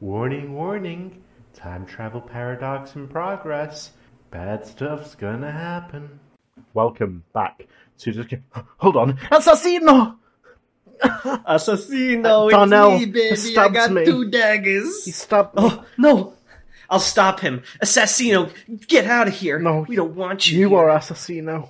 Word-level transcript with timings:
Warning, 0.00 0.54
warning. 0.54 1.22
Time 1.54 1.84
travel 1.84 2.22
paradox 2.22 2.96
in 2.96 3.06
progress. 3.06 3.90
Bad 4.30 4.64
stuff's 4.64 5.14
gonna 5.14 5.52
happen. 5.52 6.18
Welcome 6.72 7.22
back 7.34 7.66
to 7.98 8.12
just. 8.12 8.34
Hold 8.78 8.96
on. 8.96 9.18
Assassino! 9.30 10.16
Assassino, 11.02 12.46
it's 12.46 12.54
Darnell 12.54 12.98
me, 12.98 13.04
baby. 13.04 13.58
I 13.58 13.68
got 13.68 13.92
me. 13.92 14.06
two 14.06 14.30
daggers. 14.30 15.04
He 15.04 15.10
stabbed 15.10 15.54
me. 15.54 15.64
Oh, 15.64 15.84
no. 15.98 16.32
I'll 16.88 16.98
stop 16.98 17.40
him. 17.40 17.62
Assassino, 17.82 18.50
get 18.88 19.04
out 19.04 19.28
of 19.28 19.34
here. 19.34 19.58
No, 19.58 19.84
we 19.86 19.96
don't 19.96 20.16
want 20.16 20.50
you. 20.50 20.60
You 20.60 20.68
here. 20.70 20.78
are 20.78 20.98
Assassino. 20.98 21.68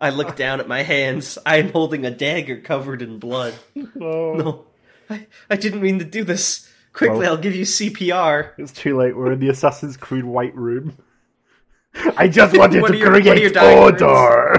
I 0.00 0.10
look 0.10 0.34
down 0.34 0.58
at 0.58 0.66
my 0.66 0.82
hands. 0.82 1.38
I 1.46 1.58
am 1.58 1.70
holding 1.70 2.06
a 2.06 2.10
dagger 2.10 2.56
covered 2.60 3.02
in 3.02 3.20
blood. 3.20 3.54
No. 3.94 4.34
No, 4.34 4.64
I, 5.10 5.26
I 5.50 5.56
didn't 5.56 5.82
mean 5.82 5.98
to 5.98 6.04
do 6.04 6.24
this. 6.24 6.68
Quickly, 6.92 7.18
Well- 7.18 7.32
I'll 7.32 7.38
give 7.38 7.54
you 7.54 7.64
CPR. 7.64 8.52
It's 8.58 8.72
too 8.72 8.96
late. 8.96 9.16
We're 9.16 9.32
in 9.32 9.40
the 9.40 9.48
Assassin's 9.48 9.96
Creed 9.96 10.24
White 10.24 10.54
Room. 10.54 10.96
I 12.16 12.28
just 12.28 12.56
wanted 12.56 12.70
to 12.70 12.76
your- 12.76 12.82
what 12.82 12.92
are 12.92 13.38
your 13.38 13.50
create 13.50 13.56
order. 13.56 14.56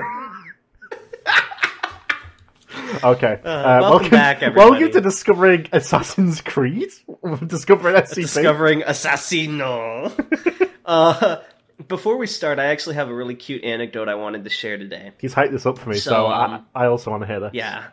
okay. 3.03 3.39
Uh, 3.43 3.79
welcome 3.81 4.09
back, 4.09 4.43
everybody. 4.43 4.71
Welcome 4.71 4.91
to 4.91 5.01
discovering 5.01 5.67
Assassin's 5.71 6.41
Creed. 6.41 6.89
discovering 7.47 7.95
SCP. 7.95 8.15
Discovering 8.15 8.81
Assassino. 8.81 10.69
uh, 10.85 11.37
before 11.87 12.17
we 12.17 12.27
start, 12.27 12.59
I 12.59 12.65
actually 12.65 12.95
have 12.95 13.07
a 13.09 13.13
really 13.13 13.35
cute 13.35 13.63
anecdote 13.63 14.09
I 14.09 14.15
wanted 14.15 14.43
to 14.43 14.49
share 14.49 14.77
today. 14.77 15.11
He's 15.19 15.33
hyped 15.33 15.51
this 15.51 15.65
up 15.65 15.77
for 15.79 15.89
me, 15.89 15.95
so, 15.97 16.11
So, 16.11 16.25
I, 16.25 16.55
um, 16.55 16.65
I 16.75 16.85
also 16.87 17.11
want 17.11 17.23
to 17.23 17.27
hear 17.27 17.39
this. 17.39 17.51
Yeah. 17.53 17.87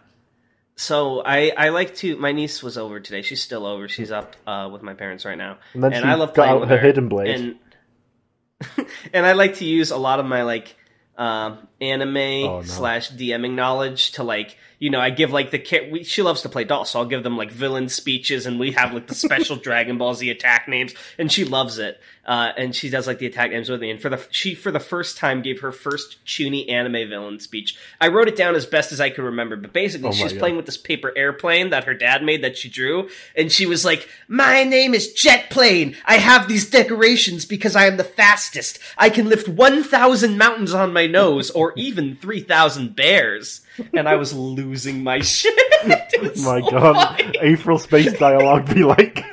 So 0.80 1.22
I, 1.24 1.52
I 1.56 1.70
like 1.70 1.96
to. 1.96 2.16
My 2.16 2.30
niece 2.30 2.62
was 2.62 2.78
over 2.78 3.00
today. 3.00 3.22
She's 3.22 3.42
still 3.42 3.66
over. 3.66 3.88
She's 3.88 4.12
up 4.12 4.36
uh, 4.46 4.68
with 4.72 4.80
my 4.80 4.94
parents 4.94 5.24
right 5.24 5.36
now, 5.36 5.58
And 5.74 5.82
then 5.82 5.92
she 5.92 5.98
I 5.98 6.14
love 6.14 6.34
playing 6.34 6.52
out 6.52 6.60
with 6.60 6.68
her 6.68 6.76
her. 6.76 6.86
hidden 6.86 7.08
blade. 7.08 7.34
And 7.34 8.86
and 9.12 9.26
I 9.26 9.32
like 9.32 9.56
to 9.56 9.64
use 9.64 9.90
a 9.90 9.96
lot 9.96 10.20
of 10.20 10.26
my 10.26 10.42
like 10.42 10.76
um, 11.16 11.66
anime 11.80 12.16
Oh, 12.16 12.60
no. 12.60 12.62
slash 12.62 13.10
DMing 13.10 13.54
knowledge 13.54 14.12
to 14.12 14.22
like 14.22 14.56
you 14.80 14.90
know 14.90 15.00
I 15.00 15.10
give 15.10 15.32
like 15.32 15.50
the 15.50 15.58
kid. 15.58 15.90
We, 15.92 16.04
she 16.04 16.22
loves 16.22 16.42
to 16.42 16.48
play 16.48 16.62
dolls, 16.64 16.90
so 16.90 17.00
I'll 17.00 17.04
give 17.06 17.22
them 17.24 17.36
like 17.36 17.50
villain 17.50 17.88
speeches, 17.88 18.46
and 18.46 18.60
we 18.60 18.72
have 18.72 18.92
like 18.94 19.06
the 19.08 19.14
special 19.14 19.56
Dragon 19.68 19.98
Ball 19.98 20.14
Z 20.14 20.30
attack 20.30 20.68
names, 20.68 20.94
and 21.18 21.30
she 21.32 21.44
loves 21.44 21.78
it. 21.78 22.00
Uh, 22.24 22.52
and 22.58 22.76
she 22.76 22.90
does 22.90 23.06
like 23.06 23.18
the 23.18 23.24
attack 23.26 23.50
names 23.50 23.70
with 23.70 23.80
me. 23.80 23.90
And 23.90 23.98
for 24.00 24.10
the 24.10 24.24
she 24.30 24.54
for 24.54 24.70
the 24.70 24.78
first 24.78 25.16
time 25.16 25.40
gave 25.42 25.60
her 25.62 25.72
first 25.72 26.22
Chuny 26.26 26.70
anime 26.70 27.08
villain 27.08 27.40
speech. 27.40 27.76
I 28.00 28.08
wrote 28.08 28.28
it 28.28 28.36
down 28.36 28.54
as 28.54 28.66
best 28.66 28.92
as 28.92 29.00
I 29.00 29.08
could 29.10 29.24
remember, 29.24 29.56
but 29.56 29.72
basically 29.72 30.10
Oh 30.10 30.12
God. 30.28 30.38
playing 30.38 30.56
with 30.56 30.66
this 30.66 30.76
paper 30.76 31.10
airplane 31.16 31.70
that 31.70 31.84
her 31.84 31.94
dad 31.94 32.22
made 32.22 32.44
that 32.44 32.56
she 32.58 32.68
drew, 32.68 33.08
and 33.34 33.50
she 33.50 33.66
was 33.66 33.84
like, 33.84 34.08
"My 34.28 34.62
name 34.62 34.94
is 34.94 35.12
Jet 35.14 35.48
Plane. 35.50 35.96
I 36.04 36.18
have 36.18 36.46
these 36.48 36.68
decorations 36.70 37.46
because 37.46 37.74
I 37.74 37.86
am 37.86 37.96
the 37.96 38.04
fastest. 38.04 38.78
I 38.96 39.10
can 39.10 39.28
lift 39.28 39.48
one 39.48 39.82
thousand 39.82 40.38
mountains 40.38 40.72
on 40.74 40.92
my 40.92 41.06
nose, 41.06 41.50
or 41.50 41.67
even 41.76 42.16
three 42.16 42.40
thousand 42.40 42.96
bears." 42.96 43.62
And 43.94 44.08
I 44.08 44.16
was 44.16 44.32
losing 44.32 45.02
my 45.02 45.20
shit. 45.20 45.54
My 46.42 46.60
god. 46.60 47.18
funny. 47.18 47.38
April 47.40 47.78
Space 47.78 48.12
Dialogue 48.18 48.74
be 48.74 48.82
like. 48.84 49.18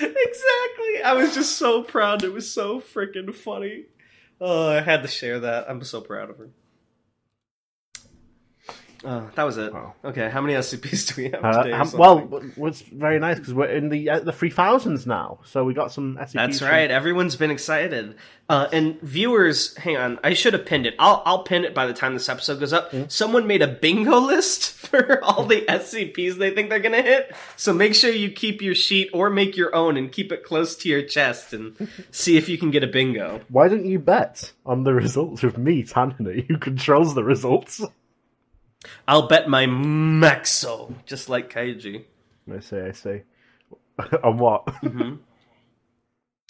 exactly. 0.00 1.02
I 1.04 1.12
was 1.14 1.34
just 1.34 1.56
so 1.56 1.82
proud. 1.82 2.24
It 2.24 2.32
was 2.32 2.50
so 2.50 2.80
freaking 2.80 3.34
funny. 3.34 3.84
Oh, 4.40 4.68
I 4.68 4.80
had 4.80 5.02
to 5.02 5.08
share 5.08 5.40
that. 5.40 5.70
I'm 5.70 5.82
so 5.84 6.00
proud 6.00 6.30
of 6.30 6.38
her. 6.38 6.48
Oh, 9.04 9.30
that 9.34 9.42
was 9.42 9.58
it. 9.58 9.72
Wow. 9.72 9.94
Okay, 10.04 10.30
how 10.30 10.40
many 10.40 10.54
SCPs 10.54 11.14
do 11.14 11.22
we 11.22 11.30
have 11.30 11.44
Uh, 11.44 11.62
today? 11.64 11.82
well, 11.98 12.28
was 12.56 12.80
very 12.80 13.18
nice 13.18 13.38
because 13.38 13.52
we're 13.54 13.66
in 13.66 13.88
the 13.90 14.08
uh, 14.10 14.20
the 14.20 14.32
three 14.32 14.50
thousands 14.50 15.06
now, 15.06 15.40
so 15.44 15.64
we 15.64 15.74
got 15.74 15.92
some 15.92 16.16
SCPs. 16.16 16.32
that's 16.32 16.58
from- 16.60 16.68
right. 16.68 16.90
Everyone's 16.90 17.36
been 17.36 17.50
excited. 17.50 18.16
Uh, 18.46 18.68
and 18.72 19.00
viewers, 19.00 19.74
hang 19.78 19.96
on. 19.96 20.18
I 20.22 20.34
should 20.34 20.52
have 20.52 20.66
pinned 20.66 20.84
it. 20.86 20.94
I'll 20.98 21.22
I'll 21.24 21.42
pin 21.44 21.64
it 21.64 21.74
by 21.74 21.86
the 21.86 21.94
time 21.94 22.12
this 22.14 22.28
episode 22.28 22.60
goes 22.60 22.72
up. 22.74 22.90
Mm. 22.92 23.10
Someone 23.10 23.46
made 23.46 23.62
a 23.62 23.66
bingo 23.68 24.18
list 24.18 24.72
for 24.86 25.22
all 25.24 25.44
the 25.46 25.62
SCPs 25.68 26.36
they 26.36 26.50
think 26.50 26.68
they're 26.68 26.78
gonna 26.78 27.00
hit. 27.02 27.34
So 27.56 27.72
make 27.72 27.94
sure 27.94 28.10
you 28.10 28.30
keep 28.30 28.60
your 28.60 28.74
sheet 28.74 29.10
or 29.14 29.30
make 29.30 29.56
your 29.56 29.74
own 29.74 29.96
and 29.96 30.12
keep 30.12 30.30
it 30.30 30.44
close 30.44 30.76
to 30.76 30.88
your 30.90 31.02
chest 31.02 31.52
and 31.54 31.88
see 32.10 32.36
if 32.36 32.48
you 32.50 32.58
can 32.58 32.70
get 32.70 32.84
a 32.84 32.86
bingo. 32.86 33.40
Why 33.48 33.68
don't 33.68 33.86
you 33.86 33.98
bet 33.98 34.52
on 34.66 34.84
the 34.84 34.92
results 34.92 35.42
with 35.42 35.56
me, 35.56 35.82
Tanhony, 35.82 36.46
who 36.46 36.58
controls 36.58 37.14
the 37.14 37.24
results? 37.24 37.80
I'll 39.06 39.28
bet 39.28 39.48
my 39.48 39.66
Maxo, 39.66 40.94
just 41.06 41.28
like 41.28 41.52
Kaiji. 41.52 42.04
I 42.52 42.60
see, 42.60 42.78
I 42.78 42.92
see. 42.92 43.22
on 44.22 44.38
what? 44.38 44.66
Mm-hmm. 44.66 45.14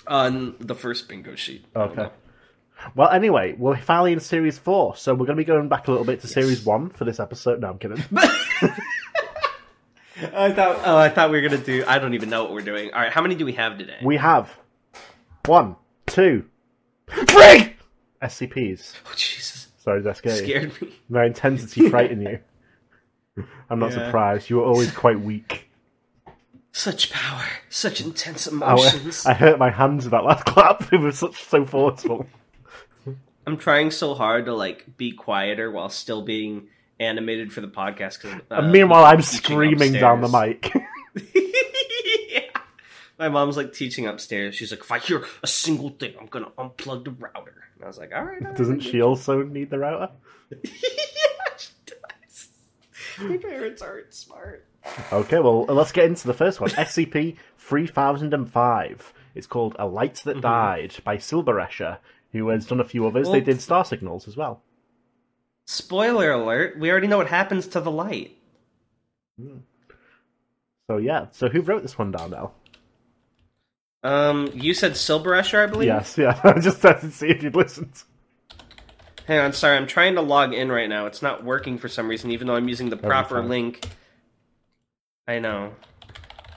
On 0.06 0.56
the 0.60 0.74
first 0.74 1.08
bingo 1.08 1.34
sheet. 1.34 1.64
Okay. 1.74 2.08
Well, 2.94 3.08
anyway, 3.08 3.54
we're 3.56 3.76
finally 3.76 4.12
in 4.12 4.20
series 4.20 4.58
four, 4.58 4.96
so 4.96 5.12
we're 5.14 5.26
going 5.26 5.36
to 5.36 5.40
be 5.40 5.44
going 5.44 5.68
back 5.68 5.88
a 5.88 5.90
little 5.90 6.04
bit 6.04 6.20
to 6.20 6.28
series 6.28 6.64
one 6.64 6.90
for 6.90 7.04
this 7.04 7.20
episode. 7.20 7.60
No, 7.60 7.70
I'm 7.70 7.78
kidding. 7.78 8.02
I 10.32 10.52
thought 10.52 10.80
oh 10.84 10.96
I 10.96 11.08
thought 11.08 11.30
we 11.30 11.40
were 11.40 11.48
gonna 11.48 11.62
do 11.62 11.84
I 11.86 11.98
don't 11.98 12.14
even 12.14 12.30
know 12.30 12.44
what 12.44 12.52
we're 12.52 12.60
doing. 12.60 12.90
Alright, 12.92 13.12
how 13.12 13.20
many 13.20 13.34
do 13.34 13.44
we 13.44 13.52
have 13.54 13.78
today? 13.78 13.98
we 14.02 14.16
have 14.16 14.56
one, 15.46 15.76
two, 16.06 16.44
three 17.10 17.74
SCPs. 18.22 18.94
oh. 19.06 19.12
Sorry, 19.84 20.00
that 20.00 20.16
scary. 20.16 20.38
Scared 20.38 20.80
me. 20.82 20.94
My 21.10 21.26
intensity 21.26 21.88
frightened 21.90 22.22
you. 22.22 22.38
I'm 23.68 23.78
not 23.78 23.92
Yeah. 23.92 24.06
surprised. 24.06 24.48
You 24.48 24.56
were 24.56 24.64
always 24.64 24.90
quite 24.90 25.20
weak. 25.20 25.68
Such 26.72 27.12
power, 27.12 27.44
such 27.68 28.00
intense 28.00 28.46
emotions. 28.46 29.26
I 29.26 29.34
hurt 29.34 29.58
my 29.58 29.70
hands 29.70 30.04
with 30.04 30.12
that 30.12 30.24
last 30.24 30.46
clap. 30.46 30.88
It 30.92 31.00
was 31.00 31.18
such 31.18 31.44
so 31.44 31.66
forceful. 31.66 32.26
I'm 33.46 33.58
trying 33.58 33.90
so 33.90 34.14
hard 34.14 34.46
to 34.46 34.54
like 34.54 34.96
be 34.96 35.12
quieter 35.12 35.70
while 35.70 35.90
still 35.90 36.22
being 36.22 36.68
animated 36.98 37.52
for 37.52 37.60
the 37.60 37.68
podcast. 37.68 38.20
Cause, 38.20 38.40
uh, 38.50 38.62
meanwhile, 38.62 39.04
I'm 39.04 39.20
screaming 39.20 39.92
down 39.92 40.22
the 40.22 40.28
mic. 40.28 40.72
My 43.18 43.28
mom's 43.28 43.56
like 43.56 43.72
teaching 43.72 44.06
upstairs. 44.06 44.54
She's 44.56 44.70
like, 44.70 44.80
if 44.80 44.90
I 44.90 44.98
hear 44.98 45.24
a 45.42 45.46
single 45.46 45.90
thing, 45.90 46.14
I'm 46.20 46.26
gonna 46.26 46.50
unplug 46.58 47.04
the 47.04 47.12
router. 47.12 47.64
And 47.76 47.84
I 47.84 47.86
was 47.86 47.98
like, 47.98 48.12
all 48.14 48.24
right. 48.24 48.40
all 48.42 48.48
right, 48.48 48.56
Doesn't 48.56 48.80
she 48.80 49.00
also 49.02 49.42
need 49.42 49.70
the 49.70 49.78
router? 49.78 50.10
yeah, 50.50 50.60
she 51.56 51.70
does. 51.86 52.48
My 53.20 53.36
parents 53.36 53.82
aren't 53.82 54.12
smart. 54.12 54.66
Okay, 55.12 55.38
well, 55.40 55.64
let's 55.66 55.92
get 55.92 56.06
into 56.06 56.26
the 56.26 56.34
first 56.34 56.60
one. 56.60 56.70
SCP 56.70 57.36
3005. 57.58 59.12
It's 59.34 59.46
called 59.46 59.76
A 59.78 59.86
Light 59.86 60.14
Mm-hmm. 60.14 60.28
That 60.30 60.40
Died 60.40 60.94
by 61.04 61.18
Silver 61.18 61.54
Escher, 61.54 61.98
who 62.32 62.48
has 62.48 62.66
done 62.66 62.80
a 62.80 62.84
few 62.84 63.06
others. 63.06 63.30
they 63.30 63.40
did 63.40 63.60
Star 63.60 63.84
Signals 63.84 64.28
as 64.28 64.36
well. 64.36 64.62
Spoiler 65.66 66.30
alert: 66.32 66.78
We 66.78 66.90
already 66.90 67.06
know 67.06 67.16
what 67.18 67.28
happens 67.28 67.66
to 67.68 67.80
the 67.80 67.90
light. 67.90 68.36
So, 70.86 70.98
yeah. 70.98 71.26
So, 71.32 71.48
who 71.48 71.62
wrote 71.62 71.82
this 71.82 71.96
one 71.96 72.10
down 72.10 72.30
now? 72.30 72.52
Um, 74.04 74.50
you 74.54 74.74
said 74.74 74.92
Silberesher, 74.92 75.64
I 75.64 75.66
believe. 75.66 75.88
Yes, 75.88 76.16
yeah. 76.16 76.38
I 76.44 76.60
just 76.60 76.82
had 76.82 77.00
to 77.00 77.10
see 77.10 77.28
if 77.28 77.42
you'd 77.42 77.56
listened. 77.56 78.04
Hang 79.26 79.38
on, 79.38 79.52
sorry, 79.54 79.78
I'm 79.78 79.86
trying 79.86 80.16
to 80.16 80.20
log 80.20 80.52
in 80.52 80.70
right 80.70 80.88
now. 80.88 81.06
It's 81.06 81.22
not 81.22 81.42
working 81.42 81.78
for 81.78 81.88
some 81.88 82.06
reason, 82.08 82.30
even 82.30 82.46
though 82.46 82.54
I'm 82.54 82.68
using 82.68 82.90
the 82.90 82.98
proper 82.98 83.42
link. 83.42 83.88
I 85.26 85.38
know. 85.38 85.72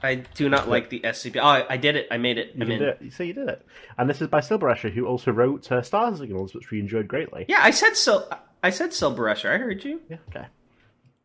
I 0.03 0.15
do 0.15 0.49
not 0.49 0.67
like 0.67 0.89
the 0.89 0.99
SCP. 0.99 1.37
Oh, 1.37 1.45
I, 1.45 1.65
I 1.73 1.77
did 1.77 1.95
it. 1.95 2.07
I 2.11 2.17
made 2.17 2.37
it. 2.37 2.53
You 2.55 2.63
I'm 2.63 2.67
did 2.67 2.81
in. 2.81 2.87
it. 2.89 2.97
You 3.01 3.09
say 3.09 3.25
you 3.25 3.33
did 3.33 3.47
it. 3.47 3.65
And 3.97 4.09
this 4.09 4.21
is 4.21 4.27
by 4.27 4.41
Silver 4.41 4.67
Escher, 4.67 4.91
who 4.91 5.05
also 5.07 5.31
wrote 5.31 5.71
uh, 5.71 5.81
Star 5.81 6.15
Signals, 6.15 6.53
which 6.53 6.69
we 6.69 6.79
enjoyed 6.79 7.07
greatly. 7.07 7.45
Yeah, 7.47 7.59
I 7.61 7.71
said 7.71 7.95
Sil. 7.95 8.27
I 8.61 8.69
said 8.69 8.91
Silberesher. 8.91 9.49
I 9.49 9.57
heard 9.57 9.83
you. 9.85 10.01
Yeah, 10.09 10.17
okay. 10.29 10.47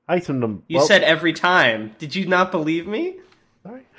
Item 0.09 0.41
number. 0.41 0.63
You 0.69 0.85
said 0.87 1.03
every 1.03 1.33
time. 1.33 1.95
Did 1.99 2.15
you 2.15 2.27
not 2.27 2.51
believe 2.53 2.87
me? 2.87 3.17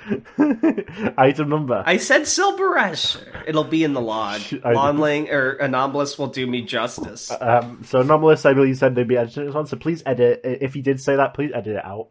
Item 1.18 1.48
number. 1.48 1.82
I 1.86 1.96
said 1.96 2.22
Silberesher. 2.22 3.44
It'll 3.46 3.64
be 3.64 3.84
in 3.84 3.92
the 3.94 4.00
log. 4.00 4.40
I- 4.64 4.72
Lawnling 4.72 5.30
or 5.30 5.52
Anomalous 5.52 6.18
will 6.18 6.26
do 6.28 6.46
me 6.46 6.62
justice. 6.62 7.30
Um, 7.40 7.82
so 7.84 8.00
anomalous, 8.00 8.44
I 8.46 8.52
believe, 8.54 8.68
you 8.70 8.74
said 8.74 8.94
they'd 8.94 9.08
be 9.08 9.16
editing 9.16 9.46
this 9.46 9.54
one. 9.54 9.66
So 9.66 9.76
please 9.76 10.02
edit. 10.06 10.40
If 10.44 10.76
you 10.76 10.82
did 10.82 11.00
say 11.00 11.16
that, 11.16 11.34
please 11.34 11.50
edit 11.54 11.76
it 11.76 11.84
out. 11.84 12.08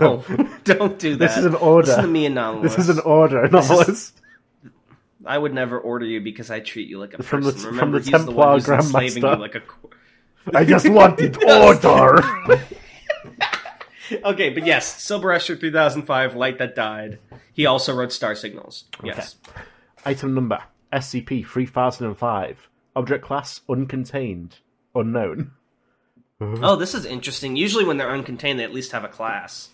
No, 0.00 0.24
don't 0.64 0.98
do 0.98 1.16
that. 1.16 1.18
This 1.28 1.36
is 1.36 1.44
an 1.46 1.54
order. 1.56 1.88
Listen 1.88 2.02
to 2.04 2.08
me, 2.10 2.26
Anomalous. 2.26 2.74
This 2.76 2.88
is 2.88 2.96
an 2.98 3.04
order, 3.04 3.44
anomalous. 3.44 4.12
I 5.26 5.36
would 5.36 5.52
never 5.54 5.78
order 5.78 6.04
you 6.06 6.20
because 6.20 6.50
I 6.50 6.60
treat 6.60 6.88
you 6.88 6.98
like 6.98 7.14
a 7.14 7.22
From 7.22 7.42
the- 7.42 7.52
person. 7.52 7.66
from 7.68 7.74
Remember, 7.76 7.98
the 7.98 8.10
he's 8.10 8.24
the 8.24 8.30
one 8.30 8.54
who's 8.54 8.68
enslaving 8.68 9.22
you 9.24 9.36
like 9.36 9.54
a. 9.56 9.62
I 10.54 10.64
just 10.64 10.88
wanted 10.88 11.42
order. 11.42 12.22
Okay, 14.24 14.50
but 14.50 14.66
yes, 14.66 15.02
Silver 15.02 15.28
Escher 15.28 15.58
3005, 15.58 16.34
Light 16.34 16.58
That 16.58 16.74
Died. 16.74 17.18
He 17.52 17.66
also 17.66 17.94
wrote 17.94 18.12
Star 18.12 18.34
Signals. 18.34 18.84
Yes. 19.02 19.36
Item 20.04 20.34
number 20.34 20.58
SCP 20.92 21.46
3005. 21.46 22.68
Object 22.96 23.24
class 23.24 23.60
uncontained. 23.68 24.60
Unknown. 24.94 25.52
Oh, 26.40 26.76
this 26.76 26.94
is 26.94 27.04
interesting. 27.04 27.56
Usually 27.56 27.84
when 27.84 27.96
they're 27.96 28.08
uncontained, 28.08 28.58
they 28.58 28.64
at 28.64 28.74
least 28.74 28.92
have 28.92 29.04
a 29.04 29.08
class. 29.08 29.70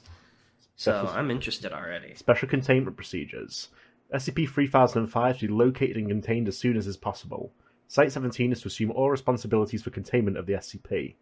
So 0.77 0.93
Special- 0.93 1.19
I'm 1.19 1.31
interested 1.31 1.73
already. 1.73 2.15
Special 2.15 2.49
containment 2.49 2.97
procedures. 2.97 3.69
SCP-3005 4.15 5.39
to 5.39 5.47
be 5.47 5.53
located 5.53 5.97
and 5.97 6.09
contained 6.09 6.49
as 6.49 6.57
soon 6.59 6.77
as 6.77 6.87
is 6.87 6.97
possible. 6.97 7.53
Site-17 7.89 8.53
is 8.53 8.63
to 8.63 8.69
assume 8.69 8.91
all 8.93 9.11
responsibilities 9.11 9.83
for 9.83 9.91
containment 9.91 10.37
of 10.37 10.47
the 10.47 10.55
SCP. 10.55 11.17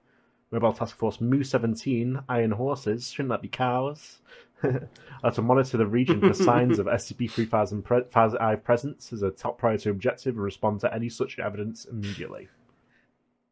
Mobile 0.50 0.72
Task 0.72 0.96
Force 0.96 1.20
Mu-17, 1.20 2.24
Iron 2.28 2.50
Horses, 2.52 3.10
shouldn't 3.10 3.30
that 3.30 3.42
be 3.42 3.48
cows? 3.48 4.18
are 5.22 5.30
to 5.30 5.42
monitor 5.42 5.76
the 5.76 5.86
region 5.86 6.20
for 6.20 6.34
signs 6.34 6.78
of 6.78 6.86
SCP-3005 6.86 7.84
pre- 7.84 8.56
presence 8.56 9.12
as 9.12 9.22
a 9.22 9.30
top 9.30 9.58
priority 9.58 9.90
objective 9.90 10.34
and 10.34 10.42
respond 10.42 10.80
to 10.80 10.92
any 10.92 11.08
such 11.08 11.38
evidence 11.38 11.84
immediately. 11.84 12.48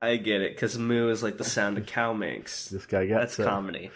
I 0.02 0.16
get 0.16 0.40
it 0.40 0.54
because 0.54 0.78
moo 0.78 1.08
is 1.08 1.22
like 1.22 1.38
the 1.38 1.44
sound 1.44 1.78
a 1.78 1.80
cow 1.80 2.12
makes. 2.12 2.68
This 2.68 2.86
guy 2.86 3.06
gets 3.06 3.36
That's 3.36 3.38
it. 3.40 3.44
comedy. 3.44 3.90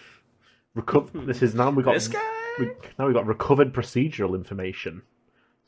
Reco- 0.75 1.25
this 1.25 1.41
is 1.41 1.53
now 1.53 1.69
we 1.69 1.83
got 1.83 1.93
This 1.93 2.07
guy. 2.07 2.21
we, 2.59 2.71
now 2.97 3.07
we 3.07 3.13
got 3.13 3.25
recovered 3.25 3.73
procedural 3.73 4.35
information. 4.35 5.01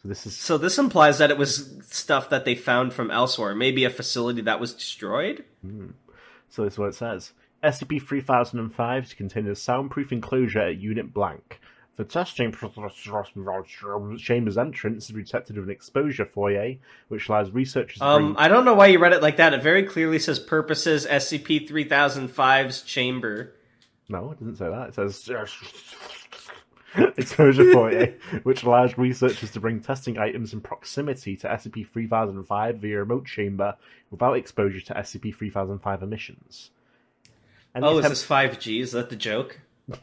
So 0.02 0.08
this 0.08 0.26
is 0.26 0.36
So 0.36 0.58
this 0.58 0.78
implies 0.78 1.18
that 1.20 1.30
it 1.30 1.38
was 1.38 1.78
stuff 1.90 2.30
that 2.30 2.46
they 2.46 2.56
found 2.56 2.94
from 2.94 3.12
elsewhere, 3.12 3.54
maybe 3.54 3.84
a 3.86 3.90
facility 3.90 4.42
that 4.42 4.60
was 4.60 4.74
destroyed. 4.74 5.44
Hmm. 5.62 5.88
So 6.54 6.64
this 6.64 6.74
is 6.74 6.80
what 6.80 6.90
it 6.90 6.96
says. 6.96 7.34
SCP-3005 7.64 9.04
is 9.04 9.14
contained 9.16 9.48
in 9.48 9.54
a 9.54 9.56
soundproof 9.56 10.12
enclosure 10.12 10.60
at 10.60 10.78
Unit 10.78 11.12
Blank. 11.12 11.60
The 11.96 12.04
test 12.04 12.36
chamber's 12.36 12.64
entrance 14.58 15.06
is 15.06 15.12
protected 15.12 15.56
with 15.58 15.66
an 15.66 15.72
exposure 15.72 16.26
foyer, 16.26 16.76
which 17.08 17.28
allows 17.28 17.50
researchers 17.50 17.98
to 17.98 18.06
Um, 18.06 18.34
bring... 18.34 18.38
I 18.38 18.50
don't 18.50 18.66
know 18.66 18.76
why 18.76 18.86
you 18.88 19.00
read 19.00 19.14
it 19.14 19.24
like 19.24 19.38
that. 19.38 19.56
It 19.56 19.64
very 19.64 19.82
clearly 19.82 20.20
says 20.20 20.38
purposes 20.38 21.08
SCP 21.08 21.68
3005's 21.68 22.84
chamber. 22.84 23.56
No, 24.08 24.30
it 24.30 24.40
doesn't 24.40 24.58
say 24.58 24.70
that. 24.70 24.90
It 24.90 24.94
says 24.94 25.28
exposure 27.18 27.72
foyer, 27.72 28.14
which 28.44 28.64
allows 28.64 28.98
researchers 28.98 29.52
to 29.52 29.60
bring 29.60 29.80
testing 29.80 30.18
items 30.18 30.54
in 30.54 30.62
proximity 30.62 31.36
to 31.38 31.48
SCP-3005 31.48 32.78
via 32.80 32.98
remote 33.00 33.26
chamber 33.26 33.76
without 34.12 34.34
exposure 34.34 34.82
to 34.82 34.94
SCP-3005 34.94 36.04
emissions. 36.04 36.72
Any 37.76 37.86
Oh, 37.86 37.98
is 37.98 38.08
this 38.08 38.26
5G? 38.26 38.82
Is 38.82 38.92
that 38.92 39.10
the 39.10 39.16
joke? 39.16 39.60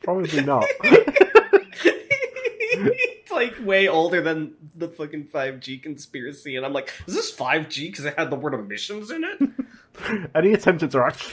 Probably 0.00 0.42
not. 0.42 0.64
it's 2.70 3.30
like 3.30 3.54
way 3.64 3.86
older 3.88 4.22
than 4.22 4.54
the 4.74 4.88
fucking 4.88 5.26
5G 5.26 5.82
conspiracy, 5.82 6.56
and 6.56 6.64
I'm 6.64 6.72
like, 6.72 6.92
is 7.06 7.14
this 7.14 7.34
5G 7.34 7.90
because 7.90 8.06
it 8.06 8.18
had 8.18 8.30
the 8.30 8.36
word 8.36 8.54
emissions 8.54 9.10
in 9.10 9.24
it? 9.24 9.50
Any 10.34 10.52
attempt 10.52 10.80
to 10.80 10.86
interact 10.86 11.26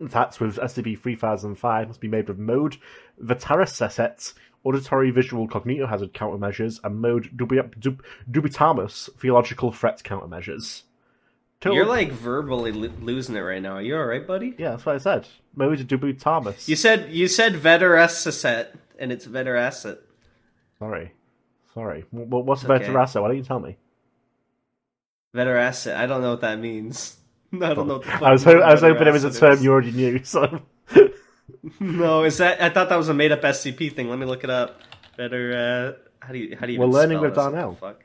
attacks 0.00 0.40
with 0.40 0.56
SCP-3005 0.56 1.86
must 1.88 2.00
be 2.00 2.08
made 2.08 2.28
with 2.28 2.38
mode 2.38 2.76
Vitaraset, 3.22 4.34
auditory 4.64 5.10
visual 5.10 5.48
cognitohazard 5.48 6.12
countermeasures, 6.12 6.80
and 6.84 7.00
mode 7.00 7.36
dubi- 7.36 7.78
dub- 7.80 8.02
Dubitamus, 8.30 9.08
theological 9.18 9.72
threat 9.72 10.02
countermeasures. 10.02 10.82
You're 11.64 11.86
like 11.86 12.10
verbally 12.10 12.72
lo- 12.72 12.90
losing 13.00 13.36
it 13.36 13.40
right 13.40 13.62
now. 13.62 13.74
Are 13.74 13.82
you 13.82 13.96
all 13.96 14.04
right, 14.04 14.26
buddy? 14.26 14.54
Yeah, 14.58 14.70
that's 14.70 14.84
what 14.84 14.96
I 14.96 14.98
said. 14.98 15.28
Mode 15.54 15.78
Dubitamus. 15.86 16.66
You 16.66 16.74
said 16.74 17.12
you 17.12 17.28
said 17.28 17.54
Veterasset, 17.54 18.68
and 18.98 19.12
it's 19.12 19.26
Veterasset. 19.26 19.98
Sorry. 20.80 21.12
Sorry. 21.72 22.04
W- 22.12 22.44
What's 22.44 22.64
okay. 22.64 22.84
Veterasa? 22.84 23.22
Why 23.22 23.28
don't 23.28 23.36
you 23.36 23.44
tell 23.44 23.60
me? 23.60 23.76
Veterasset. 25.34 25.94
I 25.96 26.06
don't 26.06 26.20
know 26.20 26.30
what 26.30 26.40
that 26.40 26.58
means. 26.58 27.16
I 27.62 27.74
don't 27.74 27.86
know. 27.88 27.98
The 27.98 28.10
I 28.24 28.32
was, 28.32 28.44
ho- 28.44 28.60
I 28.60 28.72
was 28.72 28.80
hoping 28.80 29.06
it 29.06 29.12
was 29.12 29.24
a 29.24 29.32
term 29.32 29.52
is. 29.52 29.62
you 29.64 29.70
already 29.72 29.92
knew, 29.92 30.22
so... 30.24 30.60
No, 31.80 32.24
is 32.24 32.38
that? 32.38 32.60
I 32.62 32.70
thought 32.70 32.88
that 32.88 32.96
was 32.96 33.08
a 33.08 33.14
made 33.14 33.30
up 33.30 33.42
SCP 33.42 33.94
thing. 33.94 34.08
Let 34.08 34.18
me 34.18 34.26
look 34.26 34.42
it 34.42 34.50
up. 34.50 34.80
Better. 35.16 35.94
Uh, 35.94 36.24
how 36.24 36.32
do 36.32 36.38
you? 36.38 36.56
How 36.56 36.66
do 36.66 36.72
you? 36.72 36.80
We're 36.80 36.86
learning 36.86 37.18
spell 37.18 37.22
with 37.22 37.34
this? 37.34 37.44
What 37.44 37.50
the 37.50 37.56
Darnell. 37.56 37.74
Fuck. 37.74 38.04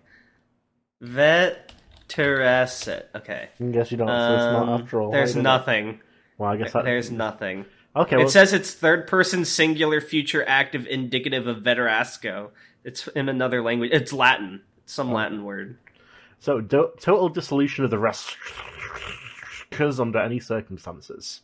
Veterasset. 2.09 3.03
Okay. 3.15 3.49
I 3.59 3.63
guess 3.65 3.91
you 3.91 3.97
don't, 3.97 4.07
so 4.07 4.13
it's 4.13 4.43
not 4.43 4.63
Um, 4.69 4.81
after 4.81 5.01
all. 5.01 5.11
there's 5.11 5.35
it? 5.35 5.41
nothing. 5.41 5.99
Well, 6.37 6.51
I 6.51 6.57
guess 6.57 6.73
that... 6.73 6.83
There's 6.83 7.09
nothing. 7.11 7.65
Okay, 7.95 8.17
well, 8.17 8.25
It 8.27 8.29
says 8.29 8.53
it's 8.53 8.73
third 8.73 9.07
person 9.07 9.43
singular 9.45 10.01
future 10.01 10.43
active 10.47 10.85
indicative 10.85 11.47
of 11.47 11.63
Veterasco. 11.63 12.51
It's 12.83 13.07
in 13.09 13.27
another 13.27 13.61
language. 13.63 13.91
It's 13.91 14.13
Latin. 14.13 14.61
It's 14.83 14.93
some 14.93 15.11
Latin 15.11 15.43
word. 15.43 15.77
So, 16.39 16.61
do- 16.61 16.91
total 16.99 17.29
dissolution 17.29 17.83
of 17.85 17.89
the 17.91 17.97
rest 17.97 18.37
occurs 19.71 19.99
under 19.99 20.19
any 20.19 20.39
circumstances. 20.39 21.41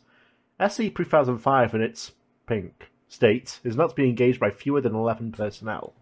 SCP-3005 0.60 1.74
in 1.74 1.82
its 1.82 2.12
pink 2.46 2.90
state 3.08 3.60
is 3.64 3.76
not 3.76 3.90
to 3.90 3.94
be 3.94 4.08
engaged 4.08 4.40
by 4.40 4.50
fewer 4.50 4.80
than 4.80 4.94
11 4.94 5.32
personnel. 5.32 5.94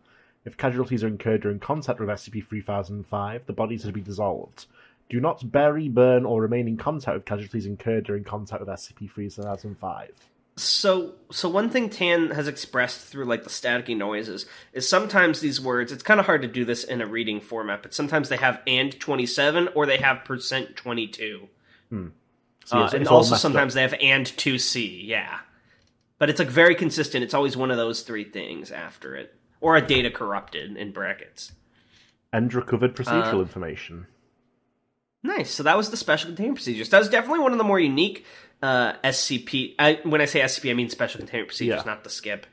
If 0.45 0.57
casualties 0.57 1.05
are 1.05 1.09
incurred 1.09 1.43
during 1.43 1.61
contact 1.61 2.01
with 2.01 2.09
SCP-3005, 2.09 3.47
the 3.47 3.53
bodies 3.53 3.85
are 3.85 3.89
to 3.89 3.93
be 3.93 4.01
dissolved. 4.01 4.67
Do 5.09 5.21
not 5.21 5.53
bury, 5.53 5.89
burn, 5.89 6.25
or 6.25 6.41
remain 6.41 6.67
in 6.67 6.77
contact 6.77 7.15
with 7.15 7.25
casualties 7.25 7.67
incurred 7.67 8.05
during 8.05 8.25
contact 8.25 8.61
with 8.61 8.69
SCP-3005. 8.69 10.09
So, 10.57 11.15
so 11.31 11.49
one 11.49 11.71
thing 11.71 11.89
Tan 11.89 12.31
has 12.33 12.47
expressed 12.47 13.01
through 13.01 13.25
like 13.25 13.45
the 13.45 13.51
staticky 13.51 13.97
noises 13.97 14.47
is 14.73 14.89
sometimes 14.89 15.41
these 15.41 15.61
words. 15.61 15.93
It's 15.93 16.03
kind 16.03 16.21
of 16.21 16.27
hard 16.27 16.43
to 16.43 16.49
do 16.49 16.65
this 16.65 16.85
in 16.85 17.01
a 17.01 17.07
reading 17.07 17.41
format, 17.41 17.83
but 17.83 17.95
sometimes 17.95 18.29
they 18.29 18.37
have 18.37 18.61
and 18.67 18.99
twenty 19.01 19.25
seven 19.25 19.69
or 19.75 19.87
they 19.87 19.97
have 19.97 20.25
percent 20.25 20.77
twenty 20.77 21.07
two, 21.07 21.49
So, 22.65 22.79
uh, 22.79 22.91
and 22.95 23.07
also 23.09 23.31
messed 23.33 23.33
up. 23.33 23.39
sometimes 23.41 23.75
they 23.75 23.83
have 23.83 23.95
and 24.01 24.27
two 24.27 24.59
C. 24.59 25.03
Yeah, 25.05 25.41
but 26.19 26.31
it's 26.31 26.39
like 26.39 26.49
very 26.49 26.75
consistent. 26.75 27.25
It's 27.25 27.35
always 27.35 27.57
one 27.57 27.71
of 27.71 27.77
those 27.77 28.03
three 28.03 28.25
things 28.25 28.71
after 28.71 29.15
it, 29.17 29.35
or 29.61 29.77
a 29.77 29.87
data 29.87 30.11
corrupted 30.11 30.77
in 30.77 30.93
brackets. 30.93 31.53
And 32.33 32.53
recovered 32.55 32.95
procedural 32.97 33.35
Uh, 33.35 33.41
information. 33.41 34.07
Nice. 35.23 35.51
So 35.51 35.63
that 35.65 35.77
was 35.77 35.91
the 35.91 35.97
special 35.97 36.29
containment 36.29 36.57
procedures. 36.57 36.89
That 36.91 36.99
was 36.99 37.09
definitely 37.09 37.41
one 37.41 37.53
of 37.53 37.59
the 37.59 37.65
more 37.65 37.79
unique 37.79 38.25
uh, 38.63 38.95
SCP. 39.05 39.75
I, 39.79 40.01
when 40.05 40.21
I 40.21 40.25
say 40.25 40.41
SCP, 40.41 40.71
I 40.71 40.75
mean 40.75 40.89
special 40.89 41.19
containment 41.19 41.49
procedures, 41.49 41.83
Yeah. 41.85 41.91
not 41.93 42.05
the 42.05 42.11
skip 42.11 42.47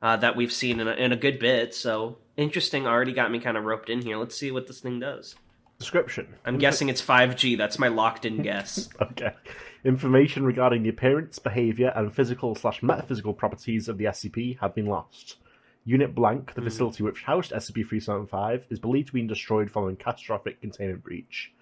uh, 0.00 0.16
that 0.18 0.36
we've 0.36 0.52
seen 0.52 0.80
in 0.80 0.88
a, 0.88 0.92
in 0.92 1.12
a 1.12 1.16
good 1.16 1.38
bit. 1.38 1.74
So 1.74 2.18
interesting. 2.36 2.86
Already 2.86 3.12
got 3.12 3.30
me 3.30 3.38
kind 3.38 3.56
of 3.56 3.64
roped 3.64 3.90
in 3.90 4.00
here. 4.02 4.16
Let's 4.16 4.36
see 4.36 4.50
what 4.50 4.66
this 4.66 4.80
thing 4.80 5.00
does. 5.00 5.34
Description. 5.78 6.34
I'm 6.44 6.58
guessing 6.58 6.88
it's 6.88 7.02
5G. 7.02 7.58
That's 7.58 7.78
my 7.78 7.88
locked-in 7.88 8.42
guess. 8.42 8.88
Okay. 9.00 9.32
Information 9.84 10.44
regarding 10.44 10.82
the 10.82 10.88
appearance, 10.88 11.38
behavior, 11.38 11.92
and 11.94 12.12
physical 12.12 12.54
slash 12.56 12.82
metaphysical 12.82 13.32
properties 13.34 13.88
of 13.88 13.98
the 13.98 14.06
SCP 14.06 14.58
have 14.58 14.74
been 14.74 14.86
lost. 14.86 15.36
Unit 15.84 16.12
Blank, 16.14 16.54
the 16.54 16.62
facility 16.62 17.04
which 17.04 17.22
housed 17.22 17.52
SCP-375, 17.52 18.62
is 18.70 18.80
believed 18.80 19.06
to 19.08 19.12
be 19.12 19.22
destroyed 19.26 19.70
following 19.70 19.94
catastrophic 19.94 20.60
containment 20.60 21.04
breach. 21.04 21.52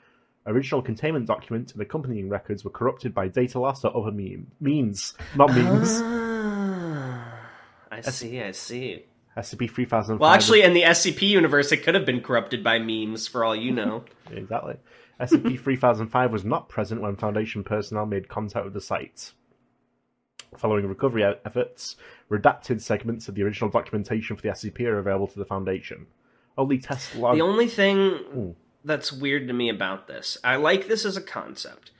Original 0.47 0.81
containment 0.81 1.27
documents 1.27 1.73
and 1.73 1.83
accompanying 1.83 2.31
records 2.31 2.65
were 2.65 2.71
corrupted 2.71 3.13
by 3.15 3.29
data 3.29 3.59
loss 3.61 3.85
or 3.85 3.95
other 3.95 4.11
meme- 4.13 4.47
means, 4.61 5.13
not 5.37 5.51
memes. 5.55 6.01
Ah, 6.03 7.51
I 7.91 8.01
see. 8.01 8.41
I 8.41 8.53
see. 8.53 9.05
SCP-3005. 9.37 10.19
Well, 10.19 10.31
actually, 10.31 10.63
in 10.63 10.75
the 10.75 10.83
SCP 10.83 11.23
universe, 11.23 11.73
it 11.73 11.79
could 11.79 11.95
have 11.95 12.07
been 12.07 12.21
corrupted 12.21 12.63
by 12.63 12.79
memes, 12.79 13.27
for 13.27 13.45
all 13.45 13.57
you 13.57 13.73
know. 13.73 14.05
Exactly. 14.31 14.77
SCP-3005 15.21 16.31
was 16.31 16.45
not 16.45 16.69
present 16.69 17.01
when 17.01 17.17
Foundation 17.17 17.63
personnel 17.63 18.07
made 18.07 18.29
contact 18.29 18.65
with 18.65 18.75
the 18.75 18.81
site. 18.81 19.33
Following 20.57 20.87
recovery 20.87 21.25
efforts, 21.25 21.97
redacted 22.31 22.81
segments 22.81 23.29
of 23.29 23.35
the 23.35 23.43
original 23.43 23.71
documentation 23.71 24.37
for 24.37 24.43
the 24.43 24.49
SCP 24.49 24.81
are 24.87 24.99
available 24.99 25.29
to 25.29 25.39
the 25.39 25.45
Foundation. 25.45 26.07
Only 26.57 26.79
test 26.79 27.17
log... 27.17 27.37
The 27.37 27.43
only 27.43 27.69
thing 27.69 28.55
that's 28.85 29.13
weird 29.13 29.49
to 29.49 29.55
me 29.55 29.69
about 29.69 30.07
this, 30.07 30.39
I 30.45 30.57
like 30.57 30.89
this 30.89 31.05
as 31.05 31.17
a 31.17 31.23
concept, 31.23 31.91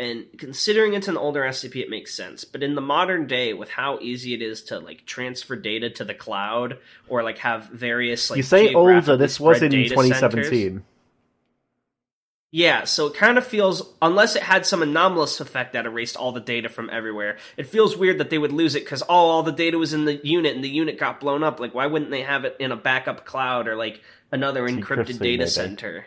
and 0.00 0.26
considering 0.38 0.94
it's 0.94 1.08
an 1.08 1.18
older 1.18 1.42
SCP, 1.42 1.76
it 1.76 1.90
makes 1.90 2.14
sense. 2.14 2.44
But 2.44 2.62
in 2.62 2.74
the 2.74 2.80
modern 2.80 3.26
day, 3.26 3.52
with 3.52 3.68
how 3.68 3.98
easy 4.00 4.32
it 4.32 4.40
is 4.40 4.62
to 4.64 4.78
like 4.78 5.04
transfer 5.04 5.56
data 5.56 5.90
to 5.90 6.04
the 6.04 6.14
cloud 6.14 6.78
or 7.06 7.22
like 7.22 7.38
have 7.38 7.66
various 7.66 8.30
like 8.30 8.38
you 8.38 8.42
say 8.42 8.72
older, 8.72 9.16
this 9.18 9.38
was 9.38 9.60
in 9.60 9.70
2017. 9.70 10.14
centers- 10.14 10.82
Yeah, 12.50 12.84
so 12.84 13.06
it 13.06 13.14
kind 13.14 13.38
of 13.38 13.46
feels, 13.46 13.92
unless 14.02 14.34
it 14.34 14.42
had 14.42 14.66
some 14.66 14.82
anomalous 14.82 15.38
effect 15.38 15.74
that 15.74 15.86
erased 15.86 16.16
all 16.16 16.32
the 16.32 16.40
data 16.40 16.68
from 16.68 16.90
everywhere, 16.90 17.36
it 17.56 17.68
feels 17.68 17.96
weird 17.96 18.18
that 18.18 18.30
they 18.30 18.38
would 18.38 18.52
lose 18.52 18.74
it 18.74 18.80
because, 18.80 19.02
oh, 19.02 19.14
all 19.14 19.42
the 19.44 19.52
data 19.52 19.78
was 19.78 19.92
in 19.92 20.04
the 20.04 20.16
unit 20.26 20.56
and 20.56 20.64
the 20.64 20.68
unit 20.68 20.98
got 20.98 21.20
blown 21.20 21.44
up. 21.44 21.60
Like, 21.60 21.74
why 21.74 21.86
wouldn't 21.86 22.10
they 22.10 22.22
have 22.22 22.44
it 22.44 22.56
in 22.58 22.72
a 22.72 22.76
backup 22.76 23.24
cloud 23.24 23.68
or, 23.68 23.76
like, 23.76 24.00
another 24.32 24.66
encrypted 24.66 25.20
data 25.20 25.44
maybe. 25.44 25.46
center? 25.46 26.06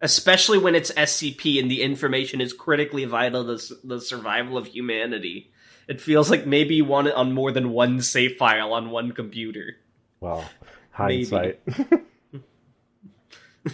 Especially 0.00 0.58
when 0.58 0.74
it's 0.74 0.90
SCP 0.92 1.60
and 1.60 1.70
the 1.70 1.82
information 1.82 2.40
is 2.40 2.52
critically 2.52 3.04
vital 3.04 3.44
to 3.56 3.74
the 3.84 4.00
survival 4.00 4.56
of 4.56 4.66
humanity. 4.66 5.50
It 5.88 6.00
feels 6.00 6.30
like 6.30 6.46
maybe 6.46 6.76
you 6.76 6.84
want 6.84 7.08
it 7.08 7.14
on 7.14 7.32
more 7.32 7.52
than 7.52 7.70
one 7.70 8.00
save 8.00 8.36
file 8.36 8.72
on 8.72 8.90
one 8.90 9.12
computer. 9.12 9.76
Well, 10.20 10.48
hindsight. 10.92 11.60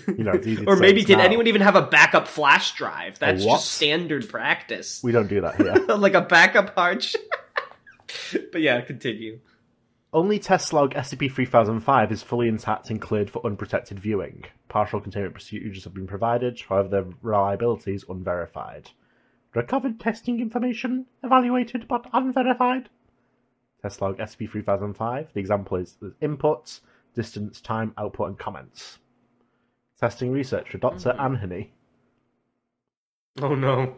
you 0.08 0.24
know, 0.24 0.32
it's 0.32 0.46
easy 0.46 0.64
to 0.64 0.70
Or 0.70 0.76
maybe 0.76 1.04
did 1.04 1.18
now. 1.18 1.24
anyone 1.24 1.46
even 1.46 1.60
have 1.60 1.76
a 1.76 1.82
backup 1.82 2.26
flash 2.26 2.74
drive? 2.74 3.18
That's 3.18 3.44
just 3.44 3.72
standard 3.72 4.28
practice. 4.28 5.02
We 5.02 5.12
don't 5.12 5.28
do 5.28 5.42
that 5.42 5.56
here. 5.56 5.74
like 5.96 6.14
a 6.14 6.22
backup 6.22 6.74
hard. 6.74 7.06
but 8.52 8.60
yeah, 8.60 8.80
continue. 8.80 9.40
Only 10.16 10.38
test 10.38 10.72
log 10.72 10.94
SCP-3005 10.94 12.10
is 12.10 12.22
fully 12.22 12.48
intact 12.48 12.88
and 12.88 12.98
cleared 12.98 13.28
for 13.28 13.44
unprotected 13.44 14.00
viewing. 14.00 14.44
Partial 14.66 14.98
containment 14.98 15.34
procedures 15.34 15.84
have 15.84 15.92
been 15.92 16.06
provided, 16.06 16.58
however 16.58 16.88
their 16.88 17.04
reliability 17.20 17.92
is 17.94 18.06
unverified. 18.08 18.92
Recovered 19.54 20.00
testing 20.00 20.40
information 20.40 21.04
evaluated 21.22 21.86
but 21.86 22.08
unverified. 22.14 22.88
Test 23.82 24.00
log 24.00 24.16
SCP-3005. 24.16 25.34
The 25.34 25.40
example 25.40 25.76
is 25.76 25.98
inputs, 26.22 26.80
distance, 27.14 27.60
time, 27.60 27.92
output, 27.98 28.28
and 28.28 28.38
comments. 28.38 28.98
Testing 30.00 30.32
research 30.32 30.70
for 30.70 30.78
Dr. 30.78 31.10
Mm-hmm. 31.10 31.20
Anhony. 31.20 31.72
Oh 33.42 33.54
no. 33.54 33.96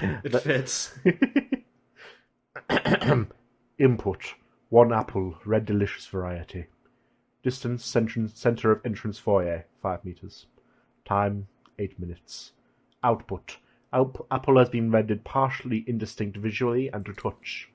It 0.22 0.40
fits. 0.40 0.96
Input: 3.80 4.34
one 4.70 4.92
apple, 4.92 5.38
red 5.44 5.64
delicious 5.64 6.06
variety. 6.06 6.66
Distance 7.42 7.84
center, 7.84 8.70
of 8.70 8.84
entrance 8.84 9.18
foyer, 9.18 9.66
five 9.80 10.04
meters. 10.04 10.46
Time 11.04 11.48
eight 11.78 11.98
minutes. 11.98 12.52
Output: 13.02 13.56
Outp- 13.92 14.26
apple 14.30 14.58
has 14.58 14.68
been 14.68 14.90
rendered 14.90 15.24
partially 15.24 15.84
indistinct 15.86 16.36
visually 16.36 16.88
and 16.88 17.06
to 17.06 17.14
touch. 17.14 17.70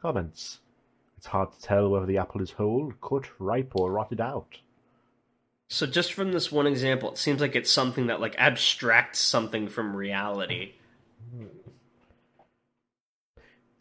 Comments: 0.00 0.60
It's 1.18 1.26
hard 1.26 1.52
to 1.52 1.60
tell 1.60 1.90
whether 1.90 2.06
the 2.06 2.18
apple 2.18 2.40
is 2.40 2.52
whole, 2.52 2.92
cut, 3.02 3.28
ripe, 3.38 3.72
or 3.74 3.92
rotted 3.92 4.20
out. 4.20 4.60
So 5.68 5.86
just 5.86 6.12
from 6.14 6.32
this 6.32 6.50
one 6.50 6.66
example, 6.66 7.12
it 7.12 7.18
seems 7.18 7.40
like 7.40 7.54
it's 7.54 7.70
something 7.70 8.06
that 8.06 8.20
like 8.20 8.34
abstracts 8.38 9.18
something 9.18 9.68
from 9.68 9.94
reality. 9.94 10.72
Hmm. 11.34 11.46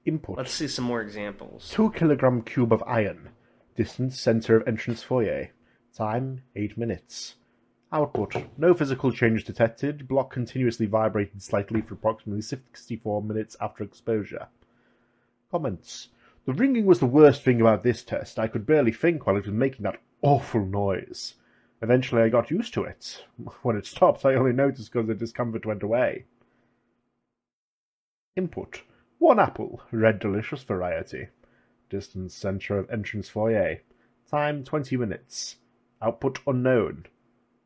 Input: 0.06 0.38
Let's 0.38 0.54
see 0.54 0.68
some 0.68 0.86
more 0.86 1.02
examples. 1.02 1.70
2 1.72 1.92
kilogram 1.92 2.42
cube 2.42 2.72
of 2.72 2.84
iron. 2.88 3.30
Distance 3.76 4.20
center 4.20 4.58
of 4.58 4.68
entrance 4.68 5.04
foyer. 5.04 5.50
Time 5.94 6.44
8 6.56 6.78
minutes. 6.78 7.36
Output 7.92 8.36
No 8.58 8.74
physical 8.74 9.12
change 9.12 9.44
detected. 9.44 10.08
Block 10.08 10.32
continuously 10.32 10.86
vibrated 10.86 11.42
slightly 11.42 11.82
for 11.82 11.96
approximately 11.96 12.42
64 12.42 13.24
minutes 13.24 13.58
after 13.60 13.84
exposure. 13.84 14.48
Comments 15.52 16.10
The 16.46 16.54
ringing 16.54 16.86
was 16.86 17.00
the 17.00 17.06
worst 17.06 17.44
thing 17.44 17.60
about 17.60 17.84
this 17.84 18.04
test. 18.04 18.38
I 18.38 18.48
could 18.48 18.66
barely 18.66 18.92
think 18.92 19.26
while 19.26 19.38
it 19.38 19.46
was 19.46 19.54
making 19.54 19.84
that 19.84 20.00
awful 20.22 20.66
noise. 20.66 21.34
Eventually 21.82 22.22
I 22.22 22.30
got 22.30 22.52
used 22.52 22.74
to 22.76 22.84
it. 22.84 23.26
When 23.64 23.76
it 23.76 23.86
stopped, 23.86 24.24
I 24.24 24.36
only 24.36 24.54
noticed 24.54 24.94
because 24.94 25.08
the 25.08 25.16
discomfort 25.16 25.66
went 25.66 25.84
away. 25.84 26.26
Input 28.36 28.84
one 29.20 29.40
apple, 29.40 29.82
red 29.92 30.20
delicious 30.20 30.64
variety. 30.64 31.28
Distance 31.90 32.34
center 32.34 32.78
of 32.78 32.90
entrance 32.90 33.30
foyer. 33.30 33.82
Time 34.30 34.64
20 34.64 34.98
minutes. 34.98 35.58
Output 36.02 36.40
unknown. 36.48 37.06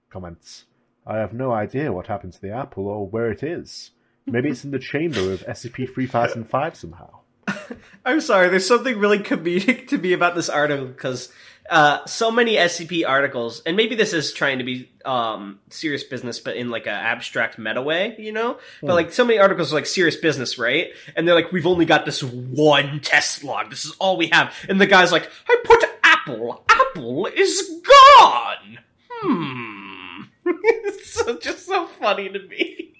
Comments. 0.09 0.65
I 1.05 1.17
have 1.17 1.33
no 1.33 1.51
idea 1.51 1.93
what 1.93 2.07
happened 2.07 2.33
to 2.33 2.41
the 2.41 2.51
apple 2.51 2.87
or 2.87 3.07
where 3.07 3.31
it 3.31 3.43
is. 3.43 3.91
Maybe 4.25 4.49
it's 4.49 4.63
in 4.63 4.71
the 4.71 4.79
chamber 4.79 5.33
of 5.33 5.41
SCP-3005 5.45 6.75
somehow. 6.75 7.19
I'm 8.05 8.21
sorry, 8.21 8.49
there's 8.49 8.67
something 8.67 8.97
really 8.97 9.19
comedic 9.19 9.87
to 9.89 9.97
me 9.97 10.13
about 10.13 10.35
this 10.35 10.49
article 10.49 10.87
because 10.87 11.31
uh, 11.69 12.05
so 12.05 12.29
many 12.29 12.55
SCP 12.55 13.07
articles, 13.07 13.61
and 13.65 13.77
maybe 13.77 13.95
this 13.95 14.13
is 14.13 14.33
trying 14.33 14.57
to 14.59 14.63
be 14.63 14.91
um, 15.05 15.59
serious 15.69 16.03
business, 16.03 16.39
but 16.39 16.55
in 16.55 16.69
like 16.69 16.87
an 16.87 16.93
abstract 16.93 17.57
meta 17.57 17.81
way, 17.81 18.15
you 18.17 18.31
know. 18.31 18.57
But 18.81 18.95
like 18.95 19.13
so 19.13 19.25
many 19.25 19.39
articles 19.39 19.71
are 19.71 19.75
like 19.75 19.85
serious 19.85 20.15
business, 20.15 20.57
right? 20.57 20.89
And 21.15 21.27
they're 21.27 21.35
like, 21.35 21.51
we've 21.51 21.67
only 21.67 21.85
got 21.85 22.05
this 22.05 22.21
one 22.21 22.99
test 22.99 23.43
log. 23.43 23.69
This 23.69 23.85
is 23.85 23.91
all 23.99 24.17
we 24.17 24.27
have. 24.27 24.53
And 24.67 24.79
the 24.79 24.87
guy's 24.87 25.11
like, 25.11 25.29
I 25.47 25.61
put 25.63 25.83
apple. 26.03 26.63
Apple 26.69 27.27
is 27.27 27.81
gone. 28.19 28.79
Hmm. 29.09 30.21
it's 30.45 31.11
so, 31.11 31.37
just 31.37 31.65
so 31.65 31.87
funny 31.87 32.29
to 32.29 32.39
me. 32.39 32.93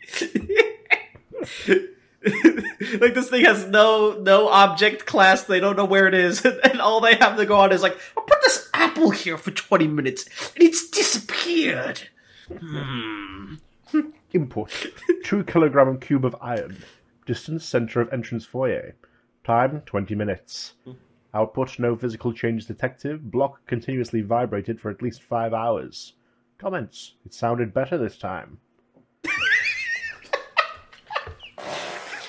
like 3.00 3.14
this 3.14 3.30
thing 3.30 3.44
has 3.44 3.68
no 3.68 4.14
no 4.14 4.48
object 4.48 5.06
class. 5.06 5.44
They 5.44 5.60
don't 5.60 5.76
know 5.76 5.86
where 5.86 6.08
it 6.08 6.14
is, 6.14 6.46
and 6.64 6.80
all 6.80 7.02
they 7.02 7.16
have 7.16 7.36
to 7.38 7.46
go 7.46 7.60
on 7.60 7.72
is 7.74 7.82
like, 7.82 7.98
I'll 8.18 8.24
put 8.24 8.42
this 8.42 8.70
apple 8.74 9.10
here 9.10 9.38
for 9.38 9.52
twenty 9.52 9.88
minutes, 9.88 10.26
and 10.56 10.64
it's 10.64 10.90
disappeared. 10.90 12.02
Hmm. 12.50 13.56
Input: 14.32 14.88
two 15.24 15.44
kilogram 15.44 16.00
cube 16.00 16.26
of 16.26 16.36
iron. 16.42 16.78
Distance 17.26 17.66
center 17.66 18.00
of 18.00 18.12
entrance 18.14 18.46
foyer. 18.46 18.96
Time 19.44 19.82
twenty 19.86 20.16
minutes. 20.16 20.76
Output: 21.34 21.78
no 21.78 21.98
physical 21.98 22.32
change 22.32 22.68
detected. 22.68 23.32
Block 23.32 23.66
continuously 23.68 24.22
vibrated 24.22 24.80
for 24.80 24.90
at 24.90 25.02
least 25.02 25.22
five 25.24 25.54
hours. 25.54 26.14
Comments: 26.58 27.16
It 27.26 27.34
sounded 27.34 27.74
better 27.74 27.98
this 27.98 28.18
time. 28.18 28.60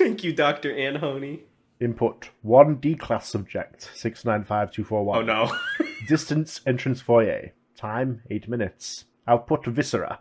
Thank 0.05 0.23
you, 0.23 0.35
Doctor 0.35 0.71
Anhoney. 0.71 1.41
Input: 1.81 2.29
one 2.43 2.75
D-class 2.75 3.27
subject. 3.27 3.91
Six 3.95 4.27
nine 4.27 4.45
five 4.45 4.71
two 4.71 4.85
four 4.85 5.03
one. 5.03 5.21
Oh 5.21 5.23
no. 5.23 5.51
Distance 6.09 6.61
entrance 6.67 7.01
foyer. 7.01 7.53
Time 7.75 8.21
eight 8.29 8.47
minutes. 8.47 9.07
Output: 9.27 9.65
viscera. 9.65 10.19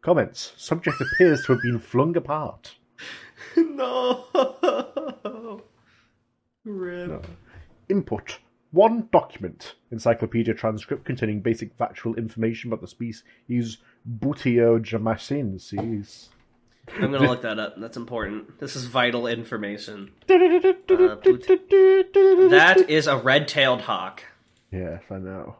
Comments: 0.00 0.52
Subject 0.56 1.00
appears 1.00 1.44
to 1.44 1.54
have 1.54 1.62
been 1.62 1.80
flung 1.80 2.16
apart. 2.16 2.76
no. 3.56 4.26
Rip. 6.64 7.26
Input: 7.88 8.38
one 8.70 9.08
document. 9.10 9.74
Encyclopedia 9.90 10.54
transcript 10.54 11.04
containing 11.04 11.40
basic 11.40 11.74
factual 11.74 12.14
information 12.14 12.70
about 12.70 12.80
the 12.80 12.86
species 12.86 13.24
Buteogamacensis. 14.08 16.28
I'm 16.94 17.10
gonna 17.12 17.26
look 17.26 17.42
that 17.42 17.58
up. 17.58 17.74
That's 17.78 17.96
important. 17.96 18.58
This 18.60 18.76
is 18.76 18.84
vital 18.86 19.26
information. 19.26 20.12
That 20.28 21.24
is 22.88 23.06
a 23.06 23.16
red-tailed 23.16 23.82
hawk. 23.82 24.22
Yes, 24.70 25.02
I 25.10 25.18
know. 25.18 25.56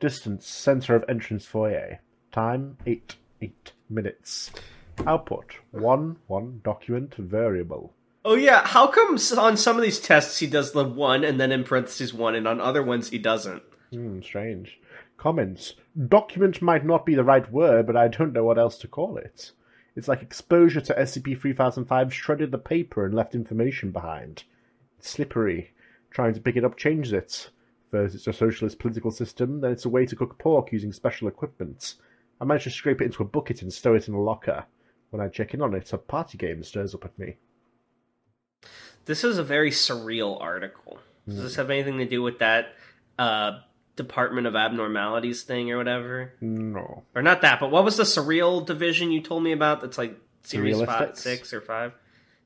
Distance, 0.00 0.46
center 0.46 0.94
of 0.94 1.04
entrance 1.08 1.44
foyer. 1.44 2.00
Time, 2.32 2.76
8, 2.86 3.16
8 3.42 3.72
minutes. 3.90 4.50
Output, 5.06 5.54
1, 5.72 6.16
1 6.26 6.60
document 6.64 7.14
variable. 7.16 7.92
Oh 8.24 8.34
yeah, 8.34 8.66
how 8.66 8.88
come 8.88 9.18
on 9.38 9.56
some 9.56 9.76
of 9.76 9.82
these 9.82 10.00
tests 10.00 10.38
he 10.38 10.46
does 10.46 10.72
the 10.72 10.84
one 10.84 11.24
and 11.24 11.40
then 11.40 11.52
in 11.52 11.64
parentheses 11.64 12.12
one, 12.12 12.34
and 12.34 12.46
on 12.46 12.60
other 12.60 12.82
ones 12.82 13.08
he 13.10 13.18
doesn't? 13.18 13.62
Hmm, 13.92 14.20
strange. 14.20 14.78
Comments. 15.16 15.74
Document 16.08 16.60
might 16.60 16.84
not 16.84 17.06
be 17.06 17.14
the 17.14 17.24
right 17.24 17.50
word, 17.50 17.86
but 17.86 17.96
I 17.96 18.08
don't 18.08 18.32
know 18.32 18.44
what 18.44 18.58
else 18.58 18.76
to 18.78 18.88
call 18.88 19.16
it. 19.16 19.52
It's 19.98 20.06
like 20.06 20.22
exposure 20.22 20.80
to 20.80 20.94
SCP-3005 20.94 22.12
shredded 22.12 22.52
the 22.52 22.58
paper 22.58 23.04
and 23.04 23.12
left 23.12 23.34
information 23.34 23.90
behind. 23.90 24.44
It's 24.96 25.10
slippery. 25.10 25.72
Trying 26.12 26.34
to 26.34 26.40
pick 26.40 26.54
it 26.54 26.64
up 26.64 26.76
changes 26.76 27.12
it. 27.12 27.50
First 27.90 28.14
it's 28.14 28.28
a 28.28 28.32
socialist 28.32 28.78
political 28.78 29.10
system, 29.10 29.60
then 29.60 29.72
it's 29.72 29.86
a 29.86 29.88
way 29.88 30.06
to 30.06 30.14
cook 30.14 30.38
pork 30.38 30.70
using 30.70 30.92
special 30.92 31.26
equipment. 31.26 31.94
I 32.40 32.44
managed 32.44 32.64
to 32.64 32.70
scrape 32.70 33.00
it 33.00 33.06
into 33.06 33.24
a 33.24 33.26
bucket 33.26 33.62
and 33.62 33.72
stow 33.72 33.96
it 33.96 34.06
in 34.06 34.14
a 34.14 34.20
locker. 34.20 34.66
When 35.10 35.20
I 35.20 35.26
check 35.26 35.52
in 35.52 35.62
on 35.62 35.74
it, 35.74 35.92
a 35.92 35.98
party 35.98 36.38
game 36.38 36.62
stirs 36.62 36.94
up 36.94 37.04
at 37.04 37.18
me. 37.18 37.34
This 39.06 39.24
is 39.24 39.36
a 39.36 39.42
very 39.42 39.72
surreal 39.72 40.40
article. 40.40 41.00
Does 41.26 41.42
this 41.42 41.56
have 41.56 41.70
anything 41.70 41.98
to 41.98 42.06
do 42.06 42.22
with 42.22 42.38
that 42.38 42.68
uh, 43.18 43.58
Department 43.98 44.46
of 44.46 44.56
Abnormalities 44.56 45.42
thing 45.42 45.70
or 45.70 45.76
whatever? 45.76 46.32
No. 46.40 47.02
Or 47.14 47.20
not 47.20 47.42
that, 47.42 47.60
but 47.60 47.70
what 47.70 47.84
was 47.84 47.98
the 47.98 48.04
surreal 48.04 48.64
division 48.64 49.10
you 49.10 49.20
told 49.20 49.42
me 49.42 49.52
about? 49.52 49.82
That's 49.82 49.98
like 49.98 50.18
series 50.44 50.80
five, 50.80 51.18
six, 51.18 51.52
or 51.52 51.60
five. 51.60 51.92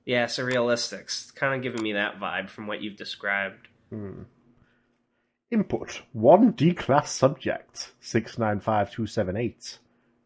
Yeah, 0.05 0.25
surrealistics. 0.27 1.33
Kind 1.37 1.55
of 1.55 1.63
giving 1.63 1.83
me 1.83 1.93
that 1.93 2.19
vibe 2.19 2.49
from 2.49 2.67
what 2.67 2.83
you've 2.83 2.97
described. 2.97 3.69
Hmm. 3.91 4.23
Input: 5.51 6.03
one 6.13 6.53
D-class 6.53 7.13
subject. 7.13 7.93
Six 8.01 8.39
nine 8.39 8.59
five 8.59 8.91
two 8.91 9.07
seven 9.07 9.37
eight. 9.37 9.79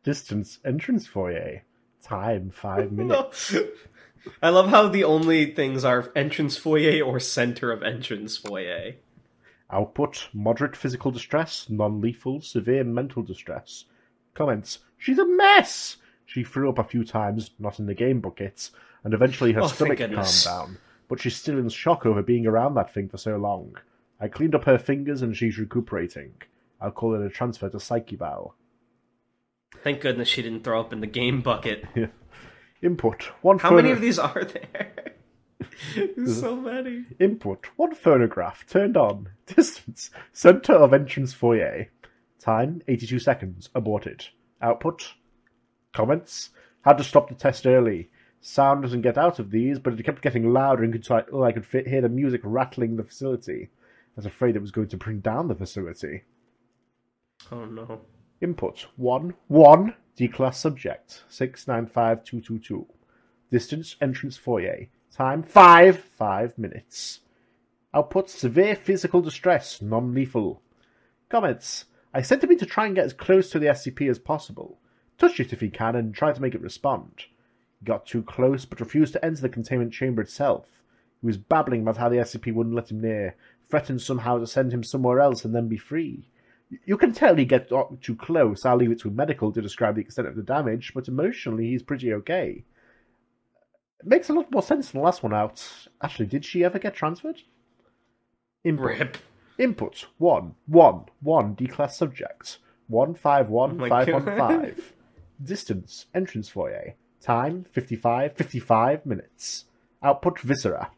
Distance 0.05 0.61
entrance 0.65 1.07
foyer. 1.07 1.65
Time 2.03 2.51
five 2.55 2.93
minutes. 3.01 3.55
I 4.43 4.51
love 4.51 4.69
how 4.71 4.89
the 4.89 5.05
only 5.05 5.53
things 5.53 5.85
are 5.85 6.11
entrance 6.15 6.57
foyer 6.57 7.03
or 7.05 7.21
center 7.21 7.73
of 7.73 7.83
entrance 7.83 8.37
foyer. 8.37 8.95
Output: 9.71 10.29
moderate 10.33 10.77
physical 10.77 11.11
distress, 11.11 11.67
non-lethal, 11.69 12.41
severe 12.41 12.85
mental 12.85 13.23
distress. 13.23 13.85
Comments: 14.35 14.79
She's 14.99 15.19
a 15.19 15.27
mess. 15.27 15.97
She 16.25 16.45
threw 16.45 16.69
up 16.69 16.79
a 16.79 16.85
few 16.85 17.05
times, 17.05 17.51
not 17.59 17.79
in 17.79 17.87
the 17.87 17.95
game 17.95 18.21
buckets, 18.21 18.73
and 19.05 19.15
eventually 19.15 19.53
her 19.53 19.63
Oh, 19.63 19.67
stomach 19.69 19.99
calmed 19.99 20.45
down. 20.45 20.79
But 21.09 21.21
she's 21.21 21.37
still 21.37 21.59
in 21.59 21.69
shock 21.69 22.05
over 22.05 22.23
being 22.23 22.47
around 22.47 22.75
that 22.75 22.93
thing 22.93 23.09
for 23.09 23.17
so 23.19 23.37
long. 23.37 23.77
I 24.21 24.29
cleaned 24.29 24.55
up 24.55 24.65
her 24.65 24.79
fingers 24.79 25.23
and 25.23 25.37
she's 25.37 25.59
recuperating. 25.59 26.33
I'll 26.81 26.91
call 26.91 27.15
it 27.15 27.25
a 27.25 27.29
transfer 27.29 27.69
to 27.69 27.79
psych 27.79 28.13
eval. 28.13 28.55
Thank 29.85 30.01
goodness 30.01 30.29
she 30.29 30.43
didn't 30.43 30.65
throw 30.65 30.81
up 30.81 30.93
in 30.93 31.01
the 31.01 31.07
game 31.07 31.43
bucket. 31.43 31.85
Input: 32.83 33.23
one 33.43 33.59
How 33.59 33.75
many 33.75 33.91
of 33.91 34.01
these 34.01 34.19
are 34.19 34.45
there? 34.45 35.15
There's 36.17 36.41
so 36.41 36.57
many. 36.57 37.05
Input: 37.19 37.67
one 37.77 37.95
phonograph 37.95 38.67
turned 38.69 38.97
on. 38.97 39.31
Distance: 39.47 40.11
center 40.33 40.75
of 40.75 40.93
entrance 40.93 41.33
foyer. 41.33 41.89
Time: 42.39 42.83
82 42.89 43.19
seconds. 43.19 43.69
Aborted. 43.75 44.27
Output: 44.63 45.15
comments. 45.93 46.51
Had 46.83 46.99
to 46.99 47.05
stop 47.05 47.29
the 47.29 47.35
test 47.35 47.67
early. 47.67 48.11
Sound 48.41 48.83
doesn't 48.83 49.01
get 49.01 49.19
out 49.19 49.39
of 49.41 49.51
these, 49.51 49.79
but 49.79 49.99
it 49.99 50.05
kept 50.05 50.23
getting 50.23 50.53
louder 50.53 50.85
and 50.85 50.93
could, 50.93 51.27
oh, 51.33 51.43
I 51.43 51.51
could 51.51 51.67
fit, 51.67 51.89
hear 51.89 52.01
the 52.01 52.09
music 52.09 52.41
rattling 52.45 52.95
the 52.95 53.03
facility. 53.03 53.71
I 53.73 54.13
was 54.15 54.27
afraid 54.27 54.55
it 54.55 54.61
was 54.61 54.71
going 54.71 54.89
to 54.89 54.97
bring 54.97 55.19
down 55.19 55.49
the 55.49 55.55
facility. 55.55 56.23
Oh 57.51 57.65
no. 57.65 58.01
Input 58.41 58.87
1 58.97 59.35
1 59.49 59.95
D 60.15 60.29
class 60.29 60.59
subject 60.59 61.25
695222. 61.29 62.87
Distance 63.51 63.97
entrance 64.01 64.37
foyer. 64.37 64.87
Time 65.17 65.43
5 65.43 65.99
5 65.99 66.59
minutes. 66.59 67.21
Output 67.95 68.29
severe 68.29 68.77
physical 68.77 69.23
distress, 69.23 69.81
non 69.81 70.13
lethal. 70.13 70.61
Comments 71.31 71.87
I 72.13 72.21
sent 72.21 72.45
him 72.45 72.51
in 72.51 72.59
to 72.59 72.67
try 72.67 72.85
and 72.85 72.95
get 72.95 73.07
as 73.07 73.15
close 73.15 73.49
to 73.49 73.59
the 73.59 73.69
SCP 73.69 74.11
as 74.11 74.19
possible. 74.19 74.79
Touch 75.17 75.41
it 75.41 75.55
if 75.55 75.61
he 75.61 75.71
can 75.71 75.97
and 75.97 76.15
try 76.15 76.35
to 76.35 76.43
make 76.43 76.55
it 76.55 76.61
respond. 76.61 77.25
He 77.81 77.87
got 77.87 78.05
too 78.05 78.23
close 78.25 78.67
but 78.67 78.79
refused 78.79 79.15
to 79.15 79.25
enter 79.25 79.41
the 79.41 79.49
containment 79.49 79.95
chamber 79.95 80.21
itself. 80.21 80.67
He 81.23 81.27
was 81.27 81.39
babbling 81.39 81.81
about 81.81 81.97
how 81.97 82.11
the 82.11 82.17
SCP 82.17 82.53
wouldn't 82.53 82.77
let 82.77 82.91
him 82.91 83.01
near, 83.01 83.37
threatened 83.71 84.03
somehow 84.03 84.37
to 84.37 84.47
send 84.47 84.75
him 84.75 84.83
somewhere 84.83 85.21
else 85.21 85.47
and 85.47 85.55
then 85.55 85.67
be 85.67 85.79
free. 85.79 86.29
You 86.85 86.99
can 86.99 87.15
tell 87.15 87.37
he 87.37 87.47
gets 87.47 87.73
too 88.03 88.17
close. 88.17 88.67
I'll 88.67 88.77
leave 88.77 88.91
it 88.91 89.01
to 89.01 89.11
medical 89.11 89.51
to 89.51 89.63
describe 89.63 89.95
the 89.95 90.03
extent 90.03 90.29
of 90.29 90.37
the 90.37 90.43
damage, 90.43 90.93
but 90.93 91.09
emotionally 91.09 91.71
he's 91.71 91.83
pretty 91.83 92.13
okay. 92.13 92.65
It 94.01 94.07
makes 94.07 94.29
a 94.29 94.33
lot 94.33 94.51
more 94.51 94.63
sense 94.63 94.91
than 94.91 95.01
the 95.01 95.05
last 95.05 95.23
one 95.23 95.35
out. 95.35 95.63
Actually, 96.03 96.27
did 96.27 96.45
she 96.45 96.65
ever 96.65 96.79
get 96.79 96.95
transferred? 96.95 97.41
Input. 98.65 98.99
Rip. 98.99 99.19
Input 99.59 100.07
1 100.19 100.55
1 100.67 101.05
1 101.21 101.55
D 101.55 101.67
class 101.67 101.97
subject 101.97 102.59
151 102.89 103.71
Oh 103.71 103.75
my 103.75 103.89
515. 103.89 104.85
Distance 105.45 106.07
entrance 106.15 106.49
foyer. 106.49 106.95
Time 107.21 107.65
55 107.73 108.35
55 108.35 109.07
minutes. 109.07 109.65
Output 110.03 110.41
Viscera. 110.41 110.91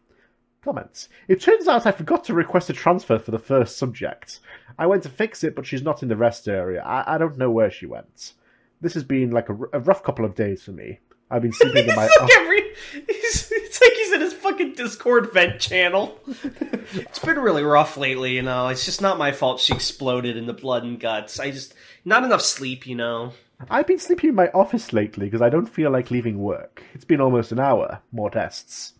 Comments. 0.62 1.08
It 1.28 1.40
turns 1.40 1.68
out 1.68 1.86
I 1.86 1.92
forgot 1.92 2.24
to 2.24 2.34
request 2.34 2.68
a 2.68 2.72
transfer 2.72 3.18
for 3.18 3.30
the 3.30 3.38
first 3.38 3.78
subject. 3.78 4.40
I 4.76 4.86
went 4.86 5.04
to 5.04 5.08
fix 5.08 5.44
it, 5.44 5.54
but 5.54 5.64
she's 5.66 5.82
not 5.82 6.02
in 6.02 6.08
the 6.08 6.16
rest 6.16 6.48
area. 6.48 6.82
I, 6.82 7.14
I 7.14 7.18
don't 7.18 7.38
know 7.38 7.50
where 7.50 7.70
she 7.70 7.86
went. 7.86 8.32
This 8.80 8.94
has 8.94 9.04
been 9.04 9.30
like 9.30 9.48
a, 9.48 9.52
r- 9.52 9.70
a 9.72 9.80
rough 9.80 10.02
couple 10.02 10.24
of 10.24 10.34
days 10.34 10.62
for 10.62 10.72
me. 10.72 10.98
I've 11.30 11.42
been 11.42 11.52
sleeping 11.54 11.88
in 11.88 11.94
my. 11.94 12.04
It's 12.04 12.20
like 12.20 12.30
every. 12.36 12.62
He's, 13.06 13.52
it's 13.52 13.80
like 13.80 13.92
he's 13.92 14.12
in 14.12 14.20
his 14.20 14.32
fucking 14.34 14.74
Discord 14.74 15.32
vent 15.32 15.60
channel. 15.60 16.18
it's 16.26 17.18
been 17.18 17.38
really 17.38 17.62
rough 17.62 17.96
lately, 17.96 18.34
you 18.34 18.42
know. 18.42 18.68
It's 18.68 18.84
just 18.84 19.02
not 19.02 19.18
my 19.18 19.32
fault 19.32 19.60
she 19.60 19.74
exploded 19.74 20.36
in 20.36 20.46
the 20.46 20.52
blood 20.54 20.84
and 20.84 20.98
guts. 20.98 21.38
I 21.38 21.50
just 21.50 21.74
not 22.04 22.24
enough 22.24 22.42
sleep, 22.42 22.86
you 22.86 22.94
know. 22.94 23.32
I've 23.68 23.86
been 23.86 23.98
sleeping 23.98 24.30
in 24.30 24.36
my 24.36 24.48
office 24.48 24.92
lately 24.92 25.26
because 25.26 25.42
I 25.42 25.48
don't 25.50 25.66
feel 25.66 25.90
like 25.90 26.10
leaving 26.10 26.38
work. 26.38 26.82
It's 26.94 27.04
been 27.04 27.20
almost 27.20 27.50
an 27.52 27.58
hour. 27.58 28.00
More 28.12 28.30
tests. 28.30 28.94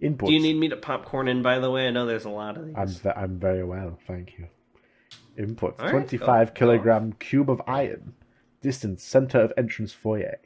Input. 0.00 0.28
Do 0.28 0.34
you 0.34 0.40
need 0.40 0.56
me 0.56 0.68
to 0.68 0.76
popcorn 0.76 1.28
in? 1.28 1.42
By 1.42 1.58
the 1.58 1.70
way, 1.70 1.86
I 1.88 1.90
know 1.90 2.06
there's 2.06 2.24
a 2.24 2.30
lot 2.30 2.56
of 2.56 2.66
these. 2.66 2.74
I'm 2.76 2.88
ve- 2.88 3.10
I'm 3.10 3.38
very 3.38 3.64
well, 3.64 3.98
thank 4.06 4.38
you. 4.38 4.46
Input: 5.36 5.78
All 5.78 5.86
right, 5.86 5.90
twenty-five 5.92 6.48
go- 6.48 6.52
go 6.54 6.58
kilogram 6.58 7.12
cube 7.14 7.50
of 7.50 7.60
iron. 7.66 8.14
Distance: 8.62 9.02
center 9.02 9.40
of 9.40 9.52
entrance 9.56 9.92
foyer. 9.92 10.38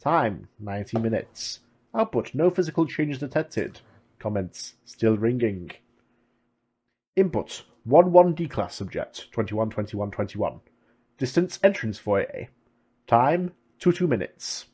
Time: 0.00 0.46
ninety 0.60 0.96
minutes. 0.96 1.58
Output: 1.92 2.32
no 2.32 2.50
physical 2.50 2.86
changes 2.86 3.18
detected. 3.18 3.80
Comments: 4.20 4.74
still 4.84 5.16
ringing. 5.16 5.72
Input: 7.16 7.64
one 7.82 8.12
one 8.12 8.32
D 8.32 8.46
class 8.46 8.76
subject. 8.76 9.28
21 9.32 9.70
21 9.70 10.12
21. 10.12 10.60
Distance: 11.18 11.58
entrance 11.64 11.98
foyer. 11.98 12.46
Time: 13.08 13.52
two 13.80 13.90
two 13.90 14.06
minutes. 14.06 14.66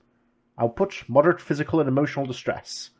Output: 0.58 1.04
moderate 1.08 1.40
physical 1.40 1.80
and 1.80 1.88
emotional 1.88 2.26
distress. 2.26 2.90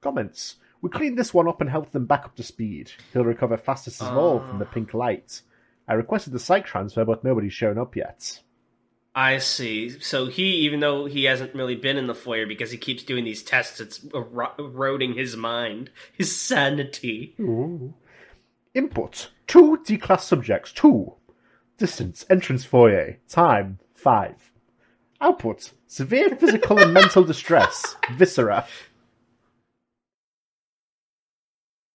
Comments. 0.00 0.56
We 0.80 0.88
cleaned 0.88 1.18
this 1.18 1.34
one 1.34 1.46
up 1.46 1.60
and 1.60 1.68
helped 1.68 1.92
them 1.92 2.06
back 2.06 2.24
up 2.24 2.36
to 2.36 2.42
speed. 2.42 2.92
He'll 3.12 3.24
recover 3.24 3.58
fastest 3.58 4.00
of 4.02 4.16
all 4.16 4.40
from 4.40 4.58
the 4.58 4.66
ah. 4.66 4.72
pink 4.72 4.94
light. 4.94 5.42
I 5.86 5.92
requested 5.92 6.32
the 6.32 6.38
psych 6.38 6.64
transfer, 6.64 7.04
but 7.04 7.22
nobody's 7.22 7.52
shown 7.52 7.76
up 7.76 7.96
yet. 7.96 8.40
I 9.16 9.38
see. 9.38 9.98
So 9.98 10.26
he, 10.26 10.42
even 10.56 10.80
though 10.80 11.06
he 11.06 11.24
hasn't 11.24 11.54
really 11.54 11.74
been 11.74 11.96
in 11.96 12.06
the 12.06 12.14
foyer 12.14 12.44
because 12.44 12.70
he 12.70 12.76
keeps 12.76 13.02
doing 13.02 13.24
these 13.24 13.42
tests, 13.42 13.80
it's 13.80 14.04
ero- 14.14 14.52
eroding 14.58 15.14
his 15.14 15.34
mind, 15.38 15.90
his 16.12 16.38
sanity. 16.38 17.34
Input. 18.74 19.30
Two 19.46 19.80
D-class 19.82 20.26
subjects. 20.26 20.70
Two. 20.70 21.14
Distance. 21.78 22.26
Entrance 22.28 22.66
foyer. 22.66 23.16
Time. 23.26 23.78
Five. 23.94 24.52
Output. 25.18 25.72
Severe 25.86 26.36
physical 26.36 26.78
and 26.78 26.92
mental 26.92 27.24
distress. 27.24 27.96
Viscera. 28.12 28.66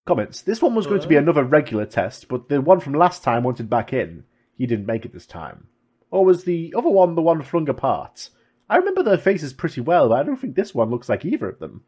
Comments. 0.08 0.42
This 0.42 0.60
one 0.60 0.74
was 0.74 0.88
going 0.88 1.02
to 1.02 1.08
be 1.08 1.18
another 1.18 1.44
regular 1.44 1.86
test, 1.86 2.28
but 2.28 2.50
the 2.50 2.60
one 2.62 2.80
from 2.80 2.94
last 2.94 3.22
time 3.22 3.44
wanted 3.44 3.70
back 3.70 3.94
in. 3.94 4.24
He 4.58 4.66
didn't 4.66 4.88
make 4.88 5.06
it 5.06 5.14
this 5.14 5.28
time. 5.28 5.68
Or 6.12 6.24
was 6.24 6.44
the 6.44 6.74
other 6.78 6.90
one 6.90 7.16
the 7.16 7.22
one 7.22 7.42
flung 7.42 7.68
apart? 7.68 8.30
I 8.70 8.78
remember 8.78 9.02
their 9.02 9.18
faces 9.18 9.54
pretty 9.54 9.82
well, 9.82 10.10
but 10.10 10.20
I 10.20 10.24
don't 10.24 10.38
think 10.38 10.56
this 10.56 10.76
one 10.76 10.90
looks 10.90 11.10
like 11.10 11.26
either 11.26 11.50
of 11.50 11.60
them. 11.60 11.84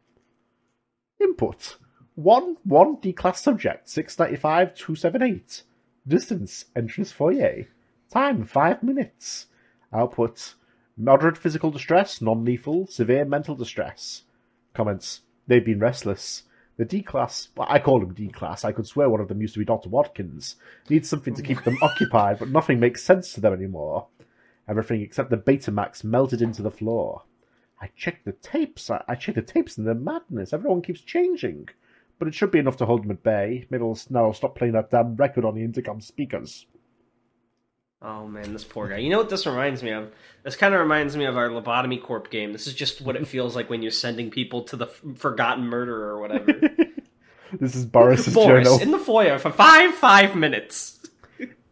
Input. 1.20 1.76
1 2.16 2.56
1 2.64 2.96
D 3.00 3.12
class 3.12 3.42
subject 3.42 3.88
695 3.88 4.74
278. 4.74 5.62
Distance 6.06 6.64
entrance 6.74 7.12
foyer. 7.12 7.66
Time 8.10 8.44
5 8.44 8.82
minutes. 8.82 9.46
Output 9.92 10.54
moderate 10.96 11.36
physical 11.36 11.70
distress, 11.70 12.20
non 12.20 12.44
lethal, 12.44 12.86
severe 12.86 13.24
mental 13.24 13.54
distress. 13.54 14.22
Comments 14.74 15.20
They've 15.46 15.64
been 15.64 15.80
restless. 15.80 16.44
The 16.76 16.84
D 16.84 17.02
class, 17.02 17.48
well, 17.56 17.68
I 17.70 17.78
call 17.78 18.00
them 18.00 18.14
D 18.14 18.28
class, 18.28 18.64
I 18.64 18.72
could 18.72 18.86
swear 18.86 19.08
one 19.08 19.20
of 19.20 19.28
them 19.28 19.40
used 19.40 19.54
to 19.54 19.60
be 19.60 19.64
Dr. 19.64 19.90
Watkins, 19.90 20.56
needs 20.88 21.08
something 21.08 21.34
to 21.34 21.42
keep 21.42 21.62
them 21.62 21.76
occupied, 21.82 22.38
but 22.38 22.48
nothing 22.48 22.80
makes 22.80 23.04
sense 23.04 23.32
to 23.34 23.40
them 23.40 23.52
anymore. 23.52 24.08
Everything 24.68 25.02
except 25.02 25.30
the 25.30 25.36
Betamax 25.36 26.04
melted 26.04 26.40
into 26.40 26.62
the 26.62 26.70
floor. 26.70 27.22
I 27.80 27.90
checked 27.96 28.24
the 28.24 28.32
tapes. 28.32 28.90
I, 28.90 29.02
I 29.08 29.14
checked 29.14 29.36
the 29.36 29.42
tapes 29.42 29.76
and 29.76 29.86
they're 29.86 29.94
madness. 29.94 30.52
Everyone 30.52 30.82
keeps 30.82 31.00
changing. 31.00 31.68
But 32.18 32.28
it 32.28 32.34
should 32.34 32.50
be 32.50 32.60
enough 32.60 32.76
to 32.78 32.86
hold 32.86 33.02
them 33.02 33.10
at 33.10 33.22
bay. 33.22 33.66
Maybe 33.70 33.82
I'll, 33.82 33.98
now 34.08 34.26
I'll 34.26 34.32
stop 34.32 34.56
playing 34.56 34.74
that 34.74 34.90
damn 34.90 35.16
record 35.16 35.44
on 35.44 35.54
the 35.54 35.64
intercom 35.64 36.00
speakers. 36.00 36.66
Oh 38.00 38.26
man, 38.26 38.52
this 38.52 38.64
poor 38.64 38.88
guy. 38.88 38.98
You 38.98 39.10
know 39.10 39.18
what 39.18 39.30
this 39.30 39.46
reminds 39.46 39.82
me 39.82 39.90
of? 39.90 40.12
This 40.42 40.56
kind 40.56 40.74
of 40.74 40.80
reminds 40.80 41.16
me 41.16 41.24
of 41.24 41.36
our 41.36 41.48
Lobotomy 41.48 42.02
Corp 42.02 42.30
game. 42.30 42.52
This 42.52 42.66
is 42.66 42.74
just 42.74 43.00
what 43.00 43.16
it 43.16 43.26
feels 43.26 43.56
like 43.56 43.70
when 43.70 43.82
you're 43.82 43.90
sending 43.90 44.30
people 44.30 44.62
to 44.64 44.76
the 44.76 44.86
f- 44.86 45.02
forgotten 45.16 45.66
murderer 45.66 46.14
or 46.14 46.20
whatever. 46.20 46.52
This 47.60 47.76
is 47.76 47.86
Boris's 47.86 48.34
Boris 48.34 48.66
journal. 48.66 48.82
in 48.82 48.90
the 48.90 48.98
foyer 48.98 49.38
for 49.38 49.50
five 49.50 49.94
five 49.94 50.34
minutes. 50.34 50.98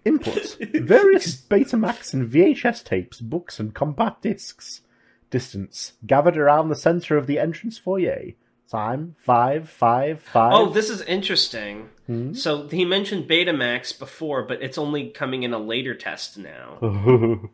Input. 0.05 0.57
Various 0.75 1.41
Betamax 1.41 2.12
and 2.12 2.31
VHS 2.31 2.85
tapes, 2.85 3.21
books, 3.21 3.61
and 3.61 3.75
compact 3.75 4.23
discs. 4.23 4.83
Distance. 5.31 5.93
Gathered 6.07 6.37
around 6.37 6.69
the 6.69 6.77
center 6.77 7.17
of 7.17 7.27
the 7.27 7.38
entrance 7.38 7.79
foyer. 7.79 8.33
Time. 8.69 9.17
Five, 9.19 9.69
five, 9.69 10.21
five. 10.21 10.53
Oh, 10.55 10.71
this 10.71 10.88
is 10.88 11.03
interesting. 11.03 11.91
So 12.35 12.69
he 12.69 12.85
mentioned 12.85 13.29
Betamax 13.29 13.99
before, 13.99 14.43
but 14.43 14.62
it's 14.62 14.77
only 14.77 15.09
coming 15.09 15.45
in 15.45 15.55
a 15.55 15.59
later 15.59 15.95
test 15.95 16.37
now. 16.37 16.79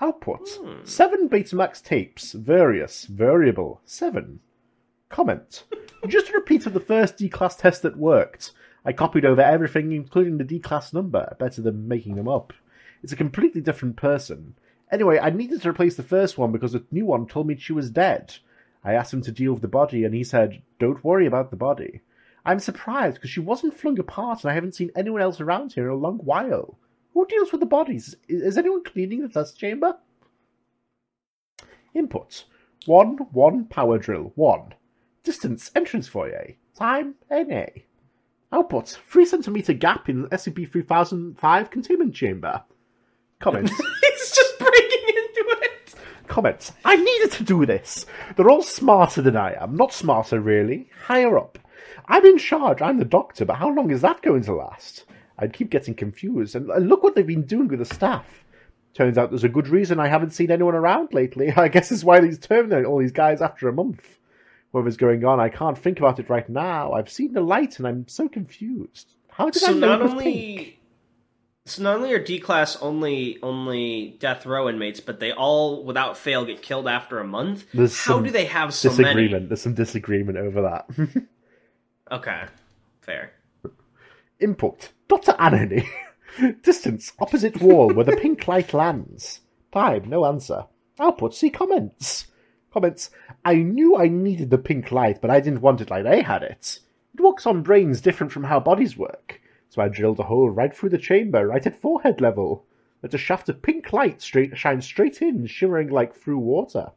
Output. 0.00 0.48
Hmm. 0.48 0.84
Seven 0.84 1.28
Betamax 1.28 1.82
tapes. 1.82 2.32
Various. 2.32 3.06
Variable. 3.06 3.80
Seven. 3.84 4.40
Comment. 5.08 5.64
Just 6.08 6.28
a 6.28 6.34
repeat 6.34 6.66
of 6.66 6.72
the 6.72 6.80
first 6.80 7.16
D-class 7.16 7.56
test 7.56 7.82
that 7.82 7.96
worked. 7.96 8.52
I 8.88 8.94
copied 8.94 9.26
over 9.26 9.42
everything, 9.42 9.92
including 9.92 10.38
the 10.38 10.44
D-class 10.44 10.94
number, 10.94 11.36
better 11.38 11.60
than 11.60 11.88
making 11.88 12.14
them 12.14 12.26
up. 12.26 12.54
It's 13.02 13.12
a 13.12 13.16
completely 13.16 13.60
different 13.60 13.96
person. 13.96 14.54
Anyway, 14.90 15.18
I 15.18 15.28
needed 15.28 15.60
to 15.60 15.68
replace 15.68 15.96
the 15.96 16.02
first 16.02 16.38
one 16.38 16.52
because 16.52 16.72
the 16.72 16.82
new 16.90 17.04
one 17.04 17.26
told 17.26 17.48
me 17.48 17.56
she 17.58 17.74
was 17.74 17.90
dead. 17.90 18.36
I 18.82 18.94
asked 18.94 19.12
him 19.12 19.20
to 19.24 19.30
deal 19.30 19.52
with 19.52 19.60
the 19.60 19.68
body, 19.68 20.04
and 20.04 20.14
he 20.14 20.24
said, 20.24 20.62
Don't 20.78 21.04
worry 21.04 21.26
about 21.26 21.50
the 21.50 21.56
body. 21.56 22.00
I'm 22.46 22.60
surprised 22.60 23.16
because 23.16 23.28
she 23.28 23.40
wasn't 23.40 23.76
flung 23.76 23.98
apart, 23.98 24.42
and 24.42 24.50
I 24.50 24.54
haven't 24.54 24.74
seen 24.74 24.90
anyone 24.96 25.20
else 25.20 25.38
around 25.38 25.74
here 25.74 25.88
in 25.88 25.92
a 25.92 25.94
long 25.96 26.16
while. 26.20 26.78
Who 27.12 27.26
deals 27.26 27.52
with 27.52 27.60
the 27.60 27.66
bodies? 27.66 28.16
Is 28.26 28.40
is 28.40 28.56
anyone 28.56 28.84
cleaning 28.84 29.20
the 29.20 29.28
dust 29.28 29.58
chamber? 29.58 29.98
Input 31.92 32.46
1 32.86 33.18
1 33.32 33.64
power 33.66 33.98
drill 33.98 34.32
1. 34.34 34.74
Distance 35.24 35.70
entrance 35.74 36.08
foyer. 36.08 36.54
Time 36.74 37.16
NA. 37.30 37.66
Output 38.50 38.98
3 39.08 39.26
centimeter 39.26 39.74
gap 39.74 40.08
in 40.08 40.26
SCP 40.28 40.70
3005 40.70 41.70
containment 41.70 42.14
chamber. 42.14 42.62
Comment. 43.40 43.68
He's 43.68 44.30
just 44.34 44.58
breaking 44.58 45.08
into 45.08 45.46
it. 45.62 45.94
Comment. 46.28 46.72
I 46.84 46.96
needed 46.96 47.32
to 47.32 47.44
do 47.44 47.66
this. 47.66 48.06
They're 48.36 48.48
all 48.50 48.62
smarter 48.62 49.20
than 49.20 49.36
I 49.36 49.52
am. 49.62 49.76
Not 49.76 49.92
smarter, 49.92 50.40
really. 50.40 50.88
Higher 51.06 51.38
up. 51.38 51.58
I'm 52.06 52.24
in 52.24 52.38
charge, 52.38 52.80
I'm 52.80 52.98
the 52.98 53.04
doctor, 53.04 53.44
but 53.44 53.56
how 53.56 53.68
long 53.68 53.90
is 53.90 54.00
that 54.00 54.22
going 54.22 54.42
to 54.44 54.54
last? 54.54 55.04
I'd 55.38 55.52
keep 55.52 55.70
getting 55.70 55.94
confused, 55.94 56.56
and 56.56 56.66
look 56.88 57.02
what 57.02 57.14
they've 57.14 57.26
been 57.26 57.44
doing 57.44 57.68
with 57.68 57.78
the 57.80 57.84
staff. 57.84 58.26
Turns 58.94 59.18
out 59.18 59.30
there's 59.30 59.44
a 59.44 59.48
good 59.48 59.68
reason 59.68 60.00
I 60.00 60.08
haven't 60.08 60.32
seen 60.32 60.50
anyone 60.50 60.74
around 60.74 61.12
lately. 61.12 61.52
I 61.56 61.68
guess 61.68 61.92
it's 61.92 62.02
why 62.02 62.24
he's 62.24 62.38
terminating 62.38 62.86
all 62.86 62.98
these 62.98 63.12
guys 63.12 63.42
after 63.42 63.68
a 63.68 63.72
month. 63.72 64.17
Whatever's 64.70 64.96
going 64.96 65.24
on, 65.24 65.40
I 65.40 65.48
can't 65.48 65.78
think 65.78 65.98
about 65.98 66.18
it 66.18 66.28
right 66.28 66.48
now. 66.48 66.92
I've 66.92 67.08
seen 67.10 67.32
the 67.32 67.40
light 67.40 67.78
and 67.78 67.86
I'm 67.88 68.06
so 68.08 68.28
confused. 68.28 69.14
How 69.28 69.48
did 69.50 69.60
so 69.60 69.70
I 69.70 69.74
know 69.74 69.86
not 69.86 70.00
it 70.00 70.02
was 70.02 70.12
only 70.12 70.24
pink? 70.24 70.78
so 71.64 71.82
not 71.82 71.96
only 71.96 72.12
are 72.12 72.22
D 72.22 72.38
class 72.40 72.76
only 72.76 73.38
only 73.42 74.16
death 74.20 74.44
row 74.46 74.68
inmates, 74.68 75.00
but 75.00 75.20
they 75.20 75.32
all 75.32 75.84
without 75.84 76.16
fail 76.18 76.44
get 76.44 76.60
killed 76.62 76.86
after 76.88 77.18
a 77.18 77.26
month. 77.26 77.64
There's 77.72 77.98
How 77.98 78.20
do 78.20 78.30
they 78.30 78.46
have 78.46 78.74
so 78.74 78.88
disagreement. 78.90 79.32
many? 79.32 79.46
There's 79.46 79.62
some 79.62 79.74
disagreement 79.74 80.38
over 80.38 80.62
that. 80.62 80.88
Okay, 82.10 82.44
fair. 83.02 83.32
Input: 84.40 84.92
Dr. 85.08 85.34
Anony. 85.38 85.86
Distance: 86.62 87.12
opposite 87.18 87.60
wall 87.60 87.92
where 87.92 88.06
the 88.06 88.16
pink 88.16 88.48
light 88.48 88.72
lands. 88.72 89.40
Time: 89.72 90.08
no 90.08 90.24
answer. 90.24 90.64
Output: 90.98 91.34
see 91.34 91.50
comments. 91.50 92.28
Comments: 92.72 93.10
I 93.44 93.54
knew 93.54 93.96
I 93.96 94.08
needed 94.08 94.50
the 94.50 94.58
pink 94.58 94.92
light, 94.92 95.20
but 95.20 95.30
I 95.30 95.40
didn't 95.40 95.62
want 95.62 95.80
it 95.80 95.90
like 95.90 96.04
they 96.04 96.22
had 96.22 96.42
it. 96.42 96.80
It 97.14 97.20
works 97.20 97.46
on 97.46 97.62
brains 97.62 98.00
different 98.00 98.32
from 98.32 98.44
how 98.44 98.60
bodies 98.60 98.96
work. 98.96 99.40
So 99.70 99.82
I 99.82 99.88
drilled 99.88 100.20
a 100.20 100.24
hole 100.24 100.50
right 100.50 100.74
through 100.74 100.90
the 100.90 100.98
chamber, 100.98 101.46
right 101.46 101.66
at 101.66 101.80
forehead 101.80 102.20
level. 102.20 102.64
Let 103.02 103.14
a 103.14 103.18
shaft 103.18 103.48
of 103.48 103.62
pink 103.62 103.92
light 103.92 104.20
straight 104.20 104.56
shine 104.56 104.80
straight 104.82 105.22
in, 105.22 105.46
shimmering 105.46 105.88
like 105.88 106.14
through 106.14 106.38
water. 106.38 106.90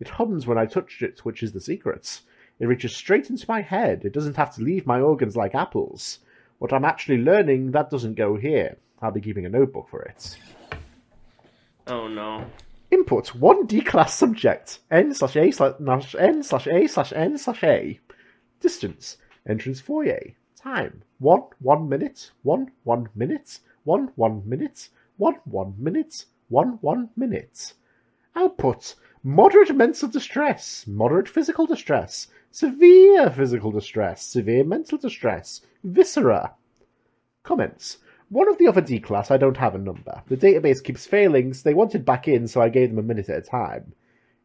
It 0.00 0.08
hums 0.08 0.46
when 0.46 0.58
I 0.58 0.66
touch 0.66 1.02
it, 1.02 1.24
which 1.24 1.42
is 1.42 1.52
the 1.52 1.60
secret. 1.60 2.20
It 2.58 2.66
reaches 2.66 2.94
straight 2.94 3.30
into 3.30 3.46
my 3.48 3.62
head. 3.62 4.04
It 4.04 4.12
doesn't 4.12 4.36
have 4.36 4.54
to 4.56 4.62
leave 4.62 4.86
my 4.86 5.00
organs 5.00 5.36
like 5.36 5.54
apples. 5.54 6.18
What 6.58 6.72
I'm 6.72 6.84
actually 6.84 7.18
learning, 7.18 7.70
that 7.70 7.90
doesn't 7.90 8.14
go 8.14 8.36
here. 8.36 8.76
I'll 9.00 9.10
be 9.10 9.20
keeping 9.20 9.46
a 9.46 9.48
notebook 9.48 9.88
for 9.88 10.02
it. 10.02 10.36
Oh 11.86 12.06
no. 12.06 12.44
Input 12.90 13.34
one 13.34 13.66
D 13.66 13.80
class 13.80 14.14
subject 14.14 14.80
n 14.90 15.14
slash 15.14 15.36
a 15.36 15.50
slash 15.50 16.14
n 16.18 16.42
slash 16.42 16.66
a 16.66 16.86
slash 16.86 17.12
n 17.12 17.38
slash 17.38 17.64
a. 17.64 18.00
Distance. 18.60 19.16
Entrance 19.48 19.80
foyer. 19.80 20.34
Time. 20.56 21.02
One 21.18 21.44
one 21.60 21.88
minute. 21.88 22.30
One 22.42 22.72
one 22.84 23.08
minute. 23.14 23.60
One 23.84 24.10
one 24.16 24.42
minute. 24.48 24.88
One 25.16 25.36
one 25.44 25.74
minute. 25.78 26.24
One 26.48 26.78
one 26.80 27.10
minute. 27.16 27.74
Output. 28.34 28.94
Moderate 29.22 29.76
mental 29.76 30.08
distress, 30.08 30.86
moderate 30.86 31.28
physical 31.28 31.66
distress, 31.66 32.28
severe 32.50 33.28
physical 33.28 33.70
distress, 33.70 34.22
severe 34.22 34.64
mental 34.64 34.96
distress, 34.96 35.60
viscera. 35.84 36.54
Comments. 37.42 37.98
One 38.30 38.48
of 38.48 38.58
the 38.58 38.68
other 38.68 38.80
D 38.80 39.00
class 39.00 39.30
I 39.30 39.36
don't 39.36 39.56
have 39.56 39.74
a 39.74 39.78
number. 39.78 40.22
The 40.28 40.36
database 40.36 40.82
keeps 40.82 41.04
failing, 41.06 41.52
so 41.52 41.62
they 41.68 41.74
wanted 41.74 42.04
back 42.04 42.28
in, 42.28 42.46
so 42.48 42.60
I 42.62 42.68
gave 42.68 42.90
them 42.90 42.98
a 42.98 43.02
minute 43.02 43.28
at 43.28 43.38
a 43.38 43.42
time. 43.42 43.92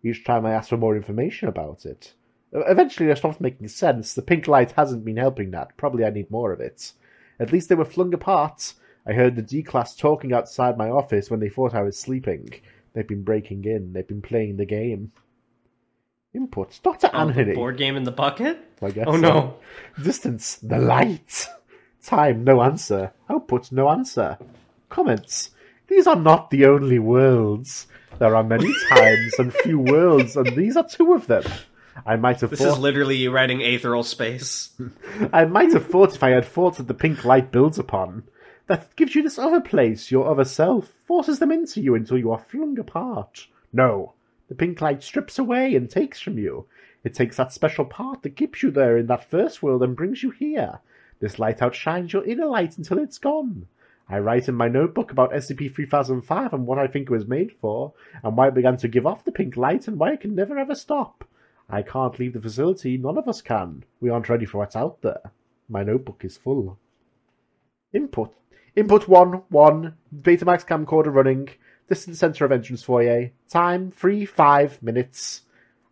Each 0.04 0.24
time 0.24 0.46
I 0.46 0.52
asked 0.54 0.70
for 0.70 0.78
more 0.78 0.96
information 0.96 1.48
about 1.48 1.86
it. 1.86 2.14
Eventually 2.52 3.10
it 3.10 3.18
stopped 3.18 3.42
making 3.42 3.68
sense. 3.68 4.14
The 4.14 4.22
pink 4.22 4.48
light 4.48 4.72
hasn't 4.72 5.06
been 5.06 5.18
helping 5.18 5.52
that. 5.52 5.76
Probably 5.78 6.04
I 6.06 6.10
need 6.10 6.32
more 6.32 6.52
of 6.52 6.60
it. 6.62 6.94
At 7.40 7.52
least 7.52 7.70
they 7.70 7.76
were 7.76 7.86
flung 7.86 8.14
apart. 8.14 8.74
I 9.06 9.14
heard 9.14 9.36
the 9.36 9.42
D 9.42 9.62
class 9.62 9.96
talking 9.96 10.34
outside 10.34 10.78
my 10.78 10.90
office 10.90 11.30
when 11.30 11.40
they 11.40 11.50
thought 11.50 11.76
I 11.76 11.84
was 11.84 12.00
sleeping. 12.00 12.50
They've 12.94 13.08
been 13.08 13.24
breaking 13.24 13.66
in. 13.66 13.94
They've 13.94 14.08
been 14.08 14.22
playing 14.22 14.58
the 14.58 14.66
game. 14.66 15.12
Input. 16.34 16.80
Dr. 16.84 17.10
Oh, 17.14 17.18
Anthony. 17.28 17.54
board 17.54 17.78
game 17.78 17.96
in 17.98 18.04
the 18.04 18.12
bucket? 18.12 18.58
I 18.82 18.92
guess 18.92 19.06
Oh 19.08 19.14
so. 19.14 19.20
no. 19.22 19.58
Distance, 20.02 20.56
the 20.58 20.80
light. 20.80 21.48
Time, 22.06 22.44
no 22.44 22.62
answer. 22.62 23.14
Output, 23.32 23.72
no 23.72 23.90
answer. 23.90 24.38
Comments. 24.90 25.50
These 25.88 26.06
are 26.06 26.16
not 26.16 26.52
the 26.52 26.66
only 26.66 27.00
worlds. 27.00 27.88
There 28.20 28.36
are 28.36 28.44
many 28.44 28.72
times 28.90 29.34
and 29.40 29.52
few 29.52 29.80
worlds, 29.80 30.38
and 30.38 30.56
these 30.56 30.78
are 30.78 30.88
two 30.88 31.14
of 31.14 31.26
them. 31.26 31.44
I 32.06 32.16
might 32.16 32.42
have 32.42 32.52
This 32.52 32.60
thought 32.60 32.74
is 32.74 32.78
literally 32.78 33.16
you 33.16 33.32
writing 33.32 33.62
Aetheral 33.62 34.06
Space. 34.06 34.70
I 35.34 35.46
might 35.46 35.74
have 35.74 35.88
thought 35.88 36.14
if 36.14 36.22
I 36.22 36.30
had 36.30 36.46
thought 36.46 36.78
that 36.78 36.88
the 36.88 36.94
pink 36.94 37.26
light 37.26 37.52
builds 37.52 37.80
upon. 37.80 38.22
That 38.68 38.96
gives 38.96 39.16
you 39.16 39.24
this 39.24 39.40
other 39.40 39.62
place, 39.62 40.12
your 40.12 40.30
other 40.30 40.46
self, 40.46 40.92
forces 41.08 41.40
them 41.40 41.52
into 41.52 41.82
you 41.82 41.96
until 41.96 42.20
you 42.20 42.32
are 42.32 42.38
flung 42.38 42.78
apart. 42.78 43.48
No. 43.74 44.14
The 44.48 44.56
pink 44.56 44.80
light 44.80 45.02
strips 45.02 45.40
away 45.40 45.74
and 45.74 45.90
takes 45.90 46.22
from 46.22 46.38
you. 46.38 46.68
It 47.04 47.16
takes 47.16 47.38
that 47.38 47.52
special 47.52 47.86
part 47.86 48.22
that 48.22 48.36
keeps 48.36 48.62
you 48.62 48.70
there 48.70 48.96
in 48.96 49.08
that 49.08 49.30
first 49.32 49.64
world 49.64 49.82
and 49.82 49.96
brings 49.96 50.22
you 50.22 50.30
here. 50.30 50.82
This 51.20 51.40
light 51.40 51.62
outshines 51.62 52.14
your 52.14 52.26
inner 52.26 52.46
light 52.46 52.78
until 52.78 53.00
it's 53.00 53.18
gone. 53.18 53.68
I 54.08 54.20
write 54.20 54.48
in 54.48 54.56
my 54.56 54.68
notebook 54.68 55.12
about 55.12 55.34
SCP-3005 55.34 56.54
and 56.54 56.68
what 56.68 56.78
I 56.78 56.88
think 56.88 57.10
it 57.10 57.14
was 57.14 57.28
made 57.28 57.54
for, 57.60 57.94
and 58.24 58.38
why 58.38 58.50
it 58.50 58.54
began 58.54 58.78
to 58.78 58.88
give 58.88 59.08
off 59.08 59.26
the 59.26 59.32
pink 59.32 59.58
light 59.58 59.88
and 59.88 59.98
why 59.98 60.14
it 60.14 60.22
can 60.22 60.36
never 60.36 60.58
ever 60.60 60.76
stop. 60.76 61.28
I 61.70 61.82
can't 61.82 62.20
leave 62.20 62.34
the 62.34 62.42
facility, 62.42 62.98
none 62.98 63.18
of 63.18 63.28
us 63.28 63.42
can. 63.42 63.84
We 64.00 64.10
aren't 64.10 64.30
ready 64.30 64.46
for 64.46 64.60
what's 64.60 64.76
out 64.76 65.02
there. 65.02 65.32
My 65.68 65.84
notebook 65.84 66.24
is 66.24 66.38
full. 66.38 66.78
Input. 67.94 68.32
Input 68.76 69.08
1, 69.08 69.44
1. 69.50 69.94
Betamax 70.22 70.66
camcorder 70.68 71.14
running. 71.14 71.50
Distance 71.90 72.20
center 72.20 72.46
of 72.46 72.52
entrance 72.52 72.84
foyer. 72.84 73.32
Time 73.50 73.90
3, 73.90 74.26
5 74.26 74.84
minutes. 74.84 75.42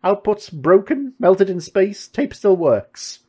Output 0.04 0.50
broken, 0.52 1.14
melted 1.18 1.50
in 1.50 1.62
space, 1.62 2.10
tape 2.10 2.34
still 2.34 2.58
works. 2.58 3.20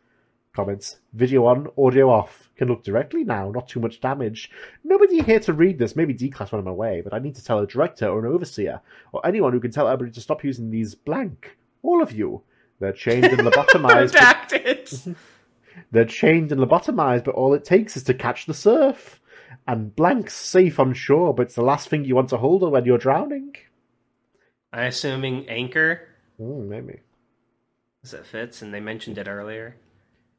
Comments. 0.54 0.96
Video 1.12 1.46
on, 1.46 1.66
audio 1.76 2.10
off. 2.10 2.48
Can 2.56 2.68
look 2.68 2.84
directly 2.84 3.24
now, 3.24 3.50
not 3.50 3.66
too 3.68 3.80
much 3.80 4.00
damage. 4.00 4.50
Nobody 4.84 5.20
here 5.22 5.40
to 5.40 5.52
read 5.52 5.78
this, 5.78 5.96
maybe 5.96 6.12
D-Class 6.12 6.52
when 6.52 6.60
I'm 6.60 6.68
away, 6.68 7.00
but 7.02 7.12
I 7.12 7.18
need 7.18 7.34
to 7.34 7.44
tell 7.44 7.58
a 7.58 7.66
director 7.66 8.06
or 8.06 8.24
an 8.24 8.32
overseer, 8.32 8.80
or 9.12 9.26
anyone 9.26 9.52
who 9.52 9.58
can 9.58 9.72
tell 9.72 9.88
everybody 9.88 10.14
to 10.14 10.20
stop 10.20 10.44
using 10.44 10.70
these 10.70 10.94
blank. 10.94 11.56
All 11.82 12.00
of 12.00 12.12
you. 12.12 12.42
They're 12.78 12.92
chained 12.92 13.24
and 13.24 13.40
lobotomized. 13.40 14.12
but- 14.12 15.16
they're 15.90 16.04
chained 16.04 16.52
and 16.52 16.60
lobotomized, 16.60 17.24
but 17.24 17.34
all 17.34 17.54
it 17.54 17.64
takes 17.64 17.96
is 17.96 18.04
to 18.04 18.14
catch 18.14 18.46
the 18.46 18.54
surf. 18.54 19.20
And 19.66 19.94
blank's 19.96 20.34
safe 20.34 20.78
on 20.78 20.94
shore, 20.94 21.34
but 21.34 21.42
it's 21.46 21.54
the 21.56 21.62
last 21.62 21.88
thing 21.88 22.04
you 22.04 22.14
want 22.14 22.28
to 22.28 22.36
hold 22.36 22.62
on 22.62 22.70
when 22.70 22.84
you're 22.84 22.98
drowning. 22.98 23.54
I'm 24.72 24.86
assuming 24.86 25.48
Anchor, 25.48 26.02
Hmm, 26.38 26.68
maybe. 26.68 27.00
as 28.04 28.14
it 28.14 28.26
fits, 28.26 28.62
and 28.62 28.72
they 28.72 28.80
mentioned 28.80 29.18
it 29.18 29.26
earlier. 29.28 29.76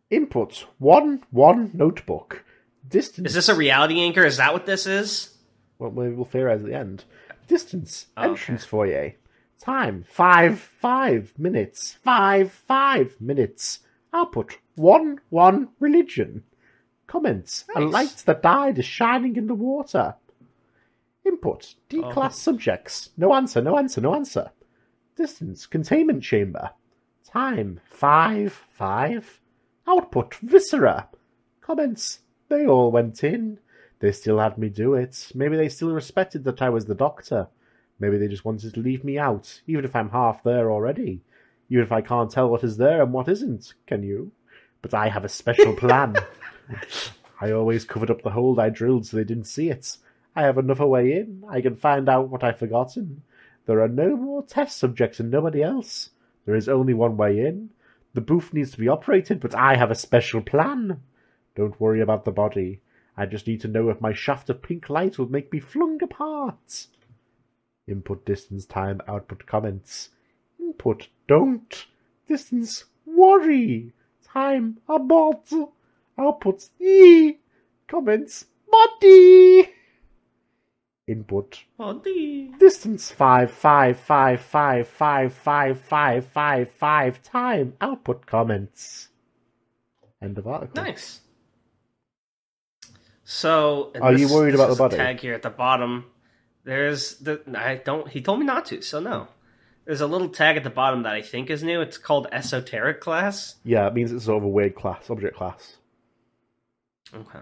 Input 0.09 0.65
one 0.77 1.23
one 1.31 1.71
notebook. 1.73 2.43
Distance. 2.87 3.29
Is 3.29 3.33
this 3.33 3.49
a 3.49 3.55
reality 3.55 4.01
anchor? 4.01 4.23
Is 4.23 4.37
that 4.37 4.53
what 4.53 4.65
this 4.65 4.85
is? 4.85 5.35
Well, 5.79 5.91
maybe 5.91 6.13
we'll 6.13 6.25
theorize 6.25 6.61
at 6.61 6.67
the 6.67 6.75
end. 6.75 7.03
Distance. 7.47 8.07
Oh, 8.15 8.21
okay. 8.23 8.29
Entrance 8.31 8.65
foyer. 8.65 9.13
Time 9.59 10.05
five 10.07 10.59
five 10.59 11.33
minutes. 11.37 11.97
Five 12.03 12.51
five 12.51 13.15
minutes. 13.19 13.79
Output 14.13 14.57
one 14.75 15.19
one 15.29 15.69
religion. 15.79 16.43
Comments. 17.07 17.65
A 17.75 17.81
light 17.81 18.23
that 18.25 18.41
died 18.43 18.77
is 18.79 18.85
shining 18.85 19.35
in 19.35 19.47
the 19.47 19.53
water. 19.55 20.15
Input. 21.25 21.73
D 21.89 22.01
Oh. 22.03 22.11
class 22.11 22.37
subjects. 22.39 23.09
No 23.17 23.33
answer. 23.33 23.61
No 23.61 23.77
answer. 23.77 24.01
No 24.01 24.13
answer. 24.13 24.51
Distance. 25.15 25.65
Containment 25.65 26.21
chamber. 26.23 26.69
Time 27.27 27.79
five 27.89 28.53
five. 28.69 29.39
Output 29.87 30.35
viscera. 30.35 31.07
Comments. 31.61 32.19
They 32.49 32.65
all 32.65 32.91
went 32.91 33.23
in. 33.23 33.59
They 33.99 34.11
still 34.11 34.39
had 34.39 34.57
me 34.57 34.69
do 34.69 34.93
it. 34.93 35.31
Maybe 35.33 35.57
they 35.57 35.69
still 35.69 35.91
respected 35.91 36.43
that 36.43 36.61
I 36.61 36.69
was 36.69 36.85
the 36.85 36.95
doctor. 36.95 37.47
Maybe 37.99 38.17
they 38.17 38.27
just 38.27 38.45
wanted 38.45 38.73
to 38.73 38.79
leave 38.79 39.03
me 39.03 39.17
out, 39.17 39.61
even 39.67 39.85
if 39.85 39.95
I'm 39.95 40.09
half 40.09 40.43
there 40.43 40.69
already. 40.69 41.21
Even 41.69 41.83
if 41.83 41.91
I 41.91 42.01
can't 42.01 42.29
tell 42.29 42.49
what 42.49 42.63
is 42.63 42.77
there 42.77 43.01
and 43.01 43.13
what 43.13 43.29
isn't, 43.29 43.73
can 43.87 44.03
you? 44.03 44.31
But 44.81 44.93
I 44.93 45.07
have 45.09 45.25
a 45.25 45.29
special 45.29 45.73
plan. 45.77 46.15
I 47.39 47.51
always 47.51 47.85
covered 47.85 48.11
up 48.11 48.21
the 48.21 48.31
hole 48.31 48.59
I 48.59 48.69
drilled 48.69 49.05
so 49.05 49.17
they 49.17 49.23
didn't 49.23 49.45
see 49.45 49.69
it. 49.69 49.97
I 50.35 50.43
have 50.43 50.57
another 50.57 50.85
way 50.85 51.13
in. 51.13 51.43
I 51.49 51.61
can 51.61 51.75
find 51.75 52.09
out 52.09 52.29
what 52.29 52.43
I've 52.43 52.59
forgotten. 52.59 53.21
There 53.65 53.81
are 53.81 53.87
no 53.87 54.15
more 54.15 54.43
test 54.43 54.77
subjects 54.77 55.19
and 55.19 55.31
nobody 55.31 55.63
else. 55.63 56.09
There 56.45 56.55
is 56.55 56.69
only 56.69 56.93
one 56.93 57.17
way 57.17 57.39
in. 57.39 57.69
The 58.15 58.21
booth 58.21 58.53
needs 58.53 58.71
to 58.71 58.79
be 58.79 58.87
operated, 58.87 59.41
but 59.41 59.53
I 59.53 59.75
have 59.75 59.91
a 59.91 59.95
special 59.95 60.41
plan. 60.41 61.01
Don't 61.53 61.79
worry 61.81 61.99
about 61.99 62.23
the 62.23 62.31
body. 62.31 62.79
I 63.17 63.25
just 63.25 63.45
need 63.45 63.59
to 63.61 63.67
know 63.67 63.89
if 63.89 63.99
my 63.99 64.13
shaft 64.13 64.49
of 64.49 64.61
pink 64.61 64.89
light 64.89 65.19
will 65.19 65.27
make 65.27 65.51
me 65.51 65.59
flung 65.59 66.01
apart. 66.01 66.87
Input 67.89 68.25
distance 68.25 68.65
time 68.65 69.01
output 69.05 69.45
comments. 69.45 70.11
Input 70.57 71.09
don't. 71.27 71.87
Distance 72.25 72.85
worry. 73.05 73.91
Time 74.23 74.77
abort. 74.87 75.51
Output 76.17 76.69
e. 76.79 77.33
Comments 77.85 78.45
body. 78.71 79.73
Input 81.07 81.63
Body. 81.77 82.51
distance 82.59 83.11
five 83.11 83.51
five 83.51 83.99
five 83.99 84.39
five 84.39 84.87
five 84.87 85.33
five 85.33 85.79
five 85.79 86.25
five 86.25 86.71
five 86.71 87.23
time 87.23 87.73
output 87.79 88.25
comments. 88.25 89.09
End 90.21 90.37
of 90.37 90.47
article. 90.47 90.81
Nice. 90.83 91.21
So, 93.23 93.91
Are 94.01 94.13
you 94.13 94.31
worried 94.31 94.55
about 94.55 94.69
the 94.69 94.75
body? 94.75 94.97
Tag 94.97 95.19
here 95.19 95.33
at 95.33 95.41
the 95.41 95.49
bottom. 95.49 96.05
There's 96.63 97.15
the 97.17 97.41
I 97.55 97.75
don't. 97.75 98.07
He 98.07 98.21
told 98.21 98.39
me 98.39 98.45
not 98.45 98.65
to, 98.67 98.81
so 98.81 98.99
no. 98.99 99.27
There's 99.85 100.01
a 100.01 100.07
little 100.07 100.29
tag 100.29 100.57
at 100.57 100.63
the 100.63 100.71
bottom 100.71 101.03
that 101.03 101.13
I 101.13 101.21
think 101.21 101.51
is 101.51 101.61
new. 101.63 101.81
It's 101.81 101.99
called 101.99 102.27
esoteric 102.31 103.01
class. 103.01 103.55
Yeah, 103.63 103.85
it 103.85 103.93
means 103.93 104.11
it's 104.11 104.25
sort 104.25 104.37
of 104.37 104.43
a 104.43 104.47
weird 104.47 104.73
class, 104.73 105.09
object 105.11 105.37
class. 105.37 105.77
Okay. 107.13 107.39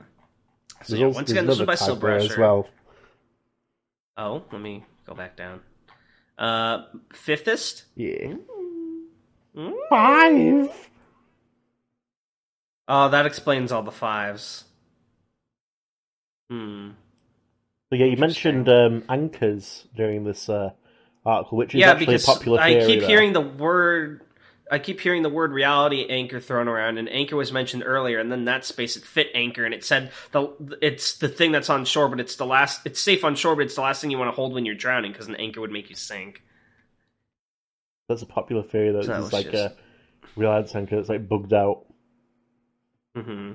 So 0.83 0.97
yeah, 0.97 1.07
once 1.07 1.31
again, 1.31 1.45
this 1.47 1.59
was 1.59 1.65
by 1.65 1.75
Silbrasher. 1.75 2.31
as 2.31 2.37
well. 2.37 2.67
Oh, 4.17 4.43
let 4.51 4.61
me 4.61 4.85
go 5.05 5.13
back 5.15 5.35
down. 5.35 5.61
Uh, 6.37 6.83
fifthest. 7.13 7.85
Yeah. 7.95 8.33
Mm. 9.55 9.73
Five. 9.89 10.89
Oh, 12.87 13.09
that 13.09 13.25
explains 13.25 13.71
all 13.71 13.83
the 13.83 13.91
fives. 13.91 14.65
Hmm. 16.49 16.91
So 17.89 17.95
yeah, 17.95 18.05
you 18.05 18.17
mentioned 18.17 18.67
um, 18.69 19.03
anchors 19.07 19.87
during 19.95 20.23
this 20.23 20.49
uh, 20.49 20.71
article, 21.25 21.57
which 21.57 21.75
is 21.75 21.79
yeah, 21.81 21.91
actually 21.91 22.05
a 22.05 22.07
because 22.07 22.25
popular 22.25 22.59
I 22.59 22.85
keep 22.85 22.99
there. 22.99 23.07
hearing 23.09 23.33
the 23.33 23.41
word. 23.41 24.21
I 24.71 24.79
keep 24.79 24.99
hearing 25.01 25.23
the 25.23 25.29
word 25.29 25.51
reality 25.51 26.05
anchor 26.09 26.39
thrown 26.39 26.67
around, 26.67 26.97
and 26.97 27.09
anchor 27.09 27.35
was 27.35 27.51
mentioned 27.51 27.83
earlier, 27.85 28.19
and 28.19 28.31
then 28.31 28.45
that 28.45 28.65
space 28.65 28.95
it 28.95 29.03
fit 29.03 29.27
anchor, 29.33 29.65
and 29.65 29.73
it 29.73 29.83
said 29.83 30.11
the 30.31 30.77
it's 30.81 31.17
the 31.17 31.27
thing 31.29 31.51
that's 31.51 31.69
on 31.69 31.85
shore, 31.85 32.07
but 32.09 32.19
it's 32.19 32.35
the 32.37 32.45
last. 32.45 32.81
It's 32.85 33.01
safe 33.01 33.23
on 33.23 33.35
shore, 33.35 33.55
but 33.55 33.65
it's 33.65 33.75
the 33.75 33.81
last 33.81 34.01
thing 34.01 34.09
you 34.11 34.17
want 34.17 34.29
to 34.31 34.35
hold 34.35 34.53
when 34.53 34.65
you're 34.65 34.75
drowning 34.75 35.11
because 35.11 35.27
an 35.27 35.35
anchor 35.35 35.61
would 35.61 35.71
make 35.71 35.89
you 35.89 35.95
sink. 35.95 36.41
That's 38.09 38.21
a 38.21 38.25
popular 38.25 38.63
theory 38.63 38.91
that 38.91 39.05
So 39.05 39.23
it's 39.23 39.33
like 39.33 39.51
just- 39.51 39.73
a 39.75 39.75
reality 40.35 40.77
anchor 40.77 40.95
that's 40.95 41.09
like 41.09 41.27
bugged 41.27 41.53
out. 41.53 41.85
hmm 43.15 43.53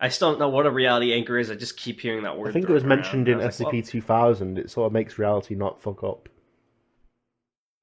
I 0.00 0.08
still 0.08 0.30
don't 0.32 0.40
know 0.40 0.48
what 0.50 0.66
a 0.66 0.70
reality 0.70 1.14
anchor 1.14 1.38
is. 1.38 1.50
I 1.50 1.54
just 1.54 1.76
keep 1.78 2.00
hearing 2.00 2.24
that 2.24 2.36
word. 2.36 2.48
I 2.48 2.52
think 2.52 2.64
it 2.64 2.66
thrown 2.66 2.74
was 2.74 2.82
around, 2.82 2.88
mentioned 2.98 3.28
in 3.28 3.34
and 3.34 3.42
I 3.42 3.46
like, 3.46 3.54
SCP 3.54 3.86
2000. 3.86 4.58
It 4.58 4.70
sort 4.70 4.86
of 4.86 4.92
makes 4.92 5.18
reality 5.18 5.54
not 5.54 5.80
fuck 5.80 6.02
up. 6.02 6.28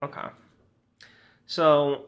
okay. 0.04 0.28
So 1.48 2.06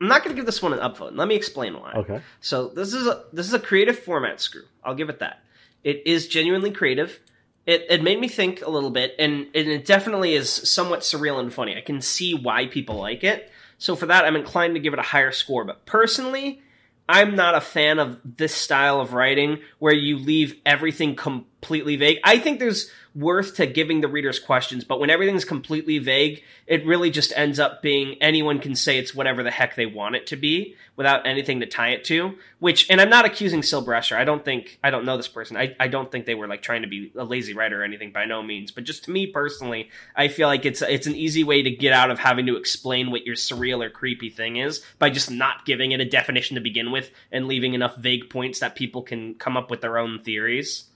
I'm 0.00 0.08
not 0.08 0.22
going 0.22 0.34
to 0.34 0.38
give 0.38 0.46
this 0.46 0.62
one 0.62 0.72
an 0.72 0.78
upvote. 0.78 1.16
Let 1.16 1.28
me 1.28 1.34
explain 1.34 1.74
why. 1.74 1.92
Okay. 1.96 2.20
So 2.40 2.68
this 2.68 2.94
is 2.94 3.06
a 3.06 3.24
this 3.32 3.46
is 3.46 3.54
a 3.54 3.58
creative 3.58 3.98
format 3.98 4.40
screw. 4.40 4.64
I'll 4.84 4.94
give 4.94 5.08
it 5.08 5.18
that. 5.20 5.42
It 5.82 6.06
is 6.06 6.28
genuinely 6.28 6.70
creative. 6.70 7.18
It 7.66 7.86
it 7.90 8.02
made 8.02 8.20
me 8.20 8.28
think 8.28 8.62
a 8.62 8.70
little 8.70 8.90
bit, 8.90 9.14
and, 9.18 9.46
and 9.54 9.68
it 9.68 9.84
definitely 9.84 10.34
is 10.34 10.50
somewhat 10.50 11.00
surreal 11.00 11.40
and 11.40 11.52
funny. 11.52 11.76
I 11.76 11.80
can 11.80 12.00
see 12.00 12.34
why 12.34 12.66
people 12.66 12.96
like 12.96 13.24
it. 13.24 13.50
So 13.78 13.96
for 13.96 14.06
that, 14.06 14.24
I'm 14.24 14.36
inclined 14.36 14.74
to 14.74 14.80
give 14.80 14.92
it 14.92 14.98
a 14.98 15.02
higher 15.02 15.32
score. 15.32 15.64
But 15.64 15.86
personally, 15.86 16.62
I'm 17.08 17.36
not 17.36 17.54
a 17.54 17.60
fan 17.60 17.98
of 17.98 18.18
this 18.24 18.54
style 18.54 19.00
of 19.00 19.14
writing 19.14 19.60
where 19.78 19.94
you 19.94 20.18
leave 20.18 20.60
everything 20.66 21.16
completely 21.16 21.96
vague. 21.96 22.18
I 22.22 22.38
think 22.38 22.58
there's 22.58 22.90
worth 23.18 23.56
to 23.56 23.66
giving 23.66 24.00
the 24.00 24.08
readers 24.08 24.38
questions, 24.38 24.84
but 24.84 25.00
when 25.00 25.10
everything's 25.10 25.44
completely 25.44 25.98
vague, 25.98 26.42
it 26.66 26.86
really 26.86 27.10
just 27.10 27.32
ends 27.34 27.58
up 27.58 27.82
being 27.82 28.16
anyone 28.20 28.60
can 28.60 28.76
say 28.76 28.96
it's 28.96 29.14
whatever 29.14 29.42
the 29.42 29.50
heck 29.50 29.74
they 29.74 29.86
want 29.86 30.14
it 30.14 30.28
to 30.28 30.36
be 30.36 30.76
without 30.94 31.26
anything 31.26 31.58
to 31.60 31.66
tie 31.66 31.90
it 31.90 32.04
to. 32.04 32.38
Which, 32.60 32.88
and 32.88 33.00
I'm 33.00 33.10
not 33.10 33.24
accusing 33.24 33.62
Silbrasher. 33.62 34.16
I 34.16 34.24
don't 34.24 34.44
think 34.44 34.78
I 34.84 34.90
don't 34.90 35.04
know 35.04 35.16
this 35.16 35.28
person. 35.28 35.56
I, 35.56 35.74
I 35.80 35.88
don't 35.88 36.10
think 36.12 36.26
they 36.26 36.34
were 36.34 36.46
like 36.46 36.62
trying 36.62 36.82
to 36.82 36.88
be 36.88 37.12
a 37.16 37.24
lazy 37.24 37.54
writer 37.54 37.80
or 37.80 37.84
anything 37.84 38.12
by 38.12 38.24
no 38.24 38.42
means. 38.42 38.70
But 38.70 38.84
just 38.84 39.04
to 39.04 39.10
me 39.10 39.26
personally, 39.26 39.90
I 40.14 40.28
feel 40.28 40.46
like 40.46 40.64
it's 40.64 40.82
it's 40.82 41.06
an 41.06 41.16
easy 41.16 41.42
way 41.42 41.62
to 41.62 41.70
get 41.70 41.92
out 41.92 42.10
of 42.10 42.20
having 42.20 42.46
to 42.46 42.56
explain 42.56 43.10
what 43.10 43.26
your 43.26 43.36
surreal 43.36 43.84
or 43.84 43.90
creepy 43.90 44.30
thing 44.30 44.56
is 44.56 44.84
by 44.98 45.10
just 45.10 45.30
not 45.30 45.64
giving 45.64 45.92
it 45.92 46.00
a 46.00 46.04
definition 46.04 46.54
to 46.54 46.60
begin 46.60 46.92
with 46.92 47.10
and 47.32 47.48
leaving 47.48 47.74
enough 47.74 47.96
vague 47.96 48.30
points 48.30 48.60
that 48.60 48.76
people 48.76 49.02
can 49.02 49.34
come 49.34 49.56
up 49.56 49.70
with 49.70 49.80
their 49.80 49.98
own 49.98 50.20
theories. 50.22 50.87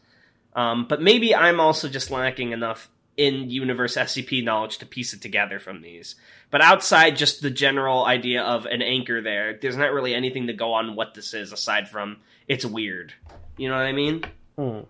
Um, 0.54 0.86
but 0.88 1.00
maybe 1.00 1.34
I'm 1.34 1.60
also 1.60 1.88
just 1.88 2.10
lacking 2.10 2.52
enough 2.52 2.90
in 3.16 3.50
universe 3.50 3.96
SCP 3.96 4.42
knowledge 4.42 4.78
to 4.78 4.86
piece 4.86 5.12
it 5.12 5.20
together 5.20 5.58
from 5.58 5.82
these. 5.82 6.14
But 6.50 6.60
outside 6.60 7.16
just 7.16 7.42
the 7.42 7.50
general 7.50 8.04
idea 8.04 8.42
of 8.42 8.66
an 8.66 8.82
anchor 8.82 9.20
there, 9.20 9.58
there's 9.60 9.76
not 9.76 9.92
really 9.92 10.14
anything 10.14 10.46
to 10.46 10.52
go 10.52 10.72
on 10.74 10.96
what 10.96 11.14
this 11.14 11.34
is 11.34 11.52
aside 11.52 11.88
from 11.88 12.18
it's 12.48 12.64
weird. 12.64 13.12
You 13.56 13.68
know 13.68 13.76
what 13.76 13.86
I 13.86 13.92
mean? 13.92 14.24
Hmm. 14.58 14.80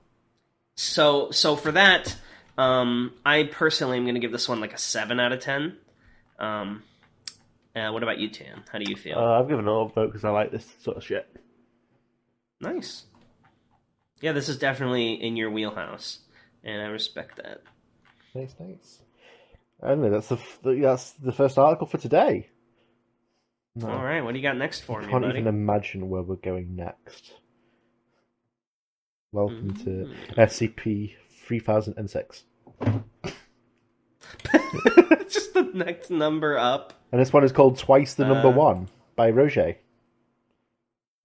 So 0.77 1.31
so 1.31 1.57
for 1.57 1.72
that, 1.72 2.16
um, 2.57 3.12
I 3.25 3.44
personally 3.44 3.98
am 3.98 4.05
going 4.05 4.14
to 4.14 4.20
give 4.20 4.33
this 4.33 4.48
one 4.48 4.61
like 4.61 4.72
a 4.72 4.79
seven 4.79 5.20
out 5.20 5.33
of 5.33 5.40
ten. 5.40 5.77
Um, 6.38 6.83
uh, 7.75 7.90
what 7.90 8.03
about 8.03 8.18
you, 8.18 8.29
Tan? 8.29 8.62
How 8.70 8.79
do 8.79 8.88
you 8.88 8.96
feel? 8.96 9.18
Uh, 9.18 9.40
I've 9.40 9.48
given 9.48 9.66
it 9.66 9.70
a 9.70 9.88
vote 9.88 9.94
because 9.94 10.25
I 10.25 10.31
like 10.31 10.51
this 10.51 10.66
sort 10.81 10.96
of 10.96 11.05
shit. 11.05 11.27
nice. 12.61 13.05
Yeah, 14.23 14.33
this 14.33 14.49
is 14.49 14.57
definitely 14.59 15.13
in 15.15 15.37
your 15.37 15.51
wheelhouse, 15.51 16.21
and 16.65 16.81
I 16.81 16.87
respect 16.87 17.37
that. 17.37 17.61
Nice, 18.35 18.55
nice. 18.59 18.99
Anyway, 19.85 20.09
that's 20.11 20.29
the 20.29 20.39
that's 20.81 21.11
the 21.13 21.33
first 21.33 21.59
article 21.59 21.87
for 21.87 21.99
today. 21.99 22.49
No, 23.75 23.89
All 23.89 24.03
right, 24.05 24.21
what 24.23 24.33
do 24.33 24.39
you 24.39 24.43
got 24.43 24.57
next 24.57 24.81
for 24.83 24.99
I 24.99 25.03
me, 25.03 25.09
I 25.09 25.11
can't 25.11 25.25
buddy? 25.25 25.39
even 25.41 25.49
imagine 25.49 26.09
where 26.09 26.23
we're 26.23 26.37
going 26.37 26.77
next. 26.77 27.33
Welcome 29.33 29.75
to 29.85 29.89
Mm. 29.91 30.15
SCP 30.37 31.15
3006. 31.47 32.45
Just 35.29 35.55
the 35.55 35.71
next 35.75 36.11
number 36.11 36.59
up. 36.59 36.93
And 37.11 37.21
this 37.21 37.33
one 37.33 37.45
is 37.45 37.53
called 37.53 37.79
Twice 37.79 38.15
the 38.15 38.27
Number 38.27 38.49
Uh, 38.49 38.53
One 38.53 38.89
by 39.17 39.31
Roger. 39.31 39.77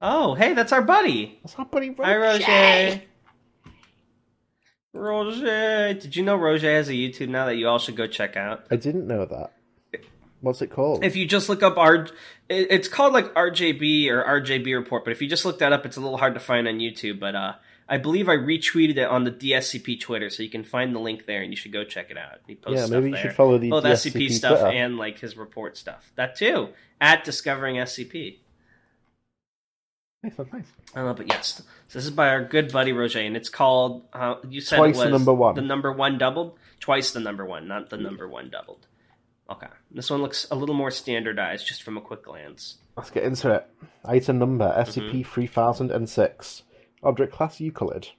Oh, 0.02 0.36
hey, 0.36 0.54
that's 0.54 0.72
our 0.72 0.82
buddy. 0.82 1.40
What's 1.42 1.56
happening, 1.56 1.96
Roger? 1.98 2.44
Hi, 2.46 2.92
Roger. 2.94 3.02
Roger, 4.94 5.94
did 5.94 6.16
you 6.16 6.24
know 6.24 6.36
Roger 6.36 6.72
has 6.74 6.90
a 6.90 6.94
YouTube 6.94 7.30
now 7.30 7.46
that 7.46 7.56
you 7.56 7.68
all 7.68 7.80
should 7.80 7.96
go 7.96 8.08
check 8.08 8.36
out? 8.36 8.66
I 8.72 8.76
didn't 8.76 9.08
know 9.08 9.26
that. 9.26 9.54
What's 10.42 10.62
it 10.62 10.68
called? 10.68 11.04
If 11.04 11.16
you 11.16 11.26
just 11.26 11.50
look 11.50 11.64
up 11.64 11.78
R, 11.78 12.08
it's 12.48 12.88
called 12.88 13.14
like 13.14 13.34
RJB 13.34 14.10
or 14.10 14.24
RJB 14.24 14.76
report. 14.76 15.04
But 15.04 15.12
if 15.12 15.22
you 15.22 15.28
just 15.28 15.46
look 15.46 15.60
that 15.60 15.74
up, 15.74 15.86
it's 15.86 15.98
a 15.98 16.00
little 16.00 16.18
hard 16.18 16.36
to 16.36 16.40
find 16.40 16.68
on 16.68 16.76
YouTube. 16.76 17.20
But 17.20 17.36
uh, 17.36 17.54
I 17.90 17.98
believe 17.98 18.30
I 18.30 18.36
retweeted 18.36 18.98
it 18.98 19.08
on 19.08 19.24
the 19.24 19.32
DSCP 19.32 20.00
Twitter, 20.00 20.30
so 20.30 20.44
you 20.44 20.50
can 20.50 20.64
find 20.64 20.94
the 20.94 21.00
link 21.00 21.26
there, 21.26 21.42
and 21.42 21.52
you 21.52 21.58
should 21.58 21.74
go 21.74 21.84
check 21.84 22.12
it 22.12 22.18
out. 22.18 22.40
He 22.46 22.54
posts 22.54 22.82
yeah, 22.82 22.88
maybe 22.88 23.10
you 23.10 23.16
there. 23.16 23.24
should 23.24 23.34
follow 23.36 23.58
the 23.58 23.72
both 23.72 23.84
DSCP 23.84 24.28
SCP 24.28 24.32
stuff 24.32 24.60
Twitter. 24.60 24.78
and 24.78 24.98
like 24.98 25.18
his 25.18 25.36
report 25.36 25.76
stuff. 25.76 26.12
That 26.16 26.36
too 26.36 26.70
at 27.02 27.24
Discovering 27.24 27.78
SCP. 27.78 28.38
Nice, 30.24 30.38
nice, 30.38 30.48
nice. 30.52 30.66
Uh, 30.96 31.14
but 31.14 31.28
yes, 31.28 31.62
so 31.88 31.98
this 31.98 32.06
is 32.06 32.12
by 32.12 32.30
our 32.30 32.44
good 32.44 32.72
buddy 32.72 32.92
Roger, 32.92 33.20
and 33.20 33.38
it's 33.38 33.50
called. 33.50 34.06
Uh, 34.12 34.36
you 34.50 34.62
said 34.62 34.78
Twice 34.78 34.98
it 35.00 35.04
the 35.06 35.10
number 35.10 35.34
one. 35.34 35.56
The 35.56 35.62
number 35.62 35.92
one 35.94 36.18
doubled. 36.18 36.58
Twice 36.80 37.12
the 37.12 37.20
number 37.20 37.46
one, 37.46 37.68
not 37.68 37.90
the 37.90 37.98
number 37.98 38.28
one 38.28 38.50
doubled. 38.50 38.88
Okay, 39.50 39.68
this 39.92 40.10
one 40.10 40.22
looks 40.22 40.48
a 40.52 40.56
little 40.56 40.76
more 40.76 40.92
standardized, 40.92 41.66
just 41.68 41.84
from 41.84 41.98
a 41.98 42.02
quick 42.02 42.24
glance. 42.26 42.78
Let's 42.98 43.12
get 43.12 43.24
into 43.24 43.54
it. 43.54 43.66
Item 44.04 44.40
number 44.40 44.66
Mm-hmm. 44.66 44.90
SCP 45.22 45.26
3006. 45.26 46.64
Object 47.04 47.32
class 47.32 47.60
Euclid. 47.62 48.10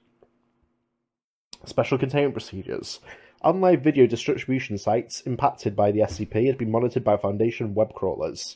Special 1.65 1.97
containment 1.97 2.33
procedures. 2.33 2.99
Online 3.43 3.79
video 3.81 4.07
distribution 4.07 4.77
sites 4.77 5.21
impacted 5.21 5.75
by 5.75 5.91
the 5.91 5.99
SCP 5.99 6.47
had 6.47 6.57
been 6.57 6.71
monitored 6.71 7.03
by 7.03 7.17
Foundation 7.17 7.73
web 7.75 7.93
crawlers. 7.93 8.55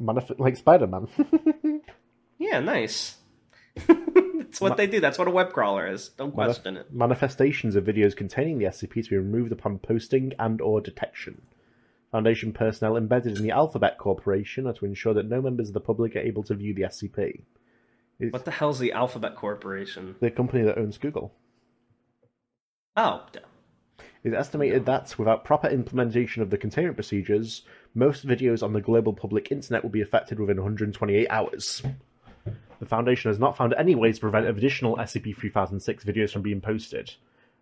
Manif- 0.00 0.38
like 0.38 0.56
Spider 0.56 0.86
Man. 0.86 1.08
Yeah, 2.38 2.60
nice. 2.60 3.16
That's 3.86 4.60
what 4.60 4.76
they 4.76 4.86
do. 4.86 5.00
That's 5.00 5.18
what 5.18 5.28
a 5.28 5.32
web 5.32 5.52
crawler 5.52 5.86
is. 5.88 6.08
Don't 6.10 6.32
question 6.32 6.76
it. 6.76 6.92
Manifestations 6.92 7.76
of 7.76 7.84
videos 7.84 8.16
containing 8.16 8.58
the 8.58 8.64
SCP 8.66 9.04
to 9.04 9.10
be 9.10 9.16
removed 9.16 9.52
upon 9.52 9.78
posting 9.78 10.32
and 10.38 10.60
or 10.60 10.80
detection. 10.80 11.42
Foundation 12.10 12.52
personnel 12.52 12.96
embedded 12.96 13.36
in 13.36 13.42
the 13.42 13.50
Alphabet 13.50 13.98
Corporation 13.98 14.66
are 14.66 14.72
to 14.72 14.86
ensure 14.86 15.12
that 15.14 15.28
no 15.28 15.42
members 15.42 15.68
of 15.68 15.74
the 15.74 15.80
public 15.80 16.16
are 16.16 16.20
able 16.20 16.42
to 16.44 16.54
view 16.54 16.72
the 16.72 16.82
SCP. 16.82 17.42
It's 18.18 18.32
What 18.32 18.44
the 18.46 18.50
hell's 18.50 18.78
the 18.78 18.92
Alphabet 18.92 19.36
Corporation? 19.36 20.16
the 20.20 20.30
company 20.30 20.62
that 20.64 20.78
owns 20.78 20.96
Google. 20.98 21.34
Oh, 22.96 23.24
d- 23.32 23.40
It 24.24 24.28
is 24.30 24.34
estimated 24.34 24.86
that, 24.86 25.16
without 25.18 25.44
proper 25.44 25.68
implementation 25.68 26.42
of 26.42 26.50
the 26.50 26.58
containment 26.58 26.96
procedures, 26.96 27.62
most 27.94 28.26
videos 28.26 28.62
on 28.62 28.72
the 28.72 28.80
global 28.80 29.12
public 29.12 29.52
internet 29.52 29.82
will 29.82 29.90
be 29.90 30.00
affected 30.00 30.40
within 30.40 30.56
128 30.56 31.26
hours. 31.30 31.82
The 32.78 32.86
Foundation 32.86 33.30
has 33.30 33.38
not 33.38 33.56
found 33.56 33.74
any 33.76 33.94
way 33.94 34.12
to 34.12 34.20
prevent 34.20 34.46
additional 34.46 34.96
SCP-3006 34.96 36.04
videos 36.04 36.30
from 36.30 36.42
being 36.42 36.60
posted. 36.60 37.12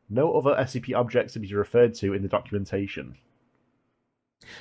No 0.09 0.35
other 0.35 0.55
SCP 0.63 0.95
objects 0.95 1.37
be 1.37 1.55
referred 1.55 1.95
to 1.95 2.13
in 2.13 2.23
the 2.23 2.29
documentation. 2.29 3.17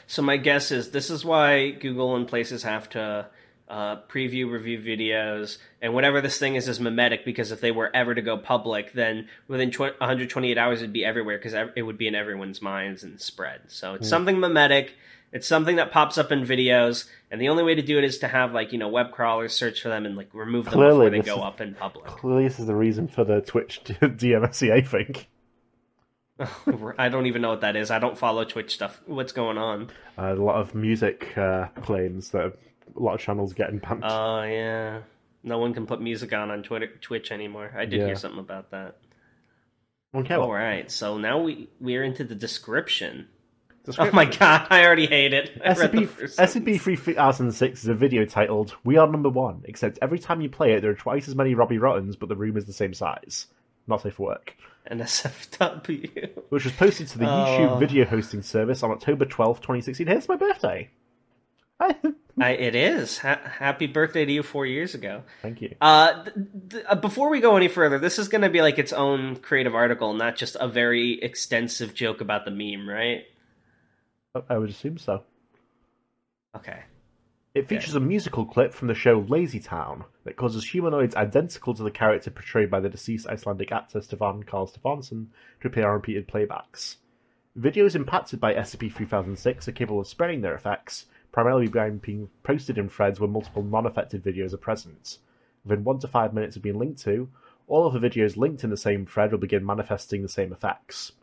So 0.07 0.21
my 0.21 0.37
guess 0.37 0.71
is 0.71 0.91
this 0.91 1.09
is 1.09 1.25
why 1.25 1.71
Google 1.71 2.15
and 2.15 2.27
places 2.27 2.63
have 2.63 2.89
to 2.91 3.27
uh, 3.67 3.97
preview, 4.07 4.49
review 4.49 4.79
videos, 4.79 5.57
and 5.81 5.93
whatever 5.93 6.21
this 6.21 6.37
thing 6.37 6.55
is 6.55 6.67
is 6.67 6.79
memetic. 6.79 7.25
Because 7.25 7.51
if 7.51 7.61
they 7.61 7.71
were 7.71 7.93
ever 7.95 8.15
to 8.15 8.21
go 8.21 8.37
public, 8.37 8.93
then 8.93 9.27
within 9.47 9.71
tw- 9.71 9.99
128 9.99 10.57
hours 10.57 10.79
it'd 10.79 10.93
be 10.93 11.05
everywhere 11.05 11.37
because 11.37 11.53
it 11.75 11.81
would 11.81 11.97
be 11.97 12.07
in 12.07 12.15
everyone's 12.15 12.61
minds 12.61 13.03
and 13.03 13.19
spread. 13.19 13.61
So 13.67 13.95
it's 13.95 14.09
something 14.09 14.37
memetic. 14.37 14.91
It's 15.35 15.45
something 15.47 15.75
that 15.75 15.91
pops 15.91 16.17
up 16.17 16.31
in 16.31 16.43
videos, 16.45 17.05
and 17.29 17.39
the 17.41 17.49
only 17.49 17.61
way 17.63 17.75
to 17.75 17.81
do 17.81 17.97
it 17.97 18.05
is 18.05 18.19
to 18.19 18.27
have 18.29 18.53
like 18.53 18.71
you 18.71 18.79
know 18.79 18.87
web 18.87 19.11
crawlers 19.11 19.53
search 19.53 19.81
for 19.81 19.89
them 19.89 20.05
and 20.05 20.15
like 20.15 20.29
remove 20.33 20.63
them 20.65 20.73
Clearly, 20.75 21.09
before 21.09 21.23
they 21.23 21.25
go 21.25 21.35
is- 21.39 21.43
up 21.43 21.59
in 21.61 21.75
public. 21.75 22.05
Clearly, 22.05 22.45
this 22.45 22.57
is 22.57 22.67
the 22.67 22.75
reason 22.75 23.07
for 23.09 23.23
the 23.25 23.41
Twitch 23.41 23.81
DMCA 23.85 24.87
thing. 24.87 25.15
I 26.97 27.09
don't 27.09 27.25
even 27.27 27.41
know 27.41 27.49
what 27.49 27.61
that 27.61 27.75
is. 27.75 27.91
I 27.91 27.99
don't 27.99 28.17
follow 28.17 28.43
Twitch 28.43 28.73
stuff. 28.73 29.01
What's 29.05 29.31
going 29.31 29.57
on? 29.57 29.89
Uh, 30.17 30.33
a 30.33 30.35
lot 30.35 30.55
of 30.59 30.73
music 30.75 31.37
uh, 31.37 31.67
claims 31.81 32.31
that 32.31 32.53
a 32.95 32.99
lot 32.99 33.15
of 33.15 33.19
channels 33.21 33.53
getting 33.53 33.79
banned. 33.79 34.03
Oh 34.05 34.41
yeah, 34.43 35.01
no 35.43 35.57
one 35.59 35.73
can 35.73 35.85
put 35.85 36.01
music 36.01 36.33
on 36.33 36.49
on 36.51 36.63
Twitter, 36.63 36.87
Twitch 37.01 37.31
anymore. 37.31 37.71
I 37.75 37.85
did 37.85 37.99
Yeah. 37.99 38.05
hear 38.07 38.15
something 38.15 38.39
about 38.39 38.71
that. 38.71 38.95
okay, 40.15 40.35
All 40.35 40.51
right, 40.51 40.89
so 40.89 41.17
now 41.17 41.41
we 41.41 41.67
we're 41.81 42.03
into 42.03 42.23
the 42.23 42.35
description. 42.35 43.27
Oh 43.99 44.09
my 44.11 44.25
god, 44.25 44.67
I 44.69 44.85
already 44.85 45.05
hate 45.07 45.33
it. 45.33 45.59
SCP 45.63 46.79
3006 46.99 47.83
is 47.83 47.87
a 47.87 47.93
video 47.93 48.25
titled 48.25 48.75
We 48.83 48.97
Are 48.97 49.07
Number 49.07 49.29
One, 49.29 49.61
except 49.65 49.99
every 50.01 50.19
time 50.19 50.41
you 50.41 50.49
play 50.49 50.73
it, 50.73 50.81
there 50.81 50.91
are 50.91 50.95
twice 50.95 51.27
as 51.27 51.35
many 51.35 51.53
Robbie 51.55 51.77
Rottens, 51.77 52.15
but 52.15 52.29
the 52.29 52.35
room 52.35 52.57
is 52.57 52.65
the 52.65 52.73
same 52.73 52.93
size. 52.93 53.47
Not 53.87 54.01
safe 54.01 54.15
for 54.15 54.27
work. 54.27 54.55
NSFW. 54.91 56.29
Which 56.49 56.63
was 56.63 56.73
posted 56.73 57.07
to 57.09 57.17
the 57.19 57.25
Oh. 57.25 57.29
YouTube 57.29 57.79
video 57.79 58.05
hosting 58.05 58.41
service 58.41 58.83
on 58.83 58.91
October 58.91 59.25
12th, 59.25 59.57
2016. 59.61 60.07
Hey, 60.07 60.15
it's 60.15 60.27
my 60.29 60.35
birthday. 60.35 60.89
I, 61.79 62.51
it 62.51 62.73
is. 62.75 63.17
Ha- 63.19 63.39
happy 63.59 63.87
birthday 63.87 64.25
to 64.25 64.31
you 64.31 64.43
four 64.43 64.65
years 64.65 64.95
ago. 64.95 65.23
Thank 65.41 65.61
you. 65.61 65.75
Uh, 65.81 66.23
th- 66.23 66.35
th- 66.69 66.85
uh, 66.87 66.95
before 66.95 67.29
we 67.29 67.41
go 67.41 67.55
any 67.57 67.67
further, 67.67 67.99
this 67.99 68.17
is 68.17 68.27
going 68.29 68.41
to 68.43 68.49
be 68.49 68.61
like 68.61 68.79
its 68.79 68.93
own 68.93 69.35
creative 69.37 69.75
article, 69.75 70.13
not 70.13 70.35
just 70.37 70.55
a 70.59 70.67
very 70.67 71.21
extensive 71.21 71.93
joke 71.93 72.21
about 72.21 72.45
the 72.45 72.51
meme, 72.51 72.87
right? 72.87 73.25
I- 74.49 74.57
would 74.57 74.69
assume 74.69 74.97
so. 74.97 75.23
Okay. 76.55 76.83
It 77.53 77.69
features 77.69 77.95
a 77.95 78.01
musical 78.01 78.45
clip 78.45 78.73
from 78.73 78.89
the 78.89 78.93
show 78.93 79.25
Lazy 79.29 79.61
Town 79.61 80.03
that 80.25 80.35
causes 80.35 80.65
humanoids 80.65 81.15
identical 81.15 81.73
to 81.73 81.83
the 81.83 81.91
character 81.91 82.29
portrayed 82.29 82.69
by 82.69 82.81
the 82.81 82.89
deceased 82.89 83.27
Icelandic 83.27 83.71
actor 83.71 84.01
Stefan 84.01 84.43
Karl 84.43 84.67
Stefansson 84.67 85.27
to 85.61 85.67
appear 85.69 85.87
on 85.87 85.93
repeated 85.93 86.27
playbacks. 86.27 86.97
Videos 87.57 87.95
impacted 87.95 88.41
by 88.41 88.53
SCP-3006 88.53 89.69
are 89.69 89.71
capable 89.71 90.01
of 90.01 90.07
spreading 90.07 90.41
their 90.41 90.55
effects, 90.55 91.05
primarily 91.31 91.69
by 91.69 91.89
being 91.89 92.29
posted 92.43 92.77
in 92.77 92.89
threads 92.89 93.21
where 93.21 93.29
multiple 93.29 93.63
non-affected 93.63 94.21
videos 94.21 94.53
are 94.53 94.57
present. 94.57 95.19
Within 95.63 95.85
one 95.85 95.99
to 95.99 96.09
five 96.09 96.33
minutes 96.33 96.57
of 96.57 96.61
being 96.61 96.77
linked 96.77 97.01
to, 97.03 97.29
all 97.67 97.87
of 97.87 97.93
the 97.93 98.05
videos 98.05 98.35
linked 98.35 98.65
in 98.65 98.69
the 98.69 98.75
same 98.75 99.05
thread 99.05 99.31
will 99.31 99.39
begin 99.39 99.65
manifesting 99.65 100.21
the 100.21 100.27
same 100.27 100.51
effects. 100.51 101.13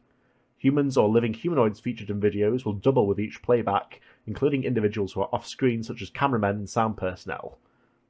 Humans 0.62 0.96
or 0.96 1.09
living 1.09 1.35
humanoids 1.35 1.81
featured 1.81 2.09
in 2.09 2.20
videos 2.20 2.64
will 2.64 2.75
double 2.75 3.09
with 3.09 3.18
each 3.18 3.42
playback, 3.42 4.01
including 4.29 4.62
individuals 4.62 5.12
who 5.12 5.20
are 5.22 5.29
off 5.33 5.44
screen, 5.44 5.83
such 5.83 6.01
as 6.03 6.09
cameramen 6.11 6.55
and 6.57 6.70
sound 6.70 6.96
personnel. 6.96 7.59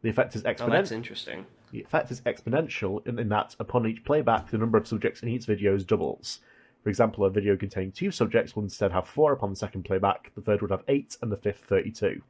The 0.02 0.10
effect 0.10 0.36
is 0.36 0.42
exponential. 0.42 0.66
Oh, 0.66 0.70
that's 0.70 0.92
interesting. 0.92 1.46
the 1.70 1.80
effect 1.80 2.10
is 2.10 2.20
exponential 2.22 3.06
in, 3.06 3.18
in 3.18 3.30
that 3.30 3.56
upon 3.58 3.86
each 3.86 4.04
playback, 4.04 4.50
the 4.50 4.58
number 4.58 4.76
of 4.76 4.86
subjects 4.86 5.22
in 5.22 5.30
each 5.30 5.46
video 5.46 5.78
doubles. 5.78 6.40
For 6.82 6.90
example, 6.90 7.24
a 7.24 7.30
video 7.30 7.56
containing 7.56 7.92
two 7.92 8.10
subjects 8.10 8.54
will 8.54 8.64
instead 8.64 8.92
have 8.92 9.08
four 9.08 9.32
upon 9.32 9.48
the 9.50 9.56
second 9.56 9.84
playback, 9.84 10.30
the 10.34 10.42
third 10.42 10.60
would 10.60 10.72
have 10.72 10.82
eight, 10.88 11.16
and 11.22 11.32
the 11.32 11.36
fifth 11.38 11.64
thirty-two. 11.68 12.20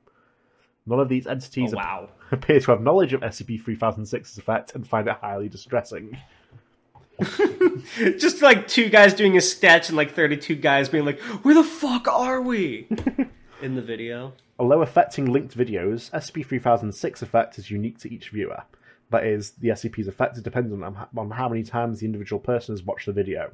None 0.86 1.00
of 1.00 1.08
these 1.08 1.26
Oh, 1.26 1.30
entities 1.30 1.74
wow. 1.74 2.10
appear 2.30 2.60
to 2.60 2.70
have 2.70 2.80
knowledge 2.80 3.12
of 3.12 3.22
SCP-3006's 3.22 4.38
effect 4.38 4.74
and 4.76 4.86
find 4.86 5.08
it 5.08 5.16
highly 5.20 5.48
distressing. 5.48 6.16
just 8.18 8.42
like 8.42 8.68
two 8.68 8.88
guys 8.88 9.14
doing 9.14 9.36
a 9.36 9.40
sketch 9.40 9.88
and 9.88 9.96
like 9.96 10.14
32 10.14 10.56
guys 10.56 10.88
being 10.88 11.04
like, 11.04 11.20
where 11.20 11.54
the 11.54 11.64
fuck 11.64 12.08
are 12.08 12.40
we? 12.40 12.88
In 13.62 13.74
the 13.74 13.82
video. 13.82 14.32
Although 14.58 14.82
affecting 14.82 15.32
linked 15.32 15.56
videos, 15.56 16.10
SCP-3006 16.10 17.22
effect 17.22 17.58
is 17.58 17.70
unique 17.70 17.98
to 17.98 18.12
each 18.12 18.30
viewer. 18.30 18.62
That 19.10 19.24
is, 19.24 19.52
the 19.52 19.68
SCP's 19.68 20.08
effect 20.08 20.36
is 20.36 20.42
dependent 20.42 20.82
on, 20.82 21.06
on 21.16 21.30
how 21.30 21.48
many 21.48 21.62
times 21.62 22.00
the 22.00 22.06
individual 22.06 22.40
person 22.40 22.72
has 22.72 22.82
watched 22.82 23.06
the 23.06 23.12
video. 23.12 23.52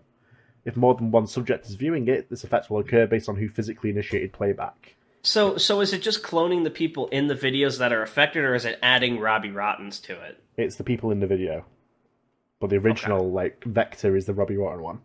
If 0.64 0.76
more 0.76 0.94
than 0.94 1.10
one 1.10 1.26
subject 1.26 1.66
is 1.66 1.74
viewing 1.74 2.08
it, 2.08 2.28
this 2.30 2.44
effect 2.44 2.70
will 2.70 2.78
occur 2.78 3.06
based 3.06 3.28
on 3.28 3.36
who 3.36 3.48
physically 3.48 3.90
initiated 3.90 4.32
playback. 4.32 4.96
So, 5.22 5.56
so 5.56 5.80
is 5.80 5.92
it 5.92 6.02
just 6.02 6.22
cloning 6.22 6.64
the 6.64 6.70
people 6.70 7.08
in 7.08 7.26
the 7.26 7.34
videos 7.34 7.78
that 7.78 7.92
are 7.92 8.02
affected, 8.02 8.44
or 8.44 8.54
is 8.54 8.64
it 8.64 8.78
adding 8.82 9.18
Robbie 9.18 9.50
Rottens 9.50 9.98
to 10.00 10.12
it? 10.12 10.42
It's 10.56 10.76
the 10.76 10.84
people 10.84 11.10
in 11.10 11.20
the 11.20 11.26
video. 11.26 11.64
But 12.60 12.70
the 12.70 12.76
original 12.76 13.30
like 13.30 13.62
vector 13.64 14.16
is 14.16 14.26
the 14.26 14.34
Robbie 14.34 14.56
Rotten 14.56 14.82
one. 14.82 15.00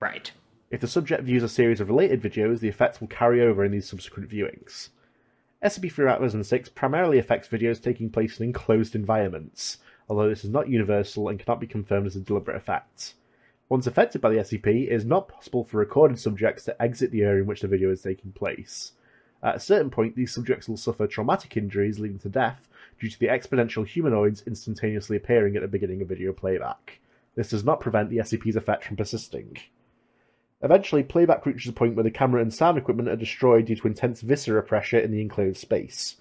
Right. 0.00 0.32
If 0.70 0.80
the 0.80 0.88
subject 0.88 1.24
views 1.24 1.42
a 1.42 1.48
series 1.48 1.80
of 1.80 1.88
related 1.88 2.22
videos, 2.22 2.60
the 2.60 2.68
effects 2.68 3.00
will 3.00 3.08
carry 3.08 3.42
over 3.42 3.64
in 3.64 3.72
these 3.72 3.88
subsequent 3.88 4.30
viewings. 4.30 4.88
SCP-3006 5.62 6.74
primarily 6.74 7.18
affects 7.18 7.48
videos 7.48 7.80
taking 7.80 8.10
place 8.10 8.40
in 8.40 8.46
enclosed 8.46 8.94
environments, 8.94 9.78
although 10.08 10.28
this 10.28 10.44
is 10.44 10.50
not 10.50 10.68
universal 10.68 11.28
and 11.28 11.38
cannot 11.38 11.60
be 11.60 11.66
confirmed 11.66 12.06
as 12.06 12.16
a 12.16 12.20
deliberate 12.20 12.56
effect. 12.56 13.14
Once 13.68 13.86
affected 13.86 14.20
by 14.20 14.30
the 14.30 14.38
SCP, 14.38 14.86
it 14.86 14.92
is 14.92 15.04
not 15.04 15.28
possible 15.28 15.64
for 15.64 15.78
recorded 15.78 16.18
subjects 16.18 16.64
to 16.64 16.82
exit 16.82 17.10
the 17.10 17.22
area 17.22 17.42
in 17.42 17.46
which 17.46 17.60
the 17.60 17.68
video 17.68 17.90
is 17.90 18.02
taking 18.02 18.32
place. 18.32 18.92
At 19.42 19.56
a 19.56 19.60
certain 19.60 19.90
point, 19.90 20.16
these 20.16 20.32
subjects 20.32 20.68
will 20.68 20.76
suffer 20.76 21.06
traumatic 21.06 21.56
injuries 21.56 21.98
leading 21.98 22.18
to 22.20 22.28
death 22.28 22.68
due 23.02 23.10
to 23.10 23.18
the 23.18 23.26
exponential 23.26 23.84
humanoids 23.84 24.44
instantaneously 24.46 25.16
appearing 25.16 25.56
at 25.56 25.62
the 25.62 25.66
beginning 25.66 26.00
of 26.02 26.08
video 26.08 26.32
playback. 26.32 27.00
This 27.34 27.48
does 27.48 27.64
not 27.64 27.80
prevent 27.80 28.10
the 28.10 28.18
SCP's 28.18 28.54
effect 28.54 28.84
from 28.84 28.96
persisting. 28.96 29.56
Eventually, 30.62 31.02
playback 31.02 31.44
reaches 31.44 31.68
a 31.68 31.72
point 31.72 31.96
where 31.96 32.04
the 32.04 32.12
camera 32.12 32.40
and 32.40 32.54
sound 32.54 32.78
equipment 32.78 33.08
are 33.08 33.16
destroyed 33.16 33.66
due 33.66 33.74
to 33.74 33.88
intense 33.88 34.20
viscera 34.20 34.62
pressure 34.62 35.00
in 35.00 35.10
the 35.10 35.20
enclosed 35.20 35.56
space. 35.56 36.14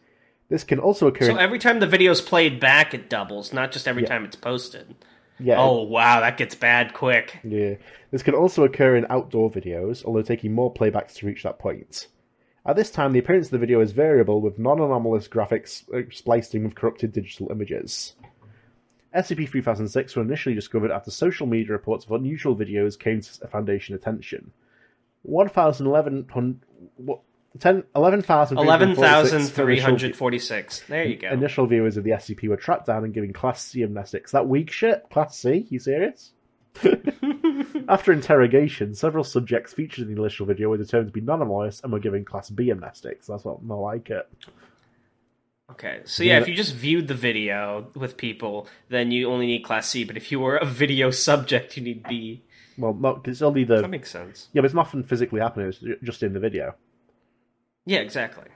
This 0.50 0.64
can 0.64 0.80
also 0.80 1.06
occur 1.06 1.26
So 1.28 1.34
in 1.34 1.38
every 1.38 1.60
time 1.60 1.80
the 1.80 1.86
video 1.88 2.12
is 2.12 2.20
played 2.20 2.60
back, 2.60 2.96
it 2.96 3.10
doubles, 3.12 3.54
not 3.54 3.72
just 3.72 3.88
every 3.88 4.02
Yeah. 4.02 4.10
time 4.10 4.26
it's 4.26 4.36
posted. 4.36 4.96
yeah, 5.40 5.62
Oh 5.62 5.84
wow, 5.84 6.22
that 6.22 6.38
gets 6.38 6.56
bad 6.56 6.96
quick. 6.96 7.38
Yeah. 7.44 7.76
This 8.10 8.24
can 8.24 8.34
also 8.34 8.64
occur 8.64 8.96
in 8.96 9.06
outdoor 9.12 9.52
videos, 9.52 10.04
although 10.04 10.24
taking 10.24 10.52
more 10.54 10.74
playbacks 10.74 11.14
to 11.18 11.28
reach 11.28 11.44
that 11.44 11.60
point. 11.60 12.08
At 12.66 12.76
this 12.76 12.92
time, 12.92 13.14
the 13.14 13.20
appearance 13.20 13.48
of 13.48 13.52
the 13.52 13.58
video 13.58 13.82
is 13.82 13.92
variable, 13.92 14.40
with 14.40 14.60
non 14.60 14.80
anomalous 14.80 15.28
graphics 15.28 15.84
uh, 15.94 16.04
spliced 16.12 16.54
in 16.54 16.64
with 16.64 16.76
corrupted 16.76 17.12
digital 17.12 17.52
images. 17.52 18.14
SCP 19.16 19.50
3006 19.50 20.16
were 20.16 20.22
initially 20.22 20.54
discovered 20.56 20.92
after 20.92 21.12
social 21.12 21.48
media 21.48 21.74
reports 21.74 22.06
of 22.06 22.12
unusual 22.12 22.56
videos 22.56 22.98
came 22.98 23.20
to 23.20 23.48
Foundation 23.48 23.96
attention. 23.96 24.52
1,011 25.24 26.28
11,346 26.30 28.64
Eleven 28.64 28.96
thousand 28.96 29.42
initial 29.42 29.56
three 29.56 29.80
hundred 29.80 30.16
forty-six. 30.16 30.84
There 30.88 31.04
you 31.04 31.18
go. 31.18 31.28
Initial 31.30 31.68
viewers 31.68 31.98
of 31.98 32.06
the 32.06 32.12
SCP 32.12 32.48
were 32.48 32.56
tracked 32.56 32.86
down 32.86 33.04
and 33.04 33.14
given 33.14 33.34
Class 33.34 33.66
C 33.66 33.82
amnestics. 33.82 34.32
That 34.32 34.48
weak 34.48 34.72
shit? 34.72 35.04
Class 35.12 35.38
C? 35.38 35.68
You 35.70 35.80
serious? 35.80 36.32
After 37.88 38.12
interrogation, 38.14 38.94
several 38.96 39.24
subjects 39.24 39.74
featured 39.74 40.08
in 40.08 40.14
the 40.16 40.22
initial 40.22 40.46
video 40.46 40.70
were 40.70 40.78
determined 40.78 41.10
to 41.10 41.14
be 41.14 41.22
non-anomalous 41.22 41.82
and 41.84 41.92
were 41.92 42.00
given 42.00 42.24
Class 42.26 42.50
B 42.50 42.68
amnestics. 42.68 43.26
That's 43.28 43.44
what 43.46 43.62
more 43.64 43.82
like 43.82 44.10
it. 44.10 44.28
Okay, 45.72 46.02
so 46.06 46.24
yeah, 46.24 46.34
Yeah. 46.36 46.42
if 46.42 46.48
you 46.50 46.56
just 46.56 46.76
viewed 46.76 47.08
the 47.08 47.14
video 47.14 47.88
with 47.96 48.18
people, 48.18 48.68
then 48.90 49.12
you 49.12 49.30
only 49.30 49.46
need 49.46 49.64
Class 49.64 49.88
C. 49.90 50.04
But 50.04 50.18
if 50.18 50.32
you 50.32 50.40
were 50.40 50.58
a 50.58 50.66
video 50.66 51.12
subject, 51.12 51.78
you 51.78 51.84
need 51.84 52.04
B. 52.04 52.42
Well, 52.78 52.94
not 52.94 53.24
'cause 53.24 53.34
it's 53.34 53.42
only 53.42 53.64
the 53.64 53.82
That 53.82 53.90
makes 53.90 54.12
sense. 54.12 54.50
yeah, 54.54 54.62
but 54.62 54.66
it's 54.66 54.74
nothing 54.76 55.04
physically 55.04 55.40
happening. 55.40 55.68
It's 55.68 55.80
just 56.04 56.24
in 56.24 56.34
the 56.34 56.40
video. 56.40 56.76
Yeah, 57.86 58.00
exactly. 58.00 58.50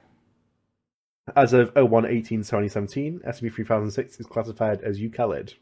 As 1.36 1.54
of 1.54 1.72
01 1.76 2.06
18 2.06 2.44
2017, 2.44 3.22
SCP 3.26 3.50
3006 3.50 4.20
is 4.20 4.26
classified 4.28 4.82
as 4.82 5.00
Euclid. 5.02 5.54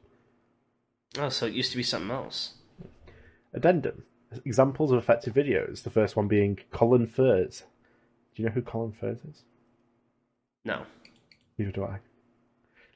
Oh, 1.17 1.30
so 1.30 1.46
it 1.46 1.54
used 1.54 1.72
to 1.72 1.78
be 1.78 1.84
something 1.84 2.12
else. 2.12 2.56
Addendum: 3.54 4.04
Examples 4.46 4.92
of 4.92 4.98
effective 4.98 5.34
videos. 5.34 5.84
The 5.84 5.89
first 5.89 6.16
one 6.16 6.28
being 6.28 6.60
Colin 6.72 7.08
Furze. 7.08 7.64
Do 8.36 8.41
you 8.41 8.47
know 8.49 8.54
who 8.54 8.62
Colin 8.62 8.91
Furze 8.93 9.20
is? 9.30 9.43
No. 10.66 10.84
Neither 11.58 11.72
do 11.72 11.84
I. 11.84 11.99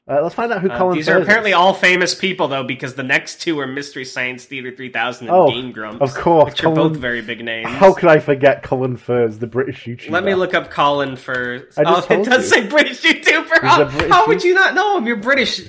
Uh, 0.10 0.22
let's 0.24 0.34
find 0.34 0.53
out 0.53 0.62
who 0.62 0.70
Uh, 0.72 0.78
Colin 0.78 0.95
these 0.95 1.05
Furs 1.05 1.18
are 1.18 1.22
apparently 1.22 1.51
is. 1.51 1.55
all 1.58 1.74
famous 1.74 2.16
people, 2.16 2.47
though, 2.47 2.64
because 2.64 2.95
the 2.95 3.03
next 3.03 3.41
two 3.41 3.60
are 3.60 3.68
Mystery 3.68 4.05
Science 4.05 4.45
Theater 4.45 4.74
3000 4.74 5.28
and 5.28 5.36
Oh, 5.36 5.49
Game 5.51 5.74
Grumps. 5.74 5.99
of 6.01 6.16
course, 6.16 6.45
Which 6.53 6.64
are 6.64 6.74
both 6.74 6.95
very 6.95 7.22
big 7.22 7.43
names. 7.43 7.68
How 7.68 7.93
could 7.93 8.08
I 8.10 8.20
forget 8.20 8.64
Colin 8.64 8.95
Furze, 8.95 9.38
the 9.39 9.47
British 9.47 9.84
YouTuber? 9.84 10.10
Let 10.10 10.24
me 10.24 10.34
look 10.34 10.53
up 10.53 10.72
Colin 10.72 11.18
first. 11.18 11.78
I 11.78 11.84
Oh, 11.86 11.97
it 12.10 12.24
does 12.24 12.45
you. 12.45 12.49
say 12.64 12.68
British 12.68 13.01
YouTuber. 13.01 13.62
How, 13.62 13.84
British 13.84 14.10
how 14.10 14.28
would 14.28 14.43
you- 14.45 14.53
not 14.53 14.74
know 14.76 14.97
him? 14.97 15.05
You're 15.05 15.18
British. 15.18 15.60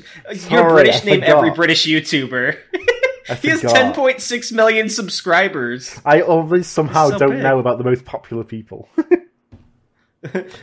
You're 0.48 0.70
British. 0.70 1.02
I 1.02 1.04
Name 1.04 1.22
every 1.24 1.50
British 1.50 1.84
YouTuber. 1.84 2.56
I 3.28 3.34
he 3.34 3.48
has 3.48 3.62
10.6 3.62 4.52
million 4.52 4.88
subscribers. 4.88 5.98
I 6.04 6.20
always 6.22 6.66
somehow 6.66 7.10
so 7.10 7.18
don't 7.18 7.30
big. 7.30 7.42
know 7.42 7.58
about 7.58 7.78
the 7.78 7.84
most 7.84 8.04
popular 8.04 8.44
people. 8.44 8.88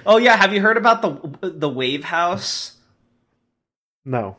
Oh 0.05 0.17
yeah, 0.17 0.35
have 0.35 0.53
you 0.53 0.59
heard 0.59 0.75
about 0.75 1.01
the 1.01 1.49
the 1.49 1.69
Wave 1.69 2.03
House? 2.03 2.73
no. 4.03 4.35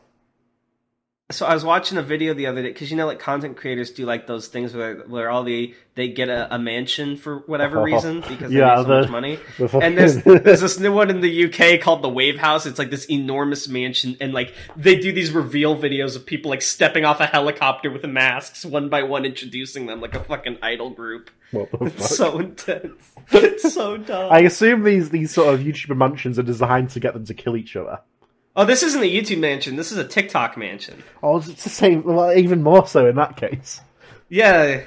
So 1.29 1.45
I 1.45 1.53
was 1.53 1.65
watching 1.65 1.97
a 1.97 2.01
video 2.01 2.33
the 2.33 2.45
other 2.45 2.61
day 2.61 2.69
because 2.69 2.89
you 2.89 2.95
know, 2.95 3.05
like 3.05 3.19
content 3.19 3.57
creators 3.57 3.91
do 3.91 4.05
like 4.05 4.27
those 4.27 4.47
things 4.47 4.73
where 4.73 4.99
where 5.07 5.29
all 5.29 5.43
the 5.43 5.75
they 5.95 6.07
get 6.07 6.29
a, 6.29 6.55
a 6.55 6.57
mansion 6.57 7.17
for 7.17 7.39
whatever 7.39 7.79
oh. 7.79 7.83
reason 7.83 8.21
because 8.21 8.49
they 8.49 8.59
Yeah, 8.59 8.75
make 8.75 8.77
so 8.77 8.83
the- 8.83 9.01
much 9.01 9.09
money. 9.09 9.39
the 9.57 9.77
And 9.79 9.97
there's 9.97 10.23
there's 10.23 10.61
this 10.61 10.79
new 10.79 10.93
one 10.93 11.09
in 11.09 11.19
the 11.19 11.45
UK 11.45 11.81
called 11.81 12.01
the 12.01 12.07
Wave 12.07 12.37
House. 12.37 12.65
It's 12.65 12.79
like 12.79 12.91
this 12.91 13.03
enormous 13.09 13.67
mansion, 13.67 14.15
and 14.21 14.33
like 14.33 14.53
they 14.77 14.97
do 14.97 15.11
these 15.11 15.31
reveal 15.31 15.77
videos 15.77 16.15
of 16.15 16.25
people 16.25 16.49
like 16.49 16.61
stepping 16.61 17.03
off 17.03 17.19
a 17.19 17.25
helicopter 17.25 17.91
with 17.91 18.05
masks, 18.05 18.63
one 18.63 18.87
by 18.87 19.03
one, 19.03 19.25
introducing 19.25 19.85
them 19.87 19.99
like 19.99 20.15
a 20.15 20.23
fucking 20.23 20.59
idol 20.61 20.91
group. 20.91 21.29
What 21.51 21.69
the 21.71 21.77
fuck? 21.77 21.87
It's 21.89 22.15
so 22.15 22.39
intense. 22.39 23.11
It's 23.33 23.73
so 23.73 23.97
dumb. 23.97 24.31
I 24.31 24.39
assume 24.39 24.83
these 24.83 25.09
these 25.09 25.31
sort 25.31 25.53
of 25.53 25.59
YouTuber 25.59 25.97
mansions 25.97 26.39
are 26.39 26.43
designed 26.43 26.91
to 26.91 27.01
get 27.01 27.13
them 27.13 27.25
to 27.25 27.33
kill 27.33 27.57
each 27.57 27.75
other. 27.75 27.99
Oh, 28.57 28.65
this 28.65 28.81
isn't 28.81 29.01
a 29.01 29.05
YouTube 29.05 29.37
mansion. 29.39 29.75
This 29.75 29.91
is 29.91 29.99
a 29.99 30.03
TikTok 30.07 30.57
mansion. 30.57 31.03
Oh, 31.21 31.37
it's 31.37 31.63
the 31.63 31.69
same. 31.69 32.03
Well, 32.03 32.33
even 32.35 32.63
more 32.63 32.87
so 32.87 33.05
in 33.07 33.15
that 33.15 33.37
case. 33.37 33.79
Yeah, 34.29 34.81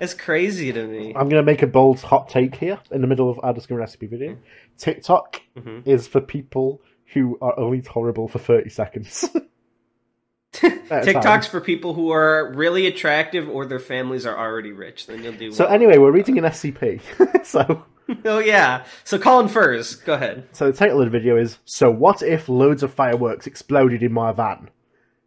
it's 0.00 0.14
crazy 0.14 0.72
to 0.72 0.86
me. 0.86 1.08
I'm 1.14 1.28
going 1.28 1.40
to 1.40 1.42
make 1.42 1.60
a 1.62 1.66
bold 1.66 2.00
hot 2.00 2.30
take 2.30 2.56
here 2.56 2.80
in 2.90 3.02
the 3.02 3.06
middle 3.06 3.28
of 3.30 3.38
our 3.42 3.52
Discover 3.52 3.80
Recipe 3.80 4.06
video. 4.06 4.38
TikTok 4.78 5.40
Mhm. 5.56 5.86
is 5.86 6.08
for 6.08 6.20
people 6.22 6.80
who 7.12 7.36
are 7.42 7.58
only 7.58 7.82
tolerable 7.82 8.26
for 8.26 8.38
30 8.38 8.70
seconds. 8.70 9.28
TikTok's 10.52 11.22
time. 11.24 11.42
for 11.42 11.60
people 11.60 11.92
who 11.94 12.10
are 12.10 12.52
really 12.54 12.86
attractive 12.86 13.48
or 13.48 13.66
their 13.66 13.78
families 13.78 14.24
are 14.26 14.36
already 14.36 14.72
rich. 14.72 15.06
Then 15.06 15.22
you'll 15.22 15.34
do. 15.34 15.52
So 15.52 15.64
well. 15.66 15.74
anyway, 15.74 15.98
we're 15.98 16.10
reading 16.10 16.38
an 16.38 16.44
SCP. 16.44 17.00
so, 17.46 17.84
oh 18.24 18.38
yeah. 18.38 18.84
So 19.04 19.18
Colin 19.18 19.48
Furze, 19.48 19.96
go 19.96 20.14
ahead. 20.14 20.48
so 20.52 20.70
the 20.70 20.76
title 20.76 21.00
of 21.00 21.06
the 21.06 21.18
video 21.18 21.36
is 21.36 21.58
"So 21.64 21.90
what 21.90 22.22
if 22.22 22.48
loads 22.48 22.82
of 22.82 22.92
fireworks 22.92 23.46
exploded 23.46 24.02
in 24.02 24.12
my 24.12 24.32
van?" 24.32 24.70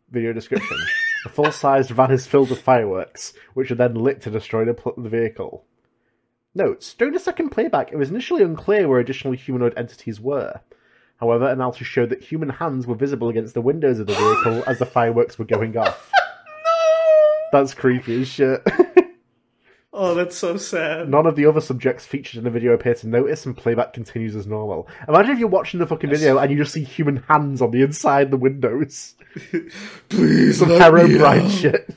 Video 0.09 0.33
description: 0.33 0.77
A 1.25 1.29
full-sized 1.29 1.91
van 1.91 2.11
is 2.11 2.25
filled 2.25 2.49
with 2.49 2.61
fireworks, 2.61 3.33
which 3.53 3.71
are 3.71 3.75
then 3.75 3.93
lit 3.93 4.21
to 4.21 4.31
destroy 4.31 4.65
the, 4.65 4.73
pl- 4.73 4.95
the 4.97 5.09
vehicle. 5.09 5.65
Notes: 6.55 6.93
During 6.95 7.13
the 7.13 7.19
second 7.19 7.49
playback, 7.49 7.91
it 7.91 7.97
was 7.97 8.09
initially 8.09 8.43
unclear 8.43 8.87
where 8.87 8.99
additional 8.99 9.33
humanoid 9.33 9.73
entities 9.77 10.19
were. 10.19 10.59
However, 11.19 11.47
analysis 11.49 11.85
showed 11.85 12.09
that 12.09 12.23
human 12.23 12.49
hands 12.49 12.87
were 12.87 12.95
visible 12.95 13.29
against 13.29 13.53
the 13.53 13.61
windows 13.61 13.99
of 13.99 14.07
the 14.07 14.13
vehicle 14.15 14.63
as 14.65 14.79
the 14.79 14.87
fireworks 14.87 15.37
were 15.37 15.45
going 15.45 15.77
off. 15.77 16.11
no! 16.65 17.29
That's 17.51 17.75
creepy 17.75 18.23
as 18.23 18.27
shit. 18.27 18.65
Oh, 19.93 20.15
that's 20.15 20.37
so 20.37 20.55
sad. 20.55 21.09
None 21.09 21.25
of 21.25 21.35
the 21.35 21.45
other 21.45 21.59
subjects 21.59 22.05
featured 22.05 22.37
in 22.37 22.43
the 22.45 22.49
video 22.49 22.71
appear 22.71 22.95
to 22.95 23.07
notice, 23.07 23.45
and 23.45 23.57
playback 23.57 23.91
continues 23.93 24.35
as 24.37 24.47
normal. 24.47 24.87
Imagine 25.07 25.31
if 25.31 25.39
you're 25.39 25.49
watching 25.49 25.79
the 25.81 25.87
fucking 25.87 26.09
video 26.09 26.37
and 26.37 26.49
you 26.49 26.57
just 26.57 26.71
see 26.73 26.83
human 26.83 27.17
hands 27.27 27.61
on 27.61 27.71
the 27.71 27.81
inside 27.81 28.31
the 28.31 28.37
windows. 28.37 29.15
Please, 30.09 30.59
Some 30.59 30.69
Herobrine 30.69 31.49
shit. 31.51 31.93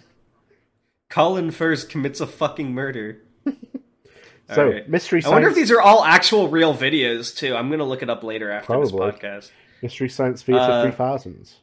Colin 1.08 1.52
Furze 1.52 1.84
commits 1.88 2.20
a 2.20 2.26
fucking 2.26 2.72
murder. 2.72 3.22
So, 4.52 4.66
Alright. 4.66 4.90
mystery 4.90 5.24
I 5.24 5.30
wonder 5.30 5.48
if 5.48 5.54
these 5.54 5.70
are 5.70 5.80
all 5.80 6.04
actual 6.04 6.48
real 6.48 6.74
videos 6.76 7.34
too. 7.34 7.56
I'm 7.56 7.70
gonna 7.70 7.84
look 7.86 8.02
it 8.02 8.10
up 8.10 8.22
later 8.22 8.50
after 8.50 8.78
this 8.78 8.92
podcast. 8.92 9.50
mystery 9.80 10.10
science 10.10 10.42
theater 10.42 10.60
Uh, 10.60 10.92
3000s. 10.92 11.54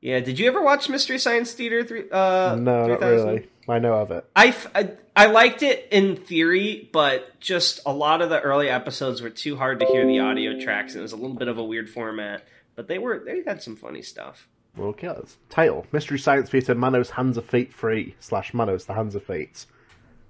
Yeah, 0.00 0.20
did 0.20 0.38
you 0.38 0.46
ever 0.48 0.62
watch 0.62 0.88
Mystery 0.88 1.18
Science 1.18 1.52
Theater? 1.52 1.84
Three, 1.84 2.04
uh, 2.10 2.56
no, 2.58 2.86
not 2.86 3.00
really. 3.00 3.48
I 3.68 3.78
know 3.78 3.94
of 3.94 4.10
it. 4.10 4.24
I, 4.34 4.46
f- 4.48 4.70
I- 4.74 4.92
I 5.14 5.26
liked 5.26 5.62
it 5.62 5.88
in 5.90 6.16
theory, 6.16 6.88
but 6.92 7.38
just 7.40 7.80
a 7.84 7.92
lot 7.92 8.22
of 8.22 8.30
the 8.30 8.40
early 8.40 8.70
episodes 8.70 9.20
were 9.20 9.28
too 9.28 9.56
hard 9.56 9.80
to 9.80 9.86
hear 9.86 10.06
the 10.06 10.20
audio 10.20 10.58
tracks, 10.58 10.94
and 10.94 11.00
it 11.00 11.02
was 11.02 11.12
a 11.12 11.16
little 11.16 11.36
bit 11.36 11.48
of 11.48 11.58
a 11.58 11.64
weird 11.64 11.90
format. 11.90 12.42
But 12.76 12.88
they 12.88 12.98
were 12.98 13.18
they 13.18 13.42
had 13.46 13.62
some 13.62 13.76
funny 13.76 14.00
stuff. 14.00 14.48
Okay. 14.78 15.08
let's- 15.08 15.36
Title: 15.50 15.86
Mystery 15.92 16.18
Science 16.18 16.48
Theater 16.48 16.74
Manos 16.74 17.10
Hands 17.10 17.36
of 17.36 17.44
Fate 17.44 17.74
3 17.74 18.14
slash 18.20 18.54
Manos 18.54 18.86
The 18.86 18.94
Hands 18.94 19.14
of 19.14 19.22
Fate. 19.24 19.66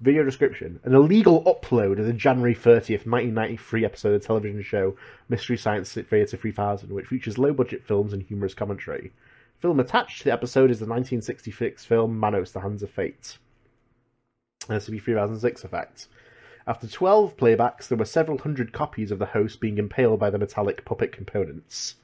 Video 0.00 0.24
description: 0.24 0.80
An 0.82 0.94
illegal 0.94 1.44
upload 1.44 2.00
of 2.00 2.06
the 2.06 2.12
January 2.12 2.54
30th, 2.54 3.06
1993 3.06 3.84
episode 3.84 4.14
of 4.14 4.20
the 4.22 4.26
television 4.26 4.62
show 4.62 4.96
Mystery 5.28 5.56
Science 5.58 5.92
Theater 5.92 6.36
3000, 6.36 6.90
which 6.92 7.06
features 7.06 7.38
low-budget 7.38 7.84
films 7.86 8.12
and 8.12 8.22
humorous 8.22 8.54
commentary. 8.54 9.12
Film 9.60 9.78
attached 9.78 10.18
to 10.18 10.24
the 10.24 10.32
episode 10.32 10.70
is 10.70 10.78
the 10.78 10.86
1966 10.86 11.84
film 11.84 12.18
Manos: 12.18 12.52
The 12.52 12.60
Hands 12.60 12.82
of 12.82 12.90
Fate. 12.90 13.38
SCP 14.68 15.02
3006 15.02 15.64
effect. 15.64 16.08
After 16.66 16.86
12 16.86 17.36
playbacks, 17.36 17.88
there 17.88 17.98
were 17.98 18.04
several 18.04 18.38
hundred 18.38 18.72
copies 18.72 19.10
of 19.10 19.18
the 19.18 19.26
host 19.26 19.60
being 19.60 19.78
impaled 19.78 20.20
by 20.20 20.30
the 20.30 20.38
metallic 20.38 20.84
puppet 20.84 21.12
components. 21.12 21.96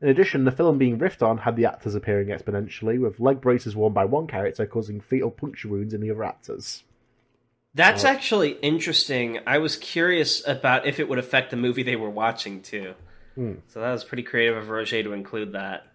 In 0.00 0.08
addition, 0.08 0.44
the 0.44 0.52
film 0.52 0.78
being 0.78 0.98
riffed 0.98 1.22
on 1.26 1.38
had 1.38 1.56
the 1.56 1.64
actors 1.64 1.94
appearing 1.94 2.28
exponentially, 2.28 3.00
with 3.00 3.18
leg 3.18 3.40
braces 3.40 3.74
worn 3.74 3.92
by 3.94 4.04
one 4.04 4.26
character 4.26 4.66
causing 4.66 5.00
fatal 5.00 5.30
puncture 5.30 5.68
wounds 5.68 5.94
in 5.94 6.00
the 6.00 6.10
other 6.10 6.24
actors. 6.24 6.84
That's 7.74 8.04
Oh. 8.04 8.08
actually 8.08 8.52
interesting. 8.62 9.38
I 9.46 9.58
was 9.58 9.76
curious 9.76 10.46
about 10.46 10.86
if 10.86 11.00
it 11.00 11.08
would 11.08 11.18
affect 11.18 11.50
the 11.50 11.56
movie 11.56 11.82
they 11.82 11.96
were 11.96 12.10
watching 12.10 12.62
too. 12.62 12.94
Hmm. 13.34 13.54
So 13.68 13.80
that 13.80 13.92
was 13.92 14.04
pretty 14.04 14.22
creative 14.22 14.56
of 14.56 14.68
Roger 14.70 15.02
to 15.02 15.12
include 15.12 15.52
that. 15.52 15.86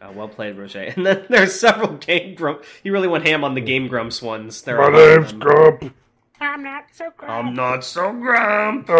Uh, 0.00 0.12
well 0.14 0.28
played, 0.28 0.56
Roger. 0.58 0.82
And 0.96 1.06
then 1.06 1.24
there's 1.28 1.58
several 1.58 1.94
Game 1.94 2.34
Grump. 2.34 2.62
You 2.84 2.92
really 2.92 3.08
went 3.08 3.26
ham 3.26 3.44
on 3.44 3.54
the 3.54 3.60
Game 3.60 3.88
Grumps 3.88 4.20
ones. 4.20 4.62
There 4.62 4.80
are 4.80 4.92
a 4.92 5.20
lot. 5.22 5.38
Grump. 5.38 5.94
I'm 6.40 6.62
not 6.62 6.84
so 6.92 7.10
Grump. 7.16 7.32
I'm 7.32 7.54
not 7.54 7.82
so 7.84 8.12
grump. 8.12 8.90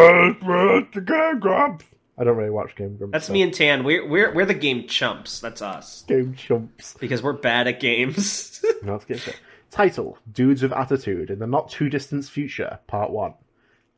I 2.18 2.24
don't 2.24 2.36
really 2.36 2.51
watch 2.51 2.74
Game 2.76 2.97
Grumps. 2.97 3.12
That's 3.12 3.26
so- 3.26 3.32
me 3.34 3.42
and 3.42 3.53
Tan. 3.53 3.84
We're 3.84 4.07
we're 4.09 4.32
we're 4.34 4.47
the 4.47 4.55
game 4.55 4.86
chumps. 4.88 5.40
That's 5.40 5.61
us 5.61 6.03
Game 6.09 6.34
Chumps. 6.34 6.94
because 6.99 7.22
we're 7.22 7.34
bad 7.34 7.68
at 7.68 7.78
games. 7.80 8.64
No, 8.82 8.92
let's 8.92 9.05
get 9.05 9.26
it. 9.28 9.38
Title: 9.70 10.16
Dudes 10.32 10.62
with 10.62 10.72
Attitude 10.72 11.28
in 11.30 11.38
the 11.38 11.47
Not 11.47 11.68
Too 11.70 11.90
Distant 11.90 12.24
Future, 12.24 12.78
Part 12.86 13.11
1. 13.11 13.34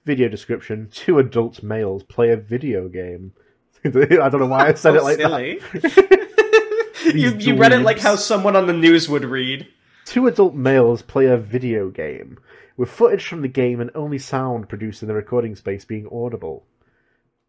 Video 0.04 0.28
description: 0.28 0.88
Two 0.90 1.18
adult 1.20 1.62
males 1.62 2.02
play 2.02 2.30
a 2.30 2.36
video 2.36 2.88
game. 2.88 3.32
I 3.84 3.88
don't 3.90 4.40
know 4.40 4.46
why 4.46 4.68
I 4.68 4.74
said 4.74 4.96
it 4.96 5.02
like 5.04 5.18
silly. 5.18 5.60
that. 5.74 6.24
you 7.14 7.30
you 7.36 7.56
read 7.56 7.72
it 7.72 7.80
like 7.80 7.98
how 7.98 8.16
someone 8.16 8.56
on 8.56 8.66
the 8.66 8.72
news 8.72 9.08
would 9.08 9.24
read. 9.24 9.68
Two 10.04 10.26
adult 10.26 10.54
males 10.54 11.02
play 11.02 11.26
a 11.26 11.36
video 11.36 11.90
game, 11.90 12.38
with 12.76 12.90
footage 12.90 13.26
from 13.26 13.42
the 13.42 13.48
game 13.48 13.80
and 13.80 13.90
only 13.94 14.18
sound 14.18 14.68
produced 14.68 15.02
in 15.02 15.08
the 15.08 15.14
recording 15.14 15.54
space 15.54 15.84
being 15.84 16.08
audible. 16.10 16.64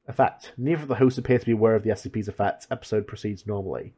Effect. 0.07 0.53
Neither 0.57 0.82
of 0.82 0.88
the 0.88 0.95
hosts 0.95 1.20
appear 1.20 1.39
to 1.39 1.45
be 1.45 1.51
aware 1.51 1.76
of 1.76 1.84
the 1.84 1.91
SCP's 1.91 2.28
effect. 2.28 2.68
Episode 2.72 3.07
proceeds 3.07 3.45
normally. 3.45 3.93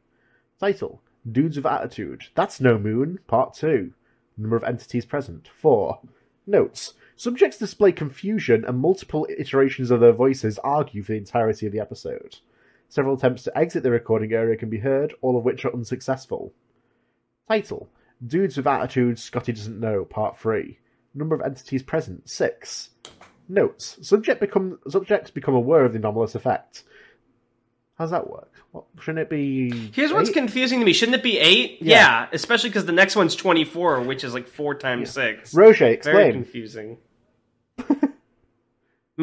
Title. 0.60 1.02
Dudes 1.30 1.56
with 1.56 1.66
Attitude. 1.66 2.24
That's 2.34 2.60
No 2.60 2.78
Moon. 2.78 3.18
Part 3.26 3.54
2. 3.54 3.92
Number 4.36 4.56
of 4.56 4.64
entities 4.64 5.06
present. 5.06 5.48
4. 5.48 6.00
Notes. 6.46 6.94
Subjects 7.16 7.58
display 7.58 7.92
confusion 7.92 8.64
and 8.64 8.78
multiple 8.78 9.26
iterations 9.38 9.90
of 9.90 10.00
their 10.00 10.12
voices 10.12 10.58
argue 10.58 11.02
for 11.02 11.12
the 11.12 11.18
entirety 11.18 11.66
of 11.66 11.72
the 11.72 11.80
episode. 11.80 12.38
Several 12.92 13.14
attempts 13.14 13.42
to 13.44 13.58
exit 13.58 13.82
the 13.84 13.90
recording 13.90 14.34
area 14.34 14.54
can 14.54 14.68
be 14.68 14.76
heard, 14.76 15.14
all 15.22 15.38
of 15.38 15.44
which 15.44 15.64
are 15.64 15.72
unsuccessful. 15.72 16.52
Title: 17.48 17.88
Dudes 18.26 18.58
with 18.58 18.66
Attitude 18.66 19.18
Scotty 19.18 19.52
Doesn't 19.52 19.80
Know, 19.80 20.04
Part 20.04 20.38
3. 20.38 20.78
Number 21.14 21.34
of 21.34 21.40
entities 21.40 21.82
present, 21.82 22.28
6. 22.28 22.90
Notes: 23.48 23.96
Subject 24.06 24.42
become, 24.42 24.78
Subjects 24.86 25.30
become 25.30 25.54
aware 25.54 25.86
of 25.86 25.94
the 25.94 25.98
anomalous 26.00 26.34
effect. 26.34 26.82
How's 27.96 28.10
that 28.10 28.28
work? 28.28 28.52
What, 28.72 28.84
shouldn't 29.00 29.20
it 29.20 29.30
be. 29.30 29.90
Here's 29.94 30.12
what's 30.12 30.28
eight? 30.28 30.34
confusing 30.34 30.80
to 30.80 30.84
me. 30.84 30.92
Shouldn't 30.92 31.16
it 31.16 31.22
be 31.22 31.38
eight? 31.38 31.78
Yeah. 31.80 31.96
Yeah, 31.96 32.28
especially 32.34 32.68
because 32.68 32.84
the 32.84 32.92
next 32.92 33.16
one's 33.16 33.34
24, 33.34 34.02
which 34.02 34.22
is 34.22 34.34
like 34.34 34.48
four 34.48 34.74
times 34.74 35.08
six. 35.12 35.54
Roger, 35.54 35.96
Very 36.04 36.32
confusing. 36.32 36.98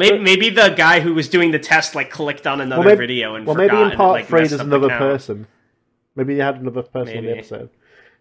maybe, 0.00 0.18
maybe 0.18 0.50
the 0.50 0.70
guy 0.70 1.00
who 1.00 1.14
was 1.14 1.28
doing 1.28 1.52
the 1.52 1.58
test 1.58 1.94
like 1.94 2.10
clicked 2.10 2.46
on 2.46 2.60
another 2.60 2.84
maybe- 2.84 2.98
video 2.98 3.34
and 3.36 3.46
well, 3.46 3.56
maybe 3.56 3.76
in 3.76 3.90
Part 3.92 4.12
like, 4.12 4.26
3 4.26 4.40
messed 4.40 4.50
there's 4.50 4.60
another 4.60 4.88
person. 4.88 5.46
Maybe 6.16 6.34
they 6.34 6.42
had 6.42 6.56
another 6.56 6.82
person 6.82 7.18
in 7.18 7.24
the 7.24 7.36
episode. 7.36 7.70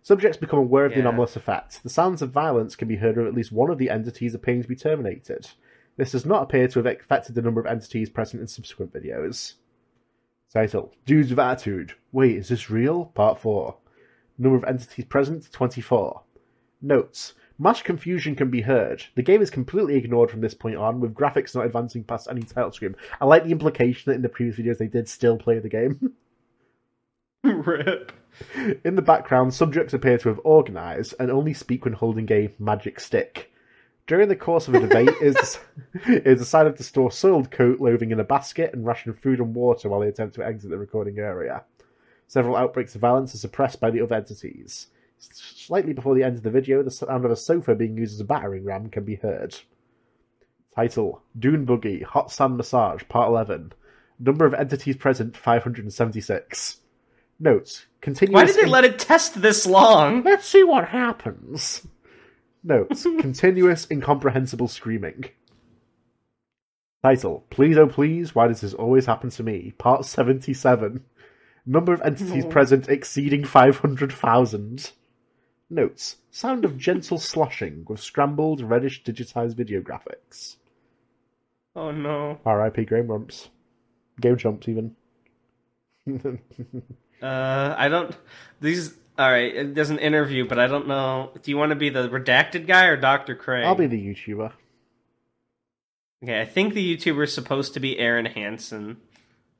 Subjects 0.04 0.38
become 0.38 0.60
aware 0.60 0.86
of 0.86 0.94
the 0.94 1.00
anomalous 1.00 1.36
effect. 1.36 1.84
The 1.84 1.90
sounds 1.90 2.22
of 2.22 2.32
violence 2.32 2.76
can 2.76 2.88
be 2.88 2.96
heard 2.96 3.18
of 3.18 3.28
at 3.28 3.34
least 3.34 3.52
one 3.52 3.70
of 3.70 3.78
the 3.78 3.90
entities 3.90 4.34
appearing 4.34 4.62
to 4.62 4.68
be 4.68 4.76
terminated. 4.76 5.50
This 5.98 6.12
does 6.12 6.26
not 6.26 6.44
appear 6.44 6.68
to 6.70 6.80
have 6.80 6.86
affected 6.86 7.36
the 7.36 7.42
number 7.42 7.60
of 7.60 7.68
entities 7.68 8.10
present 8.10 8.42
in 8.42 8.48
subsequent 8.48 8.94
videos. 8.94 9.56
Title: 10.54 10.94
Dudes 11.06 11.30
with 11.30 11.40
Attitude. 11.40 11.94
Wait, 12.14 12.38
is 12.38 12.48
this 12.48 12.70
real? 12.70 13.06
Part 13.06 13.40
4. 13.40 13.76
Number 14.38 14.58
of 14.58 14.64
entities 14.64 15.06
present 15.06 15.52
24. 15.52 16.22
Notes: 16.82 17.34
Much 17.62 17.84
confusion 17.84 18.38
can 18.38 18.50
be 18.50 18.62
heard. 18.62 19.04
The 19.16 19.22
game 19.22 19.42
is 19.42 19.50
completely 19.50 19.96
ignored 19.96 20.32
from 20.32 20.40
this 20.40 20.54
point 20.54 20.78
on, 20.78 21.02
with 21.02 21.14
graphics 21.14 21.54
not 21.54 21.66
advancing 21.66 22.06
past 22.06 22.30
any 22.32 22.42
title 22.42 22.72
screen. 22.72 22.96
I 23.20 23.26
like 23.26 23.44
the 23.44 23.52
implication 23.52 24.10
that 24.10 24.16
in 24.16 24.22
the 24.22 24.30
previous 24.30 24.58
videos 24.58 24.78
they 24.78 24.88
did 24.88 25.10
still 25.10 25.38
play 25.38 25.60
the 25.60 25.68
game. 25.68 26.14
Rip. 27.44 28.14
In 28.86 28.96
the 28.96 29.02
background, 29.02 29.54
subjects 29.54 29.94
appear 29.94 30.18
to 30.20 30.30
have 30.30 30.40
organized 30.46 31.16
and 31.20 31.30
only 31.30 31.54
speak 31.54 31.84
when 31.84 31.94
holding 31.94 32.32
a 32.32 32.54
magic 32.60 32.98
stick. 33.02 33.52
During 34.08 34.30
the 34.30 34.38
course 34.38 34.70
of 34.70 34.76
a 34.76 34.80
debate, 34.80 35.10
it 35.22 35.38
is, 35.38 35.60
it 36.08 36.26
is 36.26 36.40
decided 36.40 36.78
to 36.78 36.84
store 36.84 37.12
soiled 37.12 37.52
coat 37.52 37.82
loathing 37.82 38.12
in 38.12 38.22
a 38.22 38.24
basket 38.24 38.74
and 38.74 38.86
ration 38.86 39.14
food 39.14 39.40
and 39.40 39.54
water 39.54 39.90
while 39.90 40.00
they 40.00 40.08
attempt 40.08 40.36
to 40.36 40.46
exit 40.46 40.70
the 40.70 40.78
recording 40.78 41.20
area. 41.20 41.64
Several 42.26 42.56
outbreaks 42.56 42.96
of 42.96 43.02
violence 43.02 43.36
are 43.36 43.40
suppressed 43.40 43.82
by 43.82 43.92
the 43.92 44.02
other 44.02 44.16
entities. 44.16 44.88
Slightly 45.20 45.94
before 45.94 46.16
the 46.16 46.24
end 46.24 46.38
of 46.38 46.44
the 46.44 46.50
video, 46.50 46.82
the 46.82 46.92
sound 46.92 47.26
of 47.26 47.32
a 47.32 47.36
sofa 47.36 47.76
being 47.76 47.98
used 47.98 48.16
as 48.16 48.22
a 48.22 48.26
battering 48.26 48.64
ram 48.64 48.90
can 48.90 49.04
be 49.04 49.16
heard. 49.16 49.56
Title 50.76 51.22
Dune 51.38 51.66
Buggy 51.66 52.02
Hot 52.04 52.32
Sand 52.32 52.58
Massage 52.58 53.04
Part 53.10 53.28
11. 53.28 53.74
Number 54.20 54.46
of 54.46 54.54
entities 54.54 54.98
present 54.98 55.36
576. 55.36 56.82
Notes 57.40 57.86
Continuous. 58.02 58.34
Why 58.34 58.46
did 58.46 58.56
they 58.56 58.70
let 58.70 58.86
it 58.86 59.00
test 59.00 59.42
this 59.42 59.66
long? 59.66 60.24
Let's 60.24 60.46
see 60.46 60.64
what 60.64 60.90
happens. 60.90 61.86
Notes 62.64 63.04
Continuous 63.20 63.88
incomprehensible 63.92 64.68
screaming. 64.68 65.26
Title 67.04 67.46
Please 67.50 67.78
oh 67.78 67.88
please, 67.88 68.36
why 68.36 68.48
does 68.48 68.62
this 68.62 68.74
always 68.74 69.06
happen 69.06 69.30
to 69.32 69.44
me? 69.44 69.74
Part 69.78 70.06
77. 70.06 71.04
Number 71.66 71.94
of 71.94 72.02
entities 72.02 72.46
present 72.46 72.90
exceeding 72.90 73.46
500,000. 73.46 74.92
Notes 75.70 76.18
Sound 76.32 76.64
of 76.64 76.78
gentle 76.78 77.18
sloshing 77.18 77.86
with 77.88 78.00
scrambled, 78.00 78.62
reddish 78.62 79.04
digitized 79.04 79.56
video 79.56 79.82
graphics. 79.82 80.58
Oh 81.76 81.92
no. 81.92 82.40
R.I.P. 82.46 82.86
Game 82.86 83.08
Rumps. 83.08 83.50
Game 84.20 84.38
Chumps, 84.38 84.68
even. 84.68 84.96
Uh, 87.22 87.76
I 87.78 87.90
don't. 87.90 88.16
These. 88.62 88.94
All 89.18 89.30
right. 89.30 89.76
There's 89.76 89.90
an 89.90 90.00
interview, 90.00 90.48
but 90.48 90.58
I 90.58 90.68
don't 90.68 90.88
know. 90.88 91.32
Do 91.44 91.52
you 91.52 91.58
want 91.58 91.72
to 91.72 91.76
be 91.76 91.90
the 91.90 92.08
redacted 92.08 92.66
guy 92.66 92.86
or 92.86 92.96
Doctor 92.96 93.36
Craig? 93.36 93.66
I'll 93.66 93.76
be 93.76 93.88
the 93.88 94.00
YouTuber. 94.00 94.54
Okay, 96.24 96.40
I 96.40 96.46
think 96.46 96.74
the 96.74 96.96
YouTuber 96.96 97.26
is 97.26 97.34
supposed 97.34 97.74
to 97.74 97.82
be 97.82 98.00
Aaron 98.00 98.26
Hansen. 98.26 99.02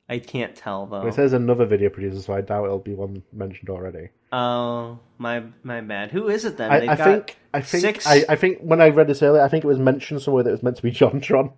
I 0.08 0.20
can't 0.20 0.56
tell 0.56 0.86
though. 0.86 1.06
It 1.06 1.12
says 1.12 1.34
another 1.34 1.66
video 1.66 1.90
producer, 1.90 2.22
so 2.22 2.32
I 2.32 2.40
doubt 2.40 2.64
it'll 2.64 2.78
be 2.78 2.94
one 2.94 3.22
mentioned 3.30 3.68
already. 3.68 4.08
Oh, 4.32 4.98
my 5.18 5.42
my 5.62 5.80
bad. 5.80 6.10
Who 6.12 6.28
is 6.28 6.44
it 6.44 6.56
then? 6.56 6.70
I, 6.70 6.92
I 6.92 6.96
think 6.96 7.36
I 7.52 7.60
think 7.60 7.80
six- 7.82 8.06
I, 8.06 8.24
I 8.28 8.36
think 8.36 8.58
when 8.60 8.80
I 8.80 8.88
read 8.90 9.08
this 9.08 9.22
earlier, 9.22 9.42
I 9.42 9.48
think 9.48 9.64
it 9.64 9.66
was 9.68 9.78
mentioned 9.78 10.22
somewhere 10.22 10.42
that 10.44 10.50
it 10.50 10.52
was 10.52 10.62
meant 10.62 10.76
to 10.76 10.82
be 10.82 10.92
JonTron. 10.92 11.52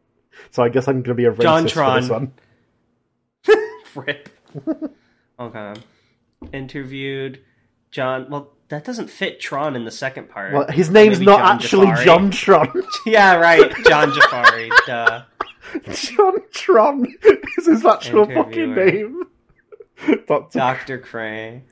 So 0.51 0.63
I 0.63 0.69
guess 0.71 0.89
I'm 0.89 1.03
going 1.03 1.05
to 1.05 1.15
be 1.15 1.27
a 1.27 1.33
racist 1.33 1.73
for 1.73 2.01
this 2.01 2.09
Jontron. 2.09 2.11
one. 2.11 2.33
Rip. 3.95 4.29
okay. 5.39 5.75
Interviewed 6.53 7.41
John. 7.91 8.27
Well, 8.31 8.53
that 8.69 8.85
doesn't 8.85 9.11
fit 9.11 9.39
Tron 9.39 9.77
in 9.77 9.85
the 9.85 9.91
second 9.91 10.31
part. 10.31 10.55
Well, 10.55 10.67
his 10.69 10.89
name's 10.91 11.21
not 11.21 11.39
John 11.41 11.51
actually 11.57 11.87
Jafari. 11.89 12.05
John 12.05 12.31
Tron. 12.31 12.83
yeah, 13.07 13.35
right. 13.35 13.71
Jon 13.85 14.11
Jafari. 14.13 14.71
Duh. 14.87 15.23
John 15.93 16.35
Tron 16.53 17.07
is 17.59 17.67
his 17.67 17.85
actual 17.85 18.27
fucking 18.27 18.75
name. 18.75 19.23
Uh, 20.09 20.15
Doctor 20.27 20.59
Dr. 20.59 20.99
Cray. 20.99 21.63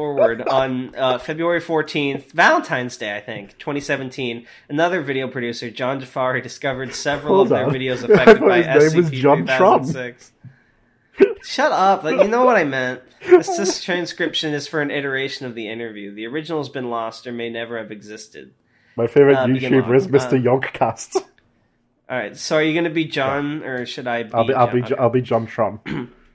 Forward 0.00 0.42
on 0.46 0.94
uh, 0.94 1.16
February 1.16 1.58
14th, 1.58 2.30
Valentine's 2.32 2.98
Day, 2.98 3.16
I 3.16 3.20
think, 3.22 3.56
2017, 3.56 4.46
another 4.68 5.00
video 5.00 5.26
producer, 5.26 5.70
Jon 5.70 6.02
Jafari, 6.02 6.42
discovered 6.42 6.94
several 6.94 7.36
Hold 7.36 7.46
of 7.46 7.48
their 7.48 7.66
videos 7.68 8.02
affected 8.08 8.40
by 8.40 8.60
his 8.60 8.92
name 8.92 9.04
SCP 9.04 9.22
JonTron. 9.22 9.86
2006. 9.86 10.32
Shut 11.42 11.72
up. 11.72 12.04
Like, 12.04 12.20
you 12.20 12.28
know 12.28 12.44
what 12.44 12.56
I 12.58 12.64
meant. 12.64 13.00
This, 13.26 13.56
this 13.56 13.82
transcription 13.84 14.52
is 14.52 14.66
for 14.68 14.82
an 14.82 14.90
iteration 14.90 15.46
of 15.46 15.54
the 15.54 15.66
interview. 15.66 16.14
The 16.14 16.26
original 16.26 16.58
has 16.60 16.68
been 16.68 16.90
lost 16.90 17.26
or 17.26 17.32
may 17.32 17.48
never 17.48 17.78
have 17.78 17.90
existed. 17.90 18.52
My 18.96 19.06
favorite 19.06 19.36
Uh, 19.36 19.46
YouTuber 19.46 19.96
is. 19.96 20.08
Mr. 20.08 20.34
Uh, 20.34 20.60
Yogscast. 20.60 21.16
All 22.10 22.18
right, 22.18 22.36
so 22.36 22.56
are 22.56 22.62
you 22.62 22.74
going 22.74 22.84
to 22.84 22.90
be 22.90 23.06
John, 23.06 23.62
or 23.62 23.86
should 23.86 24.06
I 24.06 24.24
be 24.24 24.34
I'll 24.34 24.46
be 24.46 24.52
I'll 24.52 24.70
be 24.70 24.80
John? 24.82 24.88
Jo- 24.90 24.96
I'll 24.98 25.08
be 25.08 25.22
JonTron. 25.22 26.10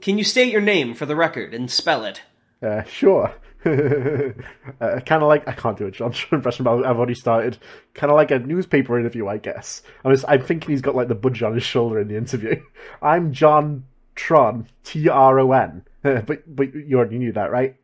Can- 0.00 0.18
you 0.18 0.24
state 0.24 0.52
your 0.52 0.60
name 0.60 0.94
for 0.94 1.06
the 1.06 1.16
record 1.16 1.54
and 1.54 1.70
spell 1.70 2.04
it? 2.04 2.22
Uh, 2.62 2.82
sure. 2.84 3.32
uh, 3.64 5.00
kind 5.00 5.22
of 5.22 5.28
like 5.28 5.46
I 5.48 5.52
can't 5.52 5.76
do 5.76 5.86
a 5.86 5.90
John 5.90 6.14
impression, 6.32 6.64
but 6.64 6.84
I've 6.84 6.96
already 6.96 7.14
started. 7.14 7.58
Kind 7.94 8.10
of 8.10 8.16
like 8.16 8.30
a 8.30 8.38
newspaper 8.38 8.98
interview, 8.98 9.26
I 9.28 9.38
guess. 9.38 9.82
I 10.04 10.08
was 10.08 10.24
I'm 10.28 10.42
thinking 10.42 10.70
he's 10.70 10.80
got 10.80 10.94
like 10.94 11.08
the 11.08 11.14
budge 11.14 11.42
on 11.42 11.54
his 11.54 11.64
shoulder 11.64 12.00
in 12.00 12.08
the 12.08 12.16
interview. 12.16 12.62
I'm 13.02 13.32
John 13.32 13.84
Tron, 14.14 14.68
T 14.84 15.08
R 15.08 15.40
O 15.40 15.52
N. 15.52 15.84
But 16.02 16.54
but 16.54 16.74
you 16.74 16.96
already 16.96 17.18
knew 17.18 17.32
that, 17.32 17.50
right? 17.50 17.76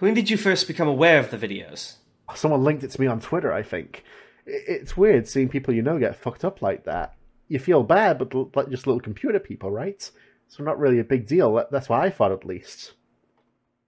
When 0.00 0.14
did 0.14 0.30
you 0.30 0.36
first 0.36 0.66
become 0.66 0.88
aware 0.88 1.18
of 1.18 1.30
the 1.30 1.38
videos? 1.38 1.96
Someone 2.34 2.62
linked 2.62 2.84
it 2.84 2.90
to 2.90 3.00
me 3.00 3.06
on 3.06 3.20
Twitter. 3.20 3.52
I 3.52 3.62
think 3.62 4.04
it's 4.46 4.96
weird 4.96 5.28
seeing 5.28 5.48
people 5.48 5.74
you 5.74 5.82
know 5.82 5.98
get 5.98 6.16
fucked 6.16 6.44
up 6.44 6.60
like 6.60 6.84
that. 6.84 7.14
You 7.48 7.58
feel 7.58 7.82
bad, 7.82 8.18
but 8.18 8.56
like 8.56 8.68
just 8.68 8.86
little 8.86 9.00
computer 9.00 9.38
people, 9.38 9.70
right? 9.70 10.10
So 10.48 10.64
not 10.64 10.78
really 10.78 10.98
a 10.98 11.04
big 11.04 11.26
deal. 11.26 11.64
That's 11.70 11.88
what 11.88 12.00
I 12.00 12.10
thought, 12.10 12.32
at 12.32 12.44
least. 12.44 12.92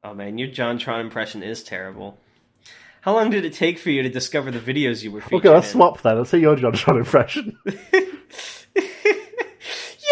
Oh 0.04 0.14
man, 0.14 0.38
your 0.38 0.48
JonTron 0.48 1.00
impression 1.00 1.42
is 1.42 1.62
terrible. 1.62 2.18
How 3.02 3.14
long 3.14 3.30
did 3.30 3.44
it 3.46 3.54
take 3.54 3.78
for 3.78 3.90
you 3.90 4.02
to 4.02 4.08
discover 4.10 4.50
the 4.50 4.58
videos 4.58 5.02
you 5.02 5.10
were 5.10 5.20
featured 5.22 5.40
Okay, 5.40 5.48
let's 5.48 5.68
in? 5.68 5.72
swap 5.72 6.00
then. 6.02 6.18
Let's 6.18 6.30
say 6.30 6.38
your 6.38 6.56
JonTron 6.56 6.98
impression. 6.98 7.58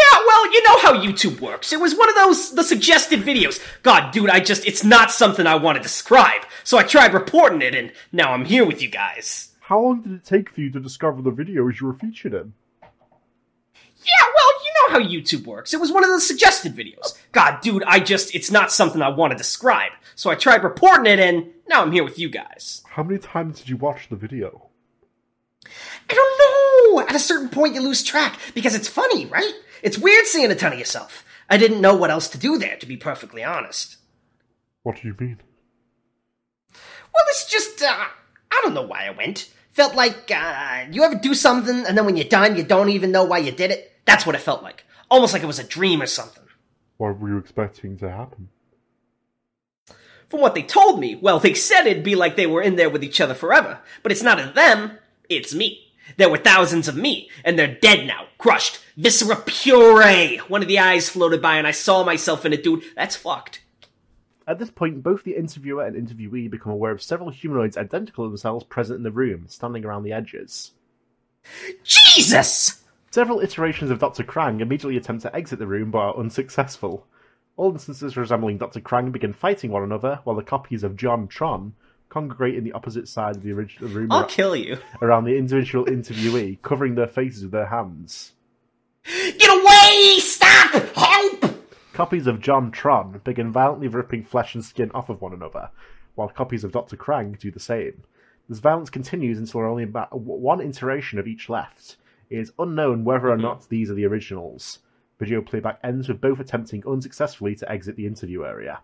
Yeah, 0.00 0.20
well, 0.26 0.52
you 0.52 0.62
know 0.62 0.78
how 0.80 0.94
YouTube 1.02 1.40
works. 1.40 1.72
It 1.72 1.80
was 1.80 1.94
one 1.94 2.08
of 2.08 2.14
those 2.14 2.54
the 2.54 2.62
suggested 2.62 3.20
videos. 3.20 3.60
God, 3.82 4.12
dude, 4.12 4.30
I 4.30 4.40
just 4.40 4.66
it's 4.66 4.84
not 4.84 5.10
something 5.10 5.46
I 5.46 5.56
want 5.56 5.76
to 5.76 5.82
describe. 5.82 6.42
So 6.64 6.78
I 6.78 6.82
tried 6.84 7.14
reporting 7.14 7.62
it 7.62 7.74
and 7.74 7.92
now 8.12 8.32
I'm 8.32 8.44
here 8.44 8.64
with 8.64 8.80
you 8.80 8.88
guys. 8.88 9.50
How 9.60 9.80
long 9.80 10.02
did 10.02 10.12
it 10.12 10.24
take 10.24 10.50
for 10.50 10.60
you 10.60 10.70
to 10.70 10.80
discover 10.80 11.20
the 11.20 11.32
videos 11.32 11.80
you 11.80 11.86
were 11.88 11.94
featured 11.94 12.32
in? 12.34 12.52
Yeah, 12.82 14.26
well, 14.34 14.47
know 14.92 14.98
how 14.98 15.04
YouTube 15.04 15.46
works. 15.46 15.74
It 15.74 15.80
was 15.80 15.92
one 15.92 16.04
of 16.04 16.10
the 16.10 16.20
suggested 16.20 16.74
videos. 16.74 17.18
God, 17.32 17.60
dude, 17.60 17.84
I 17.84 18.00
just 18.00 18.34
it's 18.34 18.50
not 18.50 18.72
something 18.72 19.02
I 19.02 19.08
want 19.08 19.32
to 19.32 19.36
describe. 19.36 19.92
So 20.14 20.30
I 20.30 20.34
tried 20.34 20.64
reporting 20.64 21.06
it 21.06 21.20
and 21.20 21.50
now 21.68 21.82
I'm 21.82 21.92
here 21.92 22.04
with 22.04 22.18
you 22.18 22.28
guys. 22.28 22.82
How 22.88 23.02
many 23.02 23.18
times 23.18 23.58
did 23.58 23.68
you 23.68 23.76
watch 23.76 24.08
the 24.08 24.16
video? 24.16 24.68
I 26.10 26.14
don't 26.14 26.96
know. 26.96 27.00
At 27.06 27.14
a 27.14 27.20
certain 27.20 27.48
point, 27.48 27.74
you 27.74 27.82
lose 27.82 28.02
track 28.02 28.38
because 28.54 28.74
it's 28.74 28.88
funny, 28.88 29.26
right? 29.26 29.52
It's 29.82 29.98
weird 29.98 30.26
seeing 30.26 30.50
a 30.50 30.54
ton 30.54 30.72
of 30.72 30.78
yourself. 30.78 31.24
I 31.50 31.56
didn't 31.56 31.80
know 31.80 31.94
what 31.94 32.10
else 32.10 32.28
to 32.28 32.38
do 32.38 32.58
there, 32.58 32.76
to 32.76 32.86
be 32.86 32.96
perfectly 32.96 33.44
honest. 33.44 33.96
What 34.82 35.00
do 35.00 35.08
you 35.08 35.16
mean? 35.18 35.40
Well, 36.72 37.24
it's 37.28 37.50
just, 37.50 37.82
uh, 37.82 37.86
I 38.50 38.60
don't 38.62 38.74
know 38.74 38.82
why 38.82 39.06
I 39.06 39.10
went. 39.10 39.50
Felt 39.78 39.94
like, 39.94 40.28
uh, 40.32 40.86
you 40.90 41.04
ever 41.04 41.14
do 41.14 41.34
something 41.34 41.86
and 41.86 41.96
then 41.96 42.04
when 42.04 42.16
you're 42.16 42.28
done, 42.28 42.56
you 42.56 42.64
don't 42.64 42.88
even 42.88 43.12
know 43.12 43.22
why 43.22 43.38
you 43.38 43.52
did 43.52 43.70
it? 43.70 43.92
That's 44.06 44.26
what 44.26 44.34
it 44.34 44.40
felt 44.40 44.60
like. 44.60 44.84
Almost 45.08 45.32
like 45.32 45.44
it 45.44 45.46
was 45.46 45.60
a 45.60 45.64
dream 45.64 46.02
or 46.02 46.06
something. 46.06 46.42
What 46.96 47.20
were 47.20 47.28
you 47.28 47.38
expecting 47.38 47.96
to 47.98 48.10
happen? 48.10 48.48
From 50.28 50.40
what 50.40 50.56
they 50.56 50.64
told 50.64 50.98
me, 50.98 51.14
well, 51.14 51.38
they 51.38 51.54
said 51.54 51.86
it'd 51.86 52.02
be 52.02 52.16
like 52.16 52.34
they 52.34 52.44
were 52.48 52.60
in 52.60 52.74
there 52.74 52.90
with 52.90 53.04
each 53.04 53.20
other 53.20 53.34
forever. 53.34 53.78
But 54.02 54.10
it's 54.10 54.20
not 54.20 54.56
them, 54.56 54.98
it's 55.28 55.54
me. 55.54 55.92
There 56.16 56.28
were 56.28 56.38
thousands 56.38 56.88
of 56.88 56.96
me, 56.96 57.30
and 57.44 57.56
they're 57.56 57.78
dead 57.80 58.04
now, 58.04 58.26
crushed, 58.36 58.80
viscera 58.96 59.36
puree. 59.36 60.38
One 60.48 60.62
of 60.62 60.66
the 60.66 60.80
eyes 60.80 61.08
floated 61.08 61.40
by, 61.40 61.56
and 61.56 61.68
I 61.68 61.70
saw 61.70 62.02
myself 62.02 62.44
in 62.44 62.52
it, 62.52 62.64
dude. 62.64 62.82
That's 62.96 63.14
fucked. 63.14 63.60
At 64.48 64.58
this 64.58 64.70
point, 64.70 65.02
both 65.02 65.24
the 65.24 65.36
interviewer 65.36 65.84
and 65.84 65.94
interviewee 65.94 66.50
become 66.50 66.72
aware 66.72 66.90
of 66.90 67.02
several 67.02 67.28
humanoids 67.28 67.76
identical 67.76 68.24
to 68.24 68.30
themselves 68.30 68.64
present 68.64 68.96
in 68.96 69.02
the 69.02 69.10
room, 69.10 69.44
standing 69.46 69.84
around 69.84 70.04
the 70.04 70.12
edges. 70.12 70.72
Jesus! 71.84 72.82
Several 73.10 73.40
iterations 73.40 73.90
of 73.90 73.98
Dr. 73.98 74.24
Krang 74.24 74.60
immediately 74.60 74.96
attempt 74.96 75.22
to 75.22 75.36
exit 75.36 75.58
the 75.58 75.66
room 75.66 75.90
but 75.90 75.98
are 75.98 76.16
unsuccessful. 76.16 77.06
All 77.58 77.72
instances 77.72 78.16
resembling 78.16 78.56
Dr. 78.56 78.80
Krang 78.80 79.12
begin 79.12 79.34
fighting 79.34 79.70
one 79.70 79.82
another, 79.82 80.20
while 80.24 80.36
the 80.36 80.42
copies 80.42 80.82
of 80.82 80.96
JonTron 80.96 81.72
congregate 82.08 82.56
in 82.56 82.64
the 82.64 82.72
opposite 82.72 83.06
side 83.06 83.36
of 83.36 83.42
the 83.42 83.52
original 83.52 83.90
room 83.90 84.10
I'll 84.10 84.20
ar- 84.20 84.26
kill 84.28 84.56
you. 84.56 84.78
around 85.02 85.24
the 85.24 85.36
individual 85.36 85.84
interviewee, 85.84 86.62
covering 86.62 86.94
their 86.94 87.06
faces 87.06 87.42
with 87.42 87.52
their 87.52 87.66
hands. 87.66 88.32
Get 89.04 89.50
away! 89.50 90.18
Stop! 90.20 90.72
Help! 90.96 91.47
Copies 91.98 92.28
of 92.28 92.38
JonTron 92.38 93.24
begin 93.24 93.50
violently 93.50 93.88
ripping 93.88 94.22
flesh 94.22 94.54
and 94.54 94.64
skin 94.64 94.88
off 94.92 95.08
of 95.08 95.20
one 95.20 95.32
another, 95.32 95.68
while 96.14 96.28
copies 96.28 96.62
of 96.62 96.70
Dr. 96.70 96.96
Krang 96.96 97.36
do 97.36 97.50
the 97.50 97.58
same. 97.58 98.04
This 98.48 98.60
violence 98.60 98.88
continues 98.88 99.36
until 99.36 99.62
only 99.62 99.82
about 99.82 100.16
one 100.16 100.60
iteration 100.60 101.18
of 101.18 101.26
each 101.26 101.48
left. 101.48 101.96
It 102.30 102.38
is 102.38 102.52
unknown 102.56 103.02
whether 103.02 103.30
or 103.30 103.32
mm-hmm. 103.32 103.42
not 103.42 103.68
these 103.68 103.90
are 103.90 103.94
the 103.94 104.06
originals. 104.06 104.78
Video 105.18 105.42
playback 105.42 105.80
ends 105.82 106.06
with 106.06 106.20
both 106.20 106.38
attempting 106.38 106.86
unsuccessfully 106.86 107.56
to 107.56 107.68
exit 107.68 107.96
the 107.96 108.06
interview 108.06 108.44
area. 108.44 108.78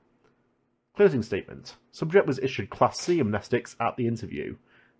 Closing 0.96 1.22
statement. 1.22 1.76
Subject 1.92 2.26
was 2.26 2.40
issued 2.40 2.68
Class 2.68 2.98
C 2.98 3.22
amnestics 3.22 3.76
at 3.78 3.96
the 3.96 4.08
interview. 4.08 4.56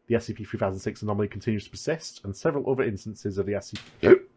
The 0.07 0.15
SCP-3006 0.15 1.03
anomaly 1.03 1.27
continues 1.27 1.65
to 1.65 1.71
persist, 1.71 2.21
and 2.23 2.37
several 2.37 2.71
other 2.71 2.85
instances 2.85 3.39
of 3.39 3.47
the 3.47 3.55
SCP... 3.55 4.21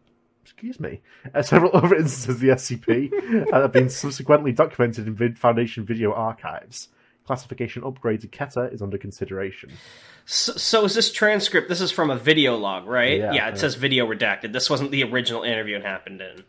Excuse 0.48 0.80
me. 0.80 1.00
Uh, 1.34 1.42
several 1.42 1.70
other 1.74 1.94
instances 1.94 2.28
of 2.28 2.40
the 2.40 2.48
SCP 2.48 3.52
have 3.52 3.70
been 3.70 3.90
subsequently 3.90 4.50
documented 4.50 5.06
in 5.06 5.14
Vid 5.14 5.38
Foundation 5.38 5.84
video 5.84 6.12
archives. 6.12 6.88
Classification 7.26 7.84
upgrade 7.84 8.22
to 8.22 8.28
Keter 8.28 8.72
is 8.72 8.80
under 8.80 8.96
consideration. 8.96 9.70
So, 10.24 10.52
so 10.54 10.84
is 10.86 10.94
this 10.94 11.12
transcript? 11.12 11.68
This 11.68 11.82
is 11.82 11.90
from 11.90 12.10
a 12.10 12.16
video 12.16 12.56
log, 12.56 12.86
right? 12.86 13.18
Yeah, 13.18 13.32
Yeah, 13.32 13.48
it 13.50 13.58
says 13.58 13.74
video 13.74 14.06
redacted. 14.06 14.54
This 14.54 14.70
wasn't 14.70 14.90
the 14.90 15.04
original 15.04 15.42
interview 15.42 15.76
it 15.76 15.84
happened 15.84 16.22
in. 16.22 16.44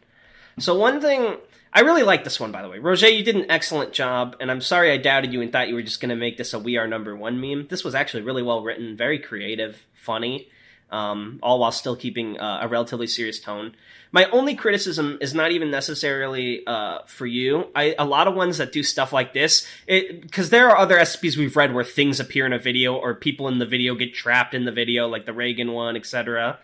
So 0.60 0.78
one 0.78 1.02
thing 1.02 1.36
I 1.74 1.82
really 1.82 2.04
like 2.04 2.24
this 2.24 2.40
one, 2.40 2.52
by 2.52 2.62
the 2.62 2.70
way. 2.70 2.80
Roger, 2.80 3.10
you 3.10 3.24
did 3.24 3.36
an 3.36 3.52
excellent 3.52 3.94
job, 3.94 4.38
and 4.40 4.50
I'm 4.50 4.62
sorry 4.62 4.92
I 4.92 4.98
doubted 4.98 5.34
you 5.34 5.42
and 5.42 5.52
thought 5.52 5.68
you 5.68 5.76
were 5.76 5.84
just 5.84 6.02
going 6.02 6.10
to 6.10 6.16
make 6.16 6.38
this 6.38 6.54
a 6.54 6.60
"We 6.60 6.78
Are 6.78 6.88
Number 6.88 7.16
One" 7.16 7.40
meme. 7.40 7.68
This 7.70 7.84
was 7.84 7.94
actually 7.94 8.24
really 8.24 8.42
well 8.42 8.64
written, 8.64 8.98
very 8.98 9.20
creative, 9.20 9.86
funny, 9.94 10.50
um, 10.92 11.40
all 11.44 11.60
while 11.60 11.72
still 11.72 11.96
keeping 11.96 12.40
uh, 12.40 12.60
a 12.62 12.68
relatively 12.68 13.08
serious 13.08 13.40
tone. 13.40 13.76
My 14.12 14.26
only 14.32 14.56
criticism 14.56 15.20
is 15.22 15.36
not 15.36 15.52
even 15.52 15.70
necessarily 15.70 16.66
uh, 16.66 17.00
for 17.06 17.28
you. 17.28 17.68
I, 17.76 17.96
a 17.98 18.06
lot 18.06 18.28
of 18.28 18.34
ones 18.34 18.58
that 18.58 18.72
do 18.72 18.82
stuff 18.82 19.14
like 19.14 19.34
this, 19.34 19.68
because 19.88 20.50
there 20.50 20.70
are 20.70 20.78
other 20.78 20.98
SCPs 20.98 21.38
we've 21.38 21.56
read 21.56 21.74
where 21.74 21.84
things 21.84 22.20
appear 22.20 22.46
in 22.46 22.54
a 22.54 22.60
video 22.60 22.96
or 22.96 23.14
people 23.14 23.48
in 23.48 23.60
the 23.60 23.68
video 23.68 23.94
get 23.94 24.14
trapped 24.14 24.56
in 24.56 24.66
the 24.66 24.72
video, 24.72 25.08
like 25.08 25.26
the 25.26 25.34
Reagan 25.34 25.72
one, 25.74 25.96
etc. 25.96 26.58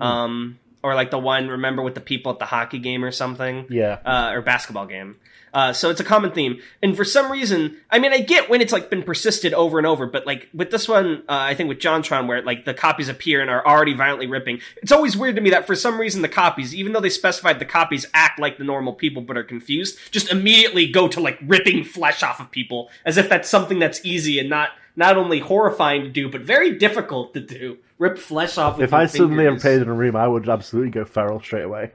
Mm. 0.00 0.04
Um, 0.04 0.58
or 0.82 0.94
like 0.94 1.10
the 1.10 1.18
one 1.18 1.48
remember 1.48 1.82
with 1.82 1.94
the 1.94 2.00
people 2.00 2.32
at 2.32 2.38
the 2.38 2.44
hockey 2.44 2.78
game 2.78 3.04
or 3.04 3.10
something 3.10 3.66
yeah 3.70 3.98
uh, 4.04 4.32
or 4.34 4.42
basketball 4.42 4.86
game 4.86 5.16
uh, 5.52 5.72
so 5.72 5.90
it's 5.90 6.00
a 6.00 6.04
common 6.04 6.30
theme 6.32 6.60
and 6.82 6.96
for 6.96 7.04
some 7.04 7.30
reason 7.30 7.76
i 7.90 7.98
mean 7.98 8.12
i 8.12 8.20
get 8.20 8.48
when 8.48 8.60
it's 8.60 8.72
like 8.72 8.90
been 8.90 9.02
persisted 9.02 9.52
over 9.54 9.78
and 9.78 9.86
over 9.86 10.06
but 10.06 10.26
like 10.26 10.48
with 10.54 10.70
this 10.70 10.88
one 10.88 11.22
uh, 11.28 11.32
i 11.32 11.54
think 11.54 11.68
with 11.68 11.78
jontron 11.78 12.26
where 12.26 12.42
like 12.42 12.64
the 12.64 12.74
copies 12.74 13.08
appear 13.08 13.40
and 13.40 13.50
are 13.50 13.66
already 13.66 13.94
violently 13.94 14.26
ripping 14.26 14.60
it's 14.82 14.92
always 14.92 15.16
weird 15.16 15.36
to 15.36 15.42
me 15.42 15.50
that 15.50 15.66
for 15.66 15.74
some 15.74 16.00
reason 16.00 16.22
the 16.22 16.28
copies 16.28 16.74
even 16.74 16.92
though 16.92 17.00
they 17.00 17.10
specified 17.10 17.58
the 17.58 17.64
copies 17.64 18.06
act 18.14 18.38
like 18.38 18.58
the 18.58 18.64
normal 18.64 18.92
people 18.92 19.22
but 19.22 19.36
are 19.36 19.44
confused 19.44 19.98
just 20.10 20.30
immediately 20.30 20.90
go 20.90 21.08
to 21.08 21.20
like 21.20 21.38
ripping 21.42 21.84
flesh 21.84 22.22
off 22.22 22.40
of 22.40 22.50
people 22.50 22.90
as 23.04 23.16
if 23.16 23.28
that's 23.28 23.48
something 23.48 23.78
that's 23.78 24.04
easy 24.04 24.38
and 24.38 24.48
not 24.48 24.70
not 24.94 25.16
only 25.16 25.38
horrifying 25.38 26.02
to 26.02 26.08
do 26.10 26.28
but 26.28 26.42
very 26.42 26.76
difficult 26.76 27.34
to 27.34 27.40
do 27.40 27.78
rip 28.02 28.18
flesh 28.18 28.58
off. 28.58 28.74
Of 28.74 28.80
people. 28.80 28.84
If 28.84 28.94
I 28.94 29.06
suddenly 29.06 29.46
appeared 29.46 29.82
in 29.82 29.88
a 29.88 29.94
room, 29.94 30.16
I 30.16 30.28
would 30.28 30.48
absolutely 30.48 30.90
go 30.90 31.04
feral 31.04 31.40
straight 31.40 31.64
away. 31.64 31.92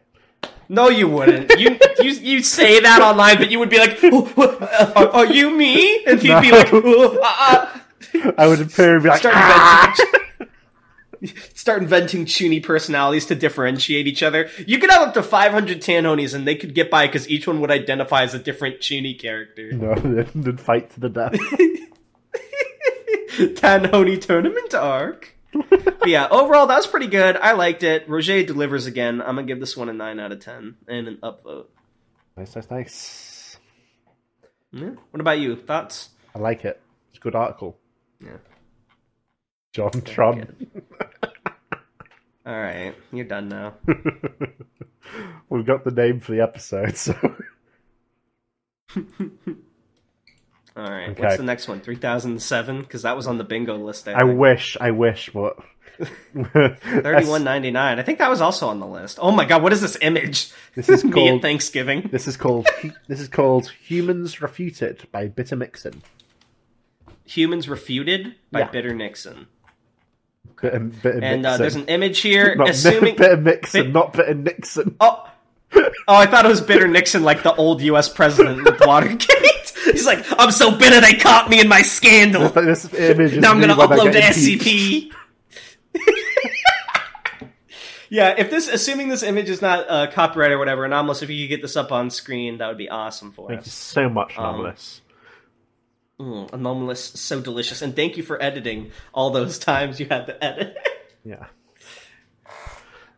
No, 0.69 0.89
you 0.89 1.07
wouldn't. 1.07 1.57
you 1.59 1.79
you 1.99 2.11
you 2.11 2.43
say 2.43 2.79
that 2.81 3.01
online, 3.01 3.37
but 3.37 3.49
you 3.51 3.59
would 3.59 3.69
be 3.69 3.79
like, 3.79 3.99
oh, 4.03 4.93
are, 4.95 5.07
are, 5.09 5.25
you 5.25 5.49
me?" 5.49 6.03
And 6.07 6.19
he'd 6.19 6.29
no. 6.29 6.41
be 6.41 6.51
like, 6.51 6.69
oh, 6.73 7.19
uh, 7.21 7.79
uh. 8.15 8.31
"I 8.37 8.47
would 8.47 8.61
appear 8.61 8.95
and 8.95 9.03
be 9.03 9.09
like." 9.09 9.19
Start, 9.19 9.35
ah! 9.37 9.95
inventing, 11.21 11.37
start 11.53 11.81
inventing 11.81 12.25
chuuni 12.25 12.61
personalities 12.61 13.27
to 13.27 13.35
differentiate 13.35 14.07
each 14.07 14.23
other. 14.23 14.49
You 14.65 14.79
could 14.79 14.91
have 14.91 15.07
up 15.07 15.13
to 15.13 15.23
500 15.23 15.81
Tanhonies 15.81 16.33
and 16.33 16.45
they 16.45 16.55
could 16.55 16.75
get 16.75 16.91
by 16.91 17.07
because 17.07 17.29
each 17.29 17.47
one 17.47 17.61
would 17.61 17.71
identify 17.71 18.23
as 18.23 18.33
a 18.33 18.39
different 18.39 18.79
chuuni 18.79 19.17
character. 19.17 19.71
No, 19.77 19.95
they'd 19.95 20.59
fight 20.59 20.89
to 20.91 20.99
the 20.99 21.09
death. 21.09 21.33
Tanhony 23.55 24.19
tournament 24.19 24.73
arc 24.73 25.36
yeah, 26.05 26.27
overall 26.29 26.67
that 26.67 26.77
was 26.77 26.87
pretty 26.87 27.07
good. 27.07 27.37
I 27.37 27.53
liked 27.53 27.83
it. 27.83 28.07
Roger 28.09 28.43
delivers 28.43 28.85
again. 28.85 29.21
I'm 29.21 29.35
gonna 29.35 29.43
give 29.43 29.59
this 29.59 29.75
one 29.75 29.89
a 29.89 29.93
nine 29.93 30.19
out 30.19 30.31
of 30.31 30.39
ten 30.39 30.75
and 30.87 31.07
an 31.07 31.17
upvote. 31.23 31.65
Nice, 32.35 32.55
nice, 32.55 32.69
nice. 32.69 33.57
Yeah. 34.71 34.91
What 35.11 35.21
about 35.21 35.39
you? 35.39 35.55
Thoughts? 35.55 36.09
I 36.35 36.39
like 36.39 36.65
it. 36.65 36.79
It's 37.09 37.17
a 37.17 37.21
good 37.21 37.35
article. 37.35 37.77
Yeah. 38.23 38.37
John 39.73 39.91
Trump. 40.01 40.49
All 42.45 42.59
right, 42.59 42.95
you're 43.11 43.25
done 43.25 43.49
now. 43.49 43.73
We've 45.49 45.65
got 45.65 45.83
the 45.83 45.91
name 45.91 46.19
for 46.19 46.31
the 46.31 46.41
episode, 46.41 46.97
so. 46.97 47.15
All 50.77 50.83
right. 50.83 51.09
Okay. 51.09 51.23
What's 51.23 51.37
the 51.37 51.43
next 51.43 51.67
one? 51.67 51.81
3007 51.81 52.81
because 52.81 53.01
that 53.01 53.15
was 53.15 53.25
on 53.25 53.39
the 53.39 53.43
bingo 53.43 53.75
list. 53.77 54.07
I, 54.07 54.13
I 54.13 54.23
wish, 54.23 54.77
I 54.79 54.91
wish, 54.91 55.31
but 55.33 55.57
31.99. 56.35 57.75
I 57.75 58.03
think 58.03 58.19
that 58.19 58.29
was 58.29 58.41
also 58.41 58.67
on 58.67 58.79
the 58.79 58.85
list. 58.85 59.17
Oh 59.19 59.31
my 59.31 59.43
god, 59.43 59.63
what 59.63 59.73
is 59.73 59.81
this 59.81 59.97
image? 60.01 60.51
This 60.75 60.87
is 60.87 61.01
called 61.11 61.41
Thanksgiving. 61.41 62.09
This 62.11 62.27
is 62.27 62.37
called 62.37 62.67
this 63.07 63.19
is 63.19 63.27
called 63.27 63.69
Humans 63.69 64.39
Refuted 64.39 65.07
by 65.11 65.27
Bitter 65.27 65.55
Nixon. 65.55 66.03
Humans 67.25 67.67
Refuted 67.67 68.35
by 68.51 68.59
yeah. 68.59 68.69
Bitter 68.69 68.93
Nixon. 68.93 69.47
Okay. 70.51 70.69
Bitter, 70.69 70.79
bitter 70.79 71.19
and 71.23 71.45
uh, 71.45 71.57
there's 71.57 71.75
an 71.75 71.87
image 71.87 72.19
here 72.19 72.53
not 72.53 72.69
assuming 72.69 73.15
Bitter 73.15 73.37
Nixon, 73.37 73.85
bit... 73.85 73.93
not 73.93 74.13
Bitter 74.13 74.35
Nixon. 74.35 74.95
Oh. 74.99 75.27
Oh, 76.07 76.15
I 76.15 76.27
thought 76.27 76.45
it 76.45 76.49
was 76.49 76.61
Bitter 76.61 76.87
Nixon, 76.87 77.23
like 77.23 77.43
the 77.43 77.53
old 77.55 77.81
U.S. 77.81 78.07
president 78.07 78.63
with 78.63 78.79
Watergate. 78.85 79.56
He's 79.91 80.05
like, 80.05 80.25
I'm 80.37 80.51
so 80.51 80.77
bitter 80.77 81.01
they 81.01 81.13
caught 81.13 81.49
me 81.49 81.59
in 81.59 81.67
my 81.67 81.81
scandal. 81.81 82.49
This 82.67 82.91
image 82.93 83.37
now 83.37 83.51
I'm 83.51 83.61
going 83.61 83.69
to 83.69 83.75
upload 83.75 84.11
to 84.11 84.19
SCP. 84.19 85.11
yeah, 88.09 88.35
if 88.37 88.49
this, 88.49 88.67
assuming 88.67 89.09
this 89.09 89.23
image 89.23 89.49
is 89.49 89.61
not 89.61 89.89
uh, 89.89 90.11
copyright 90.11 90.51
or 90.51 90.57
whatever, 90.57 90.85
anomalous, 90.85 91.21
if 91.21 91.29
you 91.29 91.47
could 91.47 91.55
get 91.55 91.61
this 91.61 91.77
up 91.77 91.91
on 91.91 92.09
screen, 92.09 92.57
that 92.57 92.67
would 92.67 92.77
be 92.77 92.89
awesome 92.89 93.31
for 93.31 93.47
Thank 93.47 93.61
us. 93.61 93.93
Thank 93.93 94.05
you 94.05 94.09
so 94.09 94.13
much, 94.13 94.37
anomalous. 94.37 95.01
Um, 96.19 96.25
mm, 96.25 96.53
anomalous, 96.53 97.03
so 97.03 97.39
delicious, 97.41 97.81
and 97.81 97.95
thank 97.95 98.17
you 98.17 98.23
for 98.23 98.41
editing 98.41 98.91
all 99.13 99.29
those 99.29 99.59
times 99.59 99.99
you 99.99 100.07
had 100.07 100.27
to 100.27 100.43
edit. 100.43 100.75
yeah. 101.23 101.47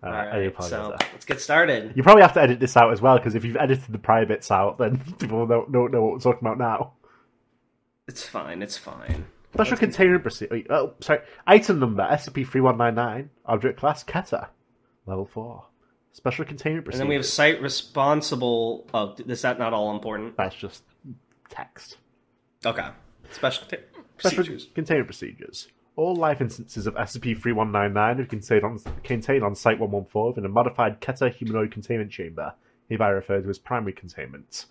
Uh, 0.01 0.09
right, 0.09 0.63
so 0.63 0.95
let's 1.11 1.25
get 1.25 1.41
started. 1.41 1.91
You 1.95 2.03
probably 2.03 2.21
have 2.21 2.33
to 2.33 2.41
edit 2.41 2.59
this 2.61 2.77
out 2.77 2.93
as 2.93 3.01
well 3.01 3.17
because 3.17 3.35
if 3.35 3.43
you've 3.43 3.57
edited 3.57 3.91
the 3.91 3.97
prior 3.97 4.25
bits 4.25 4.49
out, 4.49 4.77
then 4.77 4.97
people 5.19 5.45
don't, 5.45 5.71
don't 5.71 5.91
know 5.91 6.01
what 6.01 6.13
we're 6.13 6.19
talking 6.19 6.47
about 6.47 6.57
now. 6.57 6.93
It's 8.07 8.25
fine. 8.25 8.61
It's 8.61 8.77
fine. 8.77 9.25
Special 9.53 9.71
let's 9.71 9.79
container 9.79 10.19
procedure. 10.19 10.63
Oh, 10.69 10.93
sorry. 11.01 11.19
Item 11.47 11.79
number 11.79 12.03
SCP 12.03 12.47
three 12.47 12.61
one 12.61 12.77
nine 12.77 12.95
nine. 12.95 13.29
Object 13.45 13.79
class 13.79 14.03
Keter. 14.03 14.47
Level 15.05 15.25
four. 15.25 15.65
Special 16.13 16.45
container 16.45 16.81
procedure. 16.81 17.01
And 17.01 17.07
then 17.07 17.09
we 17.09 17.15
have 17.15 17.25
site 17.25 17.61
responsible. 17.61 18.87
Oh, 18.93 19.15
is 19.17 19.41
that 19.41 19.59
not 19.59 19.73
all 19.73 19.91
important? 19.93 20.37
That's 20.37 20.55
just 20.55 20.83
text. 21.49 21.97
Okay. 22.65 22.87
Special, 23.31 23.67
Special 24.17 24.57
container 24.73 25.03
procedures. 25.03 25.67
All 25.99 26.15
live 26.15 26.39
instances 26.39 26.87
of 26.87 26.95
SCP-3199 26.95 28.19
are 28.19 28.25
contained 28.25 28.63
on, 28.63 28.79
contained 29.03 29.43
on 29.43 29.53
Site-114 29.53 30.37
in 30.37 30.45
a 30.45 30.47
modified 30.47 31.01
Keter 31.01 31.29
humanoid 31.29 31.71
containment 31.71 32.09
chamber, 32.09 32.53
hereby 32.87 33.09
referred 33.09 33.43
to 33.43 33.49
as 33.49 33.59
primary 33.59 33.91
containment. 33.91 34.65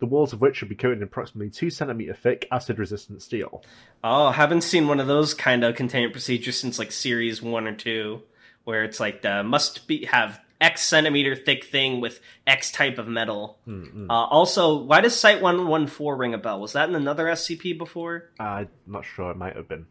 The 0.00 0.04
walls 0.04 0.34
of 0.34 0.42
which 0.42 0.56
should 0.56 0.68
be 0.68 0.74
coated 0.74 0.98
in 0.98 1.04
approximately 1.04 1.48
2 1.48 1.70
centimeter 1.70 2.12
thick 2.12 2.46
acid-resistant 2.52 3.22
steel. 3.22 3.64
Oh, 4.04 4.26
I 4.26 4.32
haven't 4.32 4.60
seen 4.60 4.86
one 4.86 5.00
of 5.00 5.06
those 5.06 5.32
kind 5.32 5.64
of 5.64 5.74
containment 5.74 6.12
procedures 6.12 6.58
since 6.58 6.78
like 6.78 6.92
Series 6.92 7.40
1 7.40 7.66
or 7.66 7.74
2, 7.74 8.20
where 8.64 8.84
it's 8.84 9.00
like 9.00 9.22
the 9.22 9.42
must 9.42 9.88
be 9.88 10.04
have 10.04 10.38
X 10.60 10.82
centimeter 10.82 11.34
thick 11.34 11.64
thing 11.64 12.02
with 12.02 12.20
X 12.46 12.70
type 12.70 12.98
of 12.98 13.08
metal. 13.08 13.58
Mm-hmm. 13.66 14.10
Uh, 14.10 14.26
also, 14.26 14.82
why 14.82 15.00
does 15.00 15.18
Site 15.18 15.40
114 15.40 16.18
ring 16.18 16.34
a 16.34 16.38
bell? 16.38 16.60
Was 16.60 16.74
that 16.74 16.90
in 16.90 16.94
another 16.94 17.24
SCP 17.24 17.78
before? 17.78 18.28
I'm 18.38 18.68
not 18.86 19.06
sure. 19.06 19.30
It 19.30 19.38
might 19.38 19.56
have 19.56 19.66
been. 19.66 19.86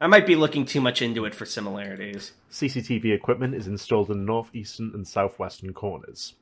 I 0.00 0.06
might 0.06 0.26
be 0.26 0.36
looking 0.36 0.66
too 0.66 0.80
much 0.80 1.00
into 1.00 1.24
it 1.24 1.34
for 1.34 1.46
similarities. 1.46 2.32
CCTV 2.50 3.14
equipment 3.14 3.54
is 3.54 3.66
installed 3.66 4.10
in 4.10 4.18
the 4.18 4.24
northeastern 4.24 4.90
and 4.94 5.08
southwestern 5.08 5.72
corners. 5.72 6.34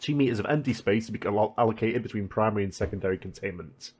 Two 0.00 0.14
meters 0.14 0.38
of 0.38 0.46
empty 0.46 0.74
space 0.74 1.06
to 1.06 1.12
be 1.12 1.20
allocated 1.26 2.02
between 2.02 2.28
primary 2.28 2.64
and 2.64 2.74
secondary 2.74 3.18
containment. 3.18 3.92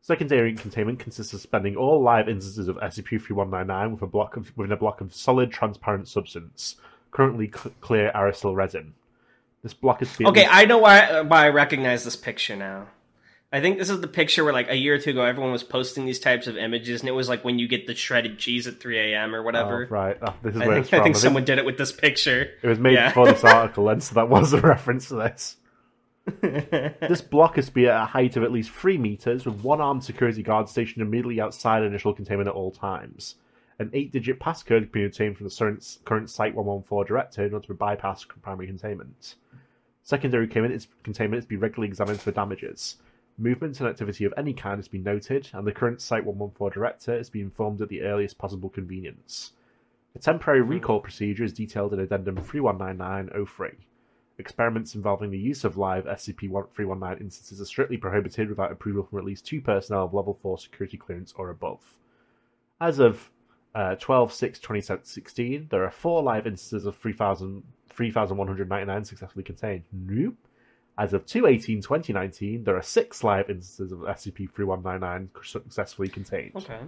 Secondary 0.00 0.54
containment 0.54 0.98
consists 0.98 1.32
of 1.32 1.40
spending 1.40 1.76
all 1.76 2.02
live 2.02 2.28
instances 2.28 2.68
of 2.68 2.76
SCP-3199 2.76 3.92
with 3.92 4.02
a 4.02 4.06
block 4.06 4.36
of, 4.36 4.54
within 4.56 4.72
a 4.72 4.76
block 4.76 5.00
of 5.00 5.14
solid, 5.14 5.50
transparent 5.50 6.08
substance, 6.08 6.76
currently 7.10 7.50
cl- 7.50 7.74
clear 7.80 8.12
aerosol 8.14 8.54
resin. 8.54 8.92
This 9.62 9.72
block 9.72 10.02
is 10.02 10.14
okay. 10.20 10.46
I 10.46 10.66
know 10.66 10.76
why 10.76 11.22
why 11.22 11.46
I 11.46 11.48
recognize 11.48 12.04
this 12.04 12.16
picture 12.16 12.54
now. 12.54 12.88
I 13.54 13.60
think 13.60 13.78
this 13.78 13.88
is 13.88 14.00
the 14.00 14.08
picture 14.08 14.42
where 14.42 14.52
like 14.52 14.68
a 14.68 14.74
year 14.74 14.96
or 14.96 14.98
two 14.98 15.10
ago 15.10 15.22
everyone 15.22 15.52
was 15.52 15.62
posting 15.62 16.06
these 16.06 16.18
types 16.18 16.48
of 16.48 16.56
images, 16.56 17.02
and 17.02 17.08
it 17.08 17.12
was 17.12 17.28
like 17.28 17.44
when 17.44 17.60
you 17.60 17.68
get 17.68 17.86
the 17.86 17.94
shredded 17.94 18.36
cheese 18.36 18.66
at 18.66 18.80
3 18.80 19.12
a.m. 19.12 19.32
or 19.32 19.44
whatever. 19.44 19.84
Oh, 19.84 19.94
right, 19.94 20.18
oh, 20.20 20.34
this 20.42 20.56
is 20.56 20.60
I 20.60 20.66
where 20.66 20.74
think, 20.74 20.82
it's 20.82 20.90
from. 20.90 21.00
I 21.00 21.02
think 21.04 21.14
someone 21.14 21.44
did 21.44 21.58
it 21.58 21.64
with 21.64 21.78
this 21.78 21.92
picture. 21.92 22.50
It 22.62 22.66
was 22.66 22.80
made 22.80 22.94
yeah. 22.94 23.10
before 23.10 23.26
this 23.26 23.44
article, 23.44 23.88
and 23.90 24.02
so 24.02 24.16
that 24.16 24.28
was 24.28 24.52
a 24.54 24.60
reference 24.60 25.06
to 25.06 25.14
this. 25.14 25.56
this 26.40 27.20
block 27.20 27.56
is 27.56 27.66
to 27.66 27.72
be 27.72 27.86
at 27.86 28.02
a 28.02 28.06
height 28.06 28.36
of 28.36 28.42
at 28.42 28.50
least 28.50 28.72
three 28.72 28.98
meters, 28.98 29.46
with 29.46 29.62
one 29.62 29.80
armed 29.80 30.02
security 30.02 30.42
guard 30.42 30.68
stationed 30.68 31.06
immediately 31.06 31.40
outside 31.40 31.84
initial 31.84 32.12
containment 32.12 32.48
at 32.48 32.56
all 32.56 32.72
times. 32.72 33.36
An 33.78 33.88
eight-digit 33.92 34.40
passcode 34.40 34.80
can 34.80 34.90
be 34.90 35.04
obtained 35.04 35.36
from 35.36 35.48
the 35.48 35.54
current, 35.56 35.98
current 36.04 36.28
Site 36.28 36.56
114 36.56 37.06
director 37.06 37.46
in 37.46 37.54
order 37.54 37.68
to 37.68 37.74
bypass 37.74 38.24
primary 38.24 38.66
containment. 38.66 39.36
Secondary 40.02 40.48
containment 40.48 40.74
is, 40.74 40.88
containment 41.04 41.38
is 41.38 41.44
to 41.44 41.48
be 41.50 41.56
regularly 41.56 41.86
examined 41.86 42.20
for 42.20 42.32
damages. 42.32 42.96
Movement 43.36 43.80
and 43.80 43.88
activity 43.88 44.24
of 44.24 44.34
any 44.36 44.52
kind 44.52 44.78
has 44.78 44.88
been 44.88 45.02
noted, 45.02 45.48
and 45.52 45.66
the 45.66 45.72
current 45.72 46.00
Site 46.00 46.24
114 46.24 46.72
director 46.74 47.18
is 47.18 47.30
being 47.30 47.46
informed 47.46 47.80
at 47.80 47.88
the 47.88 48.02
earliest 48.02 48.38
possible 48.38 48.68
convenience. 48.68 49.52
A 50.14 50.18
temporary 50.18 50.62
hmm. 50.62 50.68
recall 50.68 51.00
procedure 51.00 51.44
is 51.44 51.52
detailed 51.52 51.92
in 51.92 52.00
Addendum 52.00 52.36
319903. 52.36 53.86
Experiments 54.38 54.94
involving 54.94 55.30
the 55.30 55.38
use 55.38 55.64
of 55.64 55.76
live 55.76 56.04
SCP-319 56.04 57.20
instances 57.20 57.60
are 57.60 57.64
strictly 57.64 57.96
prohibited 57.96 58.48
without 58.48 58.72
approval 58.72 59.04
from 59.04 59.18
at 59.18 59.24
least 59.24 59.46
two 59.46 59.60
personnel 59.60 60.04
of 60.04 60.14
Level 60.14 60.38
4 60.42 60.58
security 60.58 60.96
clearance 60.96 61.32
or 61.36 61.50
above. 61.50 61.82
As 62.80 62.98
of 62.98 63.30
Uh, 63.74 63.96
12 63.96 64.32
6 64.32 64.58
2016, 64.60 65.66
there 65.68 65.82
are 65.84 65.90
four 65.90 66.22
live 66.22 66.46
instances 66.46 66.86
of 66.86 66.96
3,000 66.96 67.64
3,199 67.90 69.04
successfully 69.04 69.42
contained. 69.42 69.82
Nope. 69.92 70.36
As 70.96 71.12
of 71.12 71.26
2 71.26 71.46
18 71.46 71.82
2019, 71.82 72.64
there 72.64 72.76
are 72.76 72.82
six 72.82 73.24
live 73.24 73.50
instances 73.50 73.92
of 73.92 74.00
SCP 74.00 74.50
3199 74.52 75.30
successfully 75.42 76.08
contained. 76.08 76.52
Okay. 76.54 76.78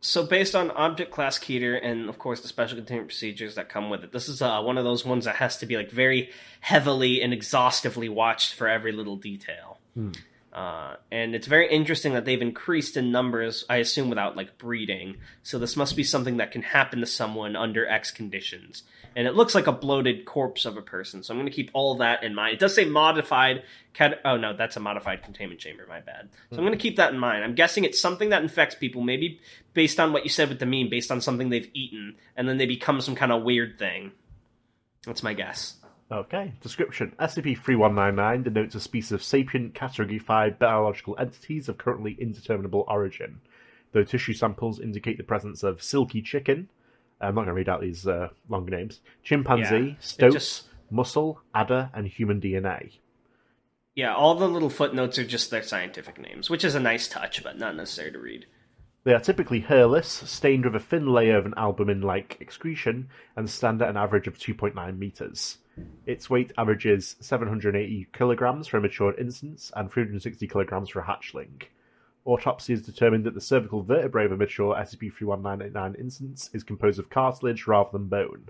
So, 0.00 0.24
based 0.26 0.54
on 0.54 0.70
object 0.70 1.10
class 1.10 1.38
keter 1.38 1.80
and, 1.82 2.10
of 2.10 2.18
course, 2.18 2.42
the 2.42 2.48
special 2.48 2.76
containment 2.76 3.08
procedures 3.08 3.54
that 3.54 3.70
come 3.70 3.88
with 3.88 4.04
it, 4.04 4.12
this 4.12 4.28
is 4.28 4.42
uh, 4.42 4.60
one 4.60 4.76
of 4.76 4.84
those 4.84 5.02
ones 5.02 5.24
that 5.24 5.36
has 5.36 5.56
to 5.58 5.66
be 5.66 5.76
like 5.76 5.90
very 5.90 6.30
heavily 6.60 7.22
and 7.22 7.32
exhaustively 7.32 8.10
watched 8.10 8.52
for 8.54 8.68
every 8.68 8.92
little 8.92 9.16
detail. 9.16 9.78
Hmm. 9.94 10.12
Uh, 10.54 10.94
and 11.10 11.34
it's 11.34 11.48
very 11.48 11.68
interesting 11.68 12.12
that 12.12 12.24
they've 12.24 12.40
increased 12.40 12.96
in 12.96 13.10
numbers, 13.10 13.64
I 13.68 13.78
assume, 13.78 14.08
without 14.08 14.36
like 14.36 14.56
breeding. 14.56 15.16
So 15.42 15.58
this 15.58 15.76
must 15.76 15.96
be 15.96 16.04
something 16.04 16.36
that 16.36 16.52
can 16.52 16.62
happen 16.62 17.00
to 17.00 17.06
someone 17.06 17.56
under 17.56 17.88
X 17.88 18.12
conditions. 18.12 18.84
And 19.16 19.26
it 19.26 19.34
looks 19.34 19.54
like 19.54 19.66
a 19.66 19.72
bloated 19.72 20.24
corpse 20.24 20.64
of 20.64 20.76
a 20.76 20.82
person. 20.82 21.24
So 21.24 21.34
I'm 21.34 21.40
going 21.40 21.50
to 21.50 21.54
keep 21.54 21.70
all 21.72 21.96
that 21.96 22.22
in 22.22 22.36
mind. 22.36 22.54
It 22.54 22.60
does 22.60 22.72
say 22.72 22.84
modified. 22.84 23.64
Cat- 23.94 24.20
oh 24.24 24.36
no, 24.36 24.56
that's 24.56 24.76
a 24.76 24.80
modified 24.80 25.24
containment 25.24 25.60
chamber. 25.60 25.86
My 25.88 26.00
bad. 26.00 26.28
So 26.50 26.58
I'm 26.58 26.64
going 26.64 26.78
to 26.78 26.82
keep 26.82 26.96
that 26.96 27.12
in 27.12 27.18
mind. 27.18 27.42
I'm 27.42 27.56
guessing 27.56 27.82
it's 27.84 28.00
something 28.00 28.28
that 28.28 28.42
infects 28.42 28.76
people, 28.76 29.02
maybe 29.02 29.40
based 29.72 29.98
on 29.98 30.12
what 30.12 30.22
you 30.22 30.30
said 30.30 30.48
with 30.48 30.60
the 30.60 30.66
meme, 30.66 30.88
based 30.88 31.10
on 31.10 31.20
something 31.20 31.48
they've 31.48 31.70
eaten, 31.74 32.14
and 32.36 32.48
then 32.48 32.58
they 32.58 32.66
become 32.66 33.00
some 33.00 33.16
kind 33.16 33.32
of 33.32 33.42
weird 33.42 33.76
thing. 33.76 34.12
That's 35.04 35.24
my 35.24 35.34
guess. 35.34 35.74
Okay. 36.14 36.52
Description 36.60 37.12
SCP-3199 37.18 38.44
denotes 38.44 38.76
a 38.76 38.80
species 38.80 39.10
of 39.10 39.22
sapient 39.22 39.74
Category 39.74 40.18
5 40.18 40.58
biological 40.60 41.16
entities 41.18 41.68
of 41.68 41.76
currently 41.76 42.16
indeterminable 42.20 42.84
origin, 42.86 43.40
though 43.92 44.04
tissue 44.04 44.32
samples 44.32 44.78
indicate 44.78 45.18
the 45.18 45.24
presence 45.24 45.64
of 45.64 45.82
silky 45.82 46.22
chicken, 46.22 46.68
I'm 47.20 47.34
not 47.34 47.42
going 47.42 47.48
to 47.48 47.54
read 47.54 47.68
out 47.68 47.80
these 47.80 48.06
uh, 48.06 48.28
long 48.48 48.66
names, 48.66 49.00
chimpanzee, 49.22 49.88
Yeah, 49.88 49.94
stoats, 49.98 50.34
just- 50.34 50.68
mussel, 50.90 51.40
adder, 51.54 51.90
and 51.94 52.06
human 52.06 52.40
DNA. 52.40 52.92
Yeah, 53.96 54.14
all 54.14 54.34
the 54.34 54.48
little 54.48 54.70
footnotes 54.70 55.18
are 55.18 55.24
just 55.24 55.50
their 55.50 55.62
scientific 55.62 56.20
names, 56.20 56.50
which 56.50 56.64
is 56.64 56.74
a 56.74 56.80
nice 56.80 57.08
touch, 57.08 57.42
but 57.44 57.58
not 57.58 57.76
necessary 57.76 58.10
to 58.12 58.18
read. 58.18 58.46
They 59.04 59.14
are 59.14 59.20
typically 59.20 59.60
hairless, 59.60 60.08
stained 60.08 60.64
with 60.64 60.74
a 60.74 60.80
thin 60.80 61.06
layer 61.06 61.36
of 61.36 61.46
an 61.46 61.54
albumin-like 61.56 62.38
excretion, 62.40 63.08
and 63.36 63.48
stand 63.48 63.82
at 63.82 63.88
an 63.88 63.96
average 63.96 64.26
of 64.26 64.38
2.9 64.38 64.98
meters. 64.98 65.58
Its 66.06 66.28
weight 66.28 66.52
averages 66.58 67.16
780 67.20 68.08
kilograms 68.12 68.68
for 68.68 68.76
a 68.76 68.80
matured 68.80 69.18
instance 69.18 69.72
and 69.74 69.90
360 69.90 70.46
kilograms 70.46 70.90
for 70.90 71.00
a 71.00 71.04
hatchling. 71.04 71.62
Autopsy 72.24 72.72
has 72.72 72.82
determined 72.82 73.24
that 73.24 73.34
the 73.34 73.40
cervical 73.40 73.82
vertebrae 73.82 74.24
of 74.24 74.32
a 74.32 74.36
mature 74.36 74.74
SCP-31989 74.74 75.98
instance 75.98 76.50
is 76.52 76.62
composed 76.62 76.98
of 76.98 77.10
cartilage 77.10 77.66
rather 77.66 77.90
than 77.92 78.06
bone. 78.06 78.48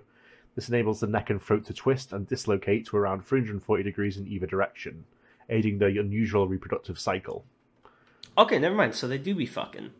This 0.55 0.69
enables 0.69 1.01
the 1.01 1.07
neck 1.07 1.29
and 1.29 1.41
throat 1.41 1.65
to 1.65 1.73
twist 1.73 2.13
and 2.13 2.27
dislocate 2.27 2.85
to 2.87 2.97
around 2.97 3.25
340 3.25 3.83
degrees 3.83 4.17
in 4.17 4.27
either 4.27 4.47
direction, 4.47 5.03
aiding 5.49 5.77
the 5.77 5.87
unusual 5.87 6.47
reproductive 6.47 6.97
cycle. 6.97 7.43
Okay, 8.37 8.59
never 8.59 8.75
mind. 8.75 8.95
So 8.95 9.07
they 9.07 9.17
do 9.17 9.35
be 9.35 9.45
fucking. 9.45 9.91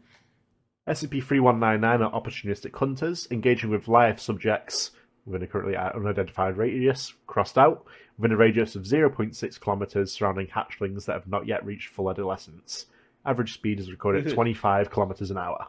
SCP-3199 0.88 2.05
are 2.05 2.21
opportunistic 2.21 2.76
hunters, 2.76 3.28
engaging 3.32 3.71
with 3.71 3.88
live 3.88 4.21
subjects 4.21 4.91
within 5.26 5.43
a 5.43 5.47
currently 5.47 5.76
unidentified 5.76 6.57
radius, 6.57 7.13
crossed 7.28 7.57
out, 7.57 7.86
within 8.17 8.34
a 8.34 8.38
radius 8.38 8.76
of 8.76 8.84
0.6 8.84 9.59
kilometers 9.59 10.11
surrounding 10.11 10.47
hatchlings 10.47 11.05
that 11.05 11.13
have 11.13 11.28
not 11.28 11.47
yet 11.47 11.65
reached 11.65 11.89
full 11.89 12.09
adolescence. 12.09 12.86
Average 13.26 13.53
speed 13.53 13.80
is 13.80 13.91
recorded 13.91 14.19
at 14.19 14.28
mm-hmm. 14.28 14.36
25 14.36 14.91
kilometers 14.91 15.32
an 15.32 15.38
hour. 15.38 15.67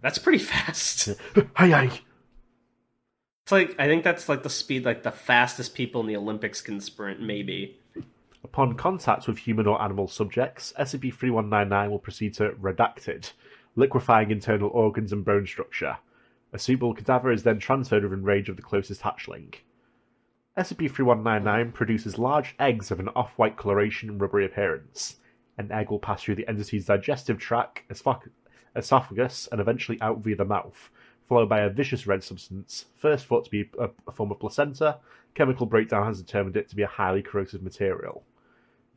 That's 0.00 0.18
pretty 0.18 0.38
fast. 0.38 1.08
Hey, 1.56 1.70
hey! 1.70 1.90
It's 3.44 3.52
like 3.52 3.74
I 3.78 3.86
think 3.86 4.04
that's 4.04 4.28
like 4.28 4.42
the 4.42 4.50
speed 4.50 4.84
like 4.84 5.02
the 5.02 5.10
fastest 5.10 5.74
people 5.74 6.00
in 6.00 6.06
the 6.06 6.16
Olympics 6.16 6.60
can 6.60 6.80
sprint, 6.80 7.20
maybe. 7.20 7.78
Upon 8.44 8.74
contact 8.74 9.26
with 9.26 9.38
human 9.38 9.66
or 9.66 9.80
animal 9.82 10.06
subjects, 10.06 10.72
SCP-3199 10.78 11.90
will 11.90 11.98
proceed 11.98 12.34
to 12.34 12.50
redacted, 12.52 13.32
liquefying 13.74 14.30
internal 14.30 14.70
organs 14.70 15.12
and 15.12 15.24
bone 15.24 15.46
structure. 15.46 15.96
A 16.50 16.58
suitable 16.58 16.94
cadaver 16.94 17.30
is 17.30 17.42
then 17.42 17.58
transferred 17.58 18.04
within 18.04 18.24
range 18.24 18.48
of 18.48 18.56
the 18.56 18.62
closest 18.62 19.02
hatchling. 19.02 19.54
SCP-3199 20.56 21.74
produces 21.74 22.18
large 22.18 22.56
eggs 22.58 22.90
of 22.90 22.98
an 22.98 23.10
off-white 23.10 23.56
coloration 23.56 24.08
and 24.08 24.20
rubbery 24.20 24.46
appearance. 24.46 25.16
An 25.58 25.70
egg 25.70 25.90
will 25.90 25.98
pass 25.98 26.22
through 26.22 26.36
the 26.36 26.48
entity's 26.48 26.86
digestive 26.86 27.38
tract, 27.38 27.82
esoph- 27.90 28.30
esophagus, 28.74 29.46
and 29.52 29.60
eventually 29.60 30.00
out 30.00 30.20
via 30.20 30.36
the 30.36 30.44
mouth, 30.44 30.88
followed 31.28 31.50
by 31.50 31.60
a 31.60 31.68
vicious 31.68 32.06
red 32.06 32.24
substance, 32.24 32.86
first 32.96 33.26
thought 33.26 33.44
to 33.44 33.50
be 33.50 33.70
a, 33.78 33.90
a 34.06 34.12
form 34.12 34.30
of 34.30 34.40
placenta. 34.40 34.98
Chemical 35.34 35.66
breakdown 35.66 36.06
has 36.06 36.22
determined 36.22 36.56
it 36.56 36.68
to 36.70 36.76
be 36.76 36.82
a 36.82 36.88
highly 36.88 37.22
corrosive 37.22 37.62
material. 37.62 38.24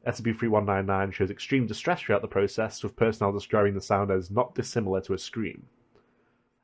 SCP-3199 0.07 1.11
shows 1.11 1.29
extreme 1.29 1.67
distress 1.67 2.01
throughout 2.01 2.21
the 2.21 2.27
process, 2.29 2.81
with 2.81 2.95
personnel 2.95 3.33
describing 3.33 3.73
the 3.73 3.81
sound 3.81 4.09
as 4.09 4.31
not 4.31 4.55
dissimilar 4.55 5.01
to 5.01 5.13
a 5.13 5.19
scream. 5.19 5.67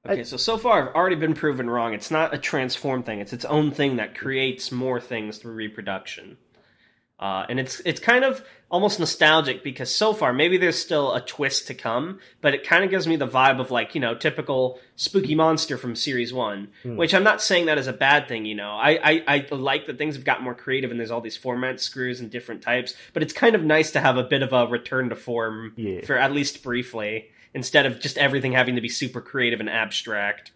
Okay, 0.09 0.23
so 0.23 0.37
so 0.37 0.57
far 0.57 0.89
I've 0.89 0.95
already 0.95 1.15
been 1.15 1.33
proven 1.33 1.69
wrong. 1.69 1.93
It's 1.93 2.11
not 2.11 2.33
a 2.33 2.37
transform 2.37 3.03
thing. 3.03 3.19
It's 3.19 3.33
its 3.33 3.45
own 3.45 3.71
thing 3.71 3.97
that 3.97 4.17
creates 4.17 4.71
more 4.71 4.99
things 4.99 5.37
through 5.37 5.53
reproduction. 5.53 6.37
Uh, 7.19 7.45
and 7.49 7.59
it's 7.59 7.79
it's 7.83 7.99
kind 7.99 8.23
of 8.23 8.45
almost 8.69 8.99
nostalgic 8.99 9.63
because 9.63 9.91
so 9.91 10.13
far 10.13 10.31
maybe 10.33 10.55
there's 10.57 10.77
still 10.77 11.15
a 11.15 11.21
twist 11.21 11.65
to 11.65 11.73
come, 11.73 12.19
but 12.41 12.53
it 12.53 12.63
kind 12.63 12.83
of 12.83 12.91
gives 12.91 13.07
me 13.07 13.15
the 13.15 13.27
vibe 13.27 13.59
of 13.59 13.71
like 13.71 13.95
you 13.95 14.01
know 14.01 14.13
typical 14.13 14.79
spooky 14.95 15.33
monster 15.33 15.77
from 15.79 15.95
series 15.95 16.31
one. 16.31 16.67
Which 16.83 17.15
I'm 17.15 17.23
not 17.23 17.41
saying 17.41 17.65
that 17.65 17.79
is 17.79 17.87
a 17.87 17.93
bad 17.93 18.27
thing. 18.27 18.45
You 18.45 18.53
know, 18.53 18.69
I, 18.69 18.99
I 19.03 19.23
I 19.51 19.55
like 19.55 19.87
that 19.87 19.97
things 19.97 20.15
have 20.15 20.25
gotten 20.25 20.43
more 20.43 20.53
creative 20.53 20.91
and 20.91 20.99
there's 20.99 21.09
all 21.09 21.21
these 21.21 21.37
format 21.37 21.81
screws 21.81 22.19
and 22.19 22.29
different 22.29 22.61
types. 22.61 22.93
But 23.13 23.23
it's 23.23 23.33
kind 23.33 23.55
of 23.55 23.63
nice 23.63 23.89
to 23.93 23.99
have 23.99 24.17
a 24.17 24.23
bit 24.23 24.43
of 24.43 24.53
a 24.53 24.67
return 24.67 25.09
to 25.09 25.15
form 25.15 25.73
Yeah. 25.75 26.05
for 26.05 26.17
at 26.19 26.31
least 26.33 26.61
briefly 26.61 27.31
instead 27.57 27.87
of 27.87 27.99
just 27.99 28.19
everything 28.19 28.51
having 28.51 28.75
to 28.75 28.81
be 28.81 28.87
super 28.87 29.19
creative 29.19 29.59
and 29.59 29.67
abstract. 29.67 30.51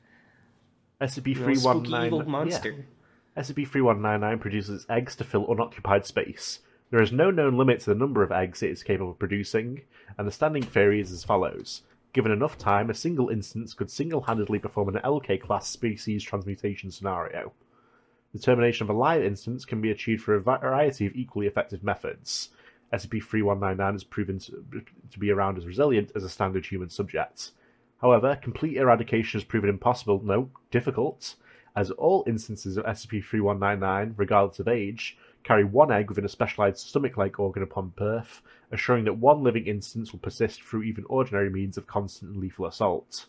You 1.01 1.07
know, 1.07 1.07
SCP-3199 1.07 2.27
monster. 2.27 2.69
yeah. 2.69 3.41
SCP-3199 3.41 4.39
produces 4.39 4.85
eggs 4.87 5.15
to 5.15 5.23
fill 5.23 5.51
unoccupied 5.51 6.05
space. 6.05 6.59
There 6.91 7.01
is 7.01 7.11
no 7.11 7.31
known 7.31 7.57
limit 7.57 7.79
to 7.79 7.89
the 7.89 7.95
number 7.95 8.21
of 8.21 8.31
eggs 8.31 8.61
it 8.61 8.69
is 8.69 8.83
capable 8.83 9.11
of 9.11 9.19
producing, 9.19 9.81
and 10.15 10.27
the 10.27 10.31
standing 10.31 10.61
theory 10.61 11.01
is 11.01 11.11
as 11.11 11.23
follows. 11.23 11.81
Given 12.13 12.31
enough 12.31 12.59
time, 12.59 12.91
a 12.91 12.93
single 12.93 13.29
instance 13.29 13.73
could 13.73 13.89
single-handedly 13.89 14.59
perform 14.59 14.89
an 14.89 15.01
LK-class 15.01 15.67
species 15.67 16.23
transmutation 16.23 16.91
scenario. 16.91 17.51
The 18.33 18.39
termination 18.39 18.83
of 18.83 18.95
a 18.95 18.99
live 18.99 19.23
instance 19.23 19.65
can 19.65 19.81
be 19.81 19.89
achieved 19.89 20.23
through 20.23 20.37
a 20.37 20.41
variety 20.41 21.07
of 21.07 21.15
equally 21.15 21.47
effective 21.47 21.83
methods. 21.83 22.49
SCP-3199 22.93 23.91
has 23.93 24.03
proven 24.03 24.39
to, 24.39 25.19
be 25.19 25.31
around 25.31 25.57
as 25.57 25.65
resilient 25.65 26.11
as 26.15 26.23
a 26.23 26.29
standard 26.29 26.65
human 26.65 26.89
subject. 26.89 27.51
However, 28.01 28.37
complete 28.41 28.77
eradication 28.77 29.39
has 29.39 29.45
proven 29.45 29.69
impossible, 29.69 30.21
no, 30.23 30.49
difficult, 30.71 31.35
as 31.75 31.91
all 31.91 32.23
instances 32.27 32.77
of 32.77 32.85
SCP-3199, 32.85 34.13
regardless 34.17 34.59
of 34.59 34.67
age, 34.67 35.17
carry 35.43 35.63
one 35.63 35.91
egg 35.91 36.09
within 36.09 36.25
a 36.25 36.29
specialized 36.29 36.79
stomach-like 36.79 37.39
organ 37.39 37.63
upon 37.63 37.93
birth, 37.95 38.41
assuring 38.71 39.05
that 39.05 39.13
one 39.13 39.41
living 39.41 39.67
instance 39.67 40.11
will 40.11 40.19
persist 40.19 40.61
through 40.61 40.83
even 40.83 41.05
ordinary 41.05 41.49
means 41.49 41.77
of 41.77 41.87
constant 41.87 42.31
and 42.31 42.41
lethal 42.41 42.65
assault. 42.65 43.25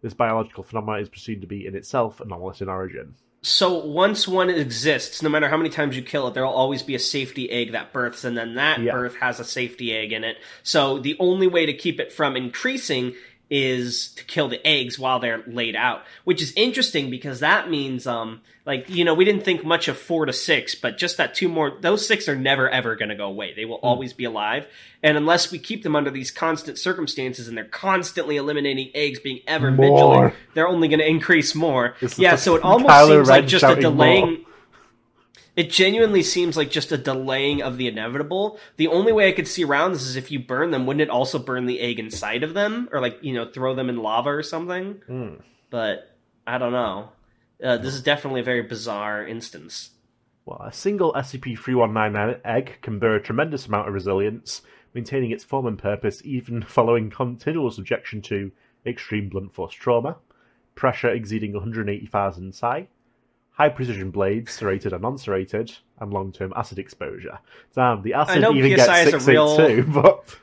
This 0.00 0.14
biological 0.14 0.64
phenomenon 0.64 1.00
is 1.00 1.08
perceived 1.08 1.42
to 1.42 1.46
be 1.46 1.66
in 1.66 1.76
itself 1.76 2.20
anomalous 2.20 2.62
in 2.62 2.68
origin. 2.68 3.14
So 3.44 3.84
once 3.84 4.28
one 4.28 4.50
exists, 4.50 5.20
no 5.20 5.28
matter 5.28 5.48
how 5.48 5.56
many 5.56 5.68
times 5.68 5.96
you 5.96 6.02
kill 6.02 6.28
it, 6.28 6.34
there 6.34 6.44
will 6.44 6.52
always 6.52 6.84
be 6.84 6.94
a 6.94 6.98
safety 7.00 7.50
egg 7.50 7.72
that 7.72 7.92
births, 7.92 8.22
and 8.22 8.38
then 8.38 8.54
that 8.54 8.80
Yeah. 8.80 8.92
birth 8.92 9.16
has 9.16 9.40
a 9.40 9.44
safety 9.44 9.92
egg 9.92 10.12
in 10.12 10.22
it. 10.22 10.36
So 10.62 10.98
the 10.98 11.16
only 11.18 11.48
way 11.48 11.66
to 11.66 11.72
keep 11.72 11.98
it 11.98 12.12
from 12.12 12.36
increasing 12.36 13.14
is 13.54 14.08
to 14.14 14.24
kill 14.24 14.48
the 14.48 14.66
eggs 14.66 14.98
while 14.98 15.20
they're 15.20 15.44
laid 15.46 15.76
out, 15.76 16.04
which 16.24 16.40
is 16.40 16.54
interesting 16.56 17.10
because 17.10 17.40
that 17.40 17.68
means, 17.68 18.06
um, 18.06 18.40
like 18.64 18.88
you 18.88 19.04
know, 19.04 19.12
we 19.12 19.26
didn't 19.26 19.44
think 19.44 19.62
much 19.62 19.88
of 19.88 19.98
four 19.98 20.24
to 20.24 20.32
six, 20.32 20.74
but 20.74 20.96
just 20.96 21.18
that 21.18 21.34
two 21.34 21.50
more, 21.50 21.70
those 21.82 22.06
six 22.06 22.30
are 22.30 22.34
never 22.34 22.66
ever 22.70 22.96
going 22.96 23.10
to 23.10 23.14
go 23.14 23.26
away. 23.26 23.52
They 23.52 23.66
will 23.66 23.76
always 23.76 24.14
be 24.14 24.24
alive, 24.24 24.66
and 25.02 25.18
unless 25.18 25.52
we 25.52 25.58
keep 25.58 25.82
them 25.82 25.94
under 25.94 26.10
these 26.10 26.30
constant 26.30 26.78
circumstances 26.78 27.46
and 27.46 27.54
they're 27.54 27.66
constantly 27.66 28.38
eliminating 28.38 28.90
eggs, 28.94 29.20
being 29.20 29.40
ever 29.46 29.70
More. 29.70 29.86
vigilant, 29.86 30.34
they're 30.54 30.68
only 30.68 30.88
going 30.88 31.00
to 31.00 31.08
increase 31.08 31.54
more. 31.54 31.94
It's 32.00 32.18
yeah, 32.18 32.36
so 32.36 32.56
it 32.56 32.64
almost 32.64 32.88
Kylo 32.88 33.16
seems 33.16 33.28
like 33.28 33.46
just 33.46 33.64
a 33.64 33.76
delaying. 33.76 34.26
more. 34.26 34.51
It 35.54 35.70
genuinely 35.70 36.22
seems 36.22 36.56
like 36.56 36.70
just 36.70 36.92
a 36.92 36.98
delaying 36.98 37.62
of 37.62 37.76
the 37.76 37.86
inevitable. 37.86 38.58
The 38.76 38.88
only 38.88 39.12
way 39.12 39.28
I 39.28 39.32
could 39.32 39.46
see 39.46 39.64
around 39.64 39.92
this 39.92 40.02
is 40.02 40.16
if 40.16 40.30
you 40.30 40.38
burn 40.38 40.70
them, 40.70 40.86
wouldn't 40.86 41.02
it 41.02 41.10
also 41.10 41.38
burn 41.38 41.66
the 41.66 41.80
egg 41.80 41.98
inside 41.98 42.42
of 42.42 42.54
them, 42.54 42.88
or 42.90 43.00
like 43.00 43.18
you 43.22 43.34
know 43.34 43.50
throw 43.50 43.74
them 43.74 43.90
in 43.90 43.96
lava 43.98 44.30
or 44.30 44.42
something? 44.42 45.02
Hmm. 45.06 45.34
But 45.68 46.16
I 46.46 46.56
don't 46.58 46.72
know. 46.72 47.10
Uh, 47.62 47.76
this 47.76 47.94
is 47.94 48.02
definitely 48.02 48.40
a 48.40 48.44
very 48.44 48.62
bizarre 48.62 49.26
instance. 49.26 49.90
Well, 50.44 50.62
a 50.62 50.72
single 50.72 51.12
SCP-3199 51.12 52.40
egg 52.44 52.78
can 52.82 52.98
bear 52.98 53.14
a 53.14 53.22
tremendous 53.22 53.66
amount 53.66 53.86
of 53.86 53.94
resilience, 53.94 54.62
maintaining 54.92 55.30
its 55.30 55.44
form 55.44 55.66
and 55.66 55.78
purpose 55.78 56.20
even 56.24 56.62
following 56.68 57.10
continual 57.10 57.70
subjection 57.70 58.22
to 58.22 58.50
extreme 58.84 59.28
blunt 59.28 59.54
force 59.54 59.74
trauma. 59.74 60.16
pressure 60.74 61.10
exceeding 61.10 61.52
180,000 61.52 62.54
psi, 62.54 62.88
high 63.62 63.68
precision 63.68 64.10
blades, 64.10 64.50
serrated 64.52 64.92
and 64.92 65.02
non-serrated, 65.02 65.72
and 66.00 66.12
long-term 66.12 66.52
acid 66.56 66.80
exposure. 66.80 67.38
Damn, 67.76 68.02
the 68.02 68.14
acid 68.14 68.42
even 68.42 68.76
PSI 68.76 69.04
gets 69.04 69.24
a 69.26 69.30
real- 69.30 69.56
682, 69.56 69.92
but 70.02 70.36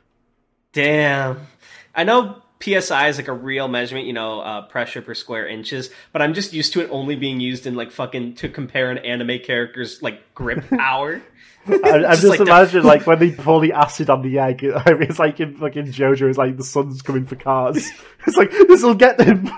Damn. 0.71 1.45
I 1.93 2.05
know 2.05 2.41
PSI 2.63 3.09
is 3.09 3.17
like 3.17 3.27
a 3.27 3.33
real 3.33 3.67
measurement, 3.67 4.07
you 4.07 4.13
know, 4.13 4.39
uh, 4.39 4.61
pressure 4.67 5.01
per 5.01 5.13
square 5.13 5.47
inches, 5.47 5.89
but 6.13 6.21
I'm 6.21 6.33
just 6.33 6.53
used 6.53 6.71
to 6.73 6.81
it 6.81 6.89
only 6.91 7.17
being 7.17 7.41
used 7.41 7.67
in 7.67 7.75
like 7.75 7.91
fucking 7.91 8.35
to 8.35 8.47
compare 8.47 8.89
an 8.89 8.99
anime 8.99 9.39
character's 9.39 10.01
like 10.01 10.33
grip 10.33 10.69
power. 10.77 11.21
I, 11.67 11.73
I'm 11.73 12.01
Just 12.03 12.21
just, 12.21 12.39
like 12.39 12.71
the- 12.71 12.81
like 12.83 13.05
when 13.05 13.19
they 13.19 13.31
pour 13.31 13.59
the 13.59 13.73
acid 13.73 14.09
on 14.09 14.21
the 14.21 14.39
egg, 14.39 14.59
it's 14.63 15.19
like 15.19 15.41
in 15.41 15.57
fucking 15.57 15.87
JoJo, 15.87 16.29
it's 16.29 16.37
like 16.37 16.55
the 16.55 16.63
sun's 16.63 17.01
coming 17.01 17.25
for 17.25 17.35
Kars. 17.35 17.89
It's 18.25 18.37
like 18.37 18.51
this 18.51 18.81
will 18.81 18.95
get 18.95 19.17
them. 19.17 19.49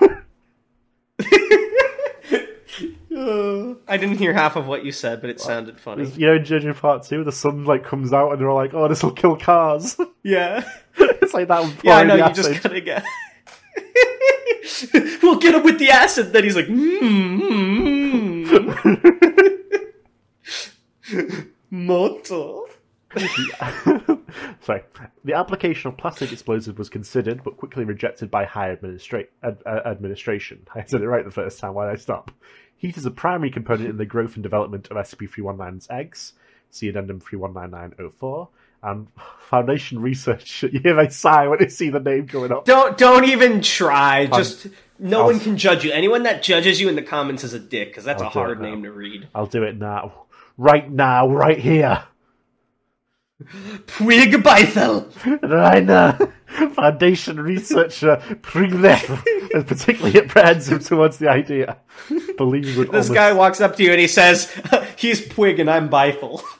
I 3.92 3.98
didn't 3.98 4.16
hear 4.16 4.32
half 4.32 4.56
of 4.56 4.66
what 4.66 4.86
you 4.86 4.90
said, 4.90 5.20
but 5.20 5.28
it 5.28 5.38
sounded 5.38 5.78
funny. 5.78 6.08
you 6.16 6.26
know, 6.26 6.36
in 6.36 6.44
JoJo 6.44 6.74
Part 6.80 7.02
Two, 7.02 7.24
the 7.24 7.30
sun 7.32 7.66
like 7.66 7.84
comes 7.84 8.10
out 8.14 8.30
and 8.32 8.40
they're 8.40 8.48
all 8.48 8.56
like, 8.56 8.72
"Oh, 8.72 8.88
this 8.88 9.02
will 9.02 9.12
kill 9.12 9.36
Kars." 9.36 9.98
Yeah. 10.22 10.64
it's 10.96 11.34
like 11.34 11.48
that. 11.48 11.74
Yeah, 11.84 11.96
I 11.96 12.04
know, 12.04 12.14
you 12.14 12.32
just 12.32 12.62
gotta 12.62 12.80
get. 12.80 13.04
we'll 15.22 15.38
get 15.40 15.54
him 15.56 15.62
with 15.62 15.78
the 15.78 15.90
acid. 15.90 16.32
Then 16.32 16.44
he's 16.44 16.56
like, 16.56 16.68
mm, 16.68 18.46
mm, 21.12 21.46
moto. 21.70 22.66
Sorry. 24.60 24.82
The 25.24 25.34
application 25.34 25.90
of 25.90 25.98
plastic 25.98 26.32
explosive 26.32 26.78
was 26.78 26.88
considered, 26.88 27.42
but 27.44 27.56
quickly 27.58 27.84
rejected 27.84 28.30
by 28.30 28.44
higher 28.44 28.76
administra- 28.76 29.26
ad- 29.42 29.62
uh, 29.66 29.80
administration. 29.84 30.66
I 30.74 30.84
said 30.86 31.02
it 31.02 31.08
right 31.08 31.24
the 31.24 31.30
first 31.30 31.58
time. 31.58 31.74
Why 31.74 31.86
did 31.90 31.94
I 31.98 32.00
stop? 32.00 32.30
Heat 32.82 32.96
is 32.96 33.06
a 33.06 33.12
primary 33.12 33.48
component 33.50 33.88
in 33.88 33.96
the 33.96 34.04
growth 34.04 34.34
and 34.34 34.42
development 34.42 34.88
of 34.90 34.96
SCP-319's 34.96 35.86
eggs. 35.88 36.32
See 36.70 36.88
addendum 36.88 37.20
319904. 37.20 38.48
And 38.82 39.06
Foundation 39.48 40.00
Research. 40.02 40.64
You 40.72 40.80
hear 40.80 40.96
they 40.96 41.08
sigh 41.08 41.46
when 41.46 41.60
they 41.60 41.68
see 41.68 41.90
the 41.90 42.00
name 42.00 42.26
going 42.26 42.50
up. 42.50 42.64
Don't 42.64 42.98
don't 42.98 43.24
even 43.26 43.60
try. 43.62 44.24
Um, 44.24 44.32
Just 44.32 44.66
no 44.98 45.20
I'll- 45.20 45.26
one 45.26 45.38
can 45.38 45.56
judge 45.56 45.84
you. 45.84 45.92
Anyone 45.92 46.24
that 46.24 46.42
judges 46.42 46.80
you 46.80 46.88
in 46.88 46.96
the 46.96 47.02
comments 47.02 47.44
is 47.44 47.54
a 47.54 47.60
dick 47.60 47.90
because 47.90 48.02
that's 48.02 48.20
I'll 48.20 48.30
a 48.30 48.32
do 48.32 48.38
it 48.40 48.42
hard 48.42 48.60
now. 48.60 48.70
name 48.70 48.82
to 48.82 48.90
read. 48.90 49.28
I'll 49.32 49.46
do 49.46 49.62
it 49.62 49.76
now. 49.78 50.24
Right 50.58 50.90
now, 50.90 51.28
right 51.28 51.58
here. 51.60 52.02
Puig. 53.86 54.42
Right 55.42 55.84
now. 55.84 56.18
Foundation 56.74 57.40
researcher 57.40 58.16
Pringlev 58.42 59.24
particularly 59.66 60.18
apprehensive 60.18 60.84
towards 60.84 61.18
the 61.18 61.28
idea. 61.28 61.78
Believing 62.36 62.76
would 62.76 62.88
This 62.88 63.08
almost 63.08 63.14
guy 63.14 63.32
walks 63.32 63.60
up 63.60 63.76
to 63.76 63.82
you 63.82 63.90
and 63.90 64.00
he 64.00 64.08
says, 64.08 64.50
"He's 64.96 65.20
Puig 65.20 65.60
and 65.60 65.70
I'm 65.70 65.88
Bethel." 65.88 66.42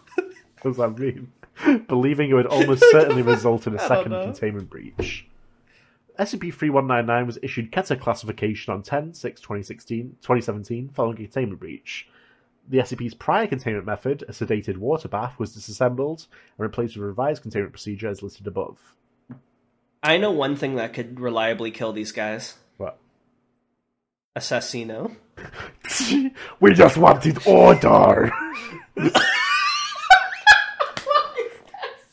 What 0.62 0.76
does 0.76 0.76
that 0.76 0.97
mean? 0.97 1.32
Believing 1.88 2.30
it 2.30 2.34
would 2.34 2.47
almost 2.47 2.84
certainly 2.93 3.22
result 3.22 3.66
in 3.66 3.74
a 3.74 3.80
second 3.80 4.12
containment 4.12 4.70
breach. 4.70 5.26
SCP-3199 6.20 7.26
was 7.26 7.38
issued 7.43 7.72
Keter 7.72 7.99
classification 7.99 8.72
on 8.72 8.84
10-6-2016 8.84 10.20
2017 10.22 10.90
following 10.95 11.14
a 11.14 11.22
containment 11.24 11.59
breach. 11.59 12.07
The 12.68 12.78
SCP's 12.78 13.14
prior 13.14 13.49
containment 13.49 13.86
method, 13.86 14.22
a 14.28 14.32
sedated 14.32 14.76
water 14.76 15.09
bath, 15.09 15.36
was 15.40 15.53
disassembled 15.53 16.28
and 16.57 16.62
replaced 16.62 16.95
with 16.95 17.03
a 17.03 17.09
revised 17.09 17.43
containment 17.43 17.72
procedure 17.72 18.09
as 18.09 18.22
listed 18.22 18.47
above. 18.47 18.78
I 20.01 20.18
know 20.18 20.30
one 20.30 20.55
thing 20.55 20.76
that 20.76 20.95
could 20.95 21.18
reliably 21.18 21.72
kill 21.72 21.93
these 21.93 22.12
guys? 22.12 22.55
Assassino. 24.37 25.14
we 26.61 26.72
just 26.72 26.97
wanted 26.97 27.47
order! 27.47 28.33
Why 28.95 29.05
is 29.05 29.12
that 29.12 29.26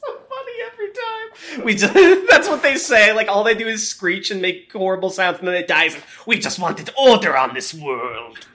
so 0.01 0.20
funny 0.30 0.55
every 0.67 0.91
time. 0.91 1.65
We 1.65 1.76
just, 1.76 1.93
that's 2.30 2.49
what 2.49 2.61
they 2.61 2.76
say. 2.76 3.13
Like 3.13 3.30
all 3.30 3.43
they 3.43 3.55
do 3.55 3.67
is 3.67 3.88
screech 3.88 4.32
and 4.32 4.41
make 4.41 4.72
horrible 4.72 5.09
sounds, 5.09 5.39
and 5.39 5.47
then 5.47 5.55
it 5.55 5.67
dies. 5.67 5.95
We 6.26 6.39
just 6.39 6.59
wanted 6.59 6.89
order 6.97 7.38
on 7.38 7.53
this 7.53 7.74
world. 7.74 8.45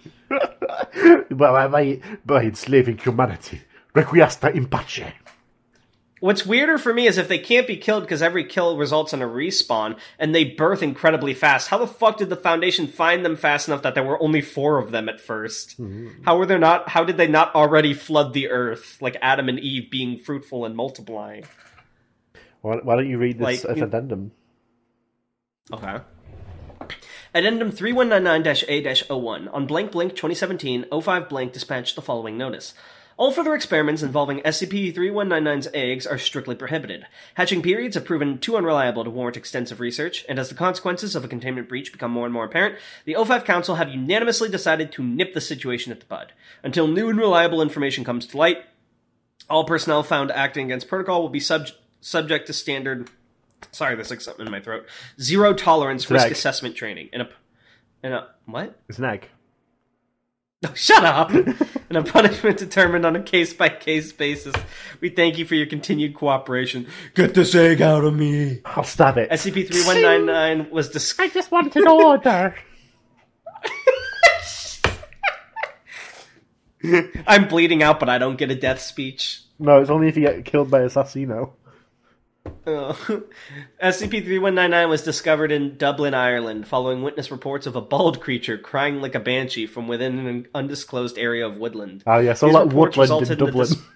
by, 1.31 1.69
by, 1.69 2.01
by 2.27 2.43
enslaving 2.43 2.99
humanity. 2.99 3.63
Requiesta 3.95 4.55
in 4.55 4.67
pace. 4.67 5.05
What's 6.25 6.47
weirder 6.47 6.79
for 6.79 6.95
me 6.95 7.07
is 7.07 7.19
if 7.19 7.29
they 7.29 7.37
can't 7.39 7.67
be 7.67 7.77
killed 7.77 8.05
because 8.05 8.23
every 8.23 8.45
kill 8.45 8.79
results 8.79 9.13
in 9.13 9.21
a 9.21 9.27
respawn, 9.27 9.99
and 10.19 10.35
they 10.35 10.45
birth 10.45 10.83
incredibly 10.83 11.35
fast. 11.35 11.69
How 11.69 11.77
the 11.77 11.87
fuck 11.87 12.17
did 12.17 12.31
the 12.31 12.37
Foundation 12.37 12.87
find 12.87 13.27
them 13.27 13.37
fast 13.37 13.69
enough 13.69 13.83
that 13.83 13.95
there 13.95 14.05
were 14.05 14.23
only 14.23 14.41
four 14.41 14.79
of 14.79 14.91
them 14.91 15.11
at 15.11 15.19
1st 15.19 15.77
mm-hmm. 15.77 16.23
How 16.25 16.39
were 16.39 16.47
there 16.47 16.59
not? 16.59 16.89
How 16.89 17.05
did 17.05 17.19
they 17.19 17.27
not 17.27 17.55
already 17.55 17.93
flood 17.93 18.33
the 18.33 18.49
Earth 18.49 18.97
like 19.03 19.19
Adam 19.21 19.51
and 19.51 19.61
Eve 19.61 19.91
being 19.91 20.17
fruitful 20.17 20.65
and 20.65 20.75
multiplying? 20.75 21.45
Why, 22.63 22.77
why 22.77 22.97
don't 22.97 23.11
you 23.11 23.19
read 23.19 23.39
this 23.39 23.63
Like, 23.63 23.77
you- 23.77 23.85
addendum? 23.85 24.33
Okay. 25.75 25.99
Addendum 27.35 27.71
3199-A-01 27.71 29.53
on 29.53 29.67
blank 29.67 29.93
blank 29.93 30.13
2017 30.13 30.87
05 31.03 31.29
blank 31.29 31.53
dispatched 31.53 31.97
the 31.97 32.01
following 32.01 32.39
notice. 32.39 32.73
All 33.17 33.31
further 33.31 33.55
experiments 33.55 34.03
involving 34.03 34.41
SCP-3199's 34.41 35.69
eggs 35.73 36.07
are 36.07 36.19
strictly 36.19 36.55
prohibited. 36.55 37.07
Hatching 37.35 37.63
periods 37.63 37.95
have 37.95 38.05
proven 38.05 38.39
too 38.39 38.57
unreliable 38.57 39.05
to 39.05 39.11
warrant 39.11 39.37
extensive 39.37 39.81
research, 39.81 40.25
and 40.29 40.39
as 40.39 40.49
the 40.49 40.55
consequences 40.55 41.15
of 41.15 41.25
a 41.25 41.29
containment 41.29 41.69
breach 41.69 41.93
become 41.93 42.11
more 42.11 42.27
and 42.27 42.33
more 42.33 42.45
apparent, 42.45 42.77
the 43.05 43.15
O5 43.15 43.45
Council 43.45 43.77
have 43.77 43.89
unanimously 43.89 44.49
decided 44.49 44.91
to 44.93 45.03
nip 45.03 45.33
the 45.33 45.41
situation 45.41 45.93
at 45.93 46.01
the 46.01 46.07
bud. 46.07 46.33
Until 46.63 46.89
new 46.89 47.09
and 47.09 47.19
reliable 47.19 47.63
information 47.63 48.05
comes 48.05 48.27
to 48.27 48.37
light, 48.37 48.65
all 49.49 49.65
personnel 49.65 50.03
found 50.03 50.33
acting 50.33 50.67
against 50.67 50.89
protocol 50.89 51.23
will 51.23 51.29
be 51.29 51.41
sub- 51.41 51.69
subject 52.01 52.47
to 52.49 52.53
standard 52.53 53.11
sorry, 53.73 53.95
there's 53.95 54.11
like 54.11 54.21
something 54.21 54.47
in 54.47 54.53
my 54.53 54.61
throat. 54.61 54.87
Zero 55.21 55.53
tolerance 55.53 56.11
risk 56.11 56.31
assessment 56.31 56.77
training. 56.77 57.09
In 57.13 57.23
a 57.23 57.29
in 58.03 58.13
a 58.13 58.29
what? 58.47 58.79
It's 58.89 58.99
an 58.99 59.05
egg. 59.05 59.29
No, 60.65 60.71
oh, 60.73 60.75
shut 60.75 61.05
up! 61.05 61.31
and 61.89 61.99
a 61.99 62.03
punishment 62.03 62.59
determined 62.59 63.05
on 63.05 63.15
a 63.17 63.23
case 63.23 63.53
by 63.53 63.69
case 63.69 64.13
basis. 64.13 64.55
We 65.01 65.11
thank 65.11 65.39
you 65.39 65.45
for 65.45 65.55
your 65.55 65.67
continued 65.67 66.15
cooperation. 66.15 66.87
Get 67.15 67.35
this 67.35 67.55
egg 67.55 67.83
out 67.83 68.05
of 68.05 68.15
me. 68.15 68.63
I'll 68.65 68.85
stop 68.85 69.19
it. 69.19 69.31
SCP 69.31 69.69
three 69.71 69.85
one 69.85 70.01
nine 70.01 70.25
nine 70.27 70.71
was 70.71 70.89
dis- 70.89 71.19
I 71.19 71.29
just 71.29 71.51
wanted 71.51 71.87
order. 71.87 72.55
I'm 77.27 77.49
bleeding 77.49 77.83
out, 77.83 77.99
but 77.99 78.09
I 78.11 78.19
don't 78.19 78.37
get 78.37 78.51
a 78.51 78.55
death 78.55 78.81
speech. 78.81 79.43
no, 79.59 79.81
it's 79.81 79.89
only 79.91 80.09
if 80.09 80.17
you 80.17 80.23
get 80.23 80.45
killed 80.45 80.71
by 80.71 80.81
Assassino. 80.81 81.53
SCP-3199 82.67 84.89
was 84.89 85.03
discovered 85.03 85.53
in 85.53 85.77
Dublin, 85.77 86.15
Ireland, 86.15 86.67
following 86.67 87.03
witness 87.03 87.31
reports 87.31 87.67
of 87.67 87.77
a 87.77 87.81
bald 87.81 88.21
creature 88.21 88.59
crying 88.59 89.01
like 89.01 89.15
a 89.15 89.21
banshee 89.21 89.67
from 89.67 89.89
within 89.89 90.27
an 90.27 90.47
undisclosed 90.55 91.19
area 91.19 91.47
of 91.47 91.57
woodland. 91.57 92.03
Ah, 92.07 92.19
yes, 92.19 92.43
all 92.43 92.49
These 92.49 92.57
that 92.59 92.67
woodland 92.75 92.95
in 92.95 93.01
resulted 93.01 93.41
in 93.41 93.47
Dublin. 93.47 93.67
dis- 93.69 93.83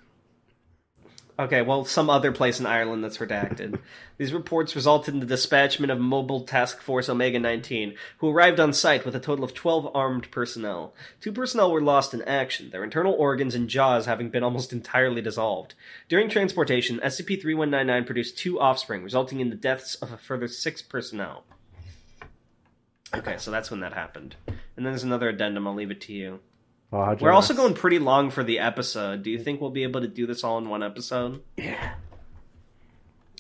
Okay, 1.41 1.63
well, 1.63 1.85
some 1.85 2.11
other 2.11 2.33
place 2.33 2.59
in 2.59 2.67
Ireland 2.67 3.05
that's 3.05 3.19
redacted. 3.19 3.79
These 4.19 4.33
reports 4.33 4.75
resulted 4.75 5.15
in 5.15 5.21
the 5.21 5.27
dispatchment 5.27 5.93
of 5.93 6.01
Mobile 6.01 6.41
Task 6.41 6.81
Force 6.81 7.09
Omega 7.09 7.39
19, 7.39 7.95
who 8.19 8.29
arrived 8.29 8.59
on 8.59 8.73
site 8.73 9.05
with 9.05 9.15
a 9.15 9.21
total 9.21 9.45
of 9.45 9.55
12 9.55 9.89
armed 9.95 10.33
personnel. 10.33 10.95
Two 11.21 11.31
personnel 11.31 11.71
were 11.71 11.81
lost 11.81 12.13
in 12.13 12.23
action, 12.23 12.71
their 12.71 12.83
internal 12.83 13.13
organs 13.13 13.55
and 13.55 13.69
jaws 13.69 14.07
having 14.07 14.31
been 14.31 14.43
almost 14.43 14.73
entirely 14.73 15.23
dissolved. 15.23 15.75
During 16.09 16.29
transportation, 16.29 16.99
SCP 16.99 17.41
3199 17.41 18.05
produced 18.05 18.37
two 18.37 18.59
offspring, 18.59 19.05
resulting 19.05 19.39
in 19.39 19.51
the 19.51 19.55
deaths 19.55 19.95
of 19.95 20.11
a 20.11 20.17
further 20.17 20.49
six 20.49 20.83
personnel. 20.83 21.45
Okay, 23.15 23.37
so 23.39 23.53
that's 23.53 23.71
when 23.71 23.81
that 23.81 23.93
happened. 23.93 24.35
And 24.49 24.85
then 24.85 24.93
there's 24.93 25.05
another 25.05 25.29
addendum, 25.29 25.69
I'll 25.69 25.75
leave 25.75 25.93
it 25.93 26.01
to 26.03 26.13
you. 26.13 26.41
Oh, 26.91 27.17
We're 27.21 27.33
also 27.33 27.53
going 27.53 27.75
pretty 27.75 27.99
long 27.99 28.31
for 28.31 28.43
the 28.43 28.61
episode. 28.61 29.23
Do 29.23 29.31
you 29.31 29.39
mm. 29.39 29.45
think 29.45 29.61
we'll 29.61 29.71
be 29.71 29.83
able 29.83 30.01
to 30.01 30.09
do 30.09 30.27
this 30.27 30.43
all 30.43 30.57
in 30.57 30.69
one 30.71 30.83
episode? 30.83 31.43
Yeah. 31.57 31.95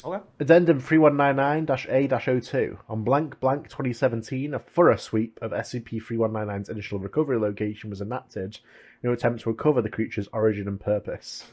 Okay. 0.04 0.22
Addendum 0.38 0.80
3199-A-02. 0.80 2.78
On 2.88 3.02
blank 3.02 3.40
blank 3.40 3.64
2017, 3.68 4.54
a 4.54 4.58
thorough 4.58 4.96
sweep 4.96 5.38
of 5.42 5.50
SCP-3199's 5.52 6.68
initial 6.68 6.98
recovery 6.98 7.38
location 7.38 7.90
was 7.90 8.00
enacted 8.00 8.58
in 9.02 9.08
an 9.08 9.14
attempt 9.14 9.42
to 9.42 9.50
recover 9.50 9.82
the 9.82 9.88
creature's 9.88 10.28
origin 10.32 10.68
and 10.68 10.78
purpose. 10.78 11.44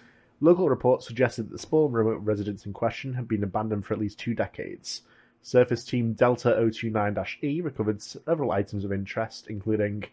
Local 0.41 0.69
reports 0.69 1.07
suggested 1.07 1.43
that 1.43 1.53
the 1.53 1.57
small 1.57 1.89
remote 1.89 2.21
residence 2.23 2.65
in 2.65 2.73
question 2.73 3.13
had 3.13 3.27
been 3.27 3.43
abandoned 3.43 3.85
for 3.85 3.93
at 3.93 3.99
least 3.99 4.19
two 4.19 4.35
decades. 4.35 5.01
Surface 5.41 5.85
Team 5.85 6.13
Delta 6.13 6.49
029-E 6.59 7.61
recovered 7.61 8.01
several 8.01 8.51
items 8.51 8.83
of 8.83 8.91
interest, 8.91 9.47
including 9.47 10.03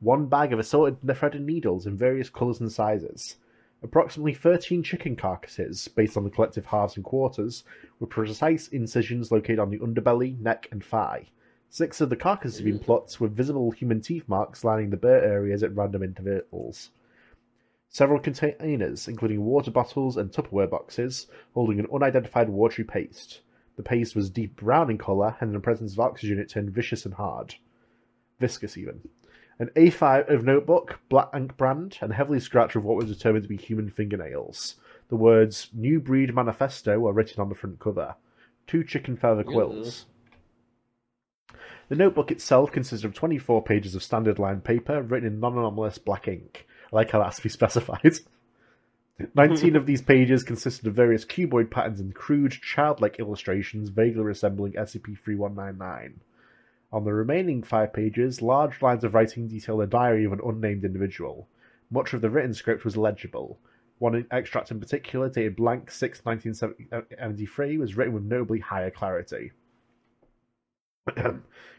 one 0.00 0.26
bag 0.26 0.52
of 0.52 0.58
assorted 0.58 0.98
threaded 1.16 1.42
needles 1.42 1.86
in 1.86 1.96
various 1.96 2.30
colours 2.30 2.60
and 2.60 2.70
sizes, 2.70 3.36
approximately 3.82 4.34
13 4.34 4.82
chicken 4.82 5.16
carcasses, 5.16 5.88
based 5.88 6.16
on 6.16 6.24
the 6.24 6.30
collective 6.30 6.66
halves 6.66 6.96
and 6.96 7.04
quarters, 7.04 7.64
with 7.98 8.10
precise 8.10 8.68
incisions 8.68 9.30
located 9.30 9.58
on 9.58 9.70
the 9.70 9.78
underbelly, 9.78 10.38
neck, 10.38 10.68
and 10.70 10.84
thigh, 10.84 11.28
Six 11.68 12.00
of 12.00 12.10
the 12.10 12.16
carcasses 12.16 12.58
have 12.58 12.64
been 12.64 12.78
plots 12.78 13.20
with 13.20 13.36
visible 13.36 13.72
human 13.72 14.00
teeth 14.00 14.28
marks 14.28 14.62
lining 14.62 14.90
the 14.90 14.96
bare 14.96 15.22
areas 15.22 15.64
at 15.64 15.74
random 15.74 16.02
intervals. 16.02 16.90
Several 17.88 18.20
containers, 18.20 19.08
including 19.08 19.44
water 19.44 19.70
bottles 19.72 20.16
and 20.16 20.30
Tupperware 20.30 20.70
boxes, 20.70 21.26
holding 21.54 21.80
an 21.80 21.88
unidentified 21.92 22.48
watery 22.48 22.84
paste. 22.84 23.40
The 23.76 23.82
paste 23.82 24.14
was 24.14 24.30
deep 24.30 24.56
brown 24.56 24.90
in 24.90 24.96
colour, 24.96 25.36
and 25.40 25.48
in 25.48 25.54
the 25.54 25.60
presence 25.60 25.92
of 25.92 26.00
oxygen 26.00 26.38
it 26.38 26.48
turned 26.48 26.70
vicious 26.70 27.04
and 27.04 27.14
hard. 27.14 27.56
Viscous, 28.38 28.78
even. 28.78 29.08
An 29.58 29.70
A5 29.74 30.32
of 30.32 30.44
notebook, 30.44 31.00
black 31.08 31.30
ink 31.34 31.56
brand, 31.56 31.98
and 32.02 32.12
heavily 32.12 32.40
scratched 32.40 32.76
with 32.76 32.84
what 32.84 32.96
was 32.96 33.06
determined 33.06 33.44
to 33.44 33.48
be 33.48 33.56
human 33.56 33.88
fingernails. 33.88 34.76
The 35.08 35.16
words 35.16 35.70
New 35.72 35.98
Breed 36.00 36.34
Manifesto 36.34 37.06
are 37.06 37.12
written 37.12 37.40
on 37.40 37.48
the 37.48 37.54
front 37.54 37.78
cover. 37.78 38.16
Two 38.66 38.84
chicken 38.84 39.16
feather 39.16 39.44
quills. 39.44 40.06
The 41.88 41.94
notebook 41.94 42.30
itself 42.30 42.72
consists 42.72 43.04
of 43.04 43.14
24 43.14 43.62
pages 43.62 43.94
of 43.94 44.02
standard 44.02 44.38
line 44.38 44.60
paper 44.60 45.00
written 45.00 45.28
in 45.28 45.40
non 45.40 45.52
anomalous 45.56 45.98
black 45.98 46.28
ink. 46.28 46.66
I 46.92 46.96
like 46.96 47.12
how 47.12 47.20
that's 47.20 47.36
to 47.36 47.42
be 47.42 47.48
specified. 47.60 48.18
19 49.34 49.76
of 49.76 49.86
these 49.86 50.02
pages 50.02 50.42
consisted 50.42 50.86
of 50.86 50.94
various 50.94 51.24
cuboid 51.24 51.70
patterns 51.70 52.00
and 52.00 52.14
crude, 52.14 52.52
childlike 52.52 53.18
illustrations 53.18 53.88
vaguely 53.88 54.22
resembling 54.22 54.72
SCP-3199. 54.72 56.14
On 56.92 57.04
the 57.04 57.12
remaining 57.12 57.62
five 57.62 57.92
pages, 57.92 58.40
large 58.40 58.80
lines 58.80 59.02
of 59.02 59.14
writing 59.14 59.48
detail 59.48 59.78
the 59.78 59.86
diary 59.86 60.24
of 60.24 60.32
an 60.32 60.40
unnamed 60.44 60.84
individual. 60.84 61.48
Much 61.90 62.12
of 62.14 62.20
the 62.20 62.30
written 62.30 62.54
script 62.54 62.84
was 62.84 62.96
legible. 62.96 63.58
One 63.98 64.26
extract 64.30 64.70
in 64.70 64.78
particular, 64.78 65.28
dated 65.28 65.56
blank 65.56 65.90
6 65.90 66.24
1973, 66.24 67.78
was 67.78 67.96
written 67.96 68.14
with 68.14 68.24
notably 68.24 68.60
higher 68.60 68.90
clarity. 68.90 69.52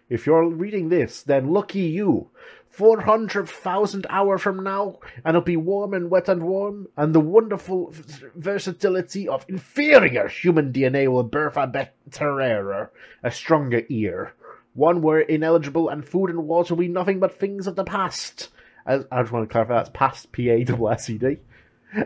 if 0.09 0.25
you're 0.25 0.49
reading 0.49 0.89
this, 0.89 1.21
then 1.21 1.51
lucky 1.51 1.81
you. 1.81 2.29
400,000 2.69 4.05
hour 4.09 4.37
from 4.37 4.63
now, 4.63 4.99
and 5.23 5.35
it'll 5.35 5.41
be 5.41 5.57
warm 5.57 5.93
and 5.93 6.09
wet 6.09 6.27
and 6.27 6.43
warm, 6.43 6.87
and 6.97 7.13
the 7.13 7.19
wonderful 7.19 7.93
versatility 8.35 9.27
of 9.27 9.45
inferior 9.47 10.27
human 10.27 10.73
DNA 10.73 11.07
will 11.07 11.23
birth 11.23 11.55
a 11.55 11.67
better 11.67 12.41
error, 12.41 12.91
a 13.23 13.31
stronger 13.31 13.83
ear. 13.89 14.33
One 14.77 15.01
were 15.01 15.19
ineligible 15.19 15.89
and 15.89 16.05
food 16.07 16.29
and 16.29 16.47
water 16.47 16.75
will 16.75 16.81
be 16.81 16.87
nothing 16.87 17.19
but 17.19 17.39
things 17.39 17.65
of 17.65 17.75
the 17.75 17.83
past. 17.83 18.49
As, 18.85 19.05
I 19.11 19.21
just 19.23 19.31
want 19.33 19.49
to 19.49 19.51
clarify 19.51 19.73
that's 19.73 19.89
past 19.91 20.31
P 20.31 20.49
A 20.49 20.63
W 20.65 20.91
S 20.91 21.09
E 21.09 21.17
D. 21.17 21.37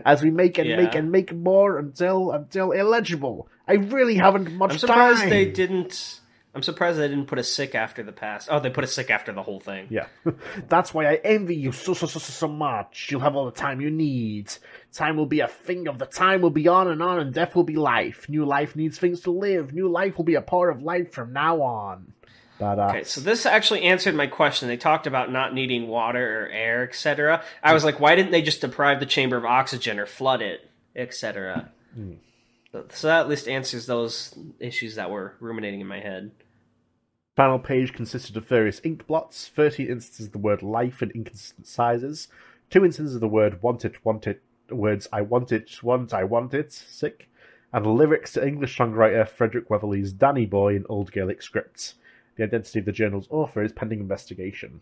As 0.06 0.22
we 0.22 0.30
make 0.30 0.56
and 0.56 0.66
Yeah. 0.68 0.76
make 0.76 0.94
and 0.94 1.12
make 1.12 1.34
more 1.34 1.78
until 1.78 2.32
until 2.32 2.72
illegible. 2.72 3.46
I 3.68 3.74
really 3.74 4.14
haven't 4.14 4.52
much 4.54 4.72
I'm 4.72 4.78
surprised 4.78 5.20
time. 5.20 5.28
they 5.28 5.44
didn't. 5.44 6.20
I'm 6.54 6.62
surprised 6.62 6.98
they 6.98 7.08
didn't 7.08 7.26
put 7.26 7.38
a 7.38 7.42
sick 7.44 7.74
after 7.74 8.02
the 8.02 8.12
past. 8.12 8.48
Oh, 8.50 8.58
they 8.58 8.68
put 8.70 8.84
a 8.84 8.86
sick 8.86 9.10
after 9.10 9.32
the 9.32 9.42
whole 9.42 9.60
thing. 9.60 9.86
Yeah, 9.90 10.06
that's 10.68 10.94
why 10.94 11.06
I 11.06 11.14
envy 11.16 11.56
you 11.56 11.72
so 11.72 11.92
so 11.94 12.06
so 12.06 12.18
so 12.18 12.32
so 12.32 12.48
much. 12.48 13.08
You'll 13.10 13.20
have 13.20 13.36
all 13.36 13.44
the 13.46 13.52
time 13.52 13.80
you 13.82 13.90
need. 13.90 14.50
Time 14.92 15.16
will 15.18 15.26
be 15.26 15.40
a 15.40 15.48
thing 15.48 15.88
of 15.88 15.98
the 15.98 16.06
time 16.06 16.40
will 16.40 16.50
be 16.50 16.68
on 16.68 16.88
and 16.88 17.02
on, 17.02 17.20
and 17.20 17.34
death 17.34 17.54
will 17.54 17.64
be 17.64 17.76
life. 17.76 18.28
New 18.30 18.44
life 18.46 18.76
needs 18.76 18.98
things 18.98 19.20
to 19.22 19.30
live. 19.30 19.74
New 19.74 19.88
life 19.90 20.16
will 20.16 20.24
be 20.24 20.36
a 20.36 20.42
part 20.42 20.74
of 20.74 20.82
life 20.82 21.12
from 21.12 21.32
now 21.34 21.60
on. 21.62 22.12
Badass. 22.62 22.90
Okay, 22.90 23.04
so 23.04 23.20
this 23.20 23.44
actually 23.44 23.82
answered 23.82 24.14
my 24.14 24.26
question. 24.28 24.68
They 24.68 24.76
talked 24.76 25.06
about 25.06 25.32
not 25.32 25.52
needing 25.52 25.88
water 25.88 26.44
or 26.44 26.48
air, 26.48 26.84
etc. 26.84 27.42
I 27.62 27.74
was 27.74 27.84
like, 27.84 27.98
why 27.98 28.14
didn't 28.14 28.30
they 28.30 28.42
just 28.42 28.60
deprive 28.60 29.00
the 29.00 29.06
chamber 29.06 29.36
of 29.36 29.44
oxygen 29.44 29.98
or 29.98 30.06
flood 30.06 30.42
it, 30.42 30.68
etc. 30.94 31.70
Hmm. 31.94 32.14
So- 32.90 33.08
that 33.08 33.20
at 33.20 33.28
least 33.28 33.48
answers 33.48 33.86
those 33.86 34.34
issues 34.58 34.94
that 34.94 35.10
were 35.10 35.34
ruminating 35.40 35.80
in 35.80 35.86
my 35.86 36.00
head. 36.00 36.30
Final 37.36 37.58
page 37.58 37.92
consisted 37.92 38.36
of 38.36 38.46
various 38.46 38.80
ink 38.84 39.06
blots, 39.06 39.48
30 39.48 39.88
instances 39.88 40.26
of 40.26 40.32
the 40.32 40.38
word 40.38 40.62
life 40.62 41.02
in 41.02 41.10
inconsistent 41.10 41.66
sizes, 41.66 42.28
two 42.70 42.84
instances 42.84 43.14
of 43.14 43.20
the 43.20 43.28
word 43.28 43.62
want 43.62 43.84
it, 43.84 44.04
want 44.04 44.26
it, 44.26 44.42
words 44.70 45.08
I 45.12 45.22
want 45.22 45.50
it, 45.50 45.82
want, 45.82 46.12
I 46.14 46.24
want 46.24 46.54
it, 46.54 46.72
sick, 46.72 47.28
and 47.72 47.86
lyrics 47.86 48.34
to 48.34 48.46
English 48.46 48.76
songwriter 48.76 49.26
Frederick 49.26 49.70
Weatherly's 49.70 50.12
Danny 50.12 50.46
Boy 50.46 50.76
in 50.76 50.84
Old 50.88 51.10
Gaelic 51.10 51.42
scripts. 51.42 51.94
The 52.36 52.44
identity 52.44 52.78
of 52.78 52.84
the 52.84 52.92
journal's 52.92 53.26
author 53.30 53.62
is 53.62 53.72
pending 53.72 54.00
investigation. 54.00 54.80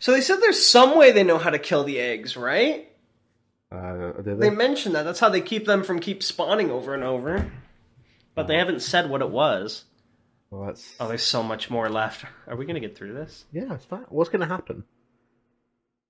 So 0.00 0.12
they 0.12 0.20
said 0.20 0.40
there's 0.40 0.64
some 0.64 0.98
way 0.98 1.12
they 1.12 1.22
know 1.22 1.38
how 1.38 1.50
to 1.50 1.58
kill 1.58 1.84
the 1.84 2.00
eggs, 2.00 2.36
right? 2.36 2.88
Uh, 3.70 4.12
They 4.20 4.34
they? 4.34 4.50
mentioned 4.50 4.94
that. 4.96 5.04
That's 5.04 5.20
how 5.20 5.28
they 5.28 5.40
keep 5.40 5.64
them 5.66 5.82
from 5.84 6.00
keep 6.00 6.22
spawning 6.22 6.70
over 6.70 6.94
and 6.94 7.04
over. 7.04 7.50
But 8.34 8.46
they 8.48 8.56
haven't 8.56 8.82
said 8.82 9.08
what 9.08 9.20
it 9.22 9.30
was. 9.30 9.84
Well, 10.50 10.66
that's... 10.66 10.94
Oh, 10.98 11.08
there's 11.08 11.22
so 11.22 11.42
much 11.42 11.70
more 11.70 11.88
left. 11.88 12.24
Are 12.46 12.56
we 12.56 12.66
gonna 12.66 12.80
get 12.80 12.96
through 12.96 13.14
this? 13.14 13.44
Yeah, 13.52 13.72
it's 13.74 13.84
fine. 13.84 14.04
What's 14.08 14.28
going 14.30 14.40
to 14.40 14.46
happen? 14.46 14.84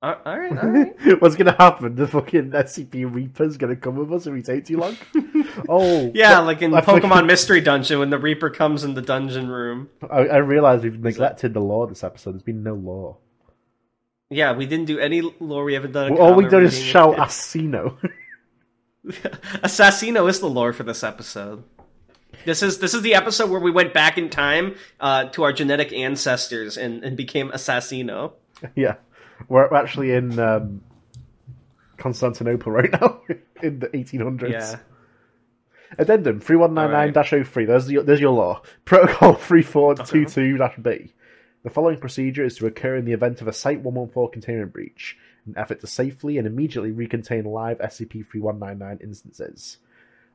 Uh, 0.03 0.17
all 0.27 0.37
right, 0.37 0.59
all 0.59 0.69
right. 0.69 0.95
What's 1.23 1.37
to 1.37 1.53
happen? 1.53 1.95
The 1.95 2.09
fucking 2.09 2.51
SCP 2.51 3.13
Reaper's 3.15 3.57
to 3.57 3.77
come 3.77 3.95
with 3.95 4.13
us 4.13 4.27
if 4.27 4.33
we 4.33 4.43
take 4.43 4.65
too 4.65 4.77
long? 4.79 4.97
oh. 5.69 6.11
Yeah, 6.13 6.41
like 6.41 6.61
in 6.61 6.75
I 6.75 6.81
Pokemon 6.81 7.09
fucking- 7.11 7.27
Mystery 7.29 7.61
Dungeon 7.61 8.01
when 8.01 8.11
the 8.11 8.19
Reaper 8.19 8.51
comes 8.51 8.83
in 8.83 8.95
the 8.95 9.03
dungeon 9.03 9.49
room. 9.49 9.91
I, 10.11 10.27
I 10.27 10.37
realize 10.39 10.83
we've 10.83 10.99
neglected 10.99 11.55
the 11.55 11.61
lore 11.61 11.87
this 11.87 12.03
episode. 12.03 12.33
There's 12.33 12.43
been 12.43 12.65
no 12.65 12.75
lore. 12.75 13.19
Yeah, 14.29 14.55
we 14.57 14.67
didn't 14.67 14.87
do 14.87 14.99
any 14.99 15.21
lore. 15.39 15.63
We 15.63 15.75
haven't 15.75 15.93
done. 15.93 16.13
A 16.13 16.17
All 16.17 16.35
we've 16.35 16.51
done 16.51 16.65
is 16.65 16.77
shout 16.77 17.17
Assassino. 17.19 17.97
Assassino 19.07 20.29
is 20.29 20.41
the 20.41 20.49
lore 20.49 20.73
for 20.73 20.83
this 20.83 21.05
episode. 21.05 21.63
This 22.45 22.63
is 22.63 22.79
this 22.79 22.95
is 22.95 23.03
the 23.03 23.15
episode 23.15 23.51
where 23.51 23.61
we 23.61 23.71
went 23.71 23.93
back 23.95 24.19
in 24.19 24.31
time 24.31 24.75
uh, 25.01 25.27
to 25.27 25.45
our 25.45 25.53
genetic 25.53 25.93
ancestors 25.93 26.77
and, 26.77 27.05
and 27.05 27.17
became 27.17 27.51
Assassino. 27.51 28.33
yeah. 28.75 28.97
We're 29.49 29.72
actually 29.74 30.12
in 30.12 30.38
um, 30.38 30.82
Constantinople 31.97 32.72
right 32.78 32.90
now, 32.93 33.20
in 33.62 33.78
the 33.78 33.88
1800s. 33.88 34.51
Yeah. 34.51 34.78
Addendum 35.99 36.40
3199-03. 36.40 37.66
There's, 37.66 37.90
your, 37.90 38.03
there's 38.03 38.20
your 38.20 38.32
law. 38.32 38.62
Protocol 38.84 39.34
3422-B. 39.34 41.12
The 41.62 41.70
following 41.70 41.99
procedure 41.99 42.45
is 42.45 42.57
to 42.57 42.66
occur 42.66 42.97
in 42.97 43.05
the 43.05 43.12
event 43.12 43.40
of 43.40 43.47
a 43.47 43.53
Site-114 43.53 44.32
containment 44.32 44.72
breach, 44.72 45.16
an 45.47 45.55
effort 45.57 45.80
to 45.80 45.86
safely 45.86 46.38
and 46.38 46.47
immediately 46.47 46.90
recontain 46.90 47.45
live 47.45 47.78
SCP-3199 47.78 49.03
instances. 49.03 49.78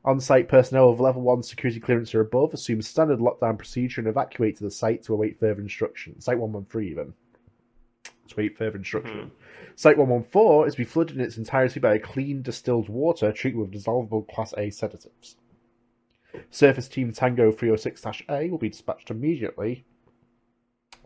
On-site 0.04 0.48
personnel 0.48 0.88
of 0.88 1.00
Level 1.00 1.22
1 1.22 1.42
security 1.42 1.80
clearance 1.80 2.14
or 2.14 2.20
above 2.20 2.54
assume 2.54 2.80
standard 2.80 3.18
lockdown 3.18 3.58
procedure 3.58 4.00
and 4.00 4.08
evacuate 4.08 4.56
to 4.56 4.64
the 4.64 4.70
site 4.70 5.02
to 5.02 5.12
await 5.12 5.38
further 5.38 5.60
instruction. 5.60 6.18
Site-113 6.20 6.84
even. 6.84 7.14
To 8.28 8.34
await 8.34 8.58
further 8.58 8.76
instruction. 8.76 9.18
Hmm. 9.20 9.28
Site-114 9.76 10.66
is 10.66 10.74
to 10.74 10.78
be 10.78 10.84
flooded 10.84 11.16
in 11.16 11.22
its 11.22 11.38
entirety 11.38 11.80
by 11.80 11.94
a 11.94 11.98
clean 11.98 12.42
distilled 12.42 12.88
water 12.88 13.32
treated 13.32 13.58
with 13.58 13.72
dissolvable 13.72 14.28
Class 14.28 14.52
A 14.58 14.70
sedatives. 14.70 15.36
Surface 16.50 16.88
Team 16.88 17.12
Tango 17.12 17.50
306-A 17.50 18.50
will 18.50 18.58
be 18.58 18.68
dispatched 18.68 19.10
immediately 19.10 19.84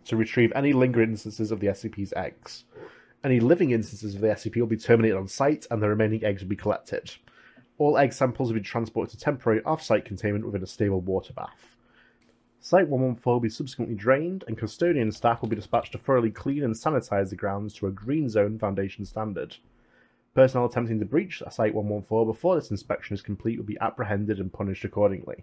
to 0.05 0.17
retrieve 0.17 0.53
any 0.55 0.73
lingering 0.73 1.11
instances 1.11 1.53
of 1.53 1.61
the 1.61 1.69
SCP's 1.69 2.13
eggs. 2.17 2.65
Any 3.25 3.39
living 3.39 3.71
instances 3.71 4.17
of 4.17 4.21
the 4.21 4.29
SCP 4.29 4.57
will 4.57 4.67
be 4.67 4.77
terminated 4.77 5.17
on 5.17 5.29
site, 5.29 5.67
and 5.71 5.81
the 5.81 5.89
remaining 5.89 6.25
eggs 6.25 6.43
will 6.43 6.49
be 6.49 6.57
collected. 6.57 7.15
All 7.79 7.97
egg 7.97 8.13
samples 8.13 8.49
will 8.49 8.59
be 8.59 8.65
transported 8.65 9.17
to 9.17 9.25
temporary 9.25 9.63
off-site 9.65 10.05
containment 10.05 10.45
within 10.45 10.63
a 10.63 10.67
stable 10.67 11.01
water 11.01 11.33
bath. 11.33 11.72
Site 12.65 12.89
114 12.89 13.33
will 13.33 13.41
be 13.41 13.49
subsequently 13.49 13.97
drained, 13.97 14.45
and 14.47 14.57
custodian 14.57 15.11
staff 15.11 15.43
will 15.43 15.49
be 15.49 15.57
dispatched 15.57 15.91
to 15.91 15.99
thoroughly 15.99 16.31
clean 16.31 16.63
and 16.63 16.77
sanitize 16.77 17.31
the 17.31 17.37
grounds 17.37 17.75
to 17.75 17.89
a 17.89 17.91
Green 17.91 18.29
Zone 18.29 18.57
Foundation 18.57 19.05
standard. 19.05 19.57
Personnel 20.33 20.67
attempting 20.67 21.01
to 21.01 21.05
breach 21.05 21.43
Site 21.51 21.75
114 21.75 22.25
before 22.25 22.55
this 22.55 22.71
inspection 22.71 23.15
is 23.15 23.21
complete 23.21 23.59
will 23.59 23.67
be 23.67 23.81
apprehended 23.81 24.39
and 24.39 24.53
punished 24.53 24.85
accordingly. 24.85 25.43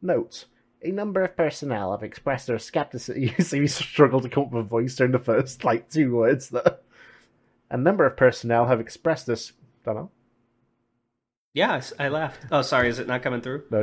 Note: 0.00 0.46
A 0.82 0.90
number 0.90 1.22
of 1.22 1.36
personnel 1.36 1.90
have 1.92 2.02
expressed 2.02 2.46
their 2.46 2.58
skepticism. 2.58 3.22
You 3.38 3.44
see 3.44 3.60
me 3.60 3.66
struggle 3.66 4.22
to 4.22 4.30
come 4.30 4.44
up 4.44 4.52
with 4.52 4.64
a 4.64 4.66
voice 4.66 4.96
during 4.96 5.12
the 5.12 5.18
first 5.18 5.62
like 5.62 5.90
two 5.90 6.16
words 6.16 6.48
there. 6.48 6.78
A 7.70 7.76
number 7.76 8.06
of 8.06 8.16
personnel 8.16 8.64
have 8.64 8.80
expressed 8.80 9.26
this. 9.26 9.52
Don't 9.84 9.94
know. 9.94 10.10
Yeah, 11.52 11.80
I 11.98 12.08
laughed. 12.08 12.46
Oh, 12.52 12.62
sorry, 12.62 12.88
is 12.88 13.00
it 13.00 13.08
not 13.08 13.22
coming 13.22 13.40
through? 13.40 13.64
No. 13.70 13.80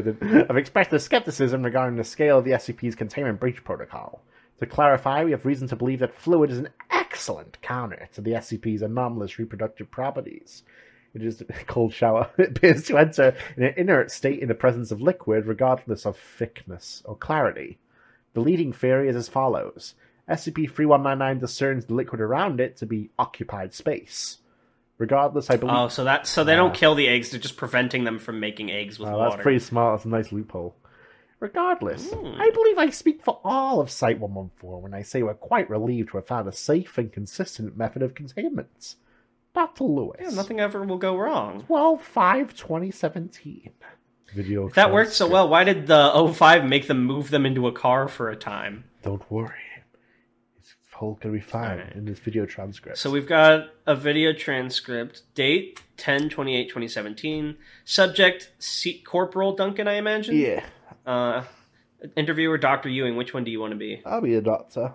I've 0.49 0.55
expressed 0.57 0.89
their 0.89 0.99
skepticism 0.99 1.63
regarding 1.63 1.97
the 1.97 2.03
scale 2.05 2.37
of 2.37 2.45
the 2.45 2.51
SCP's 2.51 2.95
containment 2.95 3.41
breach 3.41 3.61
protocol. 3.63 4.21
To 4.59 4.65
clarify, 4.65 5.25
we 5.25 5.31
have 5.31 5.45
reason 5.45 5.67
to 5.67 5.75
believe 5.75 5.99
that 5.99 6.15
fluid 6.15 6.49
is 6.49 6.59
an 6.59 6.69
excellent 6.89 7.61
counter 7.61 8.07
to 8.13 8.21
the 8.21 8.31
SCP's 8.31 8.81
anomalous 8.81 9.37
reproductive 9.37 9.91
properties. 9.91 10.63
It 11.13 11.21
is 11.23 11.41
a 11.41 11.45
cold 11.67 11.93
shower. 11.93 12.29
It 12.37 12.57
appears 12.57 12.83
to 12.85 12.97
enter 12.97 13.35
in 13.57 13.63
an 13.63 13.73
inert 13.75 14.11
state 14.11 14.39
in 14.39 14.47
the 14.47 14.55
presence 14.55 14.91
of 14.91 15.01
liquid, 15.01 15.45
regardless 15.45 16.05
of 16.05 16.17
thickness 16.17 17.03
or 17.05 17.17
clarity. 17.17 17.79
The 18.33 18.41
leading 18.41 18.71
theory 18.71 19.09
is 19.09 19.15
as 19.15 19.27
follows 19.27 19.93
SCP-3199 20.29 21.39
discerns 21.39 21.85
the 21.85 21.95
liquid 21.95 22.21
around 22.21 22.59
it 22.61 22.77
to 22.77 22.85
be 22.85 23.09
occupied 23.19 23.73
space. 23.73 24.37
Regardless, 24.97 25.49
I 25.49 25.57
believe. 25.57 25.75
Oh, 25.75 25.87
so 25.89 26.03
that 26.05 26.25
so 26.25 26.43
they 26.43 26.55
don't 26.55 26.73
kill 26.73 26.95
the 26.95 27.07
eggs; 27.07 27.29
they're 27.31 27.39
just 27.39 27.57
preventing 27.57 28.03
them 28.03 28.17
from 28.19 28.39
making 28.39 28.71
eggs 28.71 28.97
with 28.97 29.09
Oh, 29.09 29.17
water. 29.17 29.29
that's 29.31 29.43
pretty 29.43 29.59
smart. 29.59 29.97
That's 29.99 30.05
a 30.05 30.09
nice 30.09 30.31
loophole. 30.31 30.75
Regardless, 31.39 32.11
Hmm. 32.11 32.33
I 32.41 32.49
believe 32.49 32.79
I 32.79 32.89
speak 32.89 33.23
for 33.23 33.39
all 33.43 33.79
of 33.79 33.91
Site 33.91 34.19
114 34.19 34.81
when 34.81 34.95
I 34.95 35.03
say 35.03 35.21
we're 35.21 35.35
quite 35.35 35.69
relieved 35.69 36.09
to 36.09 36.17
have 36.17 36.25
found 36.25 36.47
a 36.47 36.51
safe 36.51 36.97
and 36.97 37.13
consistent 37.13 37.77
method 37.77 38.01
of 38.01 38.15
containment. 38.15 38.95
Dr. 39.53 39.83
Lewis. 39.83 40.17
Yeah, 40.19 40.29
nothing 40.29 40.59
ever 40.59 40.81
will 40.83 40.97
go 40.97 41.15
wrong. 41.15 41.61
12 41.67 42.01
5 42.01 42.55
2017. 42.55 43.69
Video 44.33 44.67
If 44.67 44.73
that 44.73 44.91
worked 44.91 45.13
so 45.13 45.27
well, 45.27 45.47
why 45.47 45.63
did 45.63 45.85
the 45.87 46.11
O5 46.13 46.67
make 46.67 46.87
them 46.87 47.03
move 47.05 47.29
them 47.29 47.45
into 47.45 47.67
a 47.67 47.71
car 47.71 48.07
for 48.07 48.29
a 48.29 48.35
time? 48.35 48.83
Don't 49.03 49.29
worry. 49.31 49.53
It's 50.97 51.03
all 51.03 51.19
gonna 51.21 51.35
be 51.35 51.39
fine 51.41 51.91
in 51.93 52.05
this 52.05 52.17
video 52.17 52.47
transcript. 52.47 52.97
So 52.97 53.11
we've 53.11 53.27
got 53.27 53.69
a 53.85 53.95
video 53.95 54.33
transcript, 54.33 55.21
date 55.35 55.79
10 55.97 56.27
28 56.27 56.69
2017, 56.69 57.55
subject 57.85 58.49
C- 58.57 59.03
Corporal 59.05 59.55
Duncan, 59.55 59.87
I 59.87 59.93
imagine? 59.93 60.35
Yeah, 60.35 60.63
Uh, 61.05 61.43
interviewer 62.15 62.57
Dr. 62.57 62.89
Ewing, 62.89 63.15
which 63.15 63.31
one 63.31 63.43
do 63.43 63.51
you 63.51 63.59
want 63.59 63.73
to 63.73 63.77
be? 63.77 64.01
I'll 64.07 64.21
be 64.21 64.33
a 64.33 64.41
doctor. 64.41 64.93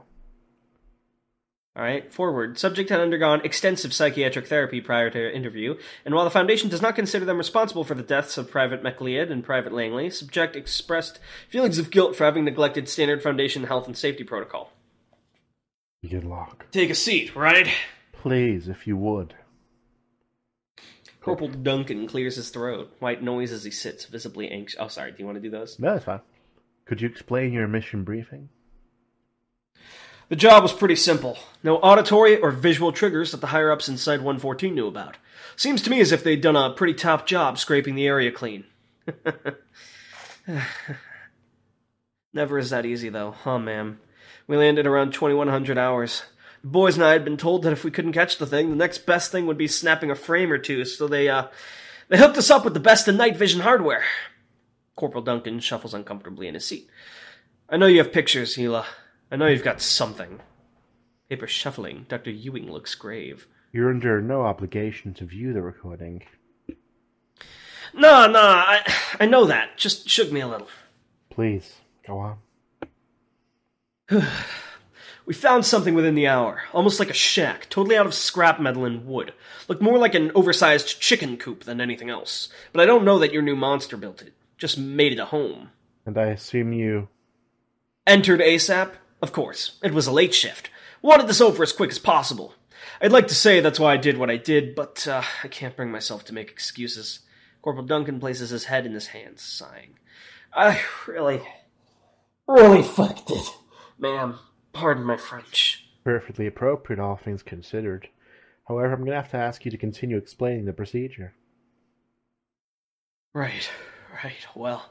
All 1.76 1.82
right, 1.84 2.12
forward. 2.12 2.58
Subject 2.58 2.90
had 2.90 2.98
undergone 2.98 3.40
extensive 3.44 3.94
psychiatric 3.94 4.48
therapy 4.48 4.80
prior 4.80 5.08
to 5.08 5.32
interview, 5.34 5.76
and 6.04 6.16
while 6.16 6.24
the 6.24 6.30
Foundation 6.32 6.68
does 6.68 6.82
not 6.82 6.96
consider 6.96 7.24
them 7.24 7.38
responsible 7.38 7.84
for 7.84 7.94
the 7.94 8.02
deaths 8.02 8.36
of 8.36 8.50
Private 8.50 8.82
McLeod 8.82 9.30
and 9.30 9.44
Private 9.44 9.72
Langley, 9.72 10.10
subject 10.10 10.56
expressed 10.56 11.20
feelings 11.48 11.78
of 11.78 11.92
guilt 11.92 12.16
for 12.16 12.24
having 12.24 12.44
neglected 12.44 12.88
standard 12.88 13.22
Foundation 13.22 13.62
health 13.64 13.86
and 13.86 13.96
safety 13.96 14.24
protocol. 14.24 14.72
Good 16.08 16.24
luck. 16.24 16.66
Take 16.72 16.90
a 16.90 16.94
seat, 16.94 17.36
right? 17.36 17.68
Please, 18.12 18.68
if 18.68 18.86
you 18.86 18.96
would. 18.96 19.34
Corporal 21.20 21.48
Duncan 21.48 22.08
clears 22.08 22.34
his 22.36 22.50
throat. 22.50 22.92
White 22.98 23.22
noise 23.22 23.52
as 23.52 23.62
he 23.62 23.70
sits, 23.70 24.06
visibly 24.06 24.50
anxious. 24.50 24.78
Oh, 24.80 24.88
sorry. 24.88 25.12
Do 25.12 25.18
you 25.20 25.26
want 25.26 25.36
to 25.36 25.42
do 25.42 25.50
those? 25.50 25.78
No, 25.78 25.94
it's 25.94 26.04
fine. 26.04 26.20
Could 26.84 27.00
you 27.00 27.08
explain 27.08 27.52
your 27.52 27.68
mission 27.68 28.02
briefing? 28.02 28.48
The 30.28 30.36
job 30.36 30.64
was 30.64 30.72
pretty 30.72 30.96
simple. 30.96 31.38
No 31.62 31.76
auditory 31.76 32.38
or 32.38 32.50
visual 32.50 32.90
triggers 32.90 33.30
that 33.30 33.40
the 33.40 33.48
higher 33.48 33.70
ups 33.70 33.88
inside 33.88 34.18
114 34.20 34.74
knew 34.74 34.88
about. 34.88 35.18
Seems 35.56 35.82
to 35.82 35.90
me 35.90 36.00
as 36.00 36.10
if 36.10 36.24
they'd 36.24 36.40
done 36.40 36.56
a 36.56 36.72
pretty 36.72 36.94
top 36.94 37.26
job 37.26 37.58
scraping 37.58 37.94
the 37.94 38.06
area 38.06 38.32
clean. 38.32 38.64
Never 42.32 42.58
is 42.58 42.70
that 42.70 42.86
easy, 42.86 43.10
though, 43.10 43.30
huh, 43.30 43.58
ma'am? 43.58 44.00
We 44.46 44.56
landed 44.56 44.86
around 44.86 45.12
2100 45.14 45.78
hours. 45.78 46.22
The 46.62 46.68
boys 46.68 46.96
and 46.96 47.04
I 47.04 47.12
had 47.12 47.24
been 47.24 47.36
told 47.36 47.62
that 47.62 47.72
if 47.72 47.84
we 47.84 47.90
couldn't 47.90 48.12
catch 48.12 48.38
the 48.38 48.46
thing, 48.46 48.70
the 48.70 48.76
next 48.76 49.06
best 49.06 49.32
thing 49.32 49.46
would 49.46 49.58
be 49.58 49.68
snapping 49.68 50.10
a 50.10 50.14
frame 50.14 50.52
or 50.52 50.58
two, 50.58 50.84
so 50.84 51.08
they, 51.08 51.28
uh, 51.28 51.46
they 52.08 52.18
hooked 52.18 52.38
us 52.38 52.50
up 52.50 52.64
with 52.64 52.74
the 52.74 52.80
best 52.80 53.08
in 53.08 53.16
night 53.16 53.36
vision 53.36 53.60
hardware. 53.60 54.04
Corporal 54.94 55.24
Duncan 55.24 55.60
shuffles 55.60 55.94
uncomfortably 55.94 56.46
in 56.48 56.54
his 56.54 56.64
seat. 56.64 56.88
I 57.68 57.76
know 57.76 57.86
you 57.86 57.98
have 57.98 58.12
pictures, 58.12 58.56
Hila. 58.56 58.84
I 59.30 59.36
know 59.36 59.46
you've 59.46 59.64
got 59.64 59.80
something. 59.80 60.40
Paper 61.28 61.46
shuffling. 61.46 62.04
Dr. 62.08 62.30
Ewing 62.30 62.70
looks 62.70 62.94
grave. 62.94 63.46
You're 63.72 63.88
under 63.88 64.20
no 64.20 64.42
obligation 64.42 65.14
to 65.14 65.24
view 65.24 65.54
the 65.54 65.62
recording. 65.62 66.22
No, 67.94 68.26
no, 68.26 68.40
I, 68.40 68.80
I 69.18 69.26
know 69.26 69.46
that. 69.46 69.78
Just 69.78 70.08
shook 70.08 70.30
me 70.30 70.40
a 70.40 70.48
little. 70.48 70.68
Please, 71.30 71.76
go 72.06 72.18
on. 72.18 72.36
We 75.24 75.34
found 75.34 75.64
something 75.64 75.94
within 75.94 76.16
the 76.16 76.26
hour, 76.26 76.62
almost 76.72 76.98
like 76.98 77.10
a 77.10 77.14
shack, 77.14 77.68
totally 77.70 77.96
out 77.96 78.06
of 78.06 78.14
scrap 78.14 78.60
metal 78.60 78.84
and 78.84 79.06
wood. 79.06 79.32
Looked 79.68 79.80
more 79.80 79.96
like 79.96 80.16
an 80.16 80.32
oversized 80.34 81.00
chicken 81.00 81.36
coop 81.36 81.62
than 81.62 81.80
anything 81.80 82.10
else. 82.10 82.48
But 82.72 82.80
I 82.82 82.86
don't 82.86 83.04
know 83.04 83.20
that 83.20 83.32
your 83.32 83.42
new 83.42 83.54
monster 83.54 83.96
built 83.96 84.20
it. 84.20 84.32
Just 84.58 84.78
made 84.78 85.12
it 85.12 85.20
a 85.20 85.26
home. 85.26 85.70
And 86.04 86.18
I 86.18 86.26
assume 86.26 86.72
you. 86.72 87.08
Entered 88.04 88.40
ASAP? 88.40 88.94
Of 89.22 89.32
course. 89.32 89.78
It 89.82 89.94
was 89.94 90.08
a 90.08 90.12
late 90.12 90.34
shift. 90.34 90.70
Wanted 91.02 91.28
this 91.28 91.40
over 91.40 91.62
as 91.62 91.72
quick 91.72 91.90
as 91.90 92.00
possible. 92.00 92.54
I'd 93.00 93.12
like 93.12 93.28
to 93.28 93.34
say 93.34 93.60
that's 93.60 93.78
why 93.78 93.92
I 93.92 93.98
did 93.98 94.18
what 94.18 94.30
I 94.30 94.36
did, 94.36 94.74
but 94.74 95.06
uh, 95.06 95.22
I 95.44 95.48
can't 95.48 95.76
bring 95.76 95.92
myself 95.92 96.24
to 96.26 96.34
make 96.34 96.50
excuses. 96.50 97.20
Corporal 97.60 97.86
Duncan 97.86 98.18
places 98.18 98.50
his 98.50 98.64
head 98.64 98.86
in 98.86 98.92
his 98.92 99.08
hands, 99.08 99.42
sighing. 99.42 99.98
I 100.52 100.80
really, 101.06 101.42
really 102.48 102.82
fucked 102.82 103.30
it. 103.30 103.46
Ma'am, 104.02 104.40
pardon 104.72 105.04
my 105.04 105.16
French. 105.16 105.86
Perfectly 106.02 106.48
appropriate, 106.48 106.98
all 106.98 107.14
things 107.14 107.44
considered. 107.44 108.08
However, 108.66 108.92
I'm 108.92 108.98
going 108.98 109.12
to 109.12 109.16
have 109.16 109.30
to 109.30 109.36
ask 109.36 109.64
you 109.64 109.70
to 109.70 109.78
continue 109.78 110.16
explaining 110.16 110.64
the 110.64 110.72
procedure. 110.72 111.34
Right, 113.32 113.70
right, 114.24 114.44
well. 114.56 114.90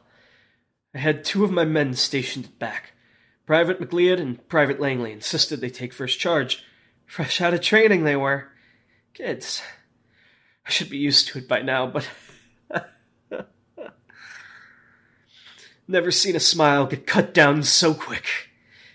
I 0.95 0.99
had 0.99 1.25
two 1.25 1.43
of 1.43 1.51
my 1.51 1.65
men 1.65 1.93
stationed 1.93 2.57
back. 2.57 2.93
Private 3.45 3.81
McLeod 3.81 4.21
and 4.21 4.47
Private 4.47 4.79
Langley 4.79 5.11
insisted 5.11 5.59
they 5.59 5.69
take 5.69 5.91
first 5.91 6.17
charge. 6.17 6.63
Fresh 7.05 7.41
out 7.41 7.53
of 7.53 7.59
training, 7.59 8.05
they 8.05 8.15
were. 8.15 8.47
Kids. 9.13 9.61
I 10.65 10.69
should 10.69 10.89
be 10.89 10.97
used 10.97 11.27
to 11.27 11.39
it 11.39 11.49
by 11.49 11.61
now, 11.61 11.85
but. 11.85 12.07
Never 15.85 16.11
seen 16.11 16.37
a 16.37 16.39
smile 16.39 16.85
get 16.85 17.05
cut 17.05 17.33
down 17.33 17.63
so 17.63 17.93
quick. 17.93 18.50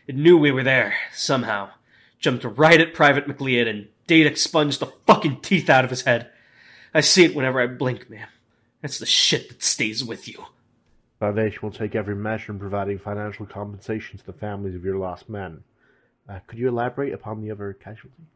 It 0.07 0.17
knew 0.17 0.39
we 0.39 0.53
were 0.53 0.63
there, 0.63 0.95
somehow. 1.13 1.71
Jumped 2.19 2.45
right 2.45 2.81
at 2.81 2.95
Private 2.95 3.27
McLeod 3.27 3.69
and 3.69 3.89
Date 4.07 4.27
expunged 4.27 4.81
the 4.81 4.93
fucking 5.07 5.41
teeth 5.41 5.69
out 5.69 5.85
of 5.85 5.91
his 5.91 6.03
head. 6.03 6.31
I 6.95 7.01
see 7.01 7.25
it 7.25 7.35
whenever 7.35 7.61
I 7.61 7.67
blink, 7.67 8.09
ma'am. 8.09 8.29
That's 8.81 8.99
the 8.99 9.07
shit 9.07 9.49
that 9.49 9.63
stays 9.63 10.05
with 10.05 10.29
you. 10.29 10.47
Foundation 11.19 11.59
will 11.63 11.73
take 11.73 11.95
every 11.95 12.15
measure 12.15 12.53
in 12.53 12.59
providing 12.59 12.99
financial 12.99 13.47
compensation 13.47 14.19
to 14.19 14.27
the 14.27 14.33
families 14.33 14.75
of 14.75 14.85
your 14.85 14.99
lost 14.99 15.29
men. 15.29 15.65
Uh, 16.29 16.39
could 16.47 16.59
you 16.59 16.69
elaborate 16.69 17.13
upon 17.13 17.41
the 17.41 17.51
other 17.51 17.73
casualty? 17.73 18.27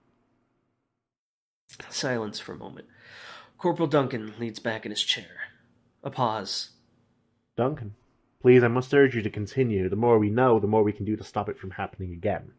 Silence 1.89 2.41
for 2.41 2.53
a 2.53 2.59
moment. 2.59 2.89
Corporal 3.59 3.89
Duncan 3.89 4.35
leans 4.39 4.59
back 4.59 4.85
in 4.85 4.91
his 4.91 5.03
chair. 5.03 5.51
A 6.03 6.11
pause. 6.11 6.71
Duncan, 7.57 7.95
please, 8.41 8.63
I 8.63 8.69
must 8.69 8.93
urge 8.95 9.15
you 9.15 9.23
to 9.23 9.31
continue. 9.31 9.89
The 9.89 9.97
more 9.97 10.19
we 10.19 10.31
know, 10.31 10.59
the 10.59 10.67
more 10.67 10.83
we 10.83 10.93
can 10.93 11.05
do 11.05 11.17
to 11.17 11.25
stop 11.25 11.49
it 11.49 11.59
from 11.59 11.73
happening 11.73 12.13
again. 12.13 12.53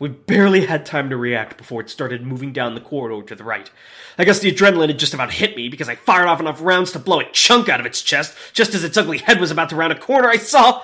We 0.00 0.08
barely 0.08 0.64
had 0.64 0.86
time 0.86 1.10
to 1.10 1.16
react 1.18 1.58
before 1.58 1.82
it 1.82 1.90
started 1.90 2.26
moving 2.26 2.54
down 2.54 2.74
the 2.74 2.80
corridor 2.80 3.22
to 3.26 3.34
the 3.34 3.44
right. 3.44 3.70
I 4.16 4.24
guess 4.24 4.38
the 4.38 4.50
adrenaline 4.50 4.88
had 4.88 4.98
just 4.98 5.12
about 5.12 5.30
hit 5.30 5.54
me 5.56 5.68
because 5.68 5.90
I 5.90 5.94
fired 5.94 6.26
off 6.26 6.40
enough 6.40 6.62
rounds 6.62 6.92
to 6.92 6.98
blow 6.98 7.20
a 7.20 7.30
chunk 7.32 7.68
out 7.68 7.80
of 7.80 7.86
its 7.86 8.00
chest. 8.00 8.34
Just 8.54 8.74
as 8.74 8.82
its 8.82 8.96
ugly 8.96 9.18
head 9.18 9.38
was 9.38 9.50
about 9.50 9.68
to 9.68 9.76
round 9.76 9.92
a 9.92 9.98
corner, 9.98 10.28
I 10.28 10.38
saw. 10.38 10.82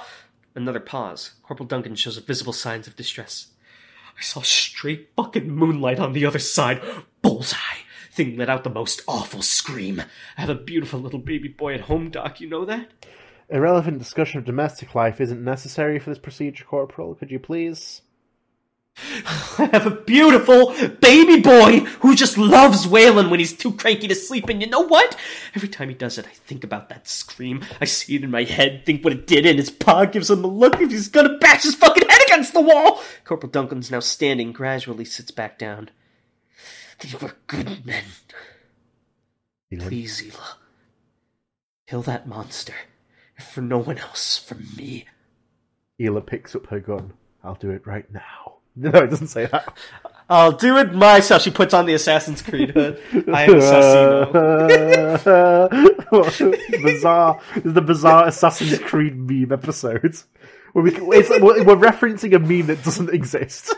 Another 0.55 0.81
pause. 0.81 1.33
Corporal 1.43 1.67
Duncan 1.67 1.95
shows 1.95 2.19
visible 2.19 2.53
signs 2.53 2.87
of 2.87 2.95
distress. 2.95 3.49
I 4.19 4.23
saw 4.23 4.43
straight 4.43 5.09
fucking 5.17 5.51
moonlight 5.51 5.99
on 5.99 6.13
the 6.13 6.27
other 6.27 6.39
side. 6.39 6.83
Bullseye. 7.23 7.57
Thing 8.17 8.39
let 8.39 8.49
out 8.49 8.65
the 8.65 8.71
most 8.71 9.03
awful 9.07 9.43
scream. 9.43 10.01
I 10.39 10.41
have 10.41 10.49
a 10.49 10.55
beautiful 10.55 10.99
little 10.99 11.19
baby 11.19 11.49
boy 11.49 11.75
at 11.75 11.83
home, 11.83 12.09
Doc. 12.09 12.41
You 12.41 12.49
know 12.49 12.65
that? 12.65 12.89
Irrelevant 13.51 13.99
discussion 13.99 14.39
of 14.39 14.47
domestic 14.47 14.95
life 14.95 15.21
isn't 15.21 15.45
necessary 15.45 15.99
for 15.99 16.09
this 16.09 16.19
procedure, 16.19 16.65
Corporal. 16.65 17.15
Could 17.15 17.31
you 17.31 17.39
please? 17.39 18.01
I 18.97 19.69
have 19.71 19.87
a 19.87 19.91
beautiful 19.91 20.75
baby 21.03 21.43
boy 21.43 21.81
who 22.01 22.15
just 22.15 22.39
loves 22.39 22.89
wailing 22.89 23.29
when 23.29 23.39
he's 23.39 23.53
too 23.53 23.73
cranky 23.73 24.09
to 24.09 24.15
sleep. 24.15 24.49
And 24.49 24.63
you 24.63 24.71
know 24.71 24.87
what? 24.87 25.15
Every 25.55 25.69
time 25.69 25.91
he 25.91 25.95
does 25.95 26.17
it, 26.17 26.25
I 26.25 26.33
think 26.33 26.65
about 26.65 26.89
that 26.89 27.07
scream. 27.07 27.67
I 27.83 27.85
see 27.85 28.17
it 28.17 28.25
in 28.25 28.31
my 28.31 28.45
head, 28.45 28.87
think 28.87 29.05
what 29.05 29.13
it 29.13 29.27
did, 29.27 29.45
and 29.45 29.59
his 29.59 29.69
paw 29.69 30.07
gives 30.07 30.31
him 30.31 30.43
a 30.43 30.47
look 30.47 30.81
if 30.81 30.91
he's 30.91 31.09
gonna 31.09 31.37
bash 31.37 31.65
his 31.65 31.75
fucking 31.75 32.09
head 32.09 32.23
against 32.23 32.55
the 32.55 32.63
wall. 32.63 33.03
Corporal 33.27 33.53
Duncan's 33.53 33.91
now 33.91 34.01
standing, 34.01 34.53
gradually 34.53 35.05
sits 35.05 35.31
back 35.31 35.59
down. 35.59 35.91
They 37.01 37.17
were 37.21 37.35
good 37.47 37.85
men. 37.85 38.05
Elon? 39.73 39.89
Please, 39.89 40.23
Ela. 40.23 40.57
Kill 41.89 42.03
that 42.03 42.27
monster. 42.27 42.75
If 43.37 43.47
for 43.49 43.61
no 43.61 43.79
one 43.79 43.99
else, 43.99 44.39
for 44.39 44.55
me. 44.77 45.07
Ela 46.01 46.21
picks 46.21 46.55
up 46.55 46.67
her 46.67 46.81
gun. 46.81 47.13
I'll 47.45 47.55
do 47.55 47.71
it 47.71 47.87
right 47.87 48.11
now. 48.13 48.23
No, 48.79 48.91
it 48.91 49.09
doesn't 49.09 49.29
say 49.29 49.47
that. 49.47 49.75
I'll 50.29 50.53
do 50.53 50.77
it 50.77 50.93
myself. 50.93 51.41
She 51.41 51.51
puts 51.51 51.73
on 51.73 51.87
the 51.87 51.95
Assassin's 51.95 52.43
Creed 52.43 52.73
hood. 52.73 53.01
I 53.33 53.45
am 53.45 53.55
Assassino. 53.55 55.23
bizarre. 56.83 57.41
This 57.55 57.65
is 57.65 57.73
the 57.73 57.81
bizarre 57.81 58.29
Assassin's 58.29 58.79
Creed 58.81 59.17
meme 59.17 59.51
episode. 59.51 60.15
Where 60.75 60.83
we, 60.85 60.91
it's, 60.95 61.31
we're 61.31 61.65
we're 61.65 61.77
referencing 61.77 62.35
a 62.35 62.39
meme 62.39 62.67
that 62.67 62.85
doesn't 62.85 63.09
exist. 63.15 63.75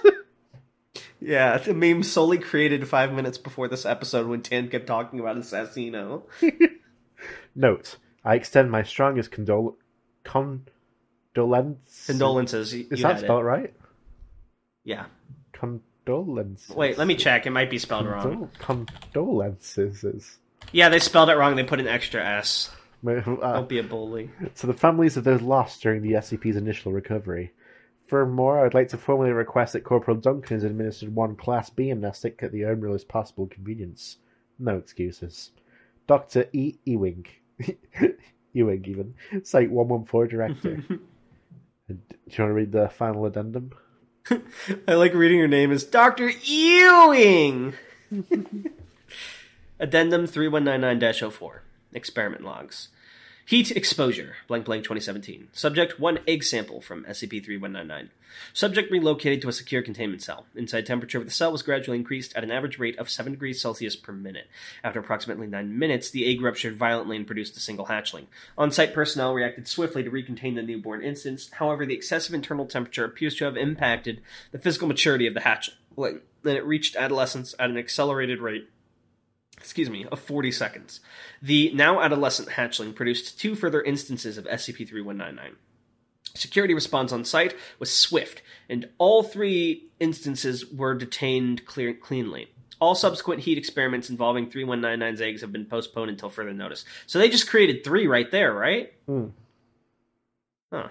Yeah, 1.21 1.59
the 1.59 1.75
meme 1.75 2.03
solely 2.03 2.39
created 2.39 2.87
five 2.89 3.13
minutes 3.13 3.39
before 3.39 3.69
this 3.69 3.85
episode 3.85 4.29
when 4.29 4.43
Tan 4.43 4.69
kept 4.69 4.87
talking 4.87 5.19
about 5.19 5.37
Assassino. 5.37 6.23
Note: 7.55 7.97
I 8.25 8.37
extend 8.37 8.71
my 8.71 8.83
strongest 8.85 9.31
condol 9.33 9.75
condolences. 10.25 12.07
Condolences. 12.07 12.75
You, 12.75 12.87
Is 12.91 13.01
you 13.01 13.07
that 13.07 13.21
spelled 13.21 13.41
it. 13.41 13.45
right? 13.45 13.75
Yeah. 14.85 15.07
Condolences. 15.53 16.75
Wait, 16.75 16.99
let 16.99 17.07
me 17.07 17.17
check. 17.17 17.47
It 17.47 17.51
might 17.51 17.71
be 17.71 17.79
spelled 17.79 18.07
wrong. 18.07 18.51
Condolences. 18.61 20.39
Yeah, 20.73 20.89
they 20.89 21.01
spelled 21.01 21.31
it 21.31 21.37
wrong. 21.37 21.57
They 21.57 21.65
put 21.65 21.81
an 21.81 21.89
extra 21.89 22.25
S. 22.25 22.71
Uh, 23.07 23.21
Don't 23.21 23.69
be 23.69 23.79
a 23.79 23.83
bully. 23.83 24.31
So 24.55 24.67
the 24.67 24.73
families 24.73 25.17
of 25.17 25.25
those 25.25 25.41
lost 25.41 25.83
during 25.83 26.03
the 26.03 26.13
SCP's 26.15 26.57
initial 26.57 26.93
recovery. 26.93 27.53
Furthermore, 28.09 28.59
I 28.59 28.63
would 28.63 28.75
like 28.75 28.89
to 28.89 28.99
formally 28.99 29.31
request 29.31 29.75
that 29.75 29.85
Corporal 29.85 30.17
Duncan 30.17 30.57
is 30.57 30.65
administered 30.65 31.15
one 31.15 31.37
Class 31.37 31.69
B 31.69 31.91
amnestic 31.91 32.43
at 32.43 32.53
the 32.53 32.65
earliest 32.65 33.07
possible 33.07 33.47
convenience. 33.47 34.17
No 34.59 34.77
excuses. 34.77 35.51
Dr. 36.07 36.47
E. 36.55 36.79
Ewing. 36.87 37.27
Ewing, 38.55 38.85
even. 38.87 39.15
Site 39.45 39.71
114 39.71 40.29
Director. 40.31 40.77
Do 40.89 40.97
you 41.89 41.97
want 42.45 42.51
to 42.51 42.53
read 42.53 42.73
the 42.73 42.89
final 42.89 43.27
addendum? 43.27 43.73
I 44.89 44.95
like 44.95 45.13
reading 45.13 45.39
your 45.39 45.49
name 45.49 45.71
as 45.71 45.85
Dr. 45.85 46.31
Ewing! 46.31 47.75
Addendum 49.79 50.27
3199 50.27 51.31
04. 51.31 51.63
Experiment 51.93 52.43
logs. 52.43 52.89
Heat 53.49 53.71
exposure, 53.71 54.37
blank 54.47 54.67
blank 54.67 54.85
2017. 54.85 55.49
Subject, 55.55 55.99
one 55.99 56.19
egg 56.29 56.45
sample 56.45 56.83
from 56.83 57.05
SCP 57.05 57.43
3199. 57.43 58.11
Subject 58.53 58.93
relocated 58.93 59.41
to 59.41 59.49
a 59.49 59.55
secure 59.55 59.81
containment 59.81 60.21
cell. 60.21 60.45
Inside 60.55 60.85
temperature 60.85 61.17
of 61.17 61.25
the 61.25 61.31
cell 61.31 61.51
was 61.51 61.63
gradually 61.63 61.97
increased 61.97 62.37
at 62.37 62.45
an 62.45 62.51
average 62.51 62.79
rate 62.79 62.99
of 62.99 63.09
7 63.09 63.33
degrees 63.33 63.59
Celsius 63.59 63.97
per 63.97 64.13
minute. 64.13 64.49
After 64.85 65.01
approximately 65.01 65.47
9 65.47 65.79
minutes, 65.79 66.11
the 66.11 66.27
egg 66.27 66.43
ruptured 66.43 66.77
violently 66.77 67.17
and 67.17 67.27
produced 67.27 67.57
a 67.57 67.61
single 67.61 67.87
hatchling. 67.87 68.27
On 68.59 68.71
site 68.71 68.93
personnel 68.93 69.33
reacted 69.33 69.67
swiftly 69.67 70.03
to 70.03 70.11
recontain 70.11 70.55
the 70.55 70.63
newborn 70.63 71.03
instance. 71.03 71.49
However, 71.53 71.87
the 71.87 71.95
excessive 71.95 72.35
internal 72.35 72.67
temperature 72.67 73.07
appears 73.07 73.35
to 73.37 73.47
have 73.47 73.57
impacted 73.57 74.21
the 74.53 74.59
physical 74.59 74.89
maturity 74.89 75.27
of 75.27 75.33
the 75.33 75.41
hatchling, 75.41 75.73
and 75.97 76.21
it 76.45 76.67
reached 76.67 76.97
adolescence 76.97 77.55
at 77.59 77.71
an 77.71 77.79
accelerated 77.79 78.43
rate 78.43 78.69
excuse 79.59 79.91
me, 79.91 80.07
of 80.07 80.21
40 80.21 80.51
seconds. 80.53 81.01
The 81.43 81.73
now 81.75 82.01
adolescent 82.01 82.51
hatchling 82.51 82.95
produced 82.95 83.39
two 83.39 83.55
further 83.55 83.83
instances 83.83 84.39
of 84.39 84.45
SCP 84.47 84.89
3199. 84.89 85.57
Security 86.35 86.73
response 86.75 87.13
on 87.13 87.25
site 87.25 87.55
was 87.79 87.95
swift, 87.95 88.43
and 88.69 88.89
all 88.99 89.23
three 89.23 89.89
instances 89.99 90.65
were 90.71 90.95
detained 90.95 91.67
clear- 91.67 91.95
cleanly. 91.95 92.49
All 92.81 92.95
subsequent 92.95 93.41
heat 93.43 93.59
experiments 93.59 94.09
involving 94.09 94.49
3199's 94.49 95.21
eggs 95.21 95.41
have 95.41 95.51
been 95.53 95.67
postponed 95.67 96.11
until 96.11 96.31
further 96.31 96.53
notice. 96.55 96.85
So 97.07 97.19
they 97.19 97.29
just 97.29 97.49
created 97.51 97.83
three 97.83 98.07
right 98.07 98.31
there, 98.31 98.53
right? 98.55 98.93
Hmm. 99.07 99.27
Huh. 100.73 100.89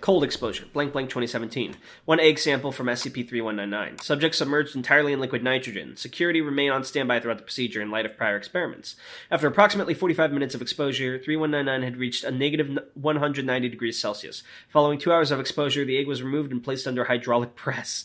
Cold 0.00 0.22
exposure, 0.22 0.66
blank 0.72 0.92
blank 0.92 1.08
2017. 1.08 1.76
One 2.04 2.20
egg 2.20 2.38
sample 2.38 2.70
from 2.70 2.86
SCP 2.86 3.28
3199. 3.28 3.98
Subject 3.98 4.34
submerged 4.34 4.76
entirely 4.76 5.12
in 5.12 5.20
liquid 5.20 5.42
nitrogen. 5.42 5.96
Security 5.96 6.40
remain 6.40 6.70
on 6.70 6.84
standby 6.84 7.20
throughout 7.20 7.38
the 7.38 7.44
procedure 7.44 7.82
in 7.82 7.90
light 7.90 8.06
of 8.06 8.16
prior 8.16 8.36
experiments. 8.36 8.96
After 9.30 9.46
approximately 9.46 9.94
45 9.94 10.32
minutes 10.32 10.54
of 10.54 10.62
exposure, 10.62 11.18
3199 11.18 11.82
had 11.82 11.98
reached 11.98 12.24
a 12.24 12.30
negative 12.30 12.78
190 12.94 13.68
degrees 13.68 13.98
Celsius. 13.98 14.42
Following 14.68 14.98
two 14.98 15.12
hours 15.12 15.30
of 15.30 15.40
exposure, 15.40 15.84
the 15.84 15.98
egg 15.98 16.06
was 16.06 16.22
removed 16.22 16.52
and 16.52 16.62
placed 16.62 16.86
under 16.86 17.04
hydraulic 17.04 17.54
press. 17.54 18.04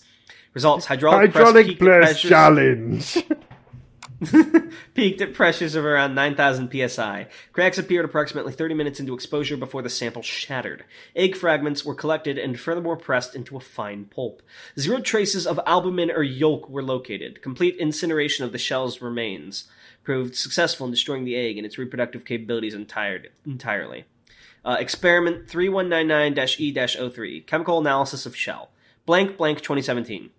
Results 0.54 0.86
hydraulic, 0.86 1.32
press 1.32 1.46
Hydraulic 1.46 1.68
peaked 1.68 1.82
at 1.82 2.02
Blast 2.02 2.22
Challenge! 2.22 3.18
peaked 4.94 5.22
at 5.22 5.34
pressures 5.34 5.76
of 5.76 5.86
around 5.86 6.16
9,000 6.16 6.90
psi. 6.90 7.28
Cracks 7.54 7.78
appeared 7.78 8.06
approximately 8.06 8.54
30 8.54 8.76
minutes 8.76 9.00
into 9.00 9.14
exposure 9.14 9.58
before 9.58 9.82
the 9.82 9.90
sample 9.90 10.22
shattered. 10.22 10.86
Egg 11.16 11.36
fragments 11.36 11.84
were 11.84 11.96
collected 11.96 12.38
and 12.38 12.60
furthermore 12.60 12.98
pressed 12.98 13.36
into 13.36 13.58
a 13.58 13.62
fine 13.62 14.06
pulp. 14.06 14.42
Zero 14.80 15.00
traces 15.00 15.48
of 15.48 15.60
albumin 15.66 16.12
or 16.12 16.24
yolk 16.24 16.70
were 16.70 16.84
located. 16.84 17.42
Complete 17.42 17.76
incineration 17.78 18.46
of 18.46 18.52
the 18.52 18.58
shell's 18.58 19.02
remains 19.02 19.68
proved 20.04 20.36
successful 20.36 20.86
in 20.86 20.92
destroying 20.92 21.26
the 21.26 21.36
egg 21.36 21.58
and 21.58 21.66
its 21.66 21.78
reproductive 21.78 22.26
capabilities 22.26 22.74
entire- 22.74 23.26
entirely. 23.46 24.06
Uh, 24.64 24.78
experiment 24.80 25.48
3199-E-03, 25.48 27.48
chemical 27.48 27.80
analysis 27.80 28.28
of 28.28 28.36
shell. 28.36 28.70
Blank 29.06 29.38
blank 29.38 29.62
2017. 29.62 30.30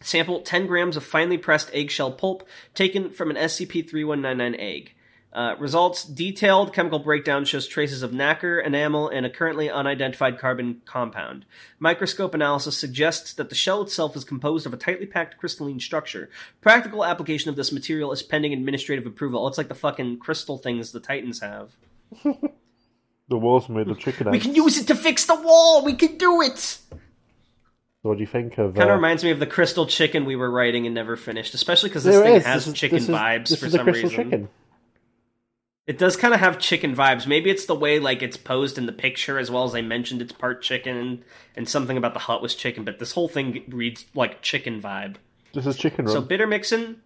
Sample 0.00 0.42
10 0.42 0.66
grams 0.66 0.96
of 0.96 1.04
finely 1.04 1.38
pressed 1.38 1.70
eggshell 1.72 2.12
pulp 2.12 2.46
taken 2.74 3.10
from 3.10 3.30
an 3.30 3.36
SCP-3199 3.36 4.56
egg. 4.58 4.94
Uh, 5.30 5.54
results 5.58 6.04
detailed 6.04 6.72
chemical 6.72 6.98
breakdown 6.98 7.44
shows 7.44 7.68
traces 7.68 8.02
of 8.02 8.14
nacre, 8.14 8.58
enamel, 8.58 9.08
and 9.08 9.26
a 9.26 9.30
currently 9.30 9.68
unidentified 9.68 10.38
carbon 10.38 10.80
compound. 10.86 11.44
Microscope 11.78 12.34
analysis 12.34 12.78
suggests 12.78 13.34
that 13.34 13.50
the 13.50 13.54
shell 13.54 13.82
itself 13.82 14.16
is 14.16 14.24
composed 14.24 14.64
of 14.66 14.72
a 14.72 14.76
tightly 14.78 15.04
packed 15.04 15.36
crystalline 15.36 15.80
structure. 15.80 16.30
Practical 16.62 17.04
application 17.04 17.50
of 17.50 17.56
this 17.56 17.70
material 17.70 18.10
is 18.10 18.22
pending 18.22 18.54
administrative 18.54 19.06
approval. 19.06 19.46
It's 19.46 19.58
like 19.58 19.68
the 19.68 19.74
fucking 19.74 20.18
crystal 20.18 20.56
things 20.56 20.92
the 20.92 21.00
Titans 21.00 21.40
have. 21.40 21.72
the 23.28 23.38
walls 23.38 23.68
made 23.68 23.88
of 23.88 23.98
chicken 23.98 24.30
We 24.30 24.40
can 24.40 24.54
use 24.54 24.78
it 24.78 24.86
to 24.86 24.94
fix 24.94 25.26
the 25.26 25.34
wall. 25.34 25.84
We 25.84 25.92
can 25.92 26.16
do 26.16 26.40
it. 26.40 26.78
What 28.08 28.16
do 28.16 28.22
you 28.22 28.26
think 28.26 28.56
of... 28.56 28.74
Kind 28.74 28.88
uh, 28.88 28.92
of 28.94 28.96
reminds 28.96 29.22
me 29.22 29.30
of 29.30 29.38
the 29.38 29.46
crystal 29.46 29.86
chicken 29.86 30.24
we 30.24 30.34
were 30.34 30.50
writing 30.50 30.86
and 30.86 30.94
never 30.94 31.14
finished, 31.14 31.52
especially 31.52 31.90
because 31.90 32.04
this 32.04 32.18
thing 32.20 32.36
is. 32.36 32.44
has 32.46 32.64
This 32.64 32.72
is- 32.72 32.80
chicken 32.80 32.98
is- 32.98 33.08
vibes 33.08 33.58
for 33.58 33.68
some 33.68 33.86
reason. 33.86 34.08
chicken. 34.08 34.48
It 35.86 35.96
does 35.98 36.16
kind 36.16 36.32
of 36.34 36.40
have 36.40 36.58
chicken 36.58 36.94
vibes. 36.94 37.26
Maybe 37.26 37.48
it's 37.50 37.66
the 37.66 37.74
way 37.74 37.98
like 37.98 38.22
it's 38.22 38.36
posed 38.36 38.76
in 38.78 38.86
the 38.86 38.92
picture, 38.92 39.38
as 39.38 39.50
well 39.50 39.64
as 39.64 39.74
I 39.74 39.80
mentioned 39.82 40.20
it's 40.20 40.32
part 40.32 40.62
chicken 40.62 40.96
and, 40.96 41.24
and 41.56 41.68
something 41.68 41.96
about 41.96 42.12
the 42.14 42.20
hut 42.20 42.42
was 42.42 42.54
chicken. 42.54 42.84
But 42.84 42.98
this 42.98 43.12
whole 43.12 43.28
thing 43.28 43.64
reads 43.68 44.04
like 44.14 44.42
chicken 44.42 44.80
vibe. 44.82 45.16
This 45.54 45.66
is 45.66 45.76
chicken 45.76 46.04
run. 46.04 46.14
So 46.14 46.20
bitter 46.20 46.46
mixin, 46.46 46.96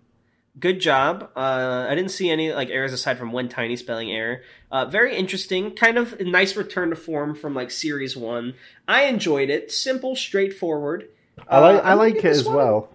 good 0.59 0.81
job. 0.81 1.31
Uh, 1.37 1.87
I 1.89 1.95
didn't 1.95 2.11
see 2.11 2.31
any 2.31 2.53
like 2.53 2.69
errors 2.70 2.93
aside 2.93 3.19
from 3.19 3.33
one 3.33 3.49
tiny 3.49 3.77
spelling 3.77 4.11
error. 4.11 4.43
Uh, 4.70 4.87
very 4.87 5.16
interesting, 5.16 5.73
kind 5.74 5.99
of 5.99 6.12
a 6.15 6.24
nice 6.24 6.57
return 6.57 6.91
to 6.91 6.97
form 6.97 7.35
from 7.35 7.55
like 7.55 7.70
series 7.70 8.16
one. 8.16 8.55
I 8.87 9.05
enjoyed 9.05 9.51
it. 9.51 9.70
Simple, 9.73 10.15
straightforward. 10.16 11.09
I 11.49 11.59
like, 11.61 11.77
Uh, 11.85 11.87
I 11.87 11.95
like 11.95 12.16
it 12.16 12.24
as 12.24 12.45
one- 12.45 12.57
well. 12.57 12.89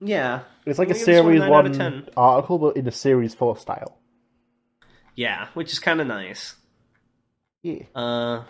Yeah, 0.00 0.42
It's 0.66 0.78
like 0.78 0.88
I'm 0.88 0.92
a 0.92 0.94
gonna 0.94 1.06
give 1.06 1.06
this 1.06 1.48
one 1.48 1.64
series 1.64 1.78
of 1.78 1.88
one 1.90 2.08
article, 2.16 2.58
but 2.58 2.76
in 2.76 2.86
a 2.86 2.92
series 2.92 3.34
four 3.34 3.56
style. 3.56 3.98
yeah, 5.14 5.48
which 5.54 5.72
is 5.72 5.78
kind 5.78 6.00
of 6.00 6.06
nice. 6.06 6.54
Yeah. 7.62 7.82
Uh, 7.94 8.44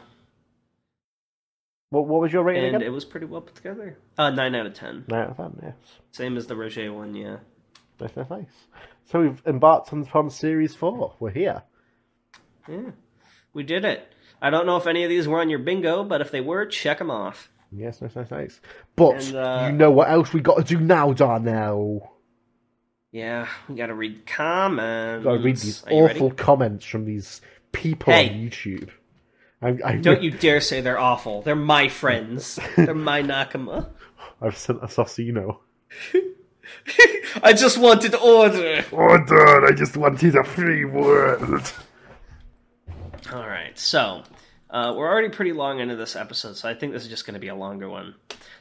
What, 1.90 2.06
what 2.08 2.20
was 2.20 2.32
your 2.32 2.42
rating 2.42 2.64
and 2.66 2.76
again? 2.76 2.86
it 2.86 2.90
was 2.90 3.04
pretty 3.04 3.26
well 3.26 3.42
put 3.42 3.54
together. 3.54 3.96
Uh, 4.18 4.30
nine 4.30 4.54
out 4.56 4.66
of 4.66 4.74
ten. 4.74 5.04
Nine 5.08 5.22
out 5.22 5.30
of 5.30 5.36
ten, 5.36 5.58
yes. 5.62 5.74
Same 6.12 6.36
as 6.36 6.46
the 6.48 6.56
Roger 6.56 6.92
one, 6.92 7.14
yeah. 7.14 7.36
Nice, 8.00 8.16
nice, 8.16 8.30
nice. 8.30 8.46
So 9.06 9.20
we've 9.22 9.42
embarked 9.46 9.92
on, 9.92 10.06
on 10.12 10.30
series 10.30 10.74
four. 10.74 11.14
We're 11.20 11.30
here. 11.30 11.62
Yeah, 12.68 12.90
we 13.52 13.62
did 13.62 13.84
it. 13.84 14.12
I 14.42 14.50
don't 14.50 14.66
know 14.66 14.76
if 14.76 14.86
any 14.86 15.02
of 15.04 15.08
these 15.08 15.26
were 15.26 15.40
on 15.40 15.48
your 15.48 15.60
bingo, 15.60 16.04
but 16.04 16.20
if 16.20 16.30
they 16.30 16.40
were, 16.40 16.66
check 16.66 16.98
them 16.98 17.10
off. 17.10 17.50
Yes, 17.72 18.00
nice, 18.02 18.14
nice, 18.16 18.30
nice. 18.30 18.60
But 18.96 19.24
And, 19.26 19.36
uh, 19.36 19.68
you 19.70 19.76
know 19.76 19.90
what 19.90 20.10
else 20.10 20.32
we 20.32 20.40
got 20.40 20.56
to 20.58 20.62
do 20.64 20.78
now, 20.80 21.12
Darnell? 21.12 22.12
Yeah, 23.12 23.48
we 23.68 23.76
gotta 23.76 23.94
read 23.94 24.26
comments. 24.26 25.24
Got 25.24 25.32
to 25.32 25.38
read 25.38 25.56
these 25.56 25.82
awful 25.84 26.28
ready? 26.28 26.30
comments 26.36 26.84
from 26.84 27.04
these 27.06 27.40
people 27.72 28.12
Hey. 28.12 28.28
on 28.28 28.34
YouTube. 28.36 28.90
I, 29.62 29.78
I, 29.84 29.96
Don't 29.96 30.22
you 30.22 30.30
dare 30.32 30.60
say 30.60 30.82
they're 30.82 30.98
awful. 30.98 31.40
They're 31.40 31.56
my 31.56 31.88
friends. 31.88 32.58
They're 32.76 32.94
my 32.94 33.22
Nakama. 33.22 33.88
I've 34.42 34.58
sent 34.58 34.82
Assassino. 34.82 35.58
I 37.42 37.52
just 37.52 37.78
wanted 37.78 38.14
order. 38.14 38.84
Order! 38.92 39.66
I 39.66 39.72
just 39.72 39.96
wanted 39.96 40.34
a 40.36 40.44
free 40.44 40.84
world. 40.84 41.72
All 43.32 43.46
right, 43.46 43.76
so 43.78 44.22
uh, 44.70 44.94
we're 44.96 45.08
already 45.08 45.28
pretty 45.30 45.52
long 45.52 45.80
into 45.80 45.96
this 45.96 46.14
episode, 46.16 46.56
so 46.56 46.68
I 46.68 46.74
think 46.74 46.92
this 46.92 47.02
is 47.02 47.08
just 47.08 47.26
going 47.26 47.34
to 47.34 47.40
be 47.40 47.48
a 47.48 47.54
longer 47.54 47.88
one. 47.88 48.14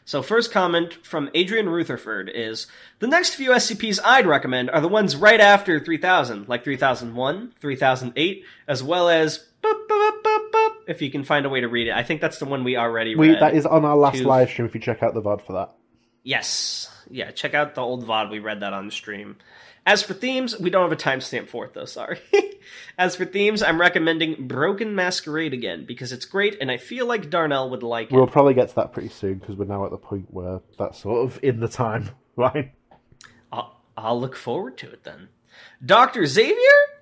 So, 0.05 0.21
first 0.21 0.51
comment 0.51 0.93
from 1.05 1.29
Adrian 1.33 1.67
Rutherford 1.67 2.29
is 2.33 2.67
The 2.99 3.07
next 3.07 3.35
few 3.35 3.51
SCPs 3.51 3.99
I'd 4.03 4.27
recommend 4.27 4.69
are 4.69 4.81
the 4.81 4.87
ones 4.87 5.15
right 5.15 5.39
after 5.39 5.79
3000, 5.79 6.47
like 6.47 6.63
3001, 6.63 7.53
3008, 7.59 8.43
as 8.67 8.83
well 8.83 9.09
as. 9.09 9.45
boop, 9.63 9.87
boop, 9.87 10.21
boop, 10.23 10.51
boop, 10.51 10.71
If 10.87 11.01
you 11.01 11.09
can 11.09 11.23
find 11.23 11.45
a 11.45 11.49
way 11.49 11.61
to 11.61 11.67
read 11.67 11.87
it, 11.87 11.93
I 11.93 12.03
think 12.03 12.21
that's 12.21 12.37
the 12.37 12.45
one 12.45 12.63
we 12.63 12.77
already 12.77 13.15
We, 13.15 13.29
read. 13.29 13.41
that 13.41 13.55
is 13.55 13.65
on 13.65 13.83
our 13.83 13.95
last 13.97 14.17
Two. 14.19 14.25
live 14.25 14.49
stream 14.49 14.67
if 14.67 14.75
you 14.75 14.81
check 14.81 15.01
out 15.01 15.13
the 15.15 15.21
VOD 15.23 15.45
for 15.45 15.53
that. 15.53 15.71
Yes. 16.23 16.89
Yeah, 17.09 17.31
check 17.31 17.53
out 17.53 17.75
the 17.75 17.81
old 17.81 18.05
VOD. 18.05 18.31
We 18.31 18.39
read 18.39 18.61
that 18.61 18.73
on 18.73 18.85
the 18.85 18.91
stream. 18.91 19.37
As 19.87 20.01
for 20.01 20.15
themes, 20.15 20.59
we 20.59 20.71
don't 20.71 20.81
have 20.81 20.91
a 20.91 20.95
timestamp 20.95 21.47
for 21.47 21.65
it, 21.65 21.75
though, 21.75 21.85
sorry. 21.85 22.19
As 22.97 23.15
for 23.15 23.23
themes, 23.23 23.61
I'm 23.61 23.79
recommending 23.79 24.47
Broken 24.47 24.95
Masquerade 24.95 25.53
again, 25.53 25.85
because 25.85 26.11
it's 26.11 26.25
great, 26.25 26.57
and 26.59 26.71
I 26.71 26.77
feel 26.77 27.05
like 27.05 27.29
Darnell 27.29 27.69
would 27.69 27.83
like 27.83 28.11
it. 28.11 28.15
We'll 28.15 28.25
probably 28.25 28.55
get 28.55 28.69
to 28.69 28.75
that 28.75 28.93
pretty 28.93 29.09
soon 29.09 29.35
because 29.35 29.55
we're 29.55 29.65
now 29.65 29.85
at 29.85 29.91
the 29.91 29.97
point 29.97 30.25
where 30.31 30.61
that's 30.79 30.99
sort 30.99 31.23
of 31.23 31.39
in 31.43 31.59
the 31.59 31.67
time, 31.67 32.09
right? 32.35 32.73
I'll, 33.51 33.79
I'll 33.95 34.19
look 34.19 34.35
forward 34.35 34.75
to 34.79 34.89
it 34.89 35.03
then. 35.03 35.29
Dr. 35.85 36.25
Xavier 36.25 36.55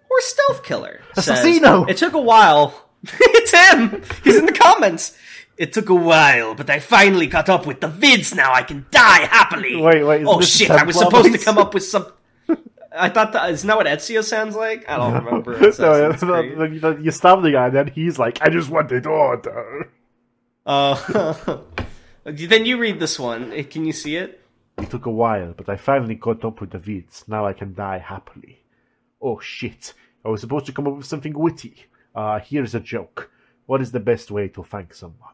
or 0.10 0.20
Stealth 0.20 0.64
Killer? 0.64 1.00
says, 1.16 1.40
Assassino! 1.40 1.90
It 1.90 1.96
took 1.96 2.14
a 2.14 2.22
while. 2.22 2.90
it's 3.04 3.52
him! 3.52 4.04
He's 4.26 4.36
in 4.36 4.46
the 4.46 4.52
comments! 4.52 5.18
It 5.58 5.72
took 5.72 5.90
a 5.90 5.96
while, 5.96 6.56
but 6.56 6.70
I 6.70 6.80
finally 6.80 7.28
caught 7.28 7.48
up 7.50 7.68
with 7.68 7.80
the 7.80 7.88
vids 7.88 8.36
now. 8.36 8.52
I 8.54 8.64
can 8.64 8.86
die 8.90 9.26
happily. 9.26 9.76
Wait, 9.76 10.04
wait, 10.04 10.26
Oh 10.26 10.42
shit! 10.42 10.72
I 10.72 10.84
was 10.84 10.98
supposed 10.98 11.32
to 11.32 11.38
come 11.38 11.58
up 11.60 11.74
with 11.74 11.84
some. 11.84 12.08
I 12.96 13.10
thought 13.10 13.34
that 13.34 13.50
isn't 13.52 13.68
that 13.68 13.78
what 13.78 13.88
Ezio 13.88 14.24
sounds 14.24 14.56
like? 14.56 14.88
I 14.90 14.98
don't 14.98 15.24
remember. 15.26 15.52
no, 15.62 15.68
Assassin's 15.68 16.22
no, 16.24 16.42
Creed. 16.42 16.58
no, 16.82 16.92
no, 16.92 16.98
you 16.98 17.12
stab 17.12 17.42
the 17.42 17.52
guy, 17.52 17.68
and 17.68 17.76
then 17.76 17.88
he's 17.88 18.18
like, 18.20 18.40
"I 18.42 18.50
just 18.50 18.70
wanted 18.70 19.06
order." 19.08 19.90
Oh, 20.66 21.64
then 22.24 22.66
you 22.66 22.78
read 22.78 23.00
this 23.00 23.20
one. 23.20 23.52
Eh, 23.52 23.64
Can 23.64 23.86
you 23.86 23.94
see 23.94 24.16
it? 24.16 24.40
It 24.78 24.90
took 24.90 25.06
a 25.06 25.12
while, 25.12 25.54
but 25.56 25.70
I 25.70 25.76
finally 25.76 26.16
caught 26.16 26.44
up 26.46 26.62
with 26.62 26.72
the 26.72 26.80
vids. 26.80 27.28
Now 27.28 27.46
I 27.46 27.54
can 27.54 27.74
die 27.74 28.00
happily. 28.00 28.64
Oh 29.22 29.40
shit! 29.40 29.94
I 30.26 30.30
was 30.30 30.42
supposed 30.42 30.66
to 30.68 30.72
come 30.72 30.88
up 30.88 30.96
with 30.98 31.06
something 31.06 31.34
witty. 31.38 31.86
Ah, 32.16 32.40
here's 32.40 32.74
a 32.76 32.80
joke. 32.80 33.30
What 33.66 33.82
is 33.82 33.92
the 33.92 34.00
best 34.00 34.32
way 34.32 34.48
to 34.50 34.64
thank 34.64 34.94
someone? 34.94 35.30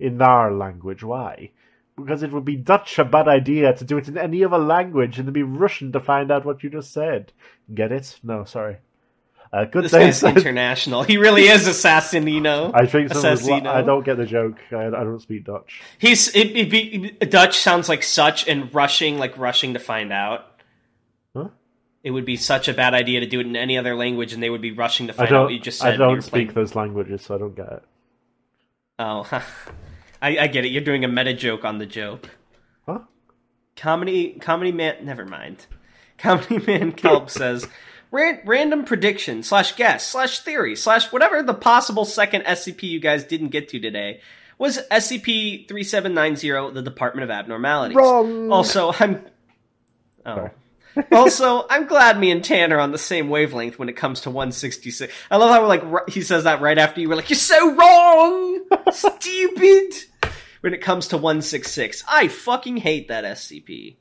In 0.00 0.20
our 0.22 0.50
language, 0.50 1.04
why? 1.04 1.50
Because 1.96 2.22
it 2.22 2.32
would 2.32 2.46
be 2.46 2.56
Dutch 2.56 2.98
a 2.98 3.04
bad 3.04 3.28
idea 3.28 3.74
to 3.74 3.84
do 3.84 3.98
it 3.98 4.08
in 4.08 4.16
any 4.16 4.42
other 4.42 4.58
language 4.58 5.18
and 5.18 5.28
then 5.28 5.34
be 5.34 5.42
Russian 5.42 5.92
to 5.92 6.00
find 6.00 6.32
out 6.32 6.46
what 6.46 6.62
you 6.62 6.70
just 6.70 6.92
said. 6.92 7.32
Get 7.72 7.92
it? 7.92 8.18
No, 8.22 8.44
sorry. 8.44 8.78
Uh, 9.52 9.64
good 9.64 9.84
This 9.84 10.20
day. 10.20 10.30
international. 10.34 11.02
He 11.02 11.18
really 11.18 11.48
is 11.48 11.66
Assassinino. 11.68 12.70
I 12.72 12.86
think 12.86 13.10
Assassino. 13.10 13.66
I 13.66 13.82
don't 13.82 14.04
get 14.04 14.16
the 14.16 14.24
joke. 14.24 14.58
I, 14.70 14.86
I 14.86 14.90
don't 14.90 15.20
speak 15.20 15.44
Dutch. 15.44 15.82
He's 15.98 16.28
it, 16.28 16.56
it 16.56 16.70
be, 16.70 17.10
Dutch 17.26 17.58
sounds 17.58 17.88
like 17.88 18.02
such 18.02 18.48
and 18.48 18.72
rushing 18.74 19.18
like 19.18 19.36
rushing 19.36 19.74
to 19.74 19.80
find 19.80 20.12
out. 20.12 20.46
Huh? 21.36 21.48
It 22.04 22.12
would 22.12 22.24
be 22.24 22.36
such 22.36 22.68
a 22.68 22.72
bad 22.72 22.94
idea 22.94 23.20
to 23.20 23.26
do 23.26 23.40
it 23.40 23.46
in 23.46 23.56
any 23.56 23.76
other 23.76 23.94
language, 23.94 24.32
and 24.32 24.42
they 24.42 24.48
would 24.50 24.62
be 24.62 24.72
rushing 24.72 25.08
to 25.08 25.12
find 25.12 25.30
out 25.32 25.44
what 25.44 25.52
you 25.52 25.60
just 25.60 25.80
said. 25.80 25.94
I 25.94 25.96
don't 25.96 26.22
speak 26.22 26.30
playing- 26.30 26.52
those 26.54 26.74
languages, 26.74 27.22
so 27.22 27.34
I 27.34 27.38
don't 27.38 27.56
get 27.56 27.72
it. 27.72 27.82
Oh, 29.00 29.26
I, 30.22 30.38
I 30.38 30.46
get 30.48 30.64
it. 30.64 30.68
You're 30.68 30.84
doing 30.84 31.04
a 31.04 31.08
meta 31.08 31.34
joke 31.34 31.64
on 31.64 31.78
the 31.78 31.86
joke. 31.86 32.28
Huh? 32.86 33.00
Comedy, 33.76 34.32
comedy 34.40 34.72
man. 34.72 35.04
Never 35.04 35.24
mind. 35.24 35.66
Comedy 36.18 36.58
man 36.66 36.92
Kelp 36.92 37.30
says, 37.30 37.66
Ran- 38.12 38.40
random 38.44 38.84
prediction 38.84 39.42
slash 39.42 39.76
guess 39.76 40.06
slash 40.06 40.40
theory 40.40 40.74
slash 40.74 41.12
whatever 41.12 41.42
the 41.42 41.54
possible 41.54 42.04
second 42.04 42.42
SCP 42.42 42.82
you 42.82 42.98
guys 42.98 43.22
didn't 43.24 43.48
get 43.48 43.68
to 43.68 43.78
today 43.78 44.20
was 44.58 44.80
SCP 44.90 45.68
three 45.68 45.84
seven 45.84 46.12
nine 46.12 46.36
zero, 46.36 46.70
the 46.70 46.82
Department 46.82 47.24
of 47.24 47.30
Abnormalities. 47.30 47.96
Wrong. 47.96 48.50
Also, 48.50 48.92
I'm. 48.98 49.24
Oh. 50.26 50.50
Also, 51.12 51.66
I'm 51.70 51.86
glad 51.86 52.18
me 52.18 52.32
and 52.32 52.42
Tan 52.44 52.72
are 52.72 52.80
on 52.80 52.90
the 52.90 52.98
same 52.98 53.28
wavelength 53.28 53.78
when 53.78 53.88
it 53.88 53.94
comes 53.94 54.22
to 54.22 54.30
166. 54.30 55.12
I 55.30 55.36
love 55.36 55.50
how 55.50 55.64
like 55.64 55.84
r- 55.84 56.04
he 56.08 56.20
says 56.20 56.42
that 56.44 56.60
right 56.60 56.76
after 56.76 57.00
you 57.00 57.08
were 57.08 57.14
like, 57.14 57.30
"You're 57.30 57.36
so 57.36 57.74
wrong, 57.76 58.64
stupid." 58.90 60.09
When 60.60 60.74
it 60.74 60.82
comes 60.82 61.08
to 61.08 61.16
166, 61.16 62.04
I 62.08 62.28
fucking 62.28 62.78
hate 62.78 63.08
that 63.08 63.24
SCP. 63.24 63.96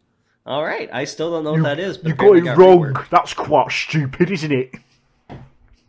All 0.46 0.64
right, 0.64 0.90
I 0.92 1.06
still 1.06 1.32
don't 1.32 1.44
know 1.44 1.54
what 1.54 1.64
that 1.64 1.80
is. 1.80 1.98
But 1.98 2.08
you 2.08 2.16
got 2.16 2.36
it 2.38 2.42
got 2.42 2.58
wrong. 2.58 2.80
reworked. 2.80 3.10
That's 3.10 3.34
quite 3.34 3.72
stupid, 3.72 4.32
isn't 4.32 4.52
it? 4.52 4.76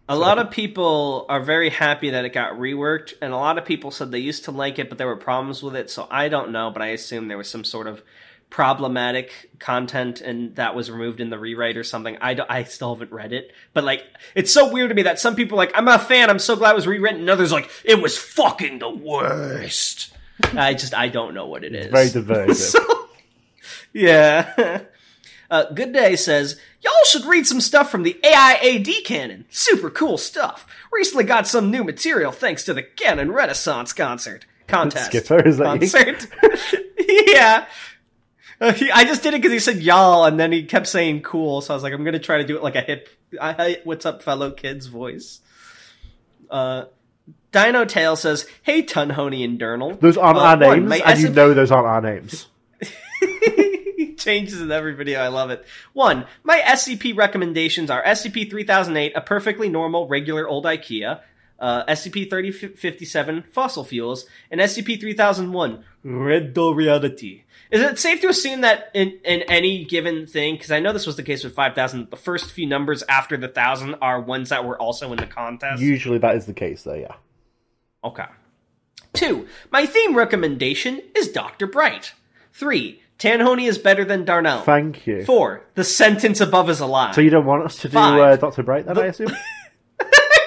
A 0.08 0.16
lot 0.16 0.38
of 0.38 0.50
people 0.50 1.24
are 1.28 1.40
very 1.40 1.70
happy 1.70 2.10
that 2.10 2.24
it 2.24 2.32
got 2.32 2.54
reworked, 2.54 3.14
and 3.22 3.32
a 3.32 3.36
lot 3.36 3.58
of 3.58 3.64
people 3.64 3.90
said 3.90 4.10
they 4.10 4.18
used 4.18 4.44
to 4.46 4.50
like 4.50 4.78
it, 4.78 4.88
but 4.88 4.98
there 4.98 5.06
were 5.06 5.16
problems 5.16 5.62
with 5.62 5.76
it. 5.76 5.88
So 5.88 6.06
I 6.10 6.28
don't 6.28 6.50
know, 6.50 6.70
but 6.70 6.82
I 6.82 6.88
assume 6.88 7.28
there 7.28 7.38
was 7.38 7.48
some 7.48 7.62
sort 7.62 7.86
of 7.86 8.02
problematic 8.50 9.50
content, 9.60 10.20
and 10.20 10.56
that 10.56 10.74
was 10.74 10.90
removed 10.90 11.20
in 11.20 11.30
the 11.30 11.38
rewrite 11.38 11.76
or 11.76 11.84
something. 11.84 12.18
I 12.20 12.34
don't, 12.34 12.50
I 12.50 12.64
still 12.64 12.92
haven't 12.92 13.12
read 13.12 13.32
it, 13.32 13.52
but 13.72 13.84
like 13.84 14.04
it's 14.34 14.52
so 14.52 14.70
weird 14.70 14.88
to 14.88 14.94
me 14.94 15.02
that 15.02 15.20
some 15.20 15.36
people 15.36 15.56
are 15.56 15.64
like 15.64 15.72
I'm 15.76 15.88
a 15.88 15.98
fan, 15.98 16.28
I'm 16.28 16.40
so 16.40 16.56
glad 16.56 16.72
it 16.72 16.76
was 16.76 16.88
rewritten, 16.88 17.20
and 17.20 17.30
others 17.30 17.52
are 17.52 17.60
like 17.60 17.70
it 17.84 18.02
was 18.02 18.18
fucking 18.18 18.80
the 18.80 18.90
worst. 18.90 20.12
I 20.56 20.74
just 20.74 20.94
I 20.94 21.08
don't 21.08 21.34
know 21.34 21.46
what 21.46 21.64
it 21.64 21.74
is. 21.74 21.86
Very 21.88 22.10
divisive. 22.10 22.82
So- 22.82 23.08
yeah. 23.92 24.82
Uh, 25.50 25.64
Good 25.72 25.92
Day 25.92 26.14
says, 26.14 26.60
Y'all 26.80 26.92
should 27.06 27.24
read 27.24 27.44
some 27.44 27.60
stuff 27.60 27.90
from 27.90 28.04
the 28.04 28.16
AIAD 28.22 29.02
canon. 29.04 29.46
Super 29.50 29.90
cool 29.90 30.16
stuff. 30.16 30.64
Recently 30.92 31.24
got 31.24 31.48
some 31.48 31.72
new 31.72 31.82
material 31.82 32.30
thanks 32.30 32.62
to 32.66 32.72
the 32.72 32.84
Canon 32.84 33.32
Renaissance 33.32 33.92
concert. 33.92 34.46
Contest. 34.68 35.06
Skipper, 35.06 35.44
is 35.44 35.58
that 35.58 35.64
concert. 35.64 36.28
yeah. 37.26 37.66
Uh, 38.60 38.72
he, 38.72 38.92
I 38.92 39.02
just 39.02 39.24
did 39.24 39.34
it 39.34 39.38
because 39.38 39.50
he 39.52 39.58
said 39.58 39.78
y'all, 39.78 40.24
and 40.24 40.38
then 40.38 40.52
he 40.52 40.62
kept 40.62 40.86
saying 40.86 41.22
cool, 41.22 41.62
so 41.62 41.74
I 41.74 41.76
was 41.76 41.82
like, 41.82 41.92
I'm 41.94 42.04
gonna 42.04 42.20
try 42.20 42.38
to 42.38 42.44
do 42.46 42.56
it 42.56 42.62
like 42.62 42.76
a 42.76 42.82
hip, 42.82 43.08
I, 43.40 43.50
I, 43.58 43.76
what's 43.82 44.06
up, 44.06 44.22
fellow 44.22 44.52
kids 44.52 44.86
voice. 44.86 45.40
Uh, 46.48 46.84
Dino 47.52 47.84
Tail 47.84 48.16
says, 48.16 48.46
Hey, 48.62 48.82
Tunhoney 48.82 49.44
and 49.44 49.58
Durnal. 49.58 49.98
Those 50.00 50.16
aren't 50.16 50.38
Uh, 50.38 50.42
our 50.42 50.56
names, 50.56 50.88
my 50.88 50.98
and 51.04 51.20
you 51.20 51.28
know 51.30 51.52
those 51.54 51.70
aren't 51.70 51.86
our 51.86 52.00
names. 52.00 52.46
he 53.20 54.14
changes 54.18 54.60
in 54.60 54.70
every 54.70 54.94
video. 54.94 55.20
I 55.20 55.28
love 55.28 55.50
it. 55.50 55.64
One, 55.92 56.26
my 56.44 56.58
SCP 56.60 57.16
recommendations 57.16 57.90
are 57.90 58.02
SCP 58.04 58.50
3008, 58.50 59.12
a 59.16 59.20
perfectly 59.20 59.68
normal, 59.68 60.06
regular 60.08 60.46
old 60.48 60.64
IKEA, 60.64 61.20
uh, 61.58 61.84
SCP 61.86 62.30
3057, 62.30 63.44
fossil 63.52 63.84
fuels, 63.84 64.26
and 64.50 64.60
SCP 64.60 64.98
3001, 65.00 65.84
red 66.04 66.54
door 66.54 66.74
reality. 66.74 67.42
Is 67.70 67.82
it 67.82 67.98
safe 67.98 68.20
to 68.22 68.28
assume 68.28 68.62
that 68.62 68.90
in, 68.94 69.18
in 69.24 69.42
any 69.42 69.84
given 69.84 70.26
thing, 70.26 70.54
because 70.54 70.70
I 70.72 70.80
know 70.80 70.92
this 70.92 71.06
was 71.06 71.16
the 71.16 71.22
case 71.22 71.44
with 71.44 71.54
5000, 71.54 72.10
the 72.10 72.16
first 72.16 72.50
few 72.50 72.66
numbers 72.66 73.04
after 73.08 73.36
the 73.36 73.46
1000 73.46 73.96
are 74.02 74.20
ones 74.20 74.48
that 74.48 74.64
were 74.64 74.80
also 74.80 75.12
in 75.12 75.18
the 75.18 75.26
contest? 75.26 75.80
Usually 75.82 76.18
that 76.18 76.34
is 76.36 76.46
the 76.46 76.54
case, 76.54 76.82
though. 76.82 76.94
Yeah. 76.94 77.14
Okay. 78.02 78.24
Two, 79.12 79.46
my 79.70 79.86
theme 79.86 80.16
recommendation 80.16 81.02
is 81.16 81.28
Dr. 81.28 81.66
Bright. 81.66 82.14
Three, 82.52 83.02
Tanhoney 83.18 83.68
is 83.68 83.76
better 83.76 84.04
than 84.04 84.24
Darnell. 84.24 84.62
Thank 84.62 85.06
you. 85.06 85.24
Four, 85.24 85.64
the 85.74 85.84
sentence 85.84 86.40
above 86.40 86.70
is 86.70 86.80
a 86.80 86.86
lie. 86.86 87.12
So 87.12 87.20
you 87.20 87.30
don't 87.30 87.44
want 87.46 87.64
us 87.64 87.76
to 87.80 87.88
do 87.88 87.94
Five. 87.94 88.20
uh, 88.20 88.36
Doctor 88.36 88.62
Bright, 88.62 88.86
then 88.86 88.98
I 88.98 89.06
assume? 89.06 89.28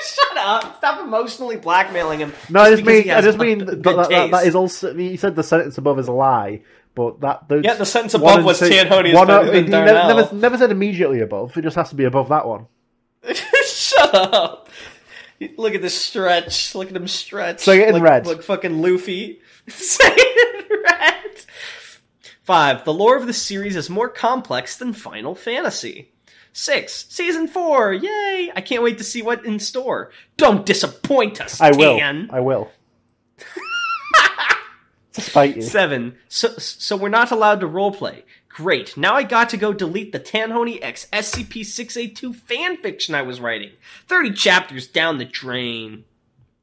Shut 0.03 0.37
up! 0.37 0.77
Stop 0.77 0.99
emotionally 1.01 1.55
blackmailing 1.57 2.19
him. 2.19 2.33
No, 2.49 2.61
I 2.61 2.71
just 2.71 2.83
mean, 2.83 3.09
I 3.09 3.21
just 3.21 3.37
mean 3.37 3.59
that, 3.59 3.83
that, 3.83 4.09
that, 4.09 4.31
that 4.31 4.55
also. 4.55 4.93
You 4.93 5.15
said 5.17 5.35
the 5.35 5.43
sentence 5.43 5.77
above 5.77 5.97
is 5.99 6.07
a 6.07 6.11
lie, 6.11 6.61
but 6.95 7.21
that 7.21 7.47
those 7.47 7.63
Yeah, 7.63 7.75
the 7.75 7.85
sentence 7.85 8.13
above 8.13 8.43
was 8.43 8.59
Tanhoney 8.59 9.13
is 9.13 9.13
better 9.13 9.51
than 9.51 9.69
never, 9.69 9.85
Darnell. 9.93 10.17
never, 10.17 10.35
never 10.35 10.57
said 10.57 10.71
immediately 10.71 11.21
above. 11.21 11.55
It 11.57 11.61
just 11.61 11.75
has 11.77 11.89
to 11.89 11.95
be 11.95 12.03
above 12.03 12.29
that 12.29 12.45
one. 12.47 12.67
Shut 13.65 14.13
up! 14.13 14.69
Look 15.57 15.75
at 15.75 15.81
this 15.81 15.99
stretch. 15.99 16.75
Look 16.75 16.89
at 16.89 16.95
him 16.95 17.07
stretch. 17.07 17.61
Say 17.61 17.81
it 17.81 17.89
in 17.89 17.93
like, 17.95 18.03
red. 18.03 18.25
Like 18.27 18.43
fucking 18.43 18.81
Luffy. 18.81 19.39
Say 19.67 20.13
it 20.15 20.71
in 20.71 20.83
red. 20.83 21.45
Five. 22.43 22.85
The 22.85 22.93
lore 22.93 23.17
of 23.17 23.27
the 23.27 23.33
series 23.33 23.75
is 23.75 23.89
more 23.89 24.09
complex 24.09 24.77
than 24.77 24.93
Final 24.93 25.35
Fantasy. 25.35 26.11
Six. 26.53 27.07
Season 27.09 27.47
four. 27.47 27.93
Yay! 27.93 28.51
I 28.55 28.61
can't 28.61 28.83
wait 28.83 28.99
to 28.99 29.03
see 29.03 29.21
what 29.21 29.43
in 29.43 29.59
store. 29.59 30.11
Don't 30.37 30.65
disappoint 30.65 31.41
us, 31.41 31.59
I 31.59 31.71
will. 31.71 31.99
I 32.29 32.39
will. 32.39 32.71
to 35.13 35.21
spite 35.21 35.55
you. 35.55 35.61
Seven. 35.63 36.15
So, 36.27 36.49
so 36.57 36.95
we're 36.95 37.09
not 37.09 37.31
allowed 37.31 37.59
to 37.61 37.67
roleplay. 37.67 38.23
Great. 38.53 38.95
Now 38.95 39.15
I 39.15 39.23
got 39.23 39.49
to 39.49 39.57
go 39.57 39.73
delete 39.73 40.11
the 40.11 40.19
Tanhoney 40.19 40.77
X 40.81 41.07
SCP-682 41.11 42.35
fanfiction 42.35 43.15
I 43.15 43.23
was 43.23 43.41
writing. 43.41 43.71
30 44.07 44.33
chapters 44.33 44.87
down 44.87 45.17
the 45.17 45.25
drain. 45.25 46.05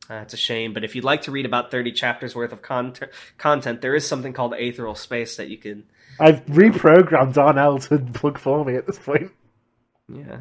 Ah, 0.04 0.20
That's 0.20 0.34
a 0.34 0.36
shame, 0.36 0.72
but 0.72 0.84
if 0.84 0.94
you'd 0.94 1.04
like 1.04 1.22
to 1.22 1.30
read 1.32 1.46
about 1.46 1.70
30 1.70 1.92
chapters 1.92 2.34
worth 2.34 2.52
of 2.52 2.62
content, 2.62 3.10
content, 3.38 3.80
there 3.80 3.94
is 3.94 4.06
something 4.06 4.32
called 4.32 4.52
Aetheral 4.52 4.96
Space 4.96 5.36
that 5.36 5.48
you 5.48 5.58
can, 5.58 5.84
I've 6.18 6.44
reprogrammed 6.46 7.34
Darnell 7.34 7.78
to 7.80 7.98
plug 7.98 8.38
for 8.38 8.64
me 8.64 8.74
at 8.76 8.86
this 8.86 8.98
point. 8.98 9.30
yeah. 10.08 10.38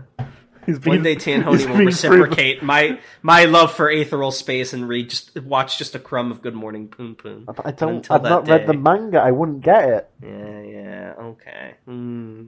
He's 0.65 0.80
been, 0.80 0.94
One 0.94 1.03
day 1.03 1.14
he's 1.15 1.23
Tanhoney 1.23 1.45
will 1.45 1.57
been 1.57 1.76
through- 1.76 1.86
reciprocate 1.86 2.61
my 2.64 2.99
my 3.22 3.45
love 3.45 3.73
for 3.73 3.88
Aetheral 3.91 4.31
Space 4.34 4.73
and 4.73 4.88
read 4.88 5.10
just 5.10 5.36
watch 5.41 5.77
just 5.77 5.95
a 5.95 5.99
crumb 5.99 6.31
of 6.31 6.41
Good 6.41 6.53
Morning 6.56 6.88
Punpun. 6.88 7.45
I 7.65 7.72
don't. 7.72 7.98
Until 7.98 8.15
I've 8.18 8.23
that 8.23 8.30
not 8.30 8.48
read 8.48 8.68
the 8.68 8.73
manga. 8.73 9.19
I 9.19 9.31
wouldn't 9.31 9.61
get 9.61 9.90
it. 9.90 10.10
Yeah, 10.22 10.61
yeah, 10.61 11.14
okay. 11.19 11.76
Hmm. 11.86 12.44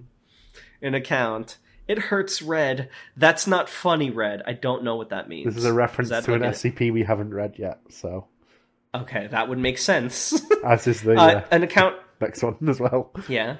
An 0.82 0.94
account. 0.96 1.58
It 1.88 1.98
hurts 2.00 2.42
red. 2.42 2.90
That's 3.18 3.48
not 3.48 3.68
funny 3.68 4.12
red. 4.12 4.42
I 4.46 4.54
don't 4.54 4.84
know 4.84 4.96
what 4.96 5.10
that 5.10 5.28
means. 5.28 5.46
This 5.46 5.58
is 5.58 5.66
a 5.66 5.74
reference 5.74 6.10
that 6.10 6.24
to 6.26 6.34
an 6.36 6.42
like 6.42 6.52
SCP 6.52 6.94
we 6.94 7.04
haven't 7.04 7.34
read 7.34 7.56
yet. 7.58 7.80
So, 7.90 8.28
Okay, 8.94 9.28
that 9.28 9.50
would 9.50 9.58
make 9.58 9.78
sense. 9.78 10.42
as 10.64 10.86
is 10.88 11.02
the 11.02 11.14
uh, 11.20 11.26
uh, 11.40 11.44
an 11.52 11.64
account. 11.64 11.96
next 12.22 12.44
one 12.44 12.56
as 12.70 12.80
well. 12.80 13.12
Yeah. 13.28 13.58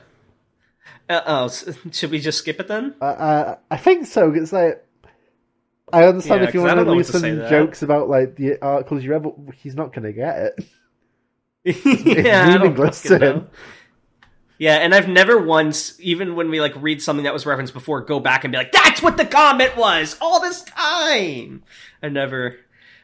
Uh, 1.10 1.22
oh, 1.26 1.74
should 1.92 2.12
we 2.12 2.20
just 2.20 2.40
skip 2.40 2.60
it 2.60 2.68
then? 2.68 2.96
Uh, 3.02 3.06
uh, 3.06 3.56
I 3.70 3.78
think 3.78 4.08
so. 4.08 4.32
It's 4.34 4.54
like 4.54 4.86
I 5.94 6.06
understand 6.06 6.42
Yeah, 6.42 6.48
if 6.48 6.54
you 6.54 6.62
want 6.62 6.80
to 6.80 6.86
don't 6.86 6.98
leave 6.98 7.06
what 7.06 7.14
to 7.14 7.20
say 7.20 7.38
some 7.38 7.50
jokes 7.50 7.84
about 7.84 8.10
like 8.10 8.36
the 8.36 8.62
articles 8.62 9.04
you 9.04 9.12
read, 9.12 9.24
but 9.24 9.36
he's 9.56 9.76
not 9.76 9.94
going 9.94 10.04
to 10.04 10.14
get 10.14 10.56
it. 11.64 11.86
yeah, 12.26 12.58
meaningless 12.58 13.04
to 13.04 13.16
him. 13.16 13.20
know. 13.20 13.48
Yeah, 14.58 14.76
and 14.76 14.94
I've 14.94 15.08
never 15.08 15.40
once, 15.44 16.00
even 16.00 16.36
when 16.36 16.52
we 16.52 16.62
like 16.62 16.74
read 16.76 17.02
something 17.02 17.24
that 17.24 17.34
was 17.34 17.46
referenced 17.46 17.74
before, 17.74 18.02
go 18.02 18.20
back 18.20 18.44
and 18.44 18.52
be 18.52 18.58
like, 18.58 18.72
"That's 18.72 19.02
what 19.02 19.18
the 19.18 19.26
comment 19.26 19.76
was 19.76 20.18
all 20.22 20.40
this 20.40 20.62
time." 20.64 21.64
I 22.04 22.10
never. 22.10 22.58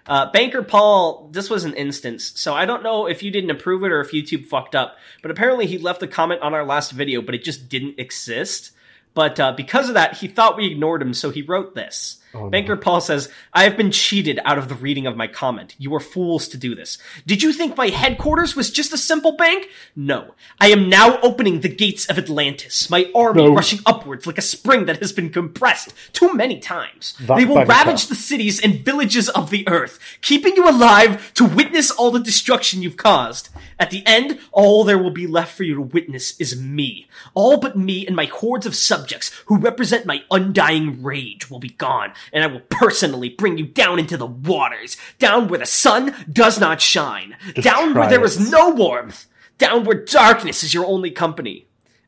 Uh, 0.08 0.32
Banker 0.32 0.64
Paul, 0.64 1.30
this 1.32 1.50
was 1.50 1.66
an 1.66 1.74
instance, 1.74 2.32
so 2.36 2.54
I 2.54 2.66
don't 2.66 2.82
know 2.82 3.08
if 3.08 3.24
you 3.24 3.30
didn't 3.30 3.52
approve 3.52 3.84
it 3.84 3.92
or 3.92 4.00
if 4.00 4.12
YouTube 4.12 4.46
fucked 4.46 4.74
up, 4.74 4.98
but 5.22 5.32
apparently 5.32 5.68
he 5.68 5.78
left 5.78 6.02
a 6.02 6.08
comment 6.08 6.42
on 6.42 6.54
our 6.54 6.66
last 6.66 6.92
video, 6.92 7.22
but 7.22 7.36
it 7.36 7.44
just 7.44 7.68
didn't 7.68 8.00
exist. 8.00 8.72
But 9.14 9.40
uh, 9.40 9.52
because 9.52 9.90
of 9.90 9.96
that, 9.96 10.18
he 10.18 10.28
thought 10.28 10.56
we 10.56 10.72
ignored 10.72 11.02
him, 11.02 11.14
so 11.14 11.30
he 11.30 11.42
wrote 11.42 11.76
this. 11.76 12.22
Oh, 12.34 12.50
Banker 12.50 12.76
no. 12.76 12.82
Paul 12.82 13.02
says, 13.02 13.30
I 13.54 13.64
have 13.64 13.78
been 13.78 13.92
cheated 13.92 14.40
out 14.46 14.58
of 14.58 14.68
the 14.70 14.76
reading 14.76 15.08
of 15.08 15.16
my 15.16 15.28
comment. 15.28 15.76
You 15.78 15.94
are 15.96 16.00
fools 16.00 16.48
to 16.50 16.58
do 16.58 16.76
this. 16.76 16.98
Did 17.26 17.42
you 17.42 17.54
think 17.54 17.78
my 17.78 17.88
headquarters 17.88 18.56
was 18.56 18.70
just 18.70 18.94
a 18.94 18.98
simple 18.98 19.36
bank? 19.38 19.70
No. 19.96 20.36
I 20.60 20.68
am 20.68 20.90
now 20.90 21.20
opening 21.22 21.62
the 21.62 21.70
gates 21.70 22.06
of 22.08 22.18
Atlantis, 22.18 22.90
my 22.90 23.10
army 23.16 23.44
No. 23.44 23.54
rushing 23.54 23.80
upwards 23.86 24.28
like 24.28 24.38
a 24.38 24.42
spring 24.42 24.86
that 24.86 25.00
has 25.00 25.14
been 25.14 25.30
compressed 25.30 25.94
too 26.14 26.34
many 26.34 26.60
times. 26.60 27.16
That's 27.22 27.40
they 27.40 27.46
will 27.46 27.66
ravage 27.66 28.08
the 28.08 28.16
cities 28.16 28.60
and 28.60 28.84
villages 28.86 29.30
of 29.30 29.50
the 29.50 29.68
earth, 29.68 30.00
keeping 30.22 30.56
you 30.56 30.70
alive 30.70 31.34
to 31.36 31.46
witness 31.46 31.92
all 31.92 32.12
the 32.12 32.20
destruction 32.20 32.82
you've 32.82 32.98
caused. 32.98 33.50
At 33.80 33.92
the 33.92 34.06
end, 34.06 34.40
all 34.52 34.84
there 34.84 34.98
will 34.98 35.12
be 35.12 35.28
left 35.28 35.56
for 35.56 35.64
you 35.64 35.76
to 35.76 35.82
witness 35.82 36.40
is 36.40 36.60
me. 36.60 37.08
All 37.34 37.58
but 37.58 37.78
me 37.78 38.06
and 38.06 38.16
my 38.16 38.26
hordes 38.26 38.66
of 38.66 38.76
subjects 38.76 39.32
who 39.46 39.58
represent 39.58 40.06
my 40.06 40.24
undying 40.32 41.04
rage 41.04 41.50
will 41.50 41.60
be 41.60 41.70
gone, 41.70 42.12
and 42.34 42.44
I 42.44 42.48
will 42.48 42.62
personally 42.70 43.30
bring 43.30 43.58
you 43.58 43.66
down 43.66 44.00
into 44.00 44.18
the 44.18 44.26
waters, 44.26 44.98
down 45.20 45.48
where 45.48 45.60
the 45.60 45.66
sun 45.66 46.14
does 46.32 46.60
not 46.60 46.82
shine, 46.82 47.36
down 47.62 47.94
where 47.94 48.10
there 48.10 48.22
it. 48.24 48.26
is 48.26 48.52
no 48.52 48.70
warmth, 48.70 49.28
down 49.58 49.84
where 49.84 50.04
darkness 50.04 50.64
is 50.64 50.74
your 50.74 50.86
only 50.86 51.12
company. 51.12 51.68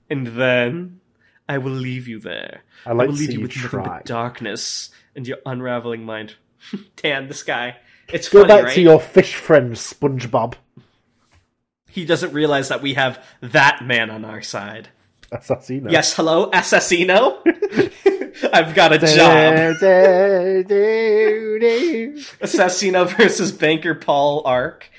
And 0.09 0.27
then 0.27 0.99
I 1.47 1.57
will 1.57 1.71
leave 1.71 2.07
you 2.07 2.19
there. 2.19 2.61
I 2.85 2.93
like 2.93 3.07
will 3.07 3.15
to 3.15 3.19
leave 3.19 3.31
you 3.31 3.39
you 3.39 3.43
with 3.43 3.55
nothing 3.55 3.83
but 3.83 4.05
darkness 4.05 4.89
and 5.15 5.27
your 5.27 5.39
unraveling 5.45 6.05
mind. 6.05 6.35
Tan, 6.95 7.27
this 7.27 7.43
guy. 7.43 7.77
It's 8.07 8.29
Go 8.29 8.41
funny, 8.41 8.53
back 8.53 8.63
right? 8.65 8.75
to 8.75 8.81
your 8.81 8.99
fish 8.99 9.35
friend, 9.35 9.73
SpongeBob. 9.73 10.55
He 11.89 12.05
doesn't 12.05 12.33
realize 12.33 12.69
that 12.69 12.81
we 12.81 12.93
have 12.95 13.23
that 13.41 13.83
man 13.83 14.09
on 14.09 14.25
our 14.25 14.41
side. 14.41 14.89
Assassino. 15.31 15.91
Yes, 15.91 16.13
hello, 16.15 16.49
Assassino? 16.51 17.43
I've 18.53 18.75
got 18.75 18.93
a 18.93 18.99
job. 18.99 19.09
Assassino 22.41 23.07
versus 23.17 23.51
Banker 23.51 23.95
Paul 23.95 24.41
arc. 24.45 24.89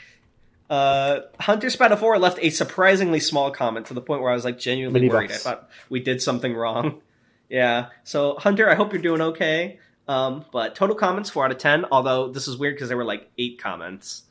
Uh, 0.69 1.21
Hunter 1.41 1.69
Spataphora 1.69 2.21
left 2.21 2.39
a 2.41 2.51
surprisingly 2.51 3.19
small 3.19 3.51
comment 3.51 3.87
to 3.87 3.95
the 3.95 4.01
point 4.01 4.23
where 4.23 4.31
I 4.31 4.35
was 4.35 4.45
like 4.45 4.59
genuinely 4.59 5.01
Mini 5.01 5.13
worried. 5.13 5.33
I 5.33 5.37
thought 5.37 5.69
we 5.89 6.01
did 6.01 6.23
something 6.23 6.55
wrong. 6.55 7.01
Yeah. 7.53 7.89
So 8.05 8.37
Hunter, 8.37 8.71
I 8.71 8.77
hope 8.77 8.93
you're 8.93 9.03
doing 9.03 9.21
okay. 9.21 9.81
Um, 10.07 10.45
but 10.53 10.77
total 10.77 10.95
comments 10.95 11.31
four 11.31 11.45
out 11.45 11.51
of 11.51 11.59
ten. 11.59 11.85
Although 11.91 12.31
this 12.31 12.47
is 12.47 12.57
weird 12.57 12.77
because 12.77 12.87
there 12.87 12.97
were 12.97 13.05
like 13.05 13.29
eight 13.39 13.61
comments, 13.61 14.23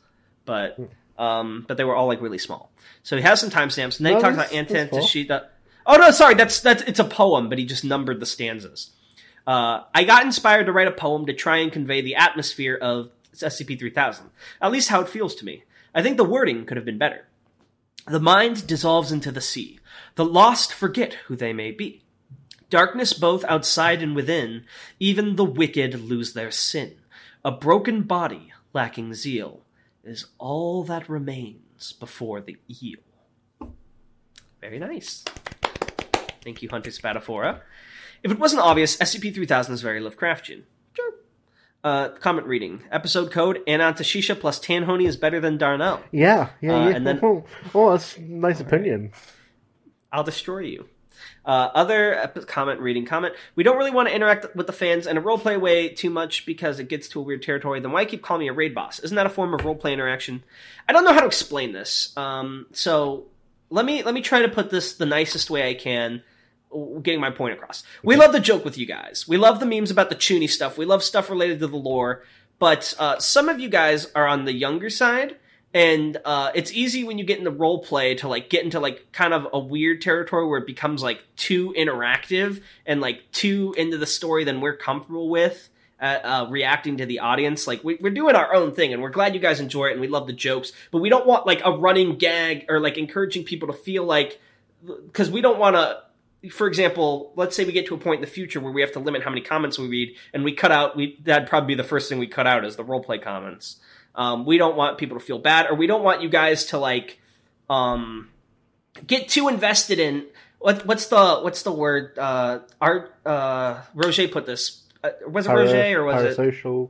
but 0.46 0.80
um, 1.18 1.66
but 1.68 1.76
they 1.76 1.84
were 1.84 1.98
all 1.98 2.08
like 2.08 2.22
really 2.22 2.38
small. 2.38 2.72
So 3.04 3.18
he 3.18 3.22
has 3.24 3.42
some 3.42 3.50
timestamps, 3.50 3.98
and 3.98 4.06
then 4.06 4.16
he 4.16 4.22
talks 4.22 4.36
about 4.36 4.54
Anton 4.54 4.88
full. 4.88 5.00
Tashida. 5.00 5.48
Oh 5.86 5.98
no, 5.98 6.12
sorry, 6.12 6.36
that's 6.36 6.62
that's 6.62 6.82
it's 6.84 7.00
a 7.00 7.04
poem, 7.04 7.50
but 7.50 7.58
he 7.58 7.66
just 7.66 7.84
numbered 7.84 8.22
the 8.22 8.26
stanzas. 8.26 8.92
Uh, 9.50 9.84
I 9.96 10.04
got 10.04 10.26
inspired 10.26 10.68
to 10.68 10.72
write 10.72 10.88
a 10.88 10.92
poem 10.92 11.26
to 11.26 11.34
try 11.34 11.58
and 11.58 11.72
convey 11.72 12.02
the 12.02 12.14
atmosphere 12.14 12.76
of 12.80 13.10
SCP-3000, 13.34 14.26
at 14.62 14.72
least 14.72 14.90
how 14.90 15.02
it 15.02 15.10
feels 15.10 15.34
to 15.36 15.46
me. 15.46 15.64
I 15.92 16.04
think 16.04 16.18
the 16.18 16.24
wording 16.24 16.68
could 16.68 16.78
have 16.78 16.86
been 16.86 17.00
better. 17.00 17.26
The 18.06 18.20
mind 18.20 18.68
dissolves 18.68 19.12
into 19.12 19.32
the 19.32 19.42
sea. 19.42 19.80
The 20.14 20.24
lost 20.24 20.72
forget 20.72 21.14
who 21.26 21.36
they 21.36 21.52
may 21.52 21.72
be. 21.72 22.04
Darkness 22.70 23.14
both 23.14 23.44
outside 23.46 24.04
and 24.04 24.16
within, 24.16 24.66
even 25.00 25.36
the 25.36 25.46
wicked 25.46 26.00
lose 26.00 26.34
their 26.34 26.52
sin. 26.52 26.98
A 27.44 27.50
broken 27.50 28.04
body, 28.04 28.54
lacking 28.72 29.16
zeal, 29.16 29.62
is 30.04 30.28
all 30.38 30.84
that 30.84 31.10
remains 31.10 31.94
before 31.94 32.40
the 32.40 32.58
eel. 32.84 33.00
Very 34.62 34.78
nice. 34.78 35.26
Thank 36.44 36.62
you, 36.62 36.70
Hunter 36.70 36.92
Spataphora. 36.92 37.62
If 38.24 38.32
it 38.32 38.40
wasn't 38.40 38.62
obvious, 38.62 38.98
SCP-3000 38.98 39.72
is 39.72 39.82
very 39.82 40.02
Lovecraftian. 40.02 40.64
Sure. 40.94 41.12
Uh, 41.84 42.10
comment 42.10 42.48
reading. 42.48 42.84
Episode 42.92 43.32
code, 43.32 43.60
Anantashesha 43.68 44.40
plus 44.40 44.60
Tanhoney 44.60 45.06
is 45.08 45.16
better 45.18 45.40
than 45.40 45.58
Darnell. 45.58 46.02
Yeah, 46.12 46.50
yeah, 46.62 46.76
Uh, 46.76 46.90
yeah. 46.90 46.96
and 46.96 47.08
then- 47.08 47.20
oh, 47.24 47.46
oh, 47.76 47.92
that's 47.92 48.18
a 48.18 48.22
nice 48.22 48.60
opinion. 48.60 49.12
I'll 50.12 50.24
destroy 50.24 50.60
you. 50.62 50.88
Uh, 51.46 51.70
other 51.74 52.14
ep- 52.16 52.48
comment 52.48 52.80
reading 52.80 53.06
comment. 53.06 53.34
We 53.56 53.64
don't 53.64 53.78
really 53.78 53.92
want 53.92 54.08
to 54.10 54.16
interact 54.16 54.56
with 54.56 54.68
the 54.68 54.74
fans 54.74 55.08
in 55.08 55.18
a 55.18 55.22
roleplay 55.22 55.60
way 55.60 55.90
too 55.90 56.10
much 56.10 56.46
because 56.46 56.80
it 56.80 56.90
gets 56.90 57.10
to 57.10 57.20
a 57.20 57.24
weird 57.24 57.42
territory. 57.44 57.80
Then 57.80 57.92
why 57.92 58.06
keep 58.06 58.22
calling 58.22 58.42
me 58.42 58.48
a 58.50 58.54
raid 58.54 58.74
boss? 58.76 59.00
Isn't 59.00 59.16
that 59.16 59.26
a 59.26 59.30
form 59.30 59.54
of 59.54 59.62
roleplay 59.62 59.92
interaction? 59.94 60.44
I 60.88 60.94
don't 60.94 61.04
know 61.04 61.14
how 61.14 61.22
to 61.22 61.26
explain 61.26 61.72
this. 61.74 62.16
Um, 62.18 62.68
so 62.72 63.26
let 63.70 63.86
me 63.86 64.04
let 64.04 64.14
me 64.14 64.22
try 64.22 64.42
to 64.42 64.50
put 64.50 64.70
this 64.70 64.94
the 64.94 65.06
nicest 65.06 65.50
way 65.50 65.70
I 65.70 65.74
can, 65.74 66.24
getting 67.02 67.20
my 67.20 67.32
point 67.32 67.54
across. 67.54 67.84
We 68.04 68.16
love 68.16 68.32
the 68.32 68.40
joke 68.40 68.64
with 68.64 68.78
you 68.78 68.86
guys. 68.86 69.28
We 69.28 69.38
love 69.38 69.60
the 69.60 69.66
memes 69.66 69.92
about 69.92 70.10
the 70.10 70.16
chuuni 70.16 70.50
stuff. 70.50 70.78
We 70.78 70.86
love 70.86 71.04
stuff 71.04 71.30
related 71.30 71.60
to 71.60 71.68
the 71.68 71.78
lore. 71.78 72.24
But 72.60 72.94
uh, 73.00 73.20
some 73.20 73.50
of 73.50 73.60
you 73.60 73.70
guys 73.70 74.08
are 74.14 74.28
on 74.28 74.46
the 74.46 74.54
younger 74.54 74.90
side, 74.90 75.38
and 75.74 76.18
uh, 76.26 76.52
it's 76.54 76.74
easy 76.74 77.04
when 77.04 77.18
you 77.18 77.24
get 77.24 77.40
into 77.40 77.52
role 77.52 77.80
play 77.80 78.16
to 78.16 78.28
like 78.28 78.50
get 78.50 78.64
into 78.64 78.80
like 78.80 79.12
kind 79.12 79.34
of 79.34 79.48
a 79.54 79.60
weird 79.60 80.02
territory 80.02 80.46
where 80.48 80.60
it 80.60 80.68
becomes 80.68 81.02
like 81.02 81.24
too 81.36 81.74
interactive 81.78 82.62
and 82.86 83.02
like 83.02 83.32
too 83.32 83.74
into 83.78 83.98
the 83.98 84.08
story 84.08 84.44
than 84.44 84.62
we're 84.62 84.76
comfortable 84.76 85.30
with 85.30 85.70
uh, 86.02 86.06
uh, 86.24 86.48
reacting 86.50 86.98
to 86.98 87.06
the 87.06 87.20
audience 87.20 87.68
like 87.68 87.84
we, 87.84 87.96
we're 88.02 88.10
doing 88.10 88.36
our 88.36 88.54
own 88.54 88.74
thing 88.74 88.94
and 88.94 89.02
we're 89.02 89.10
glad 89.10 89.36
you 89.36 89.40
guys 89.40 89.60
enjoy 89.60 89.88
it 89.88 89.92
and 89.92 90.02
we 90.02 90.08
love 90.08 90.28
the 90.28 90.34
jokes 90.34 90.72
but 90.92 91.00
we 91.00 91.10
don't 91.10 91.28
want 91.28 91.46
like 91.46 91.62
a 91.66 91.72
running 91.72 92.18
gag 92.18 92.66
or 92.70 92.80
like 92.80 92.98
encouraging 92.98 93.44
people 93.44 93.68
to 93.68 93.74
feel 93.74 94.06
like 94.06 94.40
because 94.86 95.30
we 95.30 95.42
don't 95.42 95.60
want 95.60 95.76
to 95.76 96.02
for 96.52 96.68
example, 96.68 97.34
let's 97.36 97.56
say 97.56 97.66
we 97.66 97.74
get 97.74 97.88
to 97.88 97.96
a 97.96 97.98
point 97.98 98.20
in 98.20 98.22
the 98.22 98.28
future 98.28 98.62
where 98.62 98.72
we 98.72 98.82
have 98.82 98.94
to 98.94 99.00
limit 99.00 99.24
how 99.24 99.30
many 99.30 99.42
comments 99.42 99.78
we 99.78 99.88
read, 99.88 100.16
and 100.34 100.44
we 100.44 100.54
cut 100.54 100.72
out. 100.72 100.96
We 100.96 101.20
that'd 101.24 101.50
probably 101.50 101.68
be 101.68 101.76
the 101.76 101.88
first 101.88 102.08
thing 102.08 102.20
we 102.20 102.28
cut 102.28 102.48
out 102.48 102.64
is 102.64 102.78
the 102.78 102.86
roleplay 102.86 103.22
comments. 103.22 103.78
Um, 104.16 104.46
we 104.46 104.58
don't 104.58 104.76
want 104.76 104.98
people 104.98 105.20
to 105.20 105.26
feel 105.26 105.40
bad, 105.40 105.70
or 105.70 105.76
we 105.76 105.88
don't 105.88 106.04
want 106.04 106.22
you 106.22 106.30
guys 106.30 106.66
to 106.68 106.78
like 106.78 107.20
um, 107.70 108.30
get 109.06 109.28
too 109.28 109.50
invested 109.50 110.00
in 110.00 110.26
what 110.60 110.86
what's 110.86 111.08
the 111.08 111.40
what's 111.42 111.64
the 111.64 111.72
word? 111.72 112.18
Uh, 112.18 112.60
Art 112.80 113.16
uh, 113.26 113.82
Roger 113.94 114.28
put 114.28 114.46
this. 114.46 114.84
Uh, 115.04 115.12
was 115.28 115.46
it 115.46 115.52
Roger 115.52 116.02
or 116.02 116.06
was 116.06 116.24
it? 116.24 116.38
parasocial? 116.38 116.90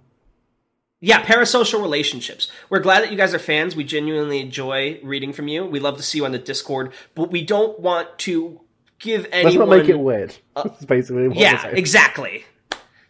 Yeah, 1.01 1.23
parasocial 1.23 1.81
relationships. 1.81 2.51
We're 2.69 2.79
glad 2.79 3.03
that 3.03 3.11
you 3.11 3.17
guys 3.17 3.33
are 3.33 3.39
fans. 3.39 3.75
We 3.75 3.85
genuinely 3.85 4.41
enjoy 4.41 4.99
reading 5.01 5.31
from 5.31 5.47
you. 5.47 5.65
We 5.65 5.79
love 5.79 5.95
to 5.97 6.03
see 6.03 6.17
you 6.17 6.25
on 6.25 6.33
the 6.33 6.39
Discord, 6.39 6.91
but 7.15 7.31
we 7.31 7.41
don't 7.41 7.79
want 7.79 8.19
to 8.19 8.59
give 8.99 9.27
Let's 9.31 9.55
not 9.55 9.69
make 9.69 9.89
it 9.89 9.99
weird. 9.99 10.35
That's 10.55 10.85
basically 10.85 11.29
what 11.29 11.37
yeah, 11.37 11.67
exactly. 11.67 12.45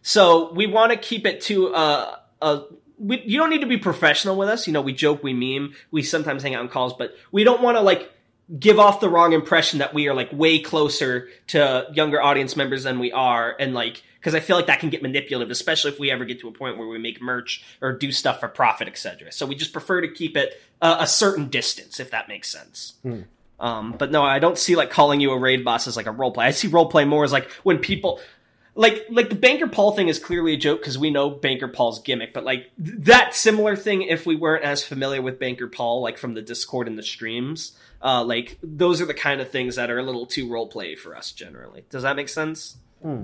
So 0.02 0.54
we 0.54 0.68
want 0.68 0.92
to 0.92 0.98
keep 0.98 1.26
it 1.26 1.42
to 1.42 1.74
uh, 1.74 2.16
a. 2.42 2.62
We, 2.98 3.22
you 3.22 3.40
don't 3.40 3.50
need 3.50 3.62
to 3.62 3.68
be 3.68 3.78
professional 3.78 4.36
with 4.36 4.50
us. 4.50 4.68
You 4.68 4.74
know, 4.74 4.82
we 4.82 4.94
joke, 4.94 5.24
we 5.24 5.34
meme, 5.34 5.74
we 5.90 6.04
sometimes 6.04 6.44
hang 6.44 6.54
out 6.54 6.62
on 6.62 6.70
calls, 6.70 6.94
but 6.94 7.16
we 7.32 7.46
don't 7.46 7.62
want 7.62 7.78
to 7.78 7.82
like 7.82 8.12
give 8.58 8.80
off 8.80 9.00
the 9.00 9.10
wrong 9.10 9.34
impression 9.34 9.80
that 9.80 9.94
we 9.94 10.08
are 10.10 10.14
like 10.14 10.32
way 10.34 10.60
closer 10.60 11.30
to 11.48 11.88
younger 11.94 12.22
audience 12.22 12.56
members 12.56 12.84
than 12.84 13.00
we 13.00 13.12
are, 13.12 13.56
and 13.60 13.74
like 13.74 14.04
because 14.20 14.36
I 14.36 14.42
feel 14.42 14.58
like 14.58 14.68
that 14.68 14.80
can 14.80 14.90
get 14.90 15.02
manipulative, 15.02 15.50
especially 15.50 15.92
if 15.92 16.00
we 16.00 16.12
ever 16.12 16.26
get 16.26 16.42
to 16.42 16.50
a 16.50 16.52
point 16.52 16.78
where 16.78 16.88
we 16.88 16.98
make 16.98 17.22
merch 17.22 17.64
or 17.82 17.94
do 17.94 18.12
stuff 18.12 18.42
for 18.42 18.50
profit, 18.50 18.88
etc. 18.88 19.32
So 19.32 19.46
we 19.46 19.56
just 19.56 19.72
prefer 19.72 20.02
to 20.02 20.10
keep 20.10 20.36
it 20.36 20.62
uh, 20.82 20.98
a 21.00 21.08
certain 21.08 21.48
distance, 21.50 22.00
if 22.00 22.12
that 22.12 22.28
makes 22.28 22.50
sense. 22.50 22.96
Um, 23.60 23.94
but 23.98 24.12
no, 24.12 24.24
I 24.24 24.40
don't 24.40 24.58
see 24.58 24.76
like 24.76 24.90
calling 24.90 25.20
you 25.20 25.32
a 25.32 25.38
raid 25.38 25.66
boss 25.66 25.88
as 25.88 25.98
like 25.98 26.08
a 26.08 26.14
roleplay. 26.14 26.44
I 26.44 26.52
see 26.52 26.70
roleplay 26.70 27.08
more 27.08 27.24
as 27.24 27.32
like 27.32 27.52
when 27.64 27.80
people 27.80 28.20
like 28.76 29.06
like 29.10 29.30
the 29.30 29.36
Banker 29.36 29.68
Paul 29.68 29.92
thing 29.92 30.08
is 30.08 30.20
clearly 30.20 30.54
a 30.54 30.58
joke 30.58 30.80
because 30.80 30.98
we 30.98 31.12
know 31.12 31.30
Banker 31.30 31.68
Paul's 31.68 32.02
gimmick, 32.02 32.34
but 32.34 32.46
like 32.46 32.72
th- 32.82 32.96
that 33.00 33.36
similar 33.36 33.76
thing 33.76 34.04
if 34.04 34.26
we 34.26 34.36
weren't 34.36 34.64
as 34.64 34.84
familiar 34.86 35.22
with 35.22 35.40
Banker 35.40 35.68
Paul, 35.68 36.02
like 36.02 36.18
from 36.18 36.36
the 36.36 36.42
Discord 36.42 36.88
and 36.88 36.98
the 36.98 37.04
streams, 37.04 37.78
uh, 38.02 38.24
like 38.24 38.58
those 38.64 39.02
are 39.02 39.06
the 39.06 39.14
kind 39.14 39.42
of 39.42 39.50
things 39.50 39.76
that 39.76 39.90
are 39.90 40.00
a 40.00 40.04
little 40.04 40.26
too 40.26 40.48
roleplay 40.48 40.98
for 40.98 41.16
us 41.16 41.32
generally. 41.34 41.84
Does 41.90 42.04
that 42.04 42.16
make 42.16 42.30
sense? 42.30 42.78
Uh, 43.04 43.24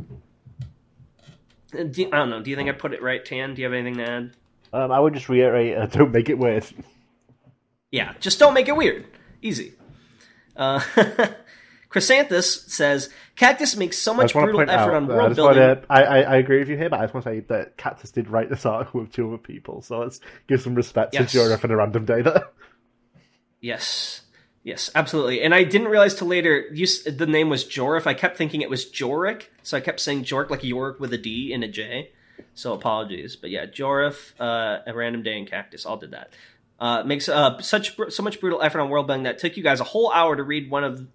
do- 1.83 2.09
I 2.11 2.17
don't 2.17 2.29
know. 2.29 2.41
Do 2.41 2.49
you 2.49 2.55
think 2.57 2.67
I 2.69 2.73
put 2.73 2.91
it 2.93 3.01
right, 3.01 3.23
Tan? 3.23 3.53
Do 3.53 3.61
you 3.61 3.65
have 3.67 3.73
anything 3.73 3.97
to 3.97 4.09
add? 4.09 4.31
Um, 4.73 4.91
I 4.91 4.99
would 4.99 5.13
just 5.13 5.29
reiterate: 5.29 5.77
uh, 5.77 5.85
don't 5.91 6.11
make 6.11 6.29
it 6.29 6.37
weird. 6.37 6.65
Yeah, 7.91 8.13
just 8.19 8.39
don't 8.39 8.53
make 8.53 8.67
it 8.67 8.75
weird. 8.75 9.05
Easy. 9.41 9.73
Uh, 10.55 10.79
Chrysanthus 11.89 12.69
says 12.69 13.09
Cactus 13.35 13.75
makes 13.77 13.97
so 13.97 14.13
much 14.13 14.27
just 14.27 14.35
want 14.35 14.47
to 14.49 14.53
brutal 14.53 14.73
effort 14.73 14.91
out. 14.91 14.95
on 14.95 15.07
that 15.07 15.13
I, 15.13 15.17
world 15.17 15.35
building. 15.35 15.55
to, 15.57 15.81
I, 15.89 16.01
I, 16.03 16.19
I 16.21 16.35
agree 16.37 16.59
with 16.59 16.67
you 16.69 16.75
here, 16.77 16.89
but 16.89 16.99
I 16.99 17.03
just 17.03 17.13
want 17.13 17.23
to 17.25 17.29
say 17.31 17.39
that 17.41 17.77
Cactus 17.77 18.11
did 18.11 18.29
write 18.29 18.49
this 18.49 18.65
article 18.65 19.01
with 19.01 19.13
two 19.13 19.27
other 19.29 19.37
people, 19.37 19.81
so 19.81 19.99
let's 19.99 20.19
give 20.47 20.61
some 20.61 20.75
respect 20.75 21.13
Yes. 21.13 21.31
to 21.31 21.37
Jorah 21.37 21.57
for 21.59 21.71
a 21.71 21.75
random 21.75 22.05
day 22.05 22.21
there. 22.21 22.47
Yes, 23.61 24.21
yes, 24.63 24.91
absolutely. 24.93 25.41
And 25.41 25.53
I 25.55 25.63
didn't 25.63 25.87
realize 25.87 26.15
till 26.15 26.27
later 26.27 26.65
you, 26.73 26.85
the 27.09 27.25
name 27.27 27.49
was 27.49 27.63
Jorif. 27.63 28.05
I 28.05 28.13
kept 28.13 28.37
thinking 28.37 28.61
it 28.61 28.69
was 28.69 28.85
Jorik, 28.85 29.43
so 29.63 29.77
I 29.77 29.79
kept 29.81 29.99
saying 29.99 30.23
Jork 30.25 30.49
like 30.49 30.63
Yorick 30.63 30.99
with 30.99 31.13
a 31.13 31.17
D 31.17 31.53
and 31.53 31.63
a 31.63 31.67
J. 31.67 32.11
So 32.53 32.73
apologies, 32.73 33.35
but 33.35 33.49
yeah, 33.49 33.65
Jorif, 33.65 34.33
uh, 34.39 34.79
a 34.85 34.93
random 34.93 35.23
day 35.23 35.37
in 35.37 35.45
Cactus, 35.45 35.85
all 35.85 35.97
did 35.97 36.11
that. 36.11 36.33
Uh, 36.77 37.03
makes 37.03 37.29
uh, 37.29 37.57
such 37.61 37.95
so 38.09 38.21
much 38.21 38.41
brutal 38.41 38.61
effort 38.61 38.81
on 38.81 38.89
world 38.89 39.07
building 39.07 39.23
that 39.23 39.39
took 39.39 39.55
you 39.55 39.63
guys 39.63 39.79
a 39.79 39.85
whole 39.85 40.11
hour 40.11 40.35
to 40.35 40.43
read 40.43 40.69
one 40.69 40.83
of 40.83 41.07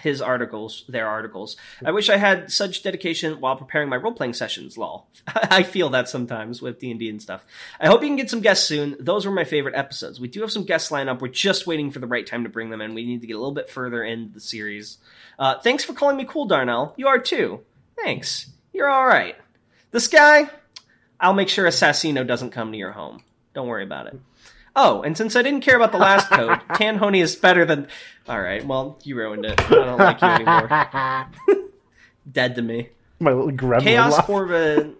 his 0.00 0.22
articles, 0.22 0.84
their 0.88 1.08
articles. 1.08 1.56
I 1.84 1.90
wish 1.90 2.08
I 2.08 2.16
had 2.16 2.52
such 2.52 2.82
dedication 2.82 3.40
while 3.40 3.56
preparing 3.56 3.88
my 3.88 3.96
role 3.96 4.12
playing 4.12 4.34
sessions. 4.34 4.78
Lol, 4.78 5.08
I 5.26 5.62
feel 5.62 5.90
that 5.90 6.08
sometimes 6.08 6.62
with 6.62 6.78
D 6.78 6.90
and 6.90 7.00
D 7.00 7.08
and 7.08 7.20
stuff. 7.20 7.44
I 7.80 7.88
hope 7.88 8.02
you 8.02 8.08
can 8.08 8.16
get 8.16 8.30
some 8.30 8.40
guests 8.40 8.66
soon. 8.66 8.96
Those 9.00 9.26
were 9.26 9.32
my 9.32 9.44
favorite 9.44 9.74
episodes. 9.74 10.20
We 10.20 10.28
do 10.28 10.40
have 10.42 10.52
some 10.52 10.64
guests 10.64 10.90
lined 10.90 11.08
up. 11.08 11.20
We're 11.20 11.28
just 11.28 11.66
waiting 11.66 11.90
for 11.90 11.98
the 11.98 12.06
right 12.06 12.26
time 12.26 12.44
to 12.44 12.50
bring 12.50 12.70
them 12.70 12.80
in. 12.80 12.94
We 12.94 13.04
need 13.04 13.22
to 13.22 13.26
get 13.26 13.34
a 13.34 13.38
little 13.38 13.54
bit 13.54 13.70
further 13.70 14.02
into 14.04 14.34
the 14.34 14.40
series. 14.40 14.98
Uh, 15.38 15.58
thanks 15.58 15.84
for 15.84 15.94
calling 15.94 16.16
me 16.16 16.24
cool, 16.24 16.46
Darnell. 16.46 16.94
You 16.96 17.08
are 17.08 17.18
too. 17.18 17.60
Thanks. 17.96 18.50
You're 18.72 18.88
all 18.88 19.06
right. 19.06 19.36
This 19.90 20.08
guy, 20.08 20.50
I'll 21.18 21.34
make 21.34 21.48
sure 21.48 21.66
Assassino 21.66 22.26
doesn't 22.26 22.50
come 22.50 22.72
to 22.72 22.78
your 22.78 22.92
home. 22.92 23.24
Don't 23.54 23.66
worry 23.66 23.84
about 23.84 24.06
it. 24.08 24.20
Oh, 24.80 25.02
and 25.02 25.16
since 25.16 25.34
I 25.34 25.42
didn't 25.42 25.62
care 25.62 25.74
about 25.74 25.90
the 25.90 25.98
last 25.98 26.28
code, 26.30 26.60
Tanhoney 26.70 27.20
is 27.20 27.34
better 27.34 27.64
than. 27.64 27.88
All 28.28 28.40
right, 28.40 28.64
well, 28.64 28.96
you 29.02 29.16
ruined 29.16 29.44
it. 29.44 29.60
I 29.60 29.74
don't 29.74 29.98
like 29.98 30.22
you 30.22 30.28
anymore. 30.28 31.68
Dead 32.30 32.54
to 32.54 32.62
me. 32.62 32.90
My 33.18 33.32
little 33.32 33.50
gremlin 33.50 33.82
Chaos. 33.82 34.16
Corvid. 34.18 34.94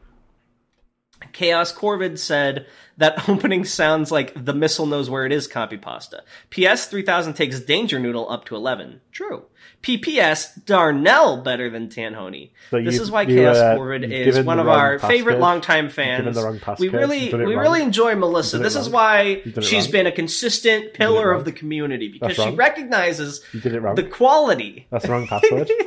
Chaos 1.32 1.72
Corvid 1.72 2.18
said 2.18 2.66
that 2.96 3.28
opening 3.28 3.64
sounds 3.64 4.10
like 4.10 4.44
the 4.44 4.52
missile 4.52 4.86
knows 4.86 5.08
where 5.08 5.24
it 5.24 5.30
is. 5.30 5.46
Copy 5.46 5.76
pasta. 5.76 6.24
PS 6.50 6.86
3000 6.86 7.34
takes 7.34 7.60
Danger 7.60 8.00
Noodle 8.00 8.28
up 8.28 8.46
to 8.46 8.56
11. 8.56 9.00
True. 9.12 9.44
PPS 9.82 10.64
Darnell 10.66 11.38
better 11.42 11.70
than 11.70 11.88
Tanhoney. 11.88 12.50
So 12.70 12.82
this 12.82 12.96
you- 12.96 13.02
is 13.02 13.10
why 13.10 13.22
you, 13.22 13.36
Chaos 13.36 13.56
uh, 13.56 13.80
is 14.02 14.44
one 14.44 14.58
of 14.58 14.66
wrong 14.66 14.76
our 14.78 14.98
favorite 14.98 15.38
longtime 15.38 15.88
fans. 15.88 16.36
wrong 16.36 16.60
we 16.78 16.88
really, 16.88 17.18
You've 17.20 17.30
done 17.32 17.40
it 17.42 17.46
we 17.46 17.54
wrong. 17.54 17.62
really 17.62 17.82
enjoy 17.82 18.14
Melissa. 18.16 18.58
This 18.58 18.74
is 18.76 18.88
why 18.88 19.40
You've 19.44 19.54
done 19.54 19.64
it 19.64 19.66
she's 19.66 19.84
wrong. 19.86 19.92
been 19.92 20.06
a 20.08 20.12
consistent 20.12 20.94
pillar 20.94 21.30
of 21.32 21.44
the 21.44 21.52
community 21.52 22.08
because 22.08 22.34
she 22.36 22.50
recognizes 22.50 23.40
You 23.52 23.60
did 23.60 23.74
it 23.74 23.80
wrong. 23.80 23.94
the 23.94 24.02
quality 24.02 24.86
That's 24.90 25.04
the 25.06 25.12
wrong 25.12 25.26
password. 25.26 25.70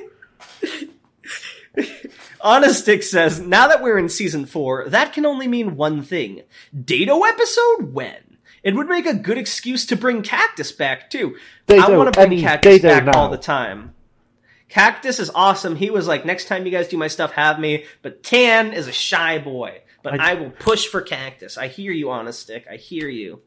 Honestic 2.44 3.04
says, 3.04 3.40
now 3.40 3.68
that 3.68 3.82
we're 3.84 3.98
in 3.98 4.10
season 4.10 4.46
four, 4.46 4.90
that 4.90 5.14
can 5.14 5.26
only 5.26 5.48
mean 5.48 5.76
one 5.76 6.02
thing. 6.02 6.42
Dato 6.84 7.22
episode? 7.24 7.94
When? 7.94 8.31
It 8.64 8.76
would 8.76 8.88
make 8.88 9.06
a 9.06 9.14
good 9.14 9.38
excuse 9.38 9.86
to 9.88 9.96
bring 9.96 10.22
Cactus 10.22 10.72
back, 10.72 11.10
too. 11.10 11.36
I 11.70 11.90
want 11.96 12.14
to 12.14 12.20
bring 12.20 12.32
any 12.34 12.42
Cactus 12.42 12.82
back 12.82 13.06
now. 13.06 13.12
all 13.16 13.30
the 13.30 13.38
time. 13.38 13.96
Cactus 14.70 15.20
is 15.20 15.32
awesome. 15.34 15.76
He 15.76 15.90
was 15.90 16.08
like, 16.08 16.26
next 16.26 16.46
time 16.46 16.66
you 16.66 16.72
guys 16.72 16.88
do 16.88 16.96
my 16.98 17.08
stuff, 17.08 17.32
have 17.34 17.60
me. 17.60 17.86
But 18.02 18.24
Tan 18.24 18.72
is 18.74 18.88
a 18.88 18.92
shy 18.92 19.40
boy. 19.40 19.82
But 20.04 20.20
I, 20.20 20.32
I- 20.32 20.34
will 20.36 20.52
push 20.52 20.88
for 20.88 21.02
Cactus. 21.02 21.58
I 21.58 21.68
hear 21.68 21.92
you, 21.92 22.06
Honestic. 22.08 22.64
I 22.72 22.76
hear 22.78 23.08
you. 23.10 23.42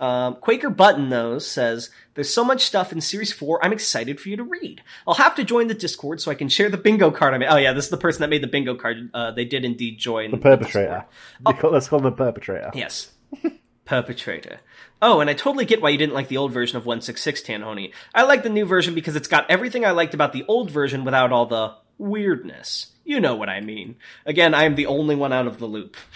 Um, 0.00 0.34
Quaker 0.36 0.68
Button 0.70 1.10
though 1.10 1.38
says 1.38 1.90
there's 2.14 2.32
so 2.32 2.42
much 2.42 2.62
stuff 2.64 2.92
in 2.92 3.00
Series 3.00 3.32
Four. 3.32 3.64
I'm 3.64 3.72
excited 3.72 4.20
for 4.20 4.28
you 4.28 4.36
to 4.36 4.42
read. 4.42 4.82
I'll 5.06 5.14
have 5.14 5.36
to 5.36 5.44
join 5.44 5.68
the 5.68 5.74
Discord 5.74 6.20
so 6.20 6.30
I 6.30 6.34
can 6.34 6.48
share 6.48 6.68
the 6.68 6.76
bingo 6.76 7.12
card 7.12 7.34
I 7.34 7.38
made. 7.38 7.46
Oh 7.48 7.56
yeah, 7.56 7.72
this 7.72 7.84
is 7.84 7.90
the 7.90 7.96
person 7.96 8.22
that 8.22 8.30
made 8.30 8.42
the 8.42 8.48
bingo 8.48 8.74
card. 8.74 9.10
Uh, 9.14 9.30
they 9.30 9.44
did 9.44 9.64
indeed 9.64 9.98
join 9.98 10.32
The 10.32 10.38
perpetrator. 10.38 11.04
Oh. 11.46 11.56
Let's 11.70 11.86
call 11.88 12.00
him 12.00 12.06
the 12.06 12.10
perpetrator. 12.12 12.72
Yes, 12.74 13.12
perpetrator. 13.90 14.60
Oh, 15.02 15.18
and 15.20 15.28
I 15.28 15.34
totally 15.34 15.64
get 15.64 15.82
why 15.82 15.88
you 15.90 15.98
didn't 15.98 16.14
like 16.14 16.28
the 16.28 16.36
old 16.36 16.52
version 16.52 16.76
of 16.76 16.86
166 16.86 17.42
Tanhoney. 17.42 17.92
I 18.14 18.22
like 18.22 18.44
the 18.44 18.48
new 18.48 18.64
version 18.64 18.94
because 18.94 19.16
it's 19.16 19.26
got 19.26 19.50
everything 19.50 19.84
I 19.84 19.90
liked 19.90 20.14
about 20.14 20.32
the 20.32 20.44
old 20.46 20.70
version 20.70 21.04
without 21.04 21.32
all 21.32 21.46
the 21.46 21.74
weirdness. 21.98 22.92
You 23.04 23.18
know 23.20 23.34
what 23.34 23.48
I 23.48 23.60
mean. 23.60 23.96
Again, 24.24 24.54
I 24.54 24.62
am 24.64 24.76
the 24.76 24.86
only 24.86 25.16
one 25.16 25.32
out 25.32 25.46
of 25.48 25.58
the 25.58 25.66
loop. 25.66 25.96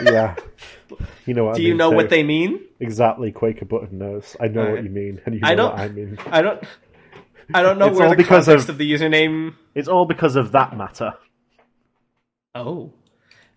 Yeah. 0.00 0.36
You 1.26 1.34
know 1.34 1.46
what 1.46 1.56
Do 1.56 1.62
I 1.62 1.64
you 1.64 1.70
mean, 1.70 1.76
know 1.78 1.90
too. 1.90 1.96
what 1.96 2.08
they 2.08 2.22
mean? 2.22 2.60
Exactly, 2.78 3.32
Quaker 3.32 3.64
Button 3.64 3.98
knows. 3.98 4.36
I 4.38 4.46
know 4.46 4.70
what 4.70 4.84
you 4.84 4.90
mean, 4.90 5.20
and 5.26 5.34
you 5.34 5.40
know 5.40 5.48
I 5.48 5.54
don't- 5.56 5.72
what 5.72 5.80
I 5.80 5.88
mean. 5.88 6.18
I 6.30 6.40
don't. 6.42 6.64
I 7.52 7.62
don't 7.62 7.78
know 7.80 7.88
It's 7.88 7.96
where 7.98 8.04
all 8.06 8.10
the 8.12 8.16
because 8.16 8.44
context 8.44 8.68
of- 8.68 8.76
of 8.76 8.78
the 8.78 8.92
username 8.92 9.54
It's 9.74 9.88
all 9.88 10.04
because 10.06 10.36
of 10.36 10.52
that 10.52 10.76
matter. 10.76 11.14
Oh. 12.54 12.92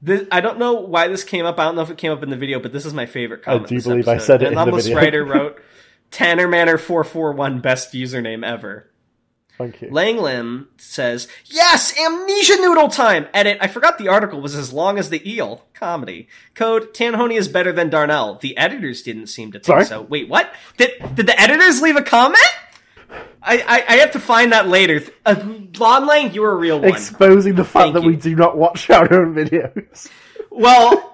This, 0.01 0.27
I 0.31 0.41
don't 0.41 0.57
know 0.57 0.73
why 0.73 1.07
this 1.07 1.23
came 1.23 1.45
up. 1.45 1.59
I 1.59 1.65
don't 1.65 1.75
know 1.75 1.81
if 1.83 1.91
it 1.91 1.97
came 1.97 2.11
up 2.11 2.23
in 2.23 2.29
the 2.29 2.37
video, 2.37 2.59
but 2.59 2.73
this 2.73 2.85
is 2.85 2.93
my 2.93 3.05
favorite 3.05 3.43
comment. 3.43 3.67
do 3.67 3.75
this 3.75 3.85
believe 3.85 4.07
I 4.07 4.17
said 4.17 4.41
it 4.41 4.47
An 4.51 4.57
in 4.57 4.65
the 4.65 4.71
video. 4.81 4.97
writer 4.97 5.23
wrote, 5.25 5.61
Tanner 6.09 6.47
Manor 6.47 6.77
441 6.77 7.61
best 7.61 7.93
username 7.93 8.45
ever. 8.45 8.87
Thank 9.57 9.79
you. 9.81 9.89
Langlim 9.89 10.65
says, 10.77 11.27
Yes, 11.45 11.95
amnesia 11.99 12.55
noodle 12.55 12.87
time! 12.87 13.27
Edit, 13.31 13.59
I 13.61 13.67
forgot 13.67 13.99
the 13.99 14.07
article 14.07 14.41
was 14.41 14.55
as 14.55 14.73
long 14.73 14.97
as 14.97 15.09
the 15.11 15.21
eel. 15.29 15.65
Comedy. 15.75 16.27
Code, 16.55 16.95
Tanhoney 16.95 17.37
is 17.37 17.47
better 17.47 17.71
than 17.71 17.91
Darnell. 17.91 18.35
The 18.41 18.57
editors 18.57 19.03
didn't 19.03 19.27
seem 19.27 19.51
to 19.51 19.59
think 19.59 19.65
Sorry? 19.65 19.85
so. 19.85 20.01
Wait, 20.01 20.27
what? 20.27 20.51
Did, 20.77 20.91
did 21.13 21.27
the 21.27 21.39
editors 21.39 21.79
leave 21.79 21.95
a 21.95 22.01
comment? 22.01 22.39
I, 23.43 23.57
I, 23.57 23.83
I 23.87 23.97
have 23.97 24.11
to 24.11 24.19
find 24.19 24.51
that 24.51 24.67
later. 24.67 25.03
Uh, 25.25 25.35
Lon 25.77 26.07
Lang, 26.07 26.33
you're 26.33 26.51
a 26.51 26.55
real 26.55 26.79
one. 26.79 26.89
Exposing 26.89 27.55
the 27.55 27.63
fact 27.63 27.85
Thank 27.85 27.93
that 27.95 28.03
you. 28.03 28.09
we 28.09 28.15
do 28.15 28.35
not 28.35 28.57
watch 28.57 28.89
our 28.89 29.11
own 29.13 29.33
videos. 29.33 30.09
Well, 30.49 31.11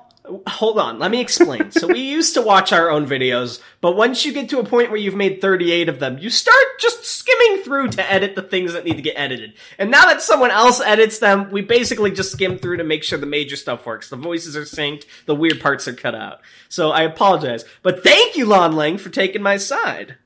hold 0.48 0.78
on. 0.78 1.00
Let 1.00 1.12
me 1.12 1.22
explain. 1.22 1.72
So 1.72 1.88
we 1.88 2.00
used 2.00 2.34
to 2.34 2.42
watch 2.42 2.74
our 2.74 2.90
own 2.90 3.08
videos, 3.08 3.62
but 3.82 3.96
once 3.96 4.26
you 4.26 4.34
get 4.34 4.50
to 4.50 4.60
a 4.60 4.66
point 4.66 4.90
where 4.90 5.00
you've 5.00 5.16
made 5.16 5.42
38 5.42 5.90
of 5.90 6.00
them, 6.00 6.18
you 6.18 6.30
start 6.30 6.66
just 6.80 7.06
skimming 7.06 7.64
through 7.64 7.90
to 7.90 8.12
edit 8.12 8.36
the 8.36 8.42
things 8.42 8.74
that 8.74 8.86
need 8.86 8.98
to 8.98 9.02
get 9.02 9.18
edited. 9.18 9.54
And 9.78 9.90
now 9.90 10.06
that 10.06 10.22
someone 10.22 10.52
else 10.52 10.82
edits 10.82 11.20
them, 11.20 11.50
we 11.52 11.62
basically 11.62 12.12
just 12.12 12.32
skim 12.32 12.58
through 12.58 12.78
to 12.78 12.84
make 12.84 13.04
sure 13.04 13.18
the 13.20 13.26
major 13.26 13.56
stuff 13.56 13.86
works. 13.86 14.10
The 14.10 14.16
voices 14.16 14.58
are 14.58 14.64
synced, 14.64 15.06
the 15.26 15.36
weird 15.36 15.62
parts 15.62 15.88
are 15.88 15.94
cut 15.94 16.16
out. 16.16 16.42
So 16.70 16.92
I 16.92 17.04
apologize. 17.04 17.64
But 17.82 18.04
thank 18.04 18.36
you, 18.36 18.46
Lon 18.46 18.76
Lang, 18.76 18.98
for 18.98 19.10
taking 19.10 19.42
my 19.42 19.58
side. 19.58 20.18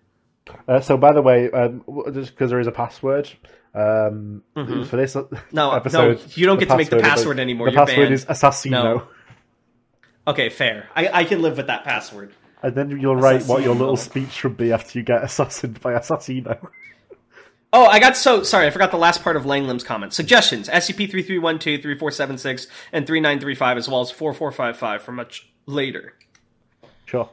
Uh, 0.68 0.80
so, 0.82 0.98
by 0.98 1.14
the 1.14 1.22
way, 1.22 1.50
um, 1.52 1.84
just 2.14 2.32
because 2.32 2.50
there 2.52 2.60
is 2.60 2.68
a 2.68 2.72
password 2.72 3.30
um, 3.74 4.44
for 4.54 4.98
this 4.98 5.14
Mm-hmm. 5.16 5.36
No, 5.56 5.72
episode, 5.72 6.18
no, 6.20 6.24
you 6.36 6.46
don't 6.46 6.60
get 6.60 6.70
to 6.70 6.78
make 6.78 6.90
the 6.90 6.98
is- 6.98 7.02
password 7.04 7.40
anymore. 7.40 7.68
The 7.68 7.74
You're 7.74 7.86
password 7.86 8.04
banned. 8.10 8.14
is 8.14 8.26
assassino, 8.26 8.72
No. 8.72 9.08
Okay, 10.28 10.50
fair. 10.50 10.88
I, 10.96 11.08
I 11.22 11.24
can 11.24 11.42
live 11.42 11.58
with 11.58 11.68
that 11.68 11.84
password. 11.84 12.34
and 12.62 12.76
then 12.76 12.92
you'll 13.00 13.16
write 13.16 13.44
what 13.46 13.64
your 13.64 13.74
little 13.76 13.98
speech 13.98 14.30
should 14.32 14.56
be 14.56 14.72
after 14.72 15.00
you 15.00 15.04
get 15.04 15.24
assassinated 15.24 15.82
by 15.82 15.94
assassino. 15.94 16.68
Oh, 17.74 17.86
I 17.86 18.00
got 18.00 18.18
so 18.18 18.44
sorry. 18.44 18.68
I 18.68 18.70
forgot 18.70 18.92
the 18.92 18.98
last 18.98 19.24
part 19.24 19.38
of 19.38 19.44
Langlim's 19.46 19.86
comment. 19.86 20.12
Suggestions: 20.14 20.68
SCP 20.68 21.10
three 21.10 21.24
three 21.24 21.40
one 21.40 21.58
two 21.58 21.82
three 21.82 21.98
four 21.98 22.12
seven 22.12 22.38
six 22.38 22.68
and 22.92 23.08
three 23.08 23.22
nine 23.22 23.40
three 23.40 23.56
five, 23.56 23.78
as 23.78 23.88
well 23.88 24.02
as 24.02 24.12
four 24.12 24.34
four 24.34 24.52
five 24.52 24.76
five 24.76 25.02
for 25.02 25.14
much 25.14 25.50
later. 25.68 26.14
Sure. 27.06 27.30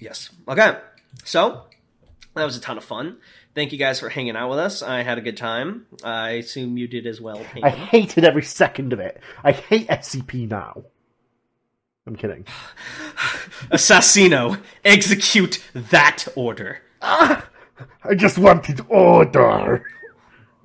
Yes. 0.00 0.30
Okay. 0.48 0.78
So 1.22 1.62
that 2.34 2.44
was 2.44 2.56
a 2.56 2.60
ton 2.60 2.76
of 2.78 2.84
fun. 2.84 3.18
Thank 3.54 3.72
you 3.72 3.78
guys 3.78 4.00
for 4.00 4.08
hanging 4.08 4.36
out 4.36 4.50
with 4.50 4.58
us. 4.58 4.82
I 4.82 5.02
had 5.02 5.18
a 5.18 5.20
good 5.20 5.36
time. 5.36 5.86
I 6.02 6.30
assume 6.30 6.76
you 6.76 6.88
did 6.88 7.06
as 7.06 7.20
well. 7.20 7.40
I 7.62 7.70
hated 7.70 8.24
every 8.24 8.42
second 8.42 8.92
of 8.92 9.00
it. 9.00 9.20
I 9.42 9.52
hate 9.52 9.88
SCP 9.88 10.50
now. 10.50 10.84
I'm 12.06 12.16
kidding. 12.16 12.44
Assassino, 13.70 14.60
execute 14.84 15.62
that 15.74 16.26
order. 16.34 16.80
Ah, 17.00 17.48
I 18.02 18.14
just 18.14 18.38
wanted 18.38 18.80
order. 18.88 19.84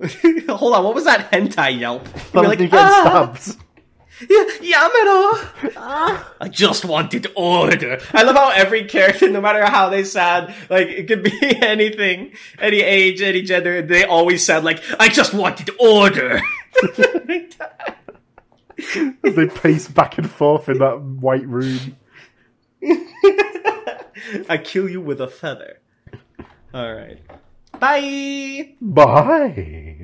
Hold 0.48 0.74
on. 0.74 0.84
What 0.84 0.94
was 0.94 1.04
that 1.04 1.30
hentai 1.30 1.78
yelp? 1.78 2.06
Were 2.34 2.42
like, 2.42 2.58
like, 2.58 3.38
getting 4.26 4.72
ah, 4.74 4.90
yeah, 5.70 5.70
Yamero. 5.74 6.26
I 6.40 6.48
just 6.48 6.84
wanted 6.84 7.26
order. 7.34 7.98
I 8.12 8.22
love 8.22 8.36
how 8.36 8.50
every 8.50 8.84
character, 8.84 9.28
no 9.28 9.40
matter 9.40 9.64
how 9.64 9.88
they 9.88 10.04
sound, 10.04 10.54
like 10.68 10.88
it 10.88 11.08
could 11.08 11.22
be 11.22 11.32
anything, 11.62 12.32
any 12.58 12.80
age, 12.80 13.20
any 13.22 13.42
gender, 13.42 13.82
they 13.82 14.04
always 14.04 14.44
sound 14.44 14.64
like 14.64 14.82
I 14.98 15.08
just 15.08 15.34
wanted 15.34 15.70
order. 15.78 16.40
As 19.24 19.34
they 19.34 19.46
pace 19.46 19.88
back 19.88 20.18
and 20.18 20.30
forth 20.30 20.68
in 20.68 20.78
that 20.78 21.00
white 21.00 21.46
room. 21.46 21.96
I 24.48 24.58
kill 24.62 24.88
you 24.88 25.00
with 25.00 25.20
a 25.20 25.28
feather. 25.28 25.80
All 26.72 26.94
right. 26.94 27.18
Bye. 27.78 28.74
Bye. 28.80 29.96